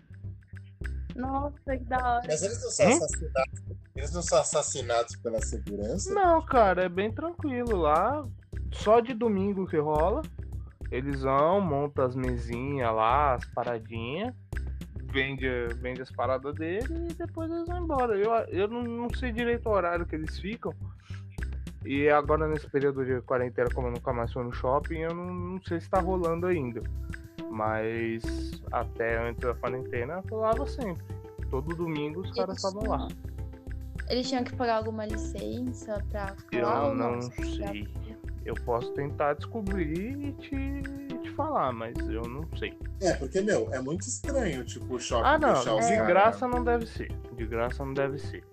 Nossa, 1.15 1.77
que 1.77 1.83
da 1.85 1.97
hora. 1.97 2.23
Mas 2.27 2.43
eles 2.43 2.61
não 2.63 2.69
são 2.71 2.85
Hum? 2.87 2.95
assassinados. 2.97 3.63
Eles 3.95 4.13
não 4.13 4.21
são 4.21 4.39
assassinados 4.39 5.15
pela 5.17 5.41
segurança? 5.41 6.13
Não, 6.13 6.41
cara, 6.41 6.83
é 6.83 6.89
bem 6.89 7.11
tranquilo 7.11 7.75
lá. 7.75 8.25
Só 8.73 8.99
de 8.99 9.13
domingo 9.13 9.67
que 9.67 9.77
rola. 9.77 10.21
Eles 10.91 11.21
vão, 11.23 11.59
montam 11.61 12.05
as 12.05 12.15
mesinhas 12.15 12.93
lá, 12.93 13.33
as 13.35 13.45
paradinhas. 13.47 14.33
Vende, 15.15 15.47
vende 15.79 16.01
as 16.01 16.11
paradas 16.11 16.53
dele 16.55 17.07
e 17.09 17.13
depois 17.13 17.49
eles 17.49 17.65
vão 17.67 17.83
embora. 17.85 18.17
Eu, 18.17 18.31
eu 18.49 18.67
não, 18.67 18.83
não 18.83 19.07
sei 19.15 19.31
direito 19.31 19.65
o 19.69 19.71
horário 19.71 20.05
que 20.05 20.13
eles 20.13 20.37
ficam. 20.37 20.73
E 21.85 22.09
agora 22.09 22.49
nesse 22.49 22.69
período 22.69 23.05
de 23.05 23.21
quarentena, 23.21 23.69
como 23.73 23.87
eu 23.87 23.91
nunca 23.93 24.11
mais 24.11 24.33
fui 24.33 24.43
no 24.43 24.51
shopping, 24.51 24.97
eu 24.97 25.13
não, 25.15 25.33
não 25.33 25.61
sei 25.63 25.79
se 25.79 25.89
tá 25.89 26.01
rolando 26.01 26.47
ainda. 26.47 26.81
Mas 27.49 28.21
até 28.73 29.17
antes 29.25 29.41
da 29.41 29.53
quarentena 29.55 30.21
rolava 30.29 30.67
sempre. 30.67 31.01
Todo 31.49 31.73
domingo 31.73 32.19
os 32.19 32.31
caras 32.31 32.57
estavam 32.57 32.83
lá. 32.89 33.07
Eles 34.09 34.27
tinham 34.27 34.43
que 34.43 34.53
pagar 34.53 34.77
alguma 34.79 35.05
licença 35.05 36.03
pra 36.09 36.35
Eu 36.51 36.93
não 36.93 37.21
Você 37.21 37.43
já- 37.53 37.67
sei. 37.69 37.87
Eu 38.43 38.53
posso 38.65 38.91
tentar 38.91 39.33
descobrir 39.35 40.19
e 40.19 40.31
te, 40.33 40.55
te 41.25 41.31
falar, 41.31 41.71
mas 41.73 41.95
eu 42.09 42.21
não 42.23 42.47
sei. 42.57 42.77
É, 43.01 43.13
porque, 43.13 43.41
meu, 43.41 43.67
é 43.73 43.79
muito 43.81 44.01
estranho, 44.07 44.63
tipo, 44.63 44.95
o 44.95 44.99
shopping 44.99 45.27
Ah, 45.27 45.37
não. 45.37 45.53
deixar 45.53 45.75
os 45.75 45.85
De 45.85 45.91
caras- 45.93 46.07
graça 46.07 46.47
não 46.47 46.63
deve 46.63 46.85
ser. 46.87 47.11
De 47.35 47.45
graça 47.45 47.85
não 47.85 47.93
deve 47.93 48.17
ser. 48.19 48.43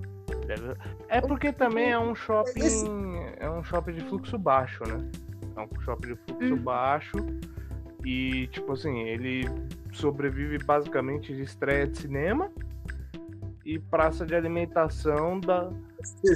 Deve- 0.47 0.75
É 1.09 1.21
porque 1.21 1.53
também 1.53 1.91
é 1.93 1.99
um 1.99 2.15
shopping. 2.15 2.61
Esse- 2.61 2.87
É 3.39 3.49
um 3.51 3.63
shopping 3.63 3.93
de 3.93 4.01
fluxo 4.05 4.39
baixo, 4.39 4.83
né? 4.89 5.09
É 5.57 5.61
um 5.61 5.81
shopping 5.83 6.09
de 6.09 6.17
fluxo 6.27 6.55
Hum. 6.55 6.63
baixo. 6.63 7.17
E, 8.05 8.49
tipo 8.49 8.73
assim, 8.73 9.01
ele 9.03 9.45
sobrevive 9.93 10.59
basicamente 10.59 11.35
de 11.35 11.43
estreia 11.43 11.87
de 11.87 11.99
cinema 11.99 12.51
e 13.65 13.79
praça 13.79 14.27
de 14.27 14.35
alimentação 14.35 15.39
da, 15.39 15.71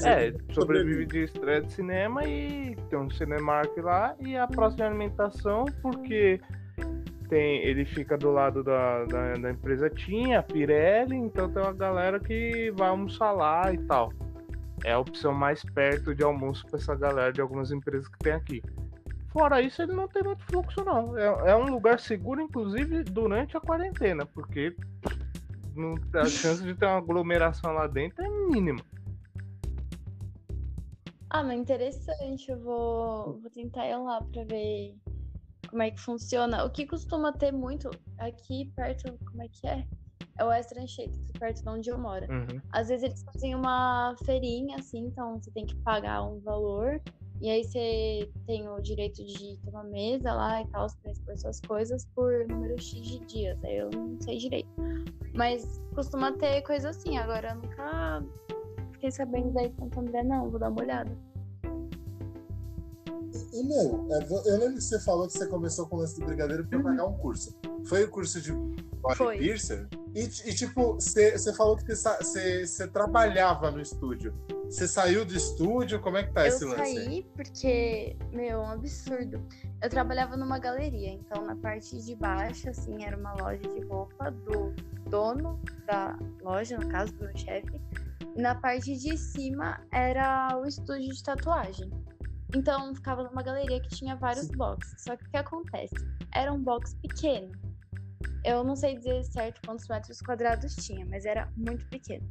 é, 0.04 0.32
sobrevive 0.52 1.06
de 1.06 1.24
estreia 1.24 1.60
de 1.60 1.72
cinema 1.72 2.24
e 2.24 2.76
tem 2.88 2.98
um 2.98 3.10
Cinemark 3.10 3.76
lá 3.78 4.14
e 4.20 4.36
a 4.36 4.46
próxima 4.46 4.84
de 4.84 4.90
alimentação, 4.90 5.64
porque 5.82 6.40
tem, 7.28 7.62
ele 7.64 7.84
fica 7.84 8.16
do 8.16 8.30
lado 8.30 8.62
da, 8.62 9.04
da, 9.04 9.34
da 9.34 9.50
empresa 9.50 9.90
Tinha, 9.90 10.42
Pirelli, 10.42 11.16
então 11.16 11.50
tem 11.50 11.62
uma 11.62 11.72
galera 11.72 12.20
que 12.20 12.72
vai 12.76 12.88
almoçar 12.88 13.32
lá 13.32 13.72
e 13.72 13.78
tal. 13.78 14.12
É 14.84 14.92
a 14.92 14.98
opção 14.98 15.34
mais 15.34 15.64
perto 15.64 16.14
de 16.14 16.22
almoço 16.22 16.64
para 16.66 16.78
essa 16.78 16.94
galera 16.94 17.32
de 17.32 17.40
algumas 17.40 17.72
empresas 17.72 18.06
que 18.08 18.18
tem 18.18 18.32
aqui. 18.32 18.62
Fora 19.32 19.60
isso, 19.60 19.82
ele 19.82 19.92
não 19.92 20.06
tem 20.06 20.22
muito 20.22 20.42
fluxo, 20.44 20.84
não. 20.84 21.18
É, 21.18 21.50
é 21.50 21.56
um 21.56 21.68
lugar 21.68 21.98
seguro, 21.98 22.40
inclusive, 22.40 23.02
durante 23.02 23.56
a 23.56 23.60
quarentena, 23.60 24.24
porque 24.24 24.74
não- 25.76 25.94
a 26.20 26.24
chance 26.26 26.62
de 26.62 26.74
ter 26.74 26.86
uma 26.86 26.98
aglomeração 26.98 27.72
lá 27.72 27.86
dentro 27.86 28.22
é 28.24 28.28
mínima. 28.48 28.80
Ah, 31.30 31.42
mas 31.42 31.58
interessante. 31.58 32.50
Eu 32.50 32.58
vou, 32.60 33.38
vou 33.40 33.50
tentar 33.50 33.86
ir 33.86 33.96
lá 33.96 34.22
pra 34.22 34.44
ver 34.44 34.94
como 35.68 35.82
é 35.82 35.90
que 35.90 36.00
funciona. 36.00 36.64
O 36.64 36.70
que 36.70 36.86
costuma 36.86 37.32
ter 37.32 37.52
muito 37.52 37.90
aqui 38.18 38.72
perto, 38.74 39.18
como 39.26 39.42
é 39.42 39.48
que 39.48 39.66
é? 39.66 39.86
É 40.38 40.44
o 40.44 40.52
Extra 40.52 40.82
Anchieta, 40.82 41.18
perto 41.38 41.62
de 41.62 41.68
onde 41.68 41.90
eu 41.90 41.98
moro. 41.98 42.26
Uhum. 42.30 42.60
Às 42.70 42.88
vezes 42.88 43.04
eles 43.04 43.22
fazem 43.22 43.54
uma 43.54 44.14
feirinha, 44.24 44.76
assim, 44.78 45.06
então 45.06 45.40
você 45.40 45.50
tem 45.50 45.66
que 45.66 45.74
pagar 45.76 46.22
um 46.24 46.38
valor. 46.40 47.00
E 47.40 47.50
aí 47.50 47.64
você 47.64 48.30
tem 48.46 48.68
o 48.68 48.80
direito 48.80 49.24
de 49.24 49.58
ter 49.58 49.70
uma 49.70 49.84
mesa 49.84 50.32
lá 50.32 50.62
e 50.62 50.66
tal, 50.68 50.86
pra 51.02 51.12
expor 51.12 51.36
suas 51.36 51.60
coisas 51.60 52.06
por 52.14 52.46
número 52.48 52.80
X 52.80 53.00
de 53.00 53.18
dias. 53.26 53.62
Aí 53.64 53.76
eu 53.76 53.90
não 53.90 54.20
sei 54.20 54.38
direito. 54.38 54.68
Mas 55.34 55.82
costuma 55.94 56.32
ter 56.32 56.62
coisa 56.62 56.90
assim. 56.90 57.18
Agora 57.18 57.50
eu 57.50 57.56
nunca 57.56 58.24
fiquei 58.92 59.10
sabendo 59.10 59.52
daí 59.52 59.70
Santo 59.78 60.00
André, 60.00 60.22
não. 60.22 60.50
Vou 60.50 60.58
dar 60.58 60.70
uma 60.70 60.80
olhada. 60.80 61.35
E, 63.52 63.62
meu, 63.62 64.06
é, 64.10 64.50
eu 64.50 64.58
lembro 64.58 64.74
que 64.74 64.80
você 64.82 65.00
falou 65.00 65.26
que 65.26 65.32
você 65.34 65.46
começou 65.46 65.86
com 65.86 65.96
o 65.96 65.98
lance 66.00 66.18
do 66.18 66.26
brigadeiro 66.26 66.66
pra 66.66 66.78
Uhum. 66.78 66.84
pagar 66.84 67.06
um 67.06 67.16
curso. 67.18 67.54
Foi 67.86 68.04
o 68.04 68.10
curso 68.10 68.40
de 68.40 68.52
body 68.52 69.38
piercer? 69.38 69.86
E, 70.14 70.22
e, 70.22 70.54
tipo, 70.54 70.94
você 70.94 71.52
falou 71.54 71.76
que 71.76 71.94
você 71.94 72.88
trabalhava 72.92 73.70
no 73.70 73.80
estúdio. 73.80 74.34
Você 74.64 74.88
saiu 74.88 75.24
do 75.24 75.34
estúdio? 75.34 76.00
Como 76.00 76.16
é 76.16 76.24
que 76.24 76.32
tá 76.32 76.42
eu 76.42 76.46
esse 76.48 76.64
lance? 76.64 76.80
aí? 76.80 76.94
saí 77.04 77.26
porque, 77.36 78.16
meu, 78.32 78.48
é 78.48 78.58
um 78.58 78.70
absurdo. 78.70 79.40
Eu 79.80 79.88
trabalhava 79.90 80.36
numa 80.36 80.58
galeria, 80.58 81.10
então 81.12 81.44
na 81.44 81.54
parte 81.54 82.00
de 82.02 82.16
baixo, 82.16 82.68
assim, 82.70 83.04
era 83.04 83.16
uma 83.16 83.34
loja 83.34 83.62
de 83.62 83.80
roupa 83.84 84.30
do 84.30 84.74
dono 85.08 85.60
da 85.86 86.18
loja, 86.42 86.76
no 86.78 86.88
caso 86.88 87.12
do 87.12 87.24
meu 87.26 87.36
chefe. 87.36 87.80
E 88.34 88.40
na 88.42 88.54
parte 88.56 88.96
de 88.96 89.16
cima 89.16 89.80
era 89.92 90.58
o 90.58 90.66
estúdio 90.66 91.12
de 91.14 91.22
tatuagem. 91.22 91.90
Então 92.54 92.94
ficava 92.94 93.24
numa 93.24 93.42
galeria 93.42 93.80
que 93.80 93.88
tinha 93.88 94.16
vários 94.16 94.48
boxes. 94.48 95.02
Só 95.02 95.16
que 95.16 95.24
o 95.24 95.30
que 95.30 95.36
acontece? 95.36 95.94
Era 96.32 96.52
um 96.52 96.62
box 96.62 96.94
pequeno. 96.96 97.52
Eu 98.44 98.62
não 98.62 98.76
sei 98.76 98.96
dizer 98.96 99.24
certo 99.24 99.60
quantos 99.66 99.88
metros 99.88 100.20
quadrados 100.20 100.74
tinha, 100.76 101.04
mas 101.06 101.24
era 101.24 101.50
muito 101.56 101.84
pequeno. 101.86 102.30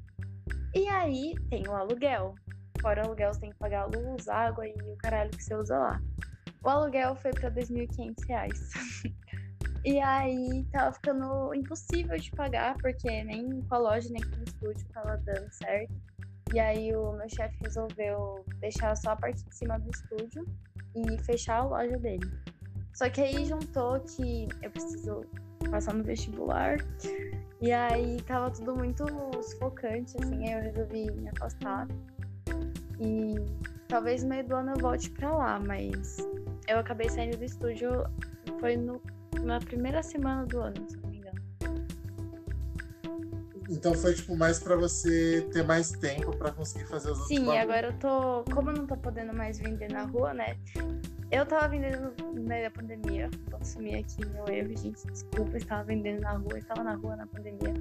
E 0.74 0.88
aí 0.88 1.36
tem 1.49 1.68
o 1.68 1.74
aluguel. 1.74 2.36
Fora 2.82 3.01
o 3.01 3.07
aluguel, 3.07 3.34
você 3.34 3.41
tem 3.41 3.49
que 3.49 3.57
pagar 3.57 3.84
a 3.84 3.86
luz, 3.86 4.28
água 4.28 4.68
e 4.68 4.74
o 4.74 4.95
caralho 4.97 5.32
que 5.32 5.43
você 5.43 5.55
usa 5.55 5.78
lá. 5.78 6.01
O 6.63 6.70
aluguel 6.70 7.16
foi 7.16 7.32
pra 7.32 7.51
2.500 7.51 8.28
reais. 8.28 8.72
e 9.86 9.99
aí 9.99 10.66
tava 10.72 10.93
ficando 10.93 11.53
impossível 11.53 12.18
de 12.18 12.32
pagar, 12.32 12.76
porque 12.78 13.24
nem 13.24 13.61
com 13.61 13.76
a 13.76 13.78
loja, 13.78 14.09
nem 14.09 14.22
com 14.22 14.39
o 14.39 14.43
estúdio 14.43 14.88
tava 14.93 15.18
dando 15.18 15.51
certo. 15.51 15.93
E 16.54 16.60
aí 16.60 16.96
o 16.96 17.12
meu 17.14 17.28
chefe 17.30 17.58
resolveu 17.64 18.46
deixar 18.60 18.96
só 18.96 19.12
a 19.12 19.16
parte 19.16 19.43
de 19.43 19.56
cima 19.56 19.80
do 19.80 19.89
estúdio 19.89 20.46
e 20.96 21.18
fechar 21.24 21.58
a 21.58 21.66
loja 21.66 21.98
dele. 21.98 22.32
Só 22.93 23.10
que 23.10 23.22
aí 23.22 23.46
juntou 23.46 24.00
que 24.00 24.48
eu 24.62 24.72
preciso 24.72 25.26
passar 25.70 25.93
no 25.93 26.04
vestibular. 26.04 26.78
E 27.62 27.72
aí 27.72 28.22
tava 28.22 28.52
tudo 28.52 28.76
muito 28.76 29.06
sufocante, 29.41 30.16
assim, 30.22 30.48
aí 30.48 30.54
eu 30.54 30.62
resolvi 30.62 31.12
me 31.12 31.30
afastar. 31.30 31.88
E 33.00 33.36
talvez 33.88 34.24
no 34.24 34.30
meio 34.30 34.48
do 34.48 34.56
ano 34.56 34.72
eu 34.72 34.80
volte 34.80 35.10
pra 35.12 35.36
lá, 35.36 35.60
mas 35.60 36.18
eu 36.68 36.80
acabei 36.80 37.10
saindo 37.10 37.38
do 37.38 37.43
estúdio, 37.43 37.89
foi 38.60 38.78
no, 38.78 39.02
na 39.41 39.60
primeira 39.60 40.02
semana 40.02 40.46
do 40.46 40.60
ano, 40.60 40.88
Então 43.70 43.93
foi, 43.93 44.13
tipo, 44.13 44.36
mais 44.36 44.59
pra 44.59 44.76
você 44.76 45.47
ter 45.51 45.63
mais 45.63 45.91
tempo 45.91 46.36
pra 46.38 46.51
conseguir 46.51 46.86
fazer 46.86 47.11
os 47.11 47.28
Sim, 47.28 47.57
agora 47.57 47.88
eu 47.88 47.93
tô. 47.93 48.43
Como 48.53 48.70
eu 48.70 48.76
não 48.76 48.86
tô 48.86 48.95
podendo 48.97 49.34
mais 49.34 49.57
vender 49.57 49.91
na 49.91 50.03
rua, 50.03 50.34
né? 50.34 50.55
Eu 51.32 51.45
tava 51.45 51.68
vendendo 51.68 52.13
no 52.22 52.41
meio 52.43 52.63
da 52.63 52.72
pandemia. 52.72 53.30
Vou 53.49 53.59
assumir 53.59 53.95
aqui 53.95 54.26
meu 54.28 54.47
erro, 54.47 54.76
gente. 54.78 55.05
Desculpa, 55.07 55.57
estava 55.57 55.84
vendendo 55.84 56.22
na 56.22 56.34
rua, 56.34 56.59
estava 56.59 56.84
na 56.84 56.95
rua 56.95 57.16
na 57.16 57.26
pandemia. 57.26 57.74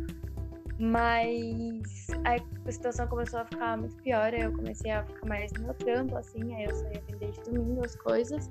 Mas 0.79 2.07
aí 2.25 2.43
a 2.67 2.73
situação 2.73 3.07
começou 3.07 3.41
a 3.41 3.45
ficar 3.45 3.77
muito 3.77 3.95
pior. 3.97 4.33
Aí 4.33 4.41
eu 4.41 4.53
comecei 4.53 4.91
a 4.91 5.05
ficar 5.05 5.27
mais 5.27 5.53
no 5.53 5.75
trampo, 5.75 6.17
assim. 6.17 6.55
Aí 6.55 6.65
eu 6.65 6.75
só 6.75 6.87
ia 6.87 7.03
vender 7.09 7.31
de 7.31 7.41
domingo 7.43 7.85
as 7.85 7.95
coisas. 7.95 8.51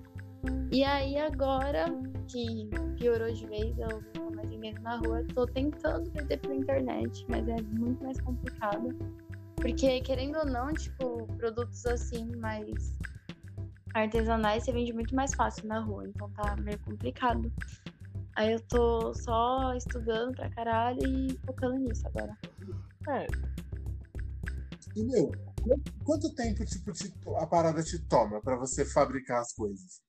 E 0.72 0.84
aí 0.84 1.18
agora 1.18 1.86
que 2.28 2.70
piorou 2.98 3.32
de 3.32 3.46
vez, 3.48 3.78
eu 3.78 4.02
não 4.02 4.02
tô 4.02 4.30
mais 4.32 4.50
vendendo 4.50 4.82
na 4.82 4.98
rua. 4.98 5.24
Tô 5.34 5.46
tentando 5.48 6.10
vender 6.12 6.38
pela 6.38 6.56
internet, 6.56 7.26
mas 7.30 7.48
é 7.48 7.62
muito 7.62 8.04
mais 8.04 8.20
complicado. 8.20 8.90
Porque, 9.56 10.02
querendo 10.02 10.40
ou 10.40 10.46
não, 10.46 10.74
tipo, 10.74 11.28
produtos 11.38 11.86
assim, 11.86 12.26
mais 12.38 13.00
artesanais, 13.94 14.64
você 14.64 14.72
vende 14.74 14.92
muito 14.92 15.16
mais 15.16 15.34
fácil 15.34 15.68
na 15.68 15.80
rua. 15.80 16.08
Então 16.08 16.30
tá 16.32 16.56
meio 16.58 16.80
complicado. 16.80 17.52
Aí 18.36 18.52
eu 18.54 18.60
tô 18.62 19.14
só 19.14 19.74
estudando 19.76 20.36
pra 20.36 20.50
caralho 20.50 21.00
e 21.04 21.40
focando 21.46 21.78
nisso 21.78 22.08
agora. 22.08 22.36
É, 23.10 23.28
E, 24.96 25.04
meu, 25.04 25.30
qu- 25.62 25.82
quanto 26.04 26.34
tempo, 26.36 26.64
tipo, 26.66 27.36
a 27.38 27.48
parada 27.48 27.82
te 27.84 28.00
toma 28.08 28.42
pra 28.42 28.56
você 28.58 28.84
fabricar 28.86 29.40
as 29.42 29.54
coisas? 29.54 30.02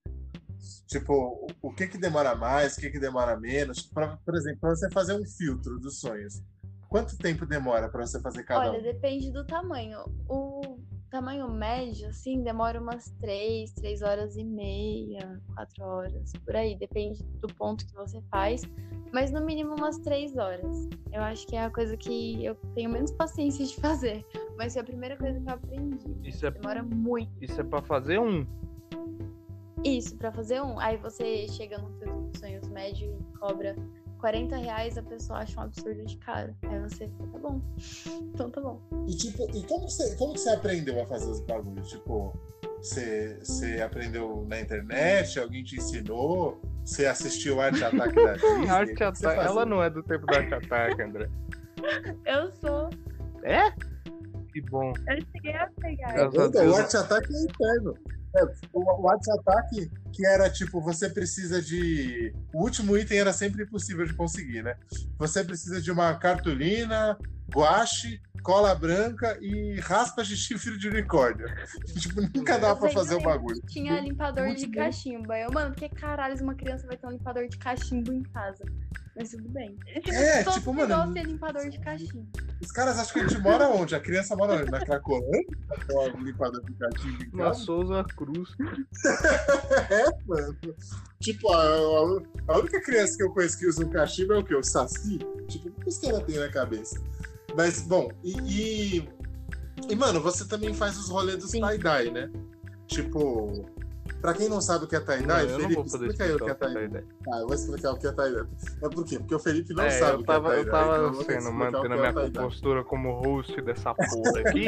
Tipo, 0.86 1.46
o- 1.62 1.72
que 1.74 1.86
que 1.86 1.98
demora 1.98 2.34
mais, 2.34 2.76
o 2.76 2.80
que 2.80 2.90
que 2.90 2.98
demora 3.00 3.38
menos? 3.38 3.82
Pra, 3.82 4.16
por 4.24 4.34
exemplo, 4.36 4.60
pra 4.60 4.70
você 4.70 4.90
fazer 4.90 5.14
um 5.14 5.24
filtro 5.24 5.78
dos 5.78 6.00
sonhos, 6.00 6.42
quanto 6.88 7.16
tempo 7.18 7.44
demora 7.46 7.88
pra 7.88 8.06
você 8.06 8.20
fazer 8.20 8.44
cada 8.44 8.68
Olha, 8.70 8.78
um? 8.78 8.82
depende 8.82 9.30
do 9.32 9.44
tamanho. 9.46 9.98
O 10.28 10.78
tamanho 11.10 11.48
médio, 11.50 12.08
assim, 12.08 12.42
demora 12.42 12.80
umas 12.80 13.10
três, 13.20 13.72
três 13.72 14.02
horas 14.02 14.36
e 14.36 14.44
meia, 14.44 15.40
quatro 15.54 15.84
horas, 15.84 16.32
por 16.44 16.56
aí. 16.56 16.76
Depende 16.76 17.22
do 17.40 17.48
ponto 17.54 17.86
que 17.86 17.94
você 17.94 18.20
faz. 18.30 18.62
Mas 19.12 19.30
no 19.30 19.44
mínimo 19.44 19.76
umas 19.76 19.96
três 19.98 20.36
horas. 20.36 20.88
Eu 21.12 21.22
acho 21.22 21.46
que 21.46 21.54
é 21.54 21.62
a 21.64 21.70
coisa 21.70 21.96
que 21.96 22.44
eu 22.44 22.56
tenho 22.74 22.90
menos 22.90 23.12
paciência 23.12 23.64
de 23.64 23.76
fazer. 23.76 24.24
Mas 24.56 24.72
foi 24.72 24.82
a 24.82 24.84
primeira 24.84 25.16
coisa 25.16 25.38
que 25.40 25.48
eu 25.48 25.54
aprendi. 25.54 26.16
isso 26.28 26.44
é, 26.44 26.50
Demora 26.50 26.82
muito. 26.82 27.30
isso 27.40 27.60
é 27.60 27.64
pra 27.64 27.80
fazer 27.82 28.18
um. 28.18 28.44
Isso, 29.84 30.16
pra 30.16 30.32
fazer 30.32 30.62
um. 30.62 30.78
Aí 30.80 30.96
você 30.96 31.46
chega 31.48 31.78
no 31.78 31.88
filtro 31.98 32.22
dos 32.22 32.40
sonhos 32.40 32.68
médio 32.68 33.18
e 33.20 33.38
cobra 33.38 33.76
40 34.18 34.56
reais 34.56 34.96
a 34.96 35.02
pessoa 35.02 35.40
acha 35.40 35.60
um 35.60 35.64
absurdo 35.64 36.02
de 36.06 36.16
caro. 36.16 36.54
Aí 36.62 36.80
você 36.80 37.06
fica, 37.08 37.26
tá 37.26 37.38
bom. 37.38 37.60
Então 38.32 38.50
tá 38.50 38.60
bom. 38.60 38.80
E 39.06 39.14
tipo, 39.14 39.42
e 39.54 39.62
como 39.64 39.84
que 39.84 39.92
você, 39.92 40.16
como 40.16 40.32
que 40.32 40.40
você 40.40 40.48
aprendeu 40.50 41.02
a 41.02 41.06
fazer 41.06 41.30
os 41.30 41.40
bagulhos? 41.40 41.88
Tipo, 41.90 42.34
você, 42.78 43.38
você 43.42 43.82
aprendeu 43.82 44.46
na 44.48 44.60
internet? 44.60 45.38
Alguém 45.38 45.62
te 45.62 45.76
ensinou? 45.76 46.58
Você 46.84 47.04
assistiu 47.06 47.60
Arte 47.60 47.84
Ataque 47.84 48.14
da 48.14 48.32
Disney? 48.36 48.68
Arte 48.68 48.92
O 48.92 48.94
que 48.94 49.04
você 49.04 49.04
Attack. 49.26 49.36
fazia? 49.36 49.50
Ela 49.50 49.66
não 49.66 49.82
é 49.82 49.90
do 49.90 50.02
tempo 50.02 50.24
da 50.26 50.38
Arte 50.38 50.54
Attack, 50.54 51.02
André. 51.02 51.28
Eu 52.24 52.50
sou. 52.52 52.88
É? 53.42 53.70
Que 54.52 54.60
bom. 54.70 54.92
Eu 55.08 55.20
cheguei 55.32 55.52
a 55.52 55.68
pegar. 55.80 56.18
A 56.18 56.24
Então, 56.26 56.70
o 56.70 56.74
Arte 56.74 56.96
Attack 56.96 57.28
é 57.30 57.42
interno. 57.42 57.94
É, 58.36 58.44
o, 58.72 59.08
Arte 59.08 59.30
Attack, 59.30 59.90
que 60.12 60.26
era 60.26 60.50
tipo, 60.50 60.80
você 60.80 61.08
precisa 61.08 61.62
de. 61.62 62.34
O 62.52 62.62
último 62.62 62.96
item 62.96 63.18
era 63.18 63.32
sempre 63.32 63.62
impossível 63.62 64.04
de 64.04 64.14
conseguir, 64.14 64.62
né? 64.62 64.76
Você 65.18 65.44
precisa 65.44 65.80
de 65.80 65.90
uma 65.90 66.14
cartolina, 66.14 67.16
guache, 67.54 68.20
cola 68.42 68.74
branca 68.74 69.38
e 69.40 69.78
raspas 69.80 70.26
de 70.26 70.36
chifre 70.36 70.76
de 70.78 70.88
unicórnio. 70.88 71.46
tipo, 71.98 72.20
nunca 72.20 72.58
dá 72.58 72.74
pra 72.74 72.90
fazer 72.90 73.14
o 73.14 73.22
bagulho. 73.22 73.60
Tinha 73.68 74.00
limpador 74.00 74.46
Muito 74.46 74.60
de 74.60 74.66
bom. 74.66 74.74
cachimbo. 74.74 75.32
Eu, 75.32 75.52
mano, 75.52 75.70
por 75.70 75.78
que 75.78 75.88
caralho 75.88 76.40
uma 76.42 76.54
criança 76.54 76.86
vai 76.86 76.96
ter 76.96 77.06
um 77.06 77.10
limpador 77.10 77.48
de 77.48 77.56
cachimbo 77.56 78.12
em 78.12 78.22
casa? 78.22 78.64
Mas 79.16 79.30
tudo 79.30 79.48
bem. 79.50 79.76
É, 79.86 80.42
Todo 80.42 80.54
tipo, 80.54 80.74
mundo 80.74 80.88
mano, 80.88 81.14
ter 81.14 81.22
limpador 81.24 81.68
de 81.70 81.78
cachimbo. 81.78 82.26
os 82.60 82.72
caras 82.72 82.98
acham 82.98 83.12
que 83.14 83.20
a 83.20 83.28
gente 83.28 83.40
mora 83.40 83.68
onde? 83.68 83.94
A 83.94 84.00
criança 84.00 84.34
mora 84.34 84.54
onde? 84.60 84.70
Na 84.72 84.84
Cracolândia? 84.84 85.44
Com 85.88 86.20
limpador 86.20 86.60
de 86.64 86.72
em 86.72 87.36
Na? 87.36 87.54
Souza 87.54 88.02
Cruz. 88.16 88.48
É, 89.90 90.04
mano. 90.26 90.56
Tipo, 91.20 91.52
a, 91.52 91.62
a- 91.64 92.22
a 92.54 92.58
única 92.58 92.80
criança 92.82 93.16
que 93.16 93.22
eu 93.22 93.30
conheço 93.32 93.58
que 93.58 93.66
usa 93.66 93.84
um 93.84 93.90
cachimbo 93.90 94.32
é 94.34 94.38
o 94.38 94.44
quê? 94.44 94.54
O 94.56 94.62
Saci? 94.64 95.18
Tipo, 95.48 95.68
o 95.68 95.72
que 95.72 95.88
os 95.88 95.98
caras 95.98 96.22
têm 96.24 96.38
na 96.38 96.48
cabeça? 96.48 97.00
Mas, 97.56 97.82
bom, 97.82 98.10
e, 98.24 98.98
e. 98.98 99.08
e, 99.88 99.94
mano, 99.94 100.20
você 100.20 100.44
também 100.44 100.74
faz 100.74 100.98
os 100.98 101.08
rolês 101.08 101.38
do 101.38 101.46
Sim. 101.46 101.60
tie-dye, 101.60 102.10
né? 102.10 102.30
Tipo. 102.88 103.64
Pra 104.24 104.32
quem 104.32 104.48
não 104.48 104.58
sabe 104.58 104.86
o 104.86 104.88
que 104.88 104.96
é 104.96 105.00
tie-dye, 105.00 105.48
Felipe, 105.48 105.82
explica 105.82 106.24
aí 106.24 106.32
o 106.32 106.38
que 106.38 106.44
é 106.44 106.46
explicar 106.46 106.66
o 106.70 106.72
que 106.72 106.80
tie-dye. 106.80 106.96
é. 106.96 107.30
Ah, 107.30 107.40
eu 107.40 107.46
vou 107.46 107.54
explicar 107.54 107.90
o 107.92 107.98
que 107.98 108.06
é 108.06 108.12
tie-dye. 108.12 108.46
É 108.82 108.88
por 108.88 109.04
quê? 109.04 109.18
Porque 109.18 109.34
o 109.34 109.38
Felipe 109.38 109.74
não 109.74 109.84
É, 109.84 109.90
sabe 109.90 110.22
o 110.22 110.24
tava, 110.24 110.48
que 110.48 110.54
é 110.56 110.60
eu 110.60 110.64
tie-dye. 110.64 110.80
então 110.80 110.94
tava 110.94 110.96
eu 110.96 111.12
ter 111.12 111.26
que 111.26 111.42
sendo, 111.42 111.52
mantendo 111.52 111.92
a 111.92 111.96
é 111.96 112.00
minha 112.00 112.12
compostura 112.14 112.82
como 112.84 113.20
host 113.20 113.60
dessa 113.60 113.94
porra 113.94 114.40
aqui 114.46 114.66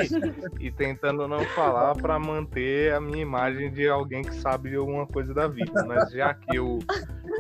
e 0.61 0.71
tentando 0.71 1.27
não 1.27 1.43
falar 1.55 1.95
pra 1.97 2.19
manter 2.19 2.93
a 2.93 3.01
minha 3.01 3.23
imagem 3.23 3.73
de 3.73 3.89
alguém 3.89 4.21
que 4.21 4.35
sabe 4.35 4.75
alguma 4.77 5.07
coisa 5.07 5.33
da 5.33 5.49
vida. 5.49 5.87
Mas 5.87 6.11
já 6.11 6.35
que 6.35 6.61
o 6.61 6.79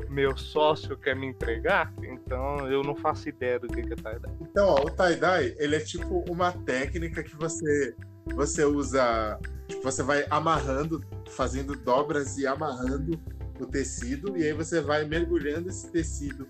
meu 0.09 0.35
sócio 0.39 0.97
quer 0.97 1.15
me 1.15 1.27
entregar, 1.27 1.93
então 2.03 2.67
eu 2.67 2.83
não 2.83 2.97
faço 2.97 3.29
ideia 3.29 3.61
do 3.61 3.69
que 3.69 3.83
que 3.83 3.93
é 3.93 3.97
tie-dye. 3.97 4.33
Então, 4.41 4.69
ó, 4.69 4.87
o 4.87 4.91
tie-dye, 4.91 5.55
ele 5.59 5.77
é 5.77 5.81
tipo 5.81 6.25
uma 6.31 6.51
técnica 6.51 7.23
que 7.23 7.37
você 7.37 7.95
você 8.35 8.65
usa, 8.65 9.39
tipo, 9.69 9.83
você 9.83 10.03
vai 10.03 10.27
amarrando, 10.31 11.05
fazendo 11.31 11.75
dobras 11.77 12.37
e 12.39 12.47
amarrando 12.47 13.21
o 13.61 13.67
tecido 13.67 14.37
e 14.37 14.43
aí 14.45 14.53
você 14.53 14.81
vai 14.81 15.05
mergulhando 15.05 15.69
esse 15.71 15.91
tecido 15.91 16.47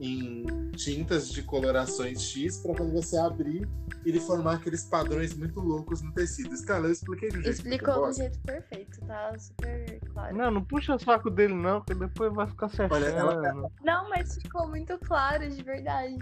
em 0.00 0.44
tintas 0.76 1.28
de 1.30 1.42
colorações 1.42 2.22
X 2.22 2.58
para 2.58 2.74
quando 2.74 2.92
você 2.92 3.16
abrir 3.18 3.66
ele 4.04 4.18
formar 4.18 4.54
aqueles 4.54 4.82
padrões 4.84 5.34
muito 5.34 5.60
loucos 5.60 6.00
no 6.00 6.10
tecido. 6.12 6.50
Cara, 6.64 6.86
eu 6.86 6.92
expliquei 6.92 7.28
de 7.28 7.38
um 7.38 7.42
jeito 7.42 7.62
muito 7.66 7.74
Explicou 7.74 8.06
do 8.06 8.12
jeito 8.14 8.38
perfeito, 8.40 8.98
tá 9.06 9.38
super 9.38 10.00
claro. 10.12 10.36
Não, 10.36 10.50
não 10.50 10.64
puxa 10.64 10.94
o 10.94 10.98
saco 10.98 11.28
dele 11.30 11.52
não, 11.54 11.82
que 11.82 11.94
depois 11.94 12.32
vai 12.32 12.46
ficar 12.46 12.70
certinho. 12.70 12.98
Olha, 12.98 13.10
ela- 13.10 13.70
Não, 13.82 14.08
mas 14.08 14.36
ficou 14.36 14.66
muito 14.68 14.98
claro, 15.00 15.46
de 15.50 15.62
verdade. 15.62 16.16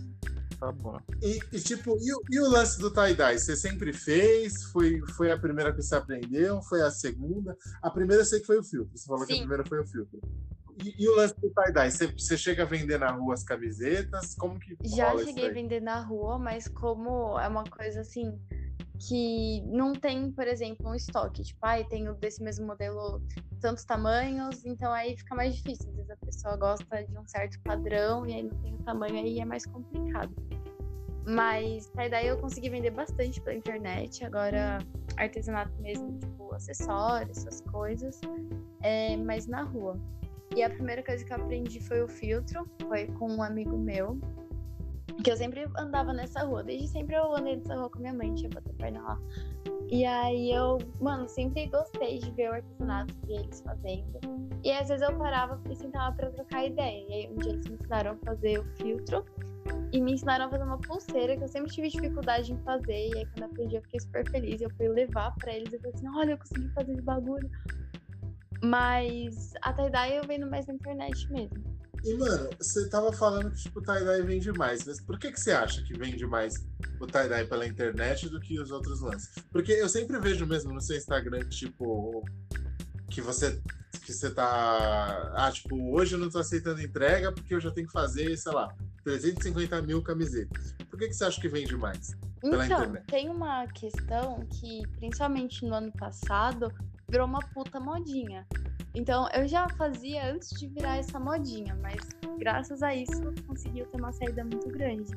Tá 0.61 0.73
bom. 0.73 0.99
E, 1.23 1.39
e, 1.53 1.61
tipo, 1.61 1.97
e, 2.01 2.13
o- 2.13 2.23
e 2.31 2.41
o 2.41 2.49
lance 2.51 2.81
do 2.81 2.93
tie-dye? 2.93 3.39
Você 3.39 3.55
sempre 3.57 3.93
fez? 3.93 4.65
Foi, 4.73 5.01
foi 5.17 5.31
a 5.31 5.39
primeira 5.39 5.73
que 5.73 5.81
você 5.83 5.95
aprendeu? 5.95 6.61
Foi 6.63 6.83
a 6.83 6.91
segunda? 6.91 7.57
A 7.83 7.91
primeira 7.91 8.23
eu 8.23 8.27
sei 8.27 8.41
que 8.41 8.47
foi 8.47 8.59
o 8.59 8.65
filtro. 8.65 8.97
Você 8.97 9.07
falou 9.07 9.25
que 9.25 9.33
a 9.33 9.37
Sim. 9.37 9.41
primeira 9.43 9.65
foi 9.65 9.81
o 9.81 9.87
filtro. 9.87 10.21
E, 10.77 10.95
e 11.05 11.09
o 11.09 11.15
lance 11.17 11.35
do 11.41 11.51
tie-dye? 11.51 11.91
Você, 11.91 12.07
você 12.17 12.37
chega 12.37 12.63
a 12.65 12.67
vender 12.67 12.99
na 12.99 13.11
rua 13.13 13.35
as 13.35 13.45
camisetas? 13.45 14.35
Como 14.35 14.59
que 14.59 14.77
Já 14.85 15.17
cheguei 15.19 15.49
a 15.49 15.53
vender 15.53 15.81
na 15.81 16.01
rua, 16.01 16.39
mas 16.39 16.67
como 16.69 17.39
é 17.39 17.47
uma 17.49 17.65
coisa 17.65 18.01
assim 18.01 18.41
que 18.99 19.62
não 19.66 19.93
tem, 19.93 20.31
por 20.33 20.47
exemplo, 20.47 20.89
um 20.89 20.95
estoque, 20.95 21.43
tipo, 21.43 21.59
ai, 21.62 21.85
tenho 21.85 22.15
desse 22.15 22.43
mesmo 22.43 22.66
modelo 22.66 23.23
tantos 23.61 23.85
tamanhos, 23.85 24.65
então 24.65 24.93
aí 24.93 25.16
fica 25.16 25.35
mais 25.35 25.55
difícil. 25.55 25.89
Às 25.91 25.97
vezes 25.97 26.11
a 26.11 26.16
pessoa 26.16 26.57
gosta 26.57 27.05
de 27.05 27.19
um 27.19 27.27
certo 27.27 27.61
padrão 27.62 28.27
e 28.27 28.35
aí 28.35 28.43
não 28.43 28.57
tem 28.59 28.75
o 28.75 28.79
tamanho, 28.79 29.15
aí 29.15 29.41
é 29.41 29.45
mais 29.45 29.65
complicado. 29.66 30.35
Mas 31.27 31.87
tie-dye 31.91 32.29
eu 32.29 32.39
consegui 32.39 32.70
vender 32.70 32.91
bastante 32.91 33.41
pela 33.41 33.57
internet, 33.57 34.25
agora 34.25 34.79
artesanato 35.16 35.73
mesmo, 35.81 36.19
tipo, 36.19 36.55
acessórios, 36.55 37.39
essas 37.39 37.61
coisas, 37.61 38.20
é 38.83 39.16
mais 39.16 39.47
na 39.47 39.62
rua. 39.62 40.01
E 40.57 40.62
a 40.62 40.70
primeira 40.70 41.03
coisa 41.03 41.25
que 41.25 41.33
eu 41.33 41.37
aprendi 41.37 41.81
foi 41.81 42.03
o 42.03 42.09
filtro, 42.09 42.66
foi 42.89 43.07
com 43.19 43.31
um 43.31 43.43
amigo 43.43 43.77
meu, 43.77 44.19
que 45.23 45.31
eu 45.31 45.37
sempre 45.37 45.67
andava 45.77 46.13
nessa 46.13 46.45
rua. 46.45 46.63
Desde 46.63 46.89
sempre 46.89 47.17
eu 47.17 47.35
andei 47.35 47.57
nessa 47.57 47.75
rua 47.75 47.91
com 47.91 47.99
minha 47.99 48.15
mãe, 48.15 48.35
tinha 48.35 48.51
bater 48.51 48.73
perna 48.75 49.03
lá. 49.03 49.19
E 49.91 50.05
aí 50.05 50.53
eu, 50.53 50.79
mano, 51.01 51.29
sempre 51.29 51.67
gostei 51.67 52.19
de 52.19 52.31
ver 52.33 52.51
o 52.51 52.55
artesanato 52.55 53.15
que 53.27 53.33
eles 53.33 53.61
fazendo. 53.63 54.21
E 54.63 54.71
às 54.73 54.89
vezes 54.89 55.09
eu 55.09 55.17
parava 55.17 55.61
e 55.71 55.75
sentava 55.75 56.15
pra 56.15 56.31
trocar 56.31 56.67
ideia. 56.67 57.07
E 57.09 57.13
aí 57.15 57.31
um 57.33 57.37
dia 57.37 57.53
eles 57.53 57.67
me 57.67 57.75
ensinaram 57.75 58.13
a 58.13 58.17
fazer 58.17 58.59
o 58.59 58.65
filtro. 58.77 59.25
E 59.93 60.01
me 60.01 60.13
ensinaram 60.13 60.47
a 60.47 60.51
fazer 60.51 60.65
uma 60.65 60.79
pulseira 60.79 61.37
que 61.37 61.45
eu 61.45 61.49
sempre 61.49 61.71
tive 61.71 61.89
dificuldade 61.89 62.53
em 62.53 62.59
fazer. 62.59 63.09
E 63.09 63.19
aí 63.19 63.27
quando 63.27 63.43
eu 63.43 63.47
aprendi 63.47 63.77
eu 63.77 63.83
fiquei 63.83 64.01
super 64.01 64.31
feliz. 64.31 64.61
Eu 64.61 64.71
fui 64.71 64.89
levar 64.89 65.35
pra 65.37 65.55
eles 65.55 65.73
e 65.73 65.79
falei 65.79 65.93
assim, 65.95 66.09
olha, 66.09 66.31
eu 66.33 66.39
consegui 66.39 66.69
fazer 66.71 66.93
esse 66.93 67.03
bagulho. 67.03 67.51
Mas 68.63 69.55
a 69.63 69.73
tie-dye 69.73 70.17
eu 70.17 70.25
vendo 70.25 70.51
mais 70.51 70.67
na 70.67 70.75
internet 70.75 71.31
mesmo. 71.31 71.63
E, 72.05 72.15
mano, 72.15 72.49
você 72.59 72.89
tava 72.89 73.12
falando 73.12 73.51
que 73.51 73.62
tipo, 73.62 73.81
o 73.81 73.83
tie-dye 73.83 74.23
vende 74.23 74.53
mais, 74.53 74.85
mas 74.85 75.01
por 75.01 75.19
que, 75.19 75.33
que 75.33 75.41
você 75.41 75.53
acha 75.53 75.83
que 75.83 75.99
vende 75.99 76.27
mais 76.27 76.55
o 77.01 77.07
tie-dye 77.07 77.47
pela 77.47 77.66
internet 77.66 78.29
do 78.29 78.41
que 78.41 78.59
os 78.61 78.70
outros 78.70 79.01
lances? 79.01 79.31
Porque 79.51 79.73
eu 79.73 79.89
sempre 79.89 80.19
vejo 80.20 80.47
mesmo 80.47 80.73
no 80.73 80.81
seu 80.81 80.97
Instagram, 80.97 81.41
tipo, 81.49 82.25
que 83.11 83.20
você 83.20 83.61
que 84.05 84.12
você 84.12 84.31
tá. 84.31 85.33
Ah, 85.35 85.51
tipo, 85.53 85.77
hoje 85.95 86.15
eu 86.15 86.19
não 86.19 86.31
tô 86.31 86.39
aceitando 86.39 86.81
entrega 86.81 87.31
porque 87.33 87.55
eu 87.55 87.61
já 87.61 87.70
tenho 87.70 87.87
que 87.87 87.93
fazer, 87.93 88.37
sei 88.39 88.53
lá, 88.53 88.75
350 89.05 89.83
mil 89.83 90.03
camisetas. 90.03 90.75
Por 90.89 90.99
que, 90.99 91.09
que 91.09 91.15
você 91.15 91.25
acha 91.25 91.41
que 91.41 91.49
vende 91.49 91.77
mais? 91.77 92.11
Pela 92.41 92.65
Então, 92.65 92.81
internet. 92.85 93.07
tem 93.07 93.29
uma 93.29 93.66
questão 93.66 94.41
que, 94.47 94.83
principalmente 94.99 95.65
no 95.66 95.75
ano 95.75 95.93
passado, 95.93 96.73
virou 97.11 97.27
uma 97.27 97.41
puta 97.55 97.81
modinha. 97.81 98.47
Então, 98.95 99.29
eu 99.33 99.47
já 99.47 99.69
fazia 99.71 100.33
antes 100.33 100.51
de 100.59 100.67
virar 100.67 100.97
essa 100.97 101.19
modinha, 101.21 101.77
mas 101.81 101.97
graças 102.39 102.83
a 102.83 102.95
isso 102.95 103.33
conseguiu 103.47 103.87
ter 103.87 103.99
uma 103.99 104.13
saída 104.13 104.43
muito 104.45 104.69
grande. 104.69 105.11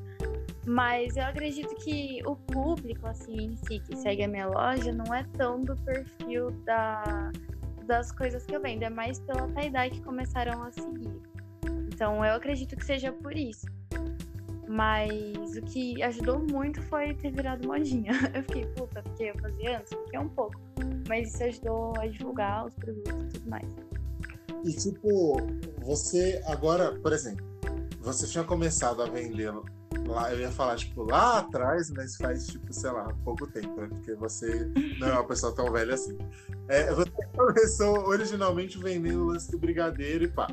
Mas 0.66 1.18
eu 1.18 1.24
acredito 1.24 1.74
que 1.76 2.22
o 2.26 2.36
público, 2.36 3.08
assim, 3.08 3.36
em 3.36 3.58
si, 3.58 3.80
que 3.80 3.96
segue 3.96 4.24
a 4.24 4.28
minha 4.28 4.48
loja, 4.48 4.92
não 4.92 5.14
é 5.14 5.24
tão 5.38 5.64
do 5.64 5.76
perfil 5.78 6.52
da, 6.64 7.32
das 7.86 8.12
coisas 8.12 8.46
que 8.46 8.56
eu 8.56 8.62
vendo, 8.62 8.84
é 8.84 8.90
mais 8.90 9.20
pela 9.20 9.48
tie-dye 9.48 9.90
que 9.90 10.02
começaram 10.02 10.62
a 10.64 10.72
seguir. 10.72 11.20
Então, 11.94 12.24
eu 12.24 12.36
acredito 12.36 12.76
que 12.76 12.86
seja 12.86 13.12
por 13.12 13.36
isso. 13.36 13.66
Mas 14.72 15.58
o 15.58 15.62
que 15.64 16.02
ajudou 16.02 16.40
muito 16.40 16.82
foi 16.84 17.14
ter 17.16 17.32
virado 17.32 17.68
modinha. 17.68 18.14
Eu 18.34 18.42
fiquei, 18.44 18.66
puta, 18.68 19.04
porque 19.04 19.24
eu 19.26 19.38
fazia 19.40 19.80
antes, 19.80 19.94
porque 19.94 20.16
é 20.16 20.20
um 20.20 20.30
pouco. 20.30 20.56
Mas 21.10 21.34
isso 21.34 21.44
ajudou 21.44 21.94
a 22.00 22.08
divulgar 22.08 22.66
os 22.66 22.74
produtos 22.76 23.12
e 23.12 23.28
tudo 23.28 23.50
mais. 23.50 23.68
E 24.64 24.72
tipo, 24.72 25.38
você 25.84 26.42
agora, 26.46 26.98
por 27.00 27.12
exemplo, 27.12 27.46
você 28.00 28.26
tinha 28.28 28.46
começado 28.46 29.02
a 29.02 29.06
vender 29.08 29.52
lá, 30.08 30.32
eu 30.34 30.40
ia 30.40 30.52
falar, 30.52 30.78
tipo, 30.78 31.04
lá 31.04 31.40
atrás, 31.40 31.90
mas 31.92 32.16
faz, 32.16 32.48
tipo, 32.48 32.72
sei 32.72 32.92
lá, 32.92 33.14
pouco 33.26 33.46
tempo, 33.48 33.82
né? 33.82 33.90
Porque 33.90 34.16
você 34.16 34.72
não 35.00 35.08
é 35.10 35.14
uma 35.14 35.28
pessoa 35.28 35.54
tão 35.54 35.70
velha 35.70 35.96
assim. 35.96 36.18
É, 36.70 36.94
você 36.94 37.12
começou 37.36 38.08
originalmente 38.08 38.78
vendendo 38.78 39.24
o 39.24 39.28
lance 39.28 39.52
do 39.52 39.60
brigadeiro 39.60 40.24
e 40.24 40.28
pá, 40.30 40.48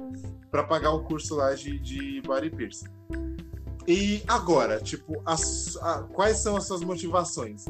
pra 0.51 0.65
pagar 0.65 0.91
o 0.91 1.05
curso 1.05 1.37
lá 1.37 1.55
de, 1.55 1.79
de 1.79 2.21
body 2.23 2.51
piercing. 2.51 2.89
E 3.91 4.23
agora, 4.29 4.79
tipo, 4.83 5.23
as- 5.25 5.75
a- 5.79 6.03
quais 6.13 6.37
são 6.39 6.55
as 6.57 6.67
suas 6.67 6.83
motivações? 6.83 7.65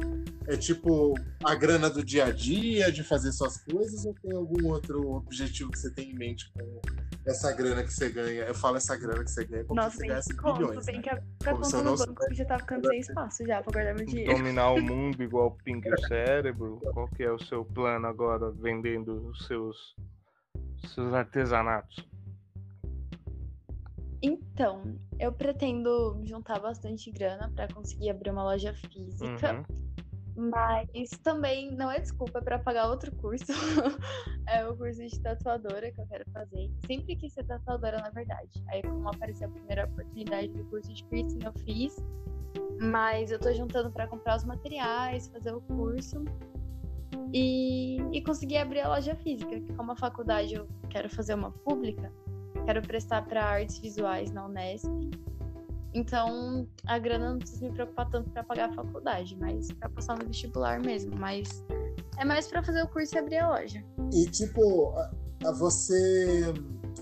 É 0.47 0.57
tipo 0.57 1.13
a 1.41 1.55
grana 1.55 1.89
do 1.89 2.03
dia 2.03 2.25
a 2.25 2.31
dia, 2.31 2.91
de 2.91 3.03
fazer 3.05 3.31
suas 3.31 3.57
coisas, 3.63 4.03
ou 4.05 4.13
tem 4.15 4.35
algum 4.35 4.67
outro 4.67 5.13
objetivo 5.13 5.71
que 5.71 5.79
você 5.79 5.89
tem 5.93 6.11
em 6.11 6.15
mente 6.15 6.51
com 6.51 6.81
essa 7.25 7.53
grana 7.53 7.83
que 7.85 7.93
você 7.93 8.09
ganha? 8.09 8.41
Eu 8.43 8.53
falo 8.53 8.75
essa 8.75 8.97
grana 8.97 9.23
que 9.23 9.31
você 9.31 9.45
ganha 9.45 9.63
como 9.63 9.79
Nossa, 9.79 9.91
se 9.91 9.95
você 9.95 10.01
tem 10.01 10.09
ganhasse 10.09 10.29
que 10.29 10.35
conto, 10.41 10.57
bilhões. 10.57 10.85
tem 10.85 10.95
né? 10.97 11.01
que 11.03 11.09
ficar 11.39 11.55
contando 11.55 11.83
no 11.91 11.97
banco 11.97 12.25
que 12.27 12.35
já 12.35 12.45
tá 12.45 12.59
ficando 12.59 12.87
sem 12.89 12.99
espaço 12.99 13.45
já 13.45 13.61
pra 13.63 13.71
guardar 13.71 13.95
meu 13.95 14.05
dinheiro. 14.05 14.33
Dominar 14.35 14.71
o 14.73 14.81
mundo 14.83 15.23
igual 15.23 15.47
o 15.47 15.51
Pink 15.63 15.87
e 15.87 15.93
o 15.93 15.99
cérebro. 16.07 16.81
Qual 16.93 17.07
que 17.15 17.23
é 17.23 17.31
o 17.31 17.39
seu 17.39 17.63
plano 17.63 18.07
agora 18.07 18.51
vendendo 18.51 19.29
os 19.29 19.45
seus, 19.47 19.95
seus 20.93 21.13
artesanatos? 21.13 22.05
Então, 24.21 24.81
eu 25.17 25.31
pretendo 25.31 26.21
juntar 26.25 26.59
bastante 26.59 27.09
grana 27.11 27.51
para 27.55 27.67
conseguir 27.73 28.09
abrir 28.09 28.31
uma 28.31 28.43
loja 28.43 28.73
física. 28.73 29.65
Uhum. 29.69 29.89
Mas 30.51 31.09
também 31.23 31.71
não 31.71 31.91
é 31.91 31.99
desculpa 31.99 32.41
para 32.41 32.59
pagar 32.59 32.89
outro 32.89 33.13
curso. 33.15 33.45
é 34.47 34.65
o 34.67 34.75
curso 34.75 35.05
de 35.05 35.19
tatuadora 35.19 35.91
que 35.91 35.99
eu 35.99 36.07
quero 36.07 36.23
fazer. 36.31 36.71
Sempre 36.85 37.15
quis 37.15 37.33
ser 37.33 37.45
tatuadora, 37.45 37.97
na 37.97 38.09
verdade. 38.09 38.63
Aí, 38.69 38.81
como 38.81 39.09
apareceu 39.09 39.49
a 39.49 39.51
primeira 39.51 39.85
oportunidade 39.85 40.49
do 40.49 40.63
curso 40.65 40.93
de 40.93 41.03
piercing, 41.05 41.39
eu 41.43 41.53
fiz. 41.65 41.95
Mas 42.79 43.31
eu 43.31 43.39
tô 43.39 43.53
juntando 43.53 43.91
para 43.91 44.07
comprar 44.07 44.37
os 44.37 44.45
materiais, 44.45 45.27
fazer 45.27 45.53
o 45.53 45.61
curso. 45.61 46.23
E, 47.33 47.97
e 48.11 48.21
conseguir 48.23 48.57
abrir 48.57 48.79
a 48.79 48.89
loja 48.89 49.15
física, 49.15 49.59
que 49.59 49.73
como 49.73 49.91
a 49.91 49.95
faculdade 49.95 50.55
eu 50.55 50.67
quero 50.89 51.09
fazer 51.09 51.35
uma 51.35 51.51
pública, 51.51 52.11
quero 52.69 52.83
prestar 52.83 53.25
para 53.25 53.43
artes 53.43 53.79
visuais 53.79 54.31
na 54.31 54.45
Unesp. 54.45 54.85
Então, 55.91 56.67
a 56.85 56.99
grana 56.99 57.31
não 57.31 57.39
precisa 57.39 57.65
me 57.65 57.71
preocupar 57.71 58.07
tanto 58.11 58.29
para 58.29 58.43
pagar 58.43 58.69
a 58.69 58.73
faculdade, 58.73 59.35
mas 59.39 59.71
para 59.71 59.89
passar 59.89 60.19
no 60.19 60.27
vestibular 60.27 60.79
mesmo. 60.79 61.15
Mas 61.17 61.65
é 62.19 62.23
mais 62.23 62.45
para 62.45 62.61
fazer 62.61 62.83
o 62.83 62.87
curso 62.87 63.15
e 63.15 63.17
abrir 63.17 63.37
a 63.37 63.49
loja. 63.49 63.83
E 64.13 64.29
tipo, 64.29 64.93
você 65.57 66.53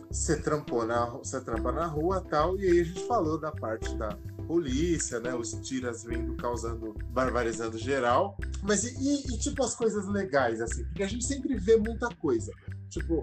você 0.10 0.41
trampou 0.41 0.85
na 0.85 1.06
você 1.06 1.41
trampa 1.41 1.73
na 1.73 1.85
rua 1.85 2.22
tal 2.22 2.57
e 2.57 2.64
aí 2.64 2.80
a 2.80 2.84
gente 2.85 3.06
falou 3.06 3.38
da 3.38 3.52
parte 3.52 3.94
da 3.98 4.18
polícia, 4.48 5.19
né? 5.19 5.35
Os 5.35 5.52
tiras 5.52 6.06
vindo 6.06 6.34
causando, 6.38 6.95
barbarizando 7.10 7.77
geral. 7.77 8.38
Mas 8.64 8.85
e, 8.85 9.34
e, 9.34 9.38
tipo 9.38 9.65
as 9.65 9.76
coisas 9.76 10.07
legais 10.07 10.61
assim, 10.61 10.85
porque 10.85 11.03
a 11.03 11.10
gente 11.10 11.26
sempre 11.26 11.57
vê 11.57 11.76
muita 11.76 12.07
coisa. 12.15 12.53
Tipo, 12.89 13.22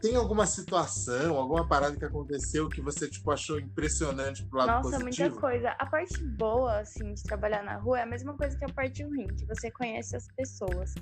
tem 0.00 0.14
alguma 0.14 0.46
situação, 0.46 1.36
alguma 1.36 1.66
parada 1.66 1.96
que 1.96 2.04
aconteceu 2.04 2.68
que 2.68 2.80
você 2.80 3.08
tipo 3.08 3.30
achou 3.30 3.58
impressionante 3.58 4.44
pro 4.46 4.58
lado 4.58 4.68
Nossa, 4.68 4.98
positivo? 4.98 5.28
muita 5.28 5.40
coisa. 5.40 5.70
A 5.78 5.86
parte 5.86 6.22
boa, 6.24 6.80
assim, 6.80 7.14
de 7.14 7.22
trabalhar 7.22 7.62
na 7.62 7.76
rua 7.76 8.00
é 8.00 8.02
a 8.02 8.06
mesma 8.06 8.36
coisa 8.36 8.56
que 8.58 8.64
a 8.64 8.68
parte 8.68 9.02
ruim, 9.02 9.26
que 9.26 9.46
você 9.46 9.70
conhece 9.70 10.14
as 10.14 10.26
pessoas. 10.36 10.94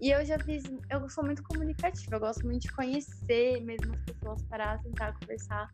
E 0.00 0.10
eu 0.10 0.24
já 0.24 0.38
fiz, 0.38 0.64
eu 0.90 1.08
sou 1.08 1.24
muito 1.24 1.42
comunicativa, 1.42 2.16
eu 2.16 2.20
gosto 2.20 2.44
muito 2.44 2.62
de 2.62 2.72
conhecer 2.72 3.60
mesmo 3.60 3.94
as 3.94 4.02
pessoas, 4.02 4.42
parar, 4.44 4.80
sentar, 4.80 5.14
conversar. 5.18 5.68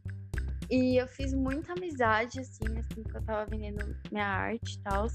E 0.69 1.01
eu 1.01 1.07
fiz 1.07 1.33
muita 1.33 1.73
amizade, 1.73 2.41
assim, 2.41 2.79
assim, 2.79 3.03
que 3.05 3.17
eu 3.17 3.23
tava 3.23 3.49
vendendo 3.49 3.97
minha 4.11 4.27
arte 4.27 4.75
e 4.75 4.83
tal 4.83 5.07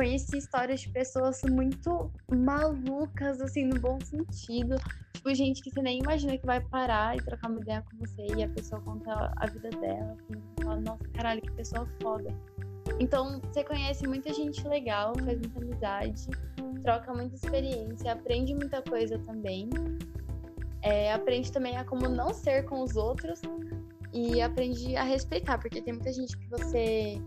conheci 0.00 0.38
histórias 0.38 0.80
de 0.80 0.88
pessoas 0.88 1.42
muito 1.42 2.10
malucas, 2.34 3.38
assim, 3.42 3.66
no 3.66 3.78
bom 3.78 3.98
sentido. 4.00 4.76
Tipo, 5.12 5.34
gente 5.34 5.60
que 5.60 5.70
você 5.70 5.82
nem 5.82 5.98
imagina 5.98 6.38
que 6.38 6.46
vai 6.46 6.58
parar 6.58 7.18
e 7.18 7.20
trocar 7.22 7.50
uma 7.50 7.60
ideia 7.60 7.82
com 7.82 7.98
você 7.98 8.26
e 8.34 8.42
a 8.42 8.48
pessoa 8.48 8.80
conta 8.80 9.30
a 9.36 9.46
vida 9.46 9.68
dela, 9.68 10.16
assim, 10.18 10.42
fala, 10.64 10.80
nossa, 10.80 11.04
caralho, 11.12 11.42
que 11.42 11.52
pessoa 11.52 11.86
foda. 12.00 12.34
Então, 12.98 13.40
você 13.40 13.62
conhece 13.62 14.06
muita 14.06 14.32
gente 14.32 14.66
legal, 14.66 15.12
faz 15.22 15.38
muita 15.38 15.60
amizade, 15.60 16.26
troca 16.82 17.12
muita 17.12 17.34
experiência, 17.34 18.12
aprende 18.12 18.54
muita 18.54 18.80
coisa 18.80 19.18
também. 19.18 19.68
É, 20.80 21.12
aprende 21.12 21.52
também 21.52 21.76
a 21.76 21.84
como 21.84 22.08
não 22.08 22.32
ser 22.32 22.64
com 22.64 22.80
os 22.82 22.96
outros 22.96 23.42
e 24.14 24.40
aprende 24.40 24.96
a 24.96 25.02
respeitar, 25.02 25.58
porque 25.58 25.82
tem 25.82 25.92
muita 25.92 26.10
gente 26.10 26.38
que 26.38 26.48
você 26.48 27.20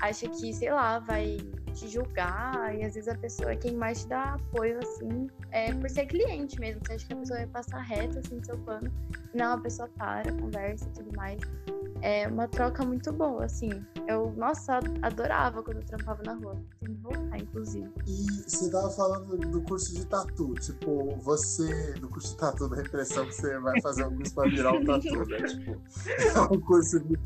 acha 0.00 0.28
que, 0.28 0.52
sei 0.52 0.70
lá, 0.70 0.98
vai 0.98 1.38
te 1.74 1.88
julgar, 1.88 2.74
e 2.74 2.84
às 2.84 2.94
vezes 2.94 3.08
a 3.08 3.16
pessoa 3.16 3.52
é 3.52 3.56
quem 3.56 3.74
mais 3.74 4.02
te 4.02 4.08
dá 4.08 4.34
apoio, 4.34 4.78
assim, 4.78 5.28
é 5.50 5.72
por 5.74 5.90
ser 5.90 6.06
cliente 6.06 6.58
mesmo. 6.60 6.80
Você 6.86 6.94
acha 6.94 7.06
que 7.06 7.12
a 7.12 7.16
pessoa 7.16 7.38
vai 7.40 7.48
passar 7.48 7.80
reto, 7.80 8.18
assim, 8.18 8.42
seu 8.42 8.56
plano. 8.58 8.90
Não, 9.34 9.54
a 9.54 9.58
pessoa 9.58 9.88
para, 9.96 10.32
conversa 10.32 10.86
e 10.88 10.92
tudo 10.92 11.16
mais. 11.16 11.40
É 12.00 12.28
uma 12.28 12.46
troca 12.46 12.84
muito 12.84 13.12
boa, 13.12 13.44
assim. 13.44 13.70
Eu, 14.06 14.32
nossa, 14.36 14.78
adorava 15.02 15.62
quando 15.62 15.78
eu 15.78 15.84
trampava 15.84 16.22
na 16.22 16.34
rua. 16.34 16.56
Tem 16.80 16.94
que 16.94 17.00
voltar, 17.00 17.38
inclusive. 17.38 17.90
E 18.06 18.26
você 18.46 18.70
tava 18.70 18.90
falando 18.90 19.36
do 19.38 19.62
curso 19.62 19.94
de 19.94 20.06
tatu. 20.06 20.54
Tipo, 20.54 21.16
você, 21.16 21.94
no 22.00 22.08
curso 22.08 22.32
de 22.32 22.36
tatu, 22.36 22.68
dá 22.68 22.76
a 22.76 22.82
impressão 22.82 23.26
que 23.26 23.34
você 23.34 23.58
vai 23.58 23.80
fazer 23.80 24.04
um 24.04 24.16
curso 24.16 24.34
pra 24.34 24.48
virar 24.48 24.72
um 24.72 24.84
tatu, 24.84 25.26
né? 25.26 25.36
Tipo, 25.48 25.80
é 26.20 26.40
um 26.52 26.60
curso 26.60 27.00
de 27.00 27.18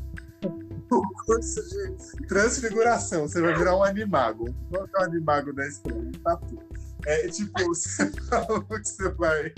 curso 1.25 1.61
de 1.69 2.27
transfiguração. 2.27 3.27
Você 3.27 3.41
vai 3.41 3.55
virar 3.55 3.75
um 3.77 3.83
animago. 3.83 4.53
Qual 4.69 4.85
é 4.85 5.01
o 5.01 5.03
animago 5.03 5.53
da 5.53 5.67
história? 5.67 5.99
Um 5.99 6.11
tatu. 6.11 6.59
É 7.05 7.27
tipo, 7.29 7.65
você 7.65 8.11
falou 8.29 8.61
que 8.63 8.87
você 8.87 9.09
vai 9.11 9.53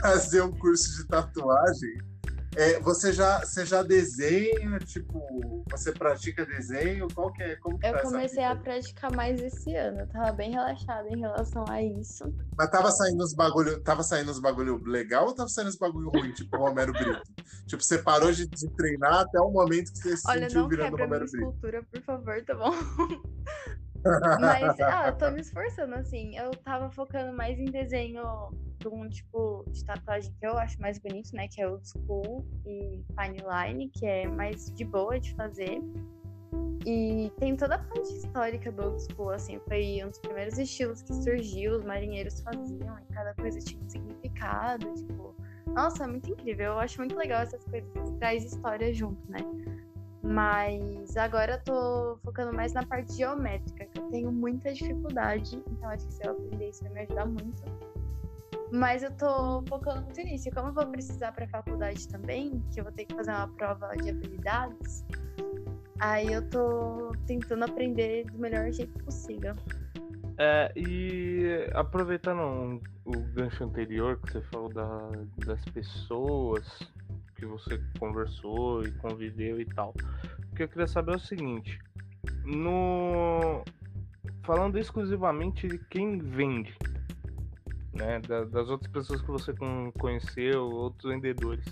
fazer 0.00 0.42
um 0.42 0.52
curso 0.52 0.96
de 0.96 1.08
tatuagem 1.08 2.11
é, 2.54 2.78
você, 2.80 3.12
já, 3.12 3.40
você 3.40 3.64
já 3.64 3.82
desenha, 3.82 4.78
tipo, 4.80 5.64
você 5.70 5.90
pratica 5.90 6.44
desenho? 6.44 7.08
Qual 7.14 7.32
que 7.32 7.42
é? 7.42 7.56
Como 7.56 7.78
que 7.78 7.86
eu 7.86 7.92
tá 7.92 8.02
comecei 8.02 8.44
a 8.44 8.54
praticar 8.54 9.14
mais 9.14 9.40
esse 9.40 9.74
ano. 9.74 10.00
Eu 10.00 10.08
tava 10.08 10.32
bem 10.32 10.50
relaxada 10.52 11.08
em 11.08 11.20
relação 11.20 11.64
a 11.68 11.82
isso. 11.82 12.24
Mas 12.56 12.70
tava 12.70 12.90
saindo 12.90 13.24
uns 13.24 13.32
bagulho, 13.32 13.80
tava 13.80 14.02
saindo 14.02 14.30
uns 14.30 14.38
bagulho 14.38 14.82
legal 14.84 15.26
ou 15.26 15.34
tava 15.34 15.48
saindo 15.48 15.68
uns 15.68 15.76
bagulho 15.76 16.10
ruim, 16.10 16.32
tipo 16.32 16.56
o 16.56 16.60
Romero 16.60 16.92
Brito? 16.92 17.22
Tipo, 17.66 17.82
você 17.82 17.98
parou 17.98 18.30
de, 18.30 18.46
de, 18.46 18.68
treinar 18.76 19.20
até 19.20 19.40
o 19.40 19.50
momento 19.50 19.90
que 19.92 19.98
você 19.98 20.16
se 20.16 20.28
Olha, 20.28 20.42
sentiu 20.42 20.62
não 20.62 20.68
virando 20.68 20.96
quebra 20.96 21.04
Romero 21.04 21.24
minha 21.24 21.32
Brito. 21.32 21.48
escultura, 21.48 21.82
por 21.90 22.02
favor, 22.02 22.44
tá 22.44 22.54
bom? 22.54 22.72
Mas, 24.40 24.80
ah, 24.80 25.08
eu 25.08 25.16
tô 25.16 25.30
me 25.30 25.40
esforçando, 25.40 25.94
assim. 25.94 26.36
Eu 26.36 26.50
tava 26.50 26.90
focando 26.90 27.36
mais 27.36 27.58
em 27.58 27.66
desenho 27.66 28.50
de 28.78 28.88
um 28.88 29.08
tipo 29.08 29.64
de 29.68 29.84
tatuagem 29.84 30.32
que 30.38 30.46
eu 30.46 30.58
acho 30.58 30.80
mais 30.80 30.98
bonito, 30.98 31.34
né? 31.34 31.46
Que 31.48 31.62
é 31.62 31.68
old 31.68 31.86
school 31.88 32.44
e 32.66 33.04
fine 33.18 33.38
line, 33.38 33.88
que 33.90 34.04
é 34.04 34.26
mais 34.26 34.66
de 34.74 34.84
boa 34.84 35.18
de 35.18 35.34
fazer. 35.34 35.80
E 36.84 37.30
tem 37.38 37.56
toda 37.56 37.76
a 37.76 37.78
parte 37.78 38.12
histórica 38.12 38.72
do 38.72 38.82
old 38.82 39.02
school, 39.02 39.30
assim, 39.30 39.60
foi 39.68 40.02
um 40.04 40.08
dos 40.08 40.18
primeiros 40.18 40.58
estilos 40.58 41.00
que 41.02 41.14
surgiu, 41.14 41.76
os 41.76 41.84
marinheiros 41.84 42.40
faziam, 42.40 42.98
e 42.98 43.14
cada 43.14 43.32
coisa 43.34 43.60
tinha 43.60 43.80
um 43.80 43.88
significado, 43.88 44.92
tipo. 44.94 45.32
Nossa, 45.66 46.04
é 46.04 46.06
muito 46.08 46.28
incrível. 46.28 46.72
Eu 46.72 46.78
acho 46.80 46.98
muito 46.98 47.16
legal 47.16 47.42
essas 47.42 47.64
coisas 47.64 47.88
que 47.92 48.12
traz 48.18 48.44
história 48.44 48.92
junto, 48.92 49.30
né? 49.30 49.38
Mas 50.22 51.16
agora 51.16 51.54
eu 51.54 51.60
tô 51.64 52.18
focando 52.24 52.52
mais 52.52 52.72
na 52.72 52.86
parte 52.86 53.14
geométrica, 53.14 53.86
que 53.86 53.98
eu 53.98 54.04
tenho 54.08 54.30
muita 54.30 54.72
dificuldade, 54.72 55.60
então 55.66 55.88
acho 55.90 56.06
que 56.06 56.14
se 56.14 56.24
eu 56.24 56.32
aprender 56.32 56.70
isso 56.70 56.82
vai 56.84 56.92
me 56.92 57.00
ajudar 57.00 57.26
muito. 57.26 57.62
Mas 58.70 59.02
eu 59.02 59.10
tô 59.10 59.62
focando 59.68 60.02
muito 60.02 60.20
nisso. 60.22 60.48
E 60.48 60.52
como 60.52 60.68
eu 60.68 60.72
vou 60.72 60.86
precisar 60.86 61.32
para 61.32 61.46
faculdade 61.48 62.08
também, 62.08 62.62
que 62.72 62.80
eu 62.80 62.84
vou 62.84 62.92
ter 62.92 63.04
que 63.04 63.14
fazer 63.14 63.30
uma 63.30 63.48
prova 63.48 63.88
de 63.96 64.10
habilidades, 64.10 65.04
aí 65.98 66.32
eu 66.32 66.48
tô 66.48 67.12
tentando 67.26 67.64
aprender 67.64 68.24
do 68.24 68.38
melhor 68.38 68.70
jeito 68.72 68.96
possível. 69.04 69.54
É, 70.38 70.72
e 70.74 71.68
aproveitando 71.74 72.80
o 73.04 73.20
gancho 73.34 73.64
anterior 73.64 74.18
que 74.18 74.28
você 74.30 74.40
falou 74.40 74.68
da, 74.70 75.10
das 75.44 75.62
pessoas 75.66 76.66
que 77.42 77.46
você 77.46 77.82
conversou 77.98 78.84
e 78.84 78.92
conviveu 78.92 79.60
e 79.60 79.64
tal. 79.64 79.92
O 80.52 80.54
que 80.54 80.62
eu 80.62 80.68
queria 80.68 80.86
saber 80.86 81.12
é 81.12 81.16
o 81.16 81.18
seguinte: 81.18 81.76
no 82.44 83.64
falando 84.44 84.78
exclusivamente 84.78 85.66
de 85.66 85.78
quem 85.78 86.18
vende, 86.18 86.76
né, 87.92 88.20
das 88.20 88.68
outras 88.68 88.90
pessoas 88.92 89.20
que 89.20 89.30
você 89.30 89.52
conheceu, 89.98 90.64
outros 90.70 91.12
vendedores, 91.12 91.64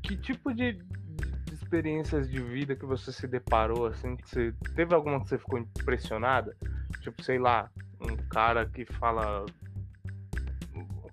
que 0.00 0.16
tipo 0.16 0.54
de, 0.54 0.74
de 0.74 1.54
experiências 1.54 2.30
de 2.30 2.40
vida 2.40 2.76
que 2.76 2.86
você 2.86 3.10
se 3.10 3.26
deparou 3.26 3.86
assim, 3.86 4.16
que 4.16 4.28
você 4.28 4.54
teve 4.76 4.94
alguma 4.94 5.20
que 5.20 5.28
você 5.28 5.38
ficou 5.38 5.58
impressionada? 5.58 6.56
Tipo, 7.00 7.22
sei 7.22 7.38
lá, 7.38 7.68
um 8.00 8.16
cara 8.28 8.64
que 8.64 8.84
fala 8.84 9.44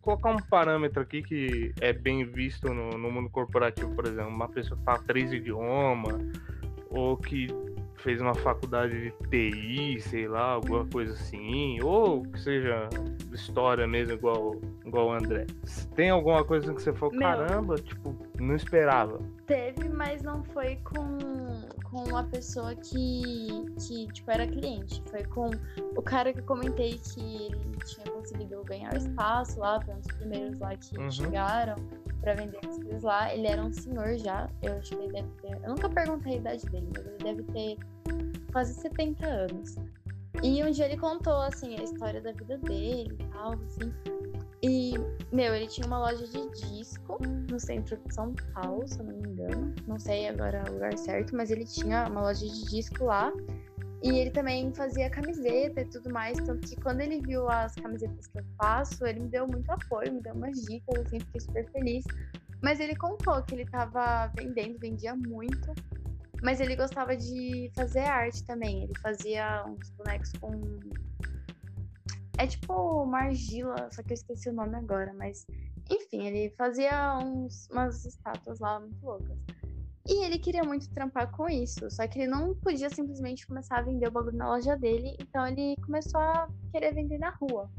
colocar 0.01 0.31
um 0.31 0.37
parâmetro 0.37 1.01
aqui 1.01 1.21
que 1.21 1.73
é 1.79 1.93
bem 1.93 2.25
visto 2.25 2.73
no, 2.73 2.89
no 2.97 3.11
mundo 3.11 3.29
corporativo, 3.29 3.93
por 3.95 4.05
exemplo, 4.05 4.29
uma 4.29 4.49
pessoa 4.49 4.77
que 4.77 4.83
fala 4.83 4.99
três 5.05 5.31
idiomas, 5.31 6.21
ou 6.89 7.15
que 7.15 7.47
fez 7.97 8.19
uma 8.19 8.33
faculdade 8.33 8.99
de 8.99 9.11
TI, 9.29 10.01
sei 10.01 10.27
lá, 10.27 10.53
alguma 10.53 10.85
coisa 10.85 11.13
assim, 11.13 11.79
ou 11.81 12.23
que 12.23 12.39
seja 12.39 12.89
história 13.31 13.87
mesmo, 13.87 14.13
igual, 14.13 14.55
igual 14.85 15.07
o 15.07 15.13
André. 15.13 15.45
Tem 15.95 16.09
alguma 16.09 16.43
coisa 16.43 16.73
que 16.73 16.81
você 16.81 16.91
falou, 16.91 17.13
Meu. 17.13 17.27
caramba, 17.27 17.75
tipo, 17.75 18.15
não 18.41 18.55
esperava? 18.55 19.19
Teve, 19.45 19.87
mas 19.89 20.21
não 20.23 20.43
foi 20.43 20.77
com, 20.77 21.17
com 21.83 22.03
uma 22.09 22.23
pessoa 22.23 22.73
que, 22.75 23.65
que, 23.79 24.07
tipo, 24.13 24.31
era 24.31 24.47
cliente. 24.47 25.01
Foi 25.09 25.23
com 25.23 25.49
o 25.95 26.01
cara 26.01 26.33
que 26.33 26.39
eu 26.39 26.43
comentei 26.45 26.97
que 26.97 27.19
ele 27.45 27.77
tinha 27.85 28.05
conseguido 28.11 28.63
ganhar 28.63 28.95
espaço 28.95 29.59
lá, 29.59 29.79
foi 29.81 29.93
um 29.93 29.99
dos 29.99 30.11
primeiros 30.17 30.59
lá 30.59 30.75
que 30.75 30.97
Uhum. 30.97 31.11
chegaram 31.11 31.75
pra 32.21 32.33
vender 32.33 32.59
as 32.67 32.77
coisas 32.77 33.03
lá. 33.03 33.33
Ele 33.33 33.47
era 33.47 33.61
um 33.63 33.71
senhor 33.71 34.17
já, 34.17 34.49
eu 34.61 34.73
acho 34.77 34.89
que 34.95 35.03
ele 35.03 35.13
deve 35.13 35.29
ter. 35.41 35.53
Eu 35.63 35.69
nunca 35.69 35.89
perguntei 35.89 36.33
a 36.33 36.37
idade 36.37 36.65
dele, 36.67 36.87
mas 36.95 37.05
ele 37.05 37.17
deve 37.17 37.43
ter 37.43 37.77
quase 38.51 38.73
70 38.75 39.25
anos. 39.25 39.75
E 40.43 40.63
um 40.63 40.71
dia 40.71 40.85
ele 40.85 40.97
contou, 40.97 41.39
assim, 41.41 41.75
a 41.79 41.83
história 41.83 42.19
da 42.21 42.31
vida 42.31 42.57
dele 42.57 43.15
e 43.19 43.23
tal, 43.25 43.53
assim. 43.53 43.93
E 44.63 44.93
Meu, 45.31 45.55
ele 45.55 45.67
tinha 45.67 45.87
uma 45.87 45.99
loja 45.99 46.27
de 46.27 46.49
disco 46.69 47.17
no 47.49 47.59
centro 47.59 47.97
de 47.97 48.13
São 48.13 48.33
Paulo, 48.53 48.87
se 48.87 48.99
eu 48.99 49.05
não 49.05 49.15
me 49.15 49.29
engano. 49.29 49.73
Não 49.87 49.99
sei 49.99 50.27
agora 50.27 50.63
o 50.69 50.73
lugar 50.73 50.97
certo, 50.97 51.35
mas 51.35 51.49
ele 51.49 51.65
tinha 51.65 52.07
uma 52.07 52.21
loja 52.21 52.45
de 52.45 52.65
disco 52.69 53.05
lá. 53.05 53.31
E 54.03 54.17
ele 54.17 54.31
também 54.31 54.73
fazia 54.73 55.09
camiseta 55.09 55.81
e 55.81 55.85
tudo 55.85 56.11
mais. 56.11 56.37
Tanto 56.39 56.67
que 56.67 56.75
quando 56.81 57.01
ele 57.01 57.21
viu 57.21 57.47
as 57.49 57.73
camisetas 57.75 58.27
que 58.27 58.39
eu 58.39 58.45
faço, 58.57 59.05
ele 59.05 59.21
me 59.21 59.29
deu 59.29 59.47
muito 59.47 59.69
apoio, 59.69 60.13
me 60.13 60.21
deu 60.21 60.33
umas 60.33 60.59
dicas, 60.61 61.05
assim, 61.05 61.19
fiquei 61.19 61.41
super 61.41 61.71
feliz. 61.71 62.03
Mas 62.61 62.79
ele 62.79 62.95
contou 62.95 63.41
que 63.43 63.55
ele 63.55 63.65
tava 63.65 64.31
vendendo, 64.35 64.79
vendia 64.79 65.15
muito. 65.15 65.73
Mas 66.41 66.59
ele 66.59 66.75
gostava 66.75 67.15
de 67.15 67.71
fazer 67.75 67.99
arte 67.99 68.43
também. 68.43 68.83
Ele 68.83 68.93
fazia 69.01 69.63
uns 69.67 69.89
bonecos 69.91 70.31
com. 70.39 70.59
É 72.41 72.47
tipo 72.47 72.73
uma 73.03 73.19
argila, 73.19 73.87
só 73.91 74.01
que 74.01 74.13
eu 74.13 74.15
esqueci 74.15 74.49
o 74.49 74.53
nome 74.53 74.75
agora, 74.75 75.13
mas. 75.13 75.45
Enfim, 75.91 76.25
ele 76.25 76.49
fazia 76.57 77.19
uns, 77.19 77.69
umas 77.69 78.03
estátuas 78.03 78.59
lá 78.59 78.79
muito 78.79 78.99
loucas. 79.05 79.37
E 80.09 80.25
ele 80.25 80.39
queria 80.39 80.63
muito 80.63 80.89
trampar 80.89 81.29
com 81.29 81.47
isso, 81.47 81.87
só 81.91 82.07
que 82.07 82.17
ele 82.17 82.31
não 82.31 82.55
podia 82.55 82.89
simplesmente 82.89 83.45
começar 83.45 83.77
a 83.77 83.81
vender 83.83 84.07
o 84.07 84.11
bagulho 84.11 84.37
na 84.37 84.47
loja 84.47 84.75
dele, 84.75 85.15
então 85.19 85.45
ele 85.45 85.75
começou 85.85 86.19
a 86.19 86.49
querer 86.71 86.95
vender 86.95 87.19
na 87.19 87.29
rua. 87.29 87.69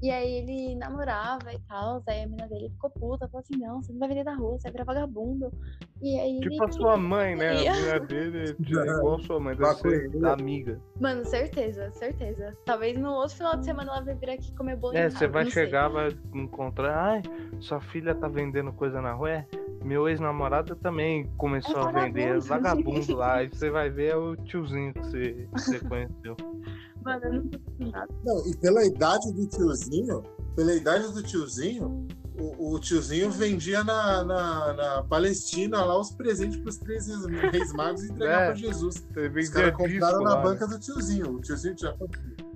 E 0.00 0.10
aí 0.10 0.32
ele 0.34 0.76
namorava 0.76 1.52
e 1.52 1.58
tal, 1.68 2.02
aí 2.08 2.22
a 2.22 2.26
menina 2.26 2.46
dele 2.46 2.70
ficou 2.70 2.88
puta, 2.90 3.26
falou 3.28 3.40
assim, 3.40 3.58
não, 3.60 3.82
você 3.82 3.92
não 3.92 3.98
vai 3.98 4.08
vender 4.08 4.24
na 4.24 4.36
rua, 4.36 4.52
você 4.52 4.62
vai 4.64 4.72
virar 4.72 4.84
vagabundo. 4.84 5.50
E 6.00 6.18
aí 6.20 6.40
Tipo 6.40 6.54
ele 6.54 6.64
a 6.64 6.72
sua 6.72 6.96
mãe, 6.96 7.34
né? 7.34 7.48
A 7.50 7.74
mulher 7.74 8.06
dele 8.06 8.38
é 8.62 8.86
igual 8.86 9.16
a 9.16 9.18
sua 9.24 9.40
mãe, 9.40 9.56
deve 9.56 9.74
ser 9.74 10.08
Maconheira. 10.08 10.32
amiga. 10.32 10.80
Mano, 11.00 11.24
certeza, 11.24 11.90
certeza. 11.92 12.56
Talvez 12.64 12.96
no 12.96 13.10
outro 13.10 13.36
final 13.36 13.56
de 13.56 13.64
semana 13.64 13.90
ela 13.90 14.04
vai 14.04 14.14
vir 14.14 14.30
aqui 14.30 14.54
comer 14.54 14.76
bolo 14.76 14.96
É, 14.96 15.10
você 15.10 15.26
vai 15.26 15.44
não 15.44 15.50
sei. 15.50 15.64
chegar, 15.64 15.88
vai 15.88 16.16
encontrar, 16.32 16.96
ai, 16.96 17.22
sua 17.58 17.80
filha 17.80 18.14
tá 18.14 18.28
vendendo 18.28 18.72
coisa 18.72 19.00
na 19.02 19.12
rua. 19.12 19.30
É, 19.30 19.46
meu 19.82 20.08
ex-namorado 20.08 20.76
também 20.76 21.28
começou 21.36 21.80
É 21.82 21.84
a 21.88 21.90
vender 22.04 22.38
vagabundo. 22.40 23.00
vagabundo 23.00 23.16
lá. 23.16 23.42
E 23.42 23.48
você 23.48 23.68
vai 23.70 23.90
ver 23.90 24.10
é 24.12 24.16
o 24.16 24.36
tiozinho 24.36 24.92
que 24.92 25.00
você, 25.00 25.48
que 25.52 25.60
você 25.60 25.80
conheceu. 25.80 26.36
Mano, 27.08 27.24
eu 27.24 27.32
não 27.32 27.48
tô 27.48 27.58
nada. 27.90 28.14
Não, 28.24 28.46
e 28.46 28.56
pela 28.58 28.84
idade 28.84 29.32
do 29.32 29.46
tiozinho, 29.46 30.22
pela 30.54 30.74
idade 30.74 31.10
do 31.12 31.22
tiozinho, 31.22 32.06
o, 32.38 32.74
o 32.74 32.78
tiozinho 32.78 33.30
vendia 33.30 33.82
na, 33.82 34.22
na, 34.24 34.72
na 34.74 35.02
Palestina 35.04 35.82
lá 35.84 35.98
os 35.98 36.10
presentes 36.12 36.60
pros 36.60 36.76
três 36.76 37.06
reis, 37.08 37.72
magos 37.72 38.04
e 38.04 38.12
entregava 38.12 38.42
É. 38.42 38.46
pra 38.48 38.54
Jesus. 38.54 38.96
Você 39.12 39.28
Os 39.28 39.48
caras 39.48 39.74
compraram 39.76 40.20
na 40.20 40.34
lá, 40.34 40.42
banca 40.42 40.66
né? 40.66 40.74
do 40.74 40.80
tiozinho. 40.80 41.30
O 41.36 41.40
tiozinho 41.40 41.74
tinha. 41.74 41.96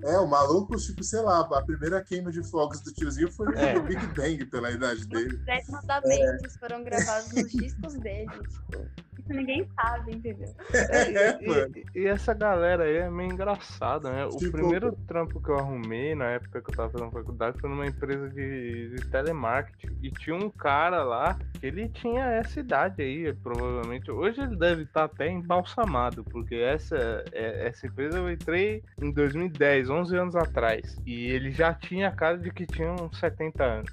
É, 0.05 0.17
o 0.19 0.27
maluco, 0.27 0.77
tipo, 0.77 1.03
sei 1.03 1.21
lá, 1.21 1.39
a 1.39 1.61
primeira 1.63 2.03
queima 2.03 2.31
de 2.31 2.43
fogos 2.49 2.79
do 2.81 2.93
tiozinho 2.93 3.31
foi 3.31 3.47
É. 3.55 3.77
o 3.77 3.83
Big 3.83 4.05
Bang 4.15 4.45
pela 4.45 4.69
idade 4.71 5.05
dele. 5.07 5.35
Os 5.35 5.45
dez 5.45 5.67
mandamentos 5.67 6.55
foram 6.57 6.83
gravados 6.83 7.31
nos 7.33 7.51
discos 7.51 7.93
dele, 7.95 8.29
tipo. 8.47 8.85
Ninguém 9.27 9.67
sabe, 9.75 10.15
entendeu? 10.15 10.53
É, 10.73 11.47
mano. 11.47 11.71
E, 11.95 11.99
e 12.01 12.05
essa 12.07 12.33
galera 12.33 12.83
aí 12.83 12.97
é 12.97 13.09
meio 13.09 13.31
engraçada, 13.31 14.11
né? 14.11 14.25
O 14.25 14.37
Tipo- 14.37 14.51
primeiro 14.51 14.91
trampo 15.07 15.41
que 15.41 15.49
eu 15.49 15.57
arrumei 15.57 16.13
na 16.13 16.31
época 16.31 16.61
que 16.61 16.69
eu 16.71 16.75
tava 16.75 16.89
fazendo 16.89 17.11
faculdade 17.11 17.59
foi 17.59 17.69
numa 17.69 17.85
empresa 17.87 18.29
de, 18.29 18.89
de 18.95 19.05
telemarketing. 19.09 19.97
E 20.01 20.11
tinha 20.11 20.35
um 20.35 20.49
cara 20.49 21.03
lá 21.03 21.37
que 21.59 21.65
ele 21.65 21.87
tinha 21.89 22.25
essa 22.25 22.59
idade 22.59 23.01
aí, 23.01 23.33
provavelmente. 23.33 24.11
Hoje 24.11 24.41
ele 24.41 24.55
deve 24.57 24.83
estar 24.83 25.05
até 25.05 25.29
embalsamado, 25.29 26.23
porque 26.25 26.55
essa, 26.55 27.23
é- 27.31 27.67
essa 27.67 27.87
empresa 27.87 28.17
eu 28.17 28.29
entrei 28.31 28.83
em 29.01 29.11
2010, 29.11 29.89
11 29.89 30.17
anos 30.17 30.35
atrás. 30.35 30.99
E 31.05 31.27
ele 31.27 31.51
já 31.51 31.73
tinha 31.73 32.09
a 32.09 32.11
cara 32.11 32.37
de 32.37 32.51
que 32.51 32.65
tinha 32.65 32.91
uns 32.91 33.17
70 33.19 33.63
anos, 33.63 33.91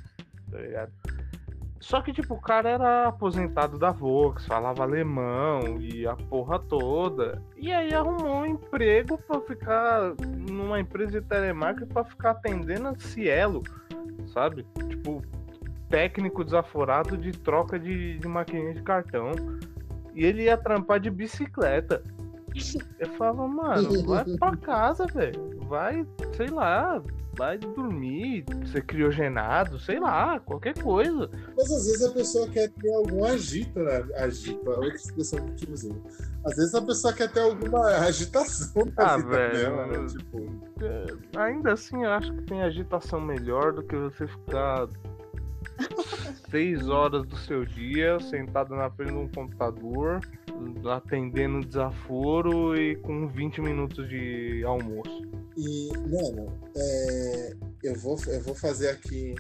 tá 0.51 0.59
ligado? 0.59 0.93
Só 1.81 2.02
que, 2.02 2.12
tipo, 2.12 2.35
o 2.35 2.40
cara 2.40 2.69
era 2.69 3.09
aposentado 3.09 3.78
da 3.78 3.90
Vox, 3.90 4.44
falava 4.44 4.82
alemão 4.82 5.81
e 5.81 6.07
a 6.07 6.15
porra 6.15 6.59
toda. 6.59 7.43
E 7.57 7.73
aí 7.73 7.94
arrumou 7.94 8.43
um 8.43 8.47
emprego 8.47 9.16
pra 9.16 9.40
ficar 9.40 10.15
numa 10.51 10.78
empresa 10.78 11.20
de 11.20 11.27
telemarketing 11.27 11.90
pra 11.90 12.05
ficar 12.05 12.32
atendendo 12.32 12.89
a 12.89 12.98
Cielo, 12.98 13.62
sabe? 14.27 14.66
Tipo, 14.90 15.23
técnico 15.89 16.44
desaforado 16.44 17.16
de 17.16 17.32
troca 17.32 17.78
de, 17.78 18.19
de 18.19 18.28
maquininha 18.28 18.74
de 18.74 18.82
cartão. 18.82 19.32
E 20.15 20.24
ele 20.24 20.44
ia 20.44 20.59
trampar 20.59 21.01
de 21.01 21.09
bicicleta. 21.09 22.02
Eu 22.98 23.09
falava, 23.14 23.47
mano, 23.48 24.05
vai 24.06 24.24
pra 24.39 24.56
casa, 24.59 25.06
velho. 25.06 25.59
Vai, 25.68 26.06
sei 26.36 26.48
lá, 26.48 27.02
vai 27.36 27.56
dormir, 27.56 28.44
ser 28.70 28.85
criogenado, 28.85 29.78
sei 29.78 30.01
lá, 30.01 30.40
qualquer 30.40 30.74
coisa. 30.82 31.31
Mas 31.56 31.70
às 31.70 31.86
vezes 31.86 32.02
a 32.05 32.12
pessoa 32.12 32.48
quer 32.48 32.68
ter 32.70 32.93
algum 32.94 33.24
agito, 33.24 33.78
né? 33.78 34.05
Agito, 34.16 34.70
a 34.70 34.77
outra 34.77 34.94
expressão 34.97 35.47
do 35.47 35.55
tiozinho. 35.55 36.02
Às 36.44 36.56
vezes 36.56 36.74
a 36.74 36.82
pessoa 36.82 37.12
quer 37.12 37.31
ter 37.31 37.40
alguma 37.40 37.86
agitação 37.98 38.85
na 38.97 39.05
Ah, 39.12 39.16
vida 39.16 39.28
velho, 39.28 39.52
dela, 39.55 39.86
né? 39.86 40.06
Tipo, 40.06 40.60
É, 40.82 41.39
Ainda 41.40 41.72
assim, 41.72 42.02
eu 42.02 42.10
acho 42.10 42.32
que 42.32 42.43
tem 42.43 42.62
agitação 42.62 43.20
melhor 43.20 43.72
do 43.72 43.82
que 43.82 43.94
você 43.97 44.27
ficar 44.27 44.89
seis 46.51 46.89
horas 46.89 47.27
do 47.27 47.36
seu 47.36 47.64
dia 47.64 48.18
sentado 48.20 48.74
na 48.74 48.90
frente 48.90 49.12
de 49.12 49.18
um 49.18 49.28
computador, 49.28 50.20
atendendo 50.91 51.66
desaforo 51.66 52.77
e 52.77 52.97
com 52.97 53.28
20 53.28 53.61
minutos 53.61 54.09
de 54.09 54.62
almoço. 54.65 55.23
E, 55.57 55.89
mano, 56.09 56.53
é, 56.77 57.57
eu, 57.82 57.95
vou, 57.97 58.19
eu 58.28 58.41
vou 58.43 58.55
fazer 58.55 58.89
aqui 58.89 59.35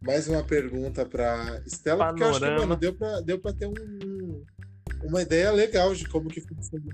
mais 0.00 0.28
uma 0.28 0.42
pergunta 0.42 1.04
pra 1.06 1.60
Estela, 1.66 2.08
porque 2.08 2.22
eu 2.22 2.28
acho 2.28 2.38
que, 2.40 2.60
mano, 2.60 2.76
deu 2.76 2.94
pra, 2.94 3.20
deu 3.20 3.38
pra 3.38 3.52
ter 3.52 3.66
um- 3.66 4.44
uma 5.04 5.22
ideia 5.22 5.50
legal 5.50 5.94
de 5.94 6.08
como 6.08 6.28
que 6.28 6.40
funciona. 6.40 6.84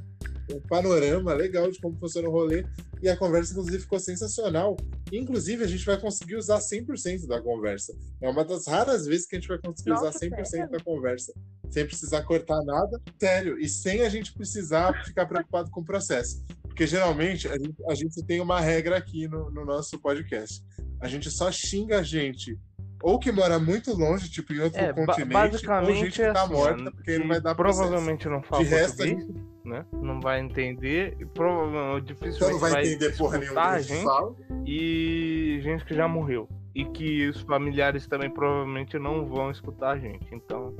Um 0.51 0.61
panorama 0.61 1.33
legal 1.35 1.71
de 1.71 1.79
como 1.81 1.99
funciona 1.99 2.29
o 2.29 2.33
rolê. 2.33 2.65
E 3.03 3.09
a 3.09 3.17
conversa, 3.17 3.53
inclusive, 3.53 3.81
ficou 3.81 3.99
sensacional. 4.01 4.77
Inclusive, 5.13 5.63
a 5.65 5.67
gente 5.67 5.85
vai 5.85 6.01
conseguir 6.01 6.37
usar 6.37 6.59
100% 6.59 7.27
da 7.27 7.41
conversa. 7.41 7.95
É 8.21 8.29
uma 8.29 8.45
das 8.45 8.67
raras 8.67 9.07
vezes 9.07 9.27
que 9.27 9.37
a 9.37 9.39
gente 9.39 9.49
vai 9.49 9.59
conseguir 9.59 9.91
Nossa, 9.91 10.09
usar 10.09 10.19
100% 10.19 10.45
sério? 10.45 10.71
da 10.71 10.81
conversa. 10.81 11.33
Sem 11.71 11.87
precisar 11.87 12.23
cortar 12.23 12.63
nada. 12.65 13.01
Sério. 13.21 13.59
E 13.59 13.69
sem 13.69 14.03
a 14.03 14.09
gente 14.09 14.33
precisar 14.33 15.05
ficar 15.05 15.27
preocupado 15.27 15.71
com 15.71 15.81
o 15.81 15.85
processo. 15.85 16.43
Porque 16.63 16.87
geralmente 16.87 17.49
a 17.49 17.59
gente, 17.59 17.77
a 17.89 17.95
gente 17.95 18.25
tem 18.25 18.41
uma 18.41 18.61
regra 18.61 18.97
aqui 18.97 19.29
no, 19.29 19.51
no 19.51 19.65
nosso 19.65 19.99
podcast. 20.01 20.63
A 21.01 21.09
gente 21.09 21.31
só 21.31 21.51
xinga 21.53 21.99
a 21.99 22.03
gente 22.03 22.59
ou 23.03 23.19
que 23.19 23.31
mora 23.31 23.59
muito 23.59 23.93
longe, 23.97 24.29
tipo 24.29 24.53
em 24.53 24.61
outro 24.61 24.81
É, 24.81 24.93
continente, 24.93 25.67
ou 25.69 25.95
gente 25.95 26.17
que 26.17 26.23
é 26.23 26.33
tá 26.33 26.43
assim, 26.43 26.53
morta, 26.53 26.91
porque 26.91 27.19
não 27.19 27.29
vai 27.29 27.41
dar 27.41 27.55
processo. 27.55 27.89
provavelmente 27.89 28.29
não 28.29 28.43
fala 28.43 28.65
De 28.65 28.69
resto, 28.71 29.03
a 29.03 29.07
português, 29.07 29.37
né? 29.69 29.85
Não 29.93 30.21
vai 30.21 30.41
entender, 30.41 31.17
e 31.21 31.25
provavelmente 31.25 32.07
dificilmente 32.07 32.53
não 32.53 32.59
vai 32.59 32.87
entender 32.87 33.17
porra 33.17 33.39
nenhuma 33.39 33.81
gente 33.81 34.05
fala. 34.05 34.35
e 34.67 35.61
gente 35.63 35.85
que 35.85 35.95
já 35.95 36.09
morreu. 36.09 36.49
E 36.75 36.85
que 36.85 37.29
os 37.29 37.41
familiares 37.43 38.07
também 38.07 38.31
provavelmente 38.31 38.99
não 38.99 39.27
vão 39.27 39.51
escutar 39.51 39.91
a 39.93 39.99
gente. 39.99 40.27
Então. 40.33 40.75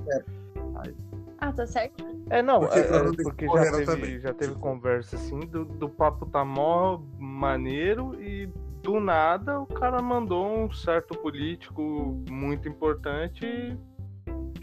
Ah, 1.39 1.53
tá 1.53 1.67
certo? 1.67 2.05
É, 2.31 2.43
não, 2.43 2.61
Porque 2.61 2.79
é, 2.79 2.83
é, 2.83 3.23
porque 3.23 3.47
já 3.47 3.71
teve, 3.71 3.85
também. 3.85 4.21
já 4.21 4.35
teve 4.35 4.55
conversa 4.57 5.17
assim, 5.17 5.41
do, 5.41 5.65
do 5.65 5.89
papo 5.89 6.27
tá 6.27 6.45
mó 6.45 7.01
maneiro 7.19 8.21
e 8.21 8.47
do 8.83 9.01
nada 9.01 9.61
o 9.61 9.67
cara 9.67 10.03
mandou 10.03 10.65
um 10.65 10.71
certo 10.73 11.17
político 11.19 12.23
muito 12.29 12.69
importante 12.69 13.77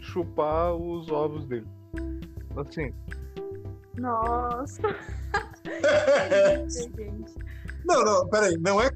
chupar 0.00 0.74
os 0.74 1.10
ovos 1.10 1.46
dele. 1.46 1.66
Assim, 2.56 2.92
Nossa. 3.98 4.82
gente. 6.68 7.34
Não, 7.86 8.04
não, 8.04 8.28
peraí, 8.28 8.56
não 8.58 8.80
é 8.80 8.90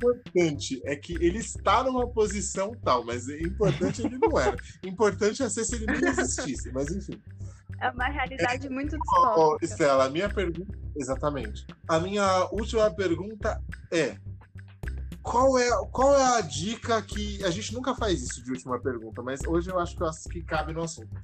importante, 0.00 0.80
é 0.84 0.94
que 0.94 1.14
ele 1.14 1.38
está 1.38 1.82
numa 1.82 2.08
posição 2.08 2.72
tal, 2.84 3.04
mas 3.04 3.28
importante 3.28 4.00
ele 4.06 4.16
não 4.16 4.38
era. 4.38 4.56
Importante 4.84 5.42
é 5.42 5.48
ser 5.48 5.64
se 5.64 5.74
ele 5.74 5.86
não 5.86 6.08
existisse, 6.08 6.70
mas 6.72 6.88
enfim. 6.90 7.20
É 7.80 7.90
uma 7.90 8.08
realidade 8.08 8.68
muito 8.68 8.96
Ó, 8.96 8.98
ó, 8.98 9.32
distópica. 9.32 9.64
Estela, 9.64 10.04
a 10.04 10.10
minha 10.10 10.28
pergunta. 10.28 10.78
Exatamente. 10.94 11.66
A 11.88 11.98
minha 11.98 12.48
última 12.52 12.90
pergunta 12.90 13.60
é. 13.90 14.16
Qual 15.22 15.58
é, 15.58 15.68
qual 15.90 16.14
é 16.16 16.38
a 16.38 16.40
dica 16.40 17.00
que. 17.02 17.42
A 17.44 17.50
gente 17.50 17.74
nunca 17.74 17.94
faz 17.94 18.22
isso 18.22 18.42
de 18.42 18.52
última 18.52 18.78
pergunta, 18.80 19.22
mas 19.22 19.40
hoje 19.46 19.70
eu 19.70 19.78
acho 19.78 19.96
que, 19.96 20.02
eu 20.02 20.08
acho 20.08 20.28
que 20.28 20.42
cabe 20.42 20.72
no 20.72 20.82
assunto. 20.82 21.14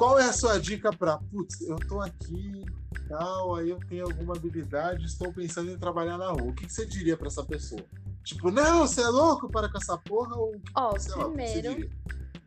Qual 0.00 0.18
é 0.18 0.24
a 0.24 0.32
sua 0.32 0.58
dica 0.58 0.90
para, 0.90 1.18
putz, 1.18 1.60
eu 1.60 1.76
tô 1.76 2.00
aqui, 2.00 2.64
tal, 3.06 3.56
aí 3.56 3.68
eu 3.68 3.78
tenho 3.86 4.06
alguma 4.06 4.34
habilidade, 4.34 5.04
estou 5.04 5.30
pensando 5.30 5.70
em 5.70 5.78
trabalhar 5.78 6.16
na 6.16 6.30
rua. 6.30 6.52
O 6.52 6.54
que, 6.54 6.64
que 6.64 6.72
você 6.72 6.86
diria 6.86 7.18
para 7.18 7.26
essa 7.26 7.44
pessoa? 7.44 7.84
Tipo, 8.24 8.50
não, 8.50 8.86
você 8.86 9.02
é 9.02 9.08
louco 9.08 9.50
para 9.50 9.68
com 9.68 9.76
essa 9.76 9.98
porra? 9.98 10.34
Ou, 10.36 10.58
Ó, 10.74 10.92
lá, 10.92 11.24
primeiro, 11.26 11.74
diria? 11.74 11.90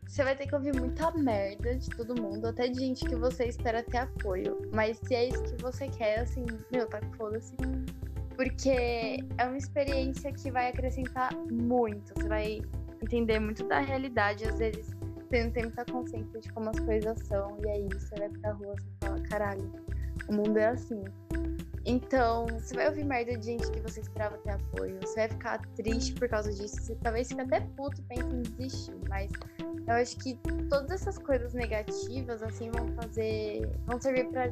você 0.08 0.24
vai 0.24 0.36
ter 0.36 0.48
que 0.48 0.56
ouvir 0.56 0.76
muita 0.76 1.12
merda 1.12 1.76
de 1.76 1.92
todo 1.92 2.20
mundo, 2.20 2.48
até 2.48 2.68
de 2.68 2.80
gente 2.80 3.06
que 3.06 3.16
você 3.16 3.46
espera 3.46 3.84
ter 3.84 3.98
apoio. 3.98 4.60
Mas 4.74 4.98
se 5.04 5.14
é 5.14 5.30
isso 5.30 5.44
que 5.44 5.62
você 5.62 5.88
quer, 5.90 6.22
assim, 6.22 6.48
meu, 6.72 6.88
tá 6.88 7.02
foda-se. 7.16 7.54
Porque 8.36 9.24
é 9.38 9.46
uma 9.46 9.58
experiência 9.58 10.34
que 10.34 10.50
vai 10.50 10.70
acrescentar 10.70 11.32
muito. 11.52 12.16
Você 12.16 12.28
vai 12.28 12.62
entender 13.00 13.38
muito 13.38 13.64
da 13.68 13.78
realidade, 13.78 14.44
às 14.44 14.58
vezes 14.58 15.03
não 15.42 15.52
tem 15.52 15.64
muita 15.64 15.86
consciência 15.86 16.40
de 16.40 16.52
como 16.52 16.70
as 16.70 16.80
coisas 16.80 17.18
são, 17.28 17.58
e 17.64 17.70
aí 17.70 17.88
você 17.92 18.16
vai 18.16 18.30
pra 18.30 18.52
rua 18.52 18.76
e 18.78 19.06
fala, 19.06 19.20
caralho, 19.22 19.72
o 20.28 20.34
mundo 20.34 20.58
é 20.58 20.68
assim. 20.68 21.04
Então, 21.86 22.46
você 22.48 22.76
vai 22.76 22.88
ouvir 22.88 23.04
merda 23.04 23.38
de 23.38 23.46
gente 23.46 23.70
que 23.72 23.80
você 23.82 24.00
esperava 24.00 24.38
ter 24.38 24.52
apoio, 24.52 24.98
você 25.02 25.16
vai 25.16 25.30
ficar 25.30 25.60
triste 25.76 26.14
por 26.14 26.30
causa 26.30 26.52
disso, 26.52 26.78
você 26.82 26.96
talvez 26.96 27.28
fique 27.28 27.42
até 27.42 27.60
puto 27.60 28.02
pense 28.04 28.24
em 28.24 28.42
desistir, 28.42 28.96
mas 29.10 29.30
eu 29.88 29.94
acho 29.96 30.18
que 30.18 30.40
todas 30.70 30.92
essas 30.92 31.18
coisas 31.18 31.54
negativas, 31.54 32.42
assim, 32.42 32.72
vão 32.72 32.88
fazer. 32.94 33.70
vão 33.86 34.00
servir 34.00 34.30
pra. 34.30 34.52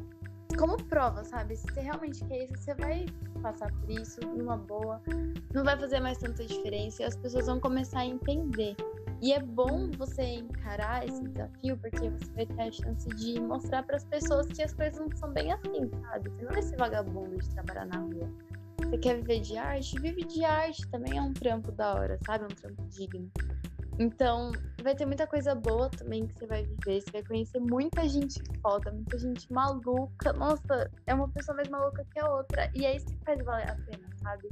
Como 0.56 0.78
prova, 0.86 1.24
sabe? 1.24 1.56
Se 1.56 1.64
você 1.64 1.82
realmente 1.82 2.24
quer 2.26 2.46
isso, 2.46 2.58
você 2.58 2.74
vai 2.76 3.06
passar 3.42 3.72
por 3.72 3.90
isso 3.90 4.20
numa 4.22 4.58
boa, 4.58 5.02
não 5.54 5.64
vai 5.64 5.78
fazer 5.78 6.00
mais 6.00 6.18
tanta 6.18 6.46
diferença 6.46 7.02
e 7.02 7.06
as 7.06 7.16
pessoas 7.16 7.48
vão 7.48 7.60
começar 7.60 8.00
a 8.00 8.06
entender. 8.06 8.76
E 9.22 9.34
é 9.34 9.40
bom 9.40 9.92
você 9.98 10.24
encarar 10.24 11.08
esse 11.08 11.22
desafio, 11.22 11.78
porque 11.78 12.10
você 12.10 12.32
vai 12.32 12.46
ter 12.46 12.62
a 12.62 12.72
chance 12.72 13.08
de 13.10 13.40
mostrar 13.40 13.84
para 13.84 13.98
as 13.98 14.04
pessoas 14.04 14.48
que 14.48 14.64
as 14.64 14.74
coisas 14.74 15.00
não 15.00 15.16
são 15.16 15.32
bem 15.32 15.52
assim, 15.52 15.92
sabe? 16.02 16.30
Você 16.30 16.44
não 16.44 16.52
é 16.52 16.60
esse 16.60 16.76
vagabundo 16.76 17.38
de 17.38 17.50
trabalhar 17.52 17.86
na 17.86 18.00
rua. 18.00 18.28
Você 18.80 18.98
quer 18.98 19.18
viver 19.18 19.42
de 19.42 19.58
arte? 19.58 20.00
Vive 20.00 20.24
de 20.24 20.44
arte, 20.44 20.88
também 20.90 21.18
é 21.18 21.22
um 21.22 21.34
trampo 21.34 21.72
da 21.72 21.94
hora, 21.94 22.18
sabe? 22.26 22.46
É 22.46 22.48
um 22.48 22.56
trampo 22.56 22.84
digno. 22.90 23.32
Então, 24.02 24.52
vai 24.82 24.96
ter 24.96 25.06
muita 25.06 25.28
coisa 25.28 25.54
boa 25.54 25.88
também 25.92 26.26
que 26.26 26.34
você 26.34 26.48
vai 26.48 26.64
viver. 26.64 27.02
Você 27.02 27.12
vai 27.12 27.24
conhecer 27.24 27.60
muita 27.60 28.10
gente 28.10 28.42
foda, 28.60 28.92
muita 28.92 29.20
gente 29.20 29.54
maluca. 29.54 30.34
Nossa, 30.34 30.90
é 31.06 31.14
uma 31.14 31.30
pessoa 31.30 31.56
mais 31.56 31.70
maluca 31.70 32.04
que 32.12 32.20
a 32.20 32.28
outra. 32.28 32.72
E 32.74 32.84
é 32.84 32.96
isso 32.96 33.06
que 33.06 33.24
faz 33.24 33.40
valer 33.46 33.70
a 33.70 33.76
pena, 33.76 34.08
sabe? 34.24 34.50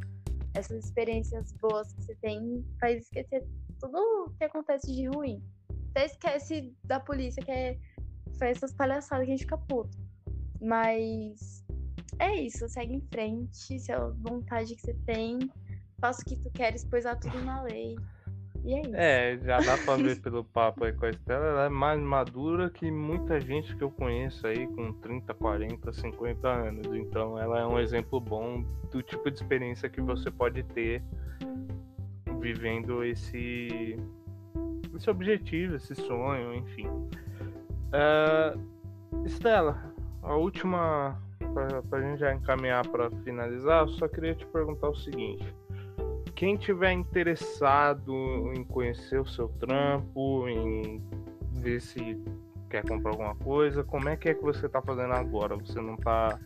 Essas 0.53 0.85
experiências 0.85 1.51
boas 1.53 1.91
que 1.93 2.03
você 2.03 2.15
tem 2.21 2.63
faz 2.79 3.01
esquecer 3.01 3.43
tudo 3.79 4.31
que 4.37 4.43
acontece 4.43 4.93
de 4.93 5.07
ruim. 5.07 5.41
Até 5.89 6.05
esquece 6.05 6.71
da 6.83 6.99
polícia, 6.99 7.41
que 7.41 7.51
é, 7.51 7.79
faz 8.37 8.57
essas 8.57 8.71
palhaçadas 8.71 9.25
que 9.25 9.31
a 9.31 9.35
gente 9.35 9.45
fica 9.45 9.57
puto. 9.57 9.97
Mas 10.61 11.65
é 12.19 12.35
isso, 12.35 12.69
segue 12.69 12.93
em 12.93 13.01
frente, 13.11 13.79
se 13.79 13.91
é 13.91 13.95
a 13.95 14.09
vontade 14.09 14.75
que 14.75 14.81
você 14.81 14.93
tem, 15.07 15.39
faça 15.99 16.21
o 16.21 16.25
que 16.25 16.35
tu 16.35 16.51
queres, 16.51 16.85
pois 16.85 17.07
há 17.07 17.15
tudo 17.15 17.41
na 17.41 17.63
lei. 17.63 17.95
E 18.69 18.73
é 18.73 18.81
isso. 18.81 18.95
É, 18.95 19.37
já 19.39 19.59
dá 19.61 19.77
pra 19.79 19.95
ver 19.95 20.19
pelo 20.21 20.43
papo 20.43 20.85
aí 20.85 20.93
com 20.93 21.07
a 21.07 21.09
Estela, 21.09 21.45
ela 21.45 21.65
é 21.65 21.69
mais 21.69 21.99
madura 21.99 22.69
que 22.69 22.91
muita 22.91 23.39
gente 23.39 23.75
que 23.75 23.83
eu 23.83 23.89
conheço 23.89 24.45
aí 24.45 24.67
com 24.67 24.93
30, 24.93 25.33
40, 25.33 25.91
50 25.91 26.47
anos. 26.47 26.95
Então 26.95 27.39
ela 27.39 27.59
é 27.59 27.65
um 27.65 27.79
exemplo 27.79 28.19
bom 28.19 28.63
do 28.91 29.01
tipo 29.01 29.29
de 29.31 29.37
experiência 29.37 29.89
que 29.89 29.99
você 29.99 30.29
pode 30.29 30.61
ter 30.61 31.01
vivendo 32.39 33.03
esse, 33.03 33.97
esse 34.95 35.09
objetivo, 35.09 35.75
esse 35.75 35.95
sonho, 35.95 36.53
enfim. 36.53 36.87
Uh, 37.89 39.25
Estela, 39.25 39.91
a 40.21 40.35
última, 40.35 41.19
para 41.89 41.99
a 41.99 42.01
gente 42.01 42.19
já 42.19 42.35
encaminhar 42.35 42.87
para 42.87 43.09
finalizar, 43.23 43.81
eu 43.81 43.89
só 43.89 44.07
queria 44.07 44.35
te 44.35 44.45
perguntar 44.45 44.89
o 44.89 44.95
seguinte. 44.95 45.55
Quem 46.39 46.55
tiver 46.55 46.93
interessado 46.93 48.13
em 48.55 48.63
conhecer 48.63 49.19
o 49.19 49.27
seu 49.27 49.49
trampo, 49.59 50.47
em 50.47 51.03
ver 51.55 51.81
se 51.81 52.17
quer 52.69 52.81
comprar 52.87 53.11
alguma 53.11 53.35
coisa, 53.35 53.83
como 53.83 54.07
é 54.07 54.15
que 54.15 54.29
é 54.29 54.33
que 54.33 54.41
você 54.41 54.67
está 54.67 54.81
fazendo 54.81 55.11
agora? 55.11 55.57
Você 55.57 55.81
não 55.81 55.95
está 55.95 56.39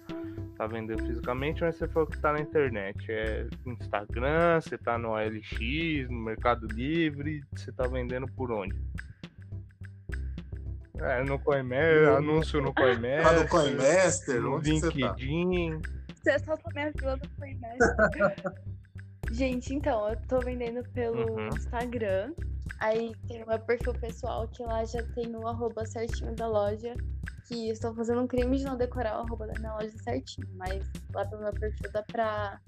tá 0.58 0.66
vendendo 0.66 1.06
fisicamente, 1.06 1.62
mas 1.62 1.76
você 1.76 1.88
falou 1.88 2.10
que 2.10 2.18
tá 2.18 2.34
na 2.34 2.40
internet. 2.40 3.06
É 3.08 3.48
Instagram, 3.68 4.60
você 4.60 4.80
tá 4.80 4.98
no 4.98 5.10
OLX, 5.10 6.10
no 6.10 6.22
Mercado 6.22 6.66
Livre, 6.70 7.44
você 7.54 7.72
tá 7.72 7.86
vendendo 7.86 8.26
por 8.34 8.52
onde? 8.52 8.76
É, 10.96 11.24
no 11.24 11.38
Coinmaster, 11.38 12.10
no... 12.10 12.16
anúncio 12.16 12.62
no 12.64 12.74
Coinmaster. 12.74 13.22
Tá 13.22 13.34
no 13.34 13.48
Coinmaster, 13.48 14.42
no 14.42 14.58
LinkedIn. 14.58 15.80
Você, 16.16 16.32
tá? 16.32 16.40
você 16.40 16.40
só 16.40 16.58
minha 16.74 16.92
fila 16.94 17.16
do 17.16 17.30
Coinmaster. 17.38 18.74
Gente, 19.32 19.74
então, 19.74 20.10
eu 20.10 20.18
tô 20.28 20.40
vendendo 20.40 20.84
pelo 20.92 21.32
uhum. 21.32 21.48
Instagram. 21.50 22.34
Aí 22.80 23.14
tem 23.28 23.44
o 23.44 23.48
meu 23.48 23.60
perfil 23.60 23.94
pessoal, 23.94 24.48
que 24.48 24.64
lá 24.64 24.84
já 24.86 25.02
tem 25.14 25.36
o 25.36 25.48
arroba 25.48 25.86
certinho 25.86 26.36
da 26.36 26.48
loja 26.48 26.96
que 27.48 27.70
estou 27.70 27.94
fazendo 27.94 28.22
um 28.22 28.28
crime 28.28 28.58
de 28.58 28.64
não 28.64 28.78
decorar 28.78 29.18
o 29.18 29.22
arroba 29.22 29.48
da 29.48 29.60
minha 29.60 29.74
loja 29.74 29.92
certinho, 30.04 30.48
mas 30.56 30.90
lá 31.14 31.26
pelo 31.26 31.44
meu 31.44 31.54
perfil 31.54 31.92
dá 31.92 32.04
pra 32.04 32.60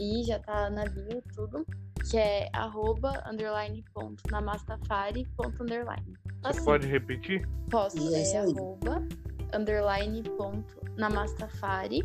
ir, 0.00 0.24
já 0.24 0.38
tá 0.38 0.70
na 0.70 0.84
bio 0.84 1.22
tudo, 1.34 1.66
que 2.10 2.16
é 2.16 2.48
arroba 2.52 3.22
underline 3.30 3.84
ponto 3.94 4.22
namastafari 4.30 5.26
ponto 5.36 5.62
underline. 5.62 6.14
Assim, 6.42 6.60
Você 6.60 6.64
pode 6.64 6.86
repetir? 6.86 7.48
Posso, 7.70 8.14
é, 8.14 8.22
é 8.32 8.38
arroba 8.38 9.06
underline 9.54 10.22
ponto 10.22 10.80
namastafari 10.96 12.02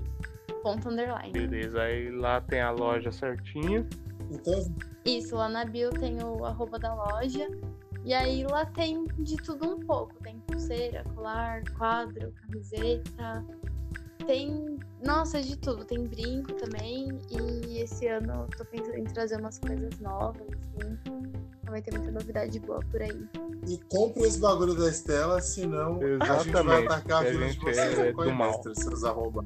ponto 0.62 0.90
underline. 0.90 1.32
Beleza, 1.32 1.82
aí 1.82 2.10
lá 2.12 2.42
tem 2.42 2.62
a 2.62 2.72
loja 2.72 3.12
certinho. 3.12 3.88
Então... 4.30 4.74
Isso, 5.04 5.36
lá 5.36 5.50
na 5.50 5.66
bio 5.66 5.90
tem 5.90 6.24
o 6.24 6.46
arroba 6.46 6.78
da 6.78 6.94
loja 6.94 7.50
e 8.04 8.14
aí 8.14 8.44
lá 8.50 8.66
tem 8.66 9.06
de 9.20 9.38
tudo 9.38 9.76
um 9.76 9.80
pouco. 9.80 10.14
Tem 10.24 10.40
pulseira, 10.48 11.04
colar, 11.16 11.64
quadro, 11.78 12.34
camiseta. 12.42 13.46
Tem, 14.26 14.80
nossa, 15.04 15.42
de 15.42 15.58
tudo. 15.58 15.86
Tem 15.86 16.08
brinco 16.08 16.54
também. 16.54 17.20
E 17.30 17.80
esse 17.80 18.08
ano 18.08 18.48
eu 18.52 18.58
tô 18.58 18.66
pensando 18.66 18.98
em 18.98 19.04
trazer 19.04 19.40
umas 19.40 19.60
coisas 19.60 20.00
novas, 20.00 20.48
assim. 20.48 20.98
Vai 21.70 21.82
ter 21.82 21.96
muita 21.96 22.12
novidade 22.12 22.60
boa 22.60 22.80
por 22.92 23.02
aí. 23.02 23.30
E 23.68 23.78
compre 23.90 24.24
esse 24.24 24.40
bagulho 24.40 24.76
da 24.76 24.90
Estela, 24.90 25.40
senão 25.40 26.02
Exatamente. 26.02 26.32
a 26.32 26.44
gente 26.44 26.66
vai 26.66 26.86
atacar 26.86 27.18
a, 27.18 27.28
a 27.28 27.32
vida 27.32 27.50
de 27.50 27.60
vocês 27.60 28.00
é 28.00 28.12
com 28.12 28.74
seus 28.74 29.04
arroba. 29.04 29.46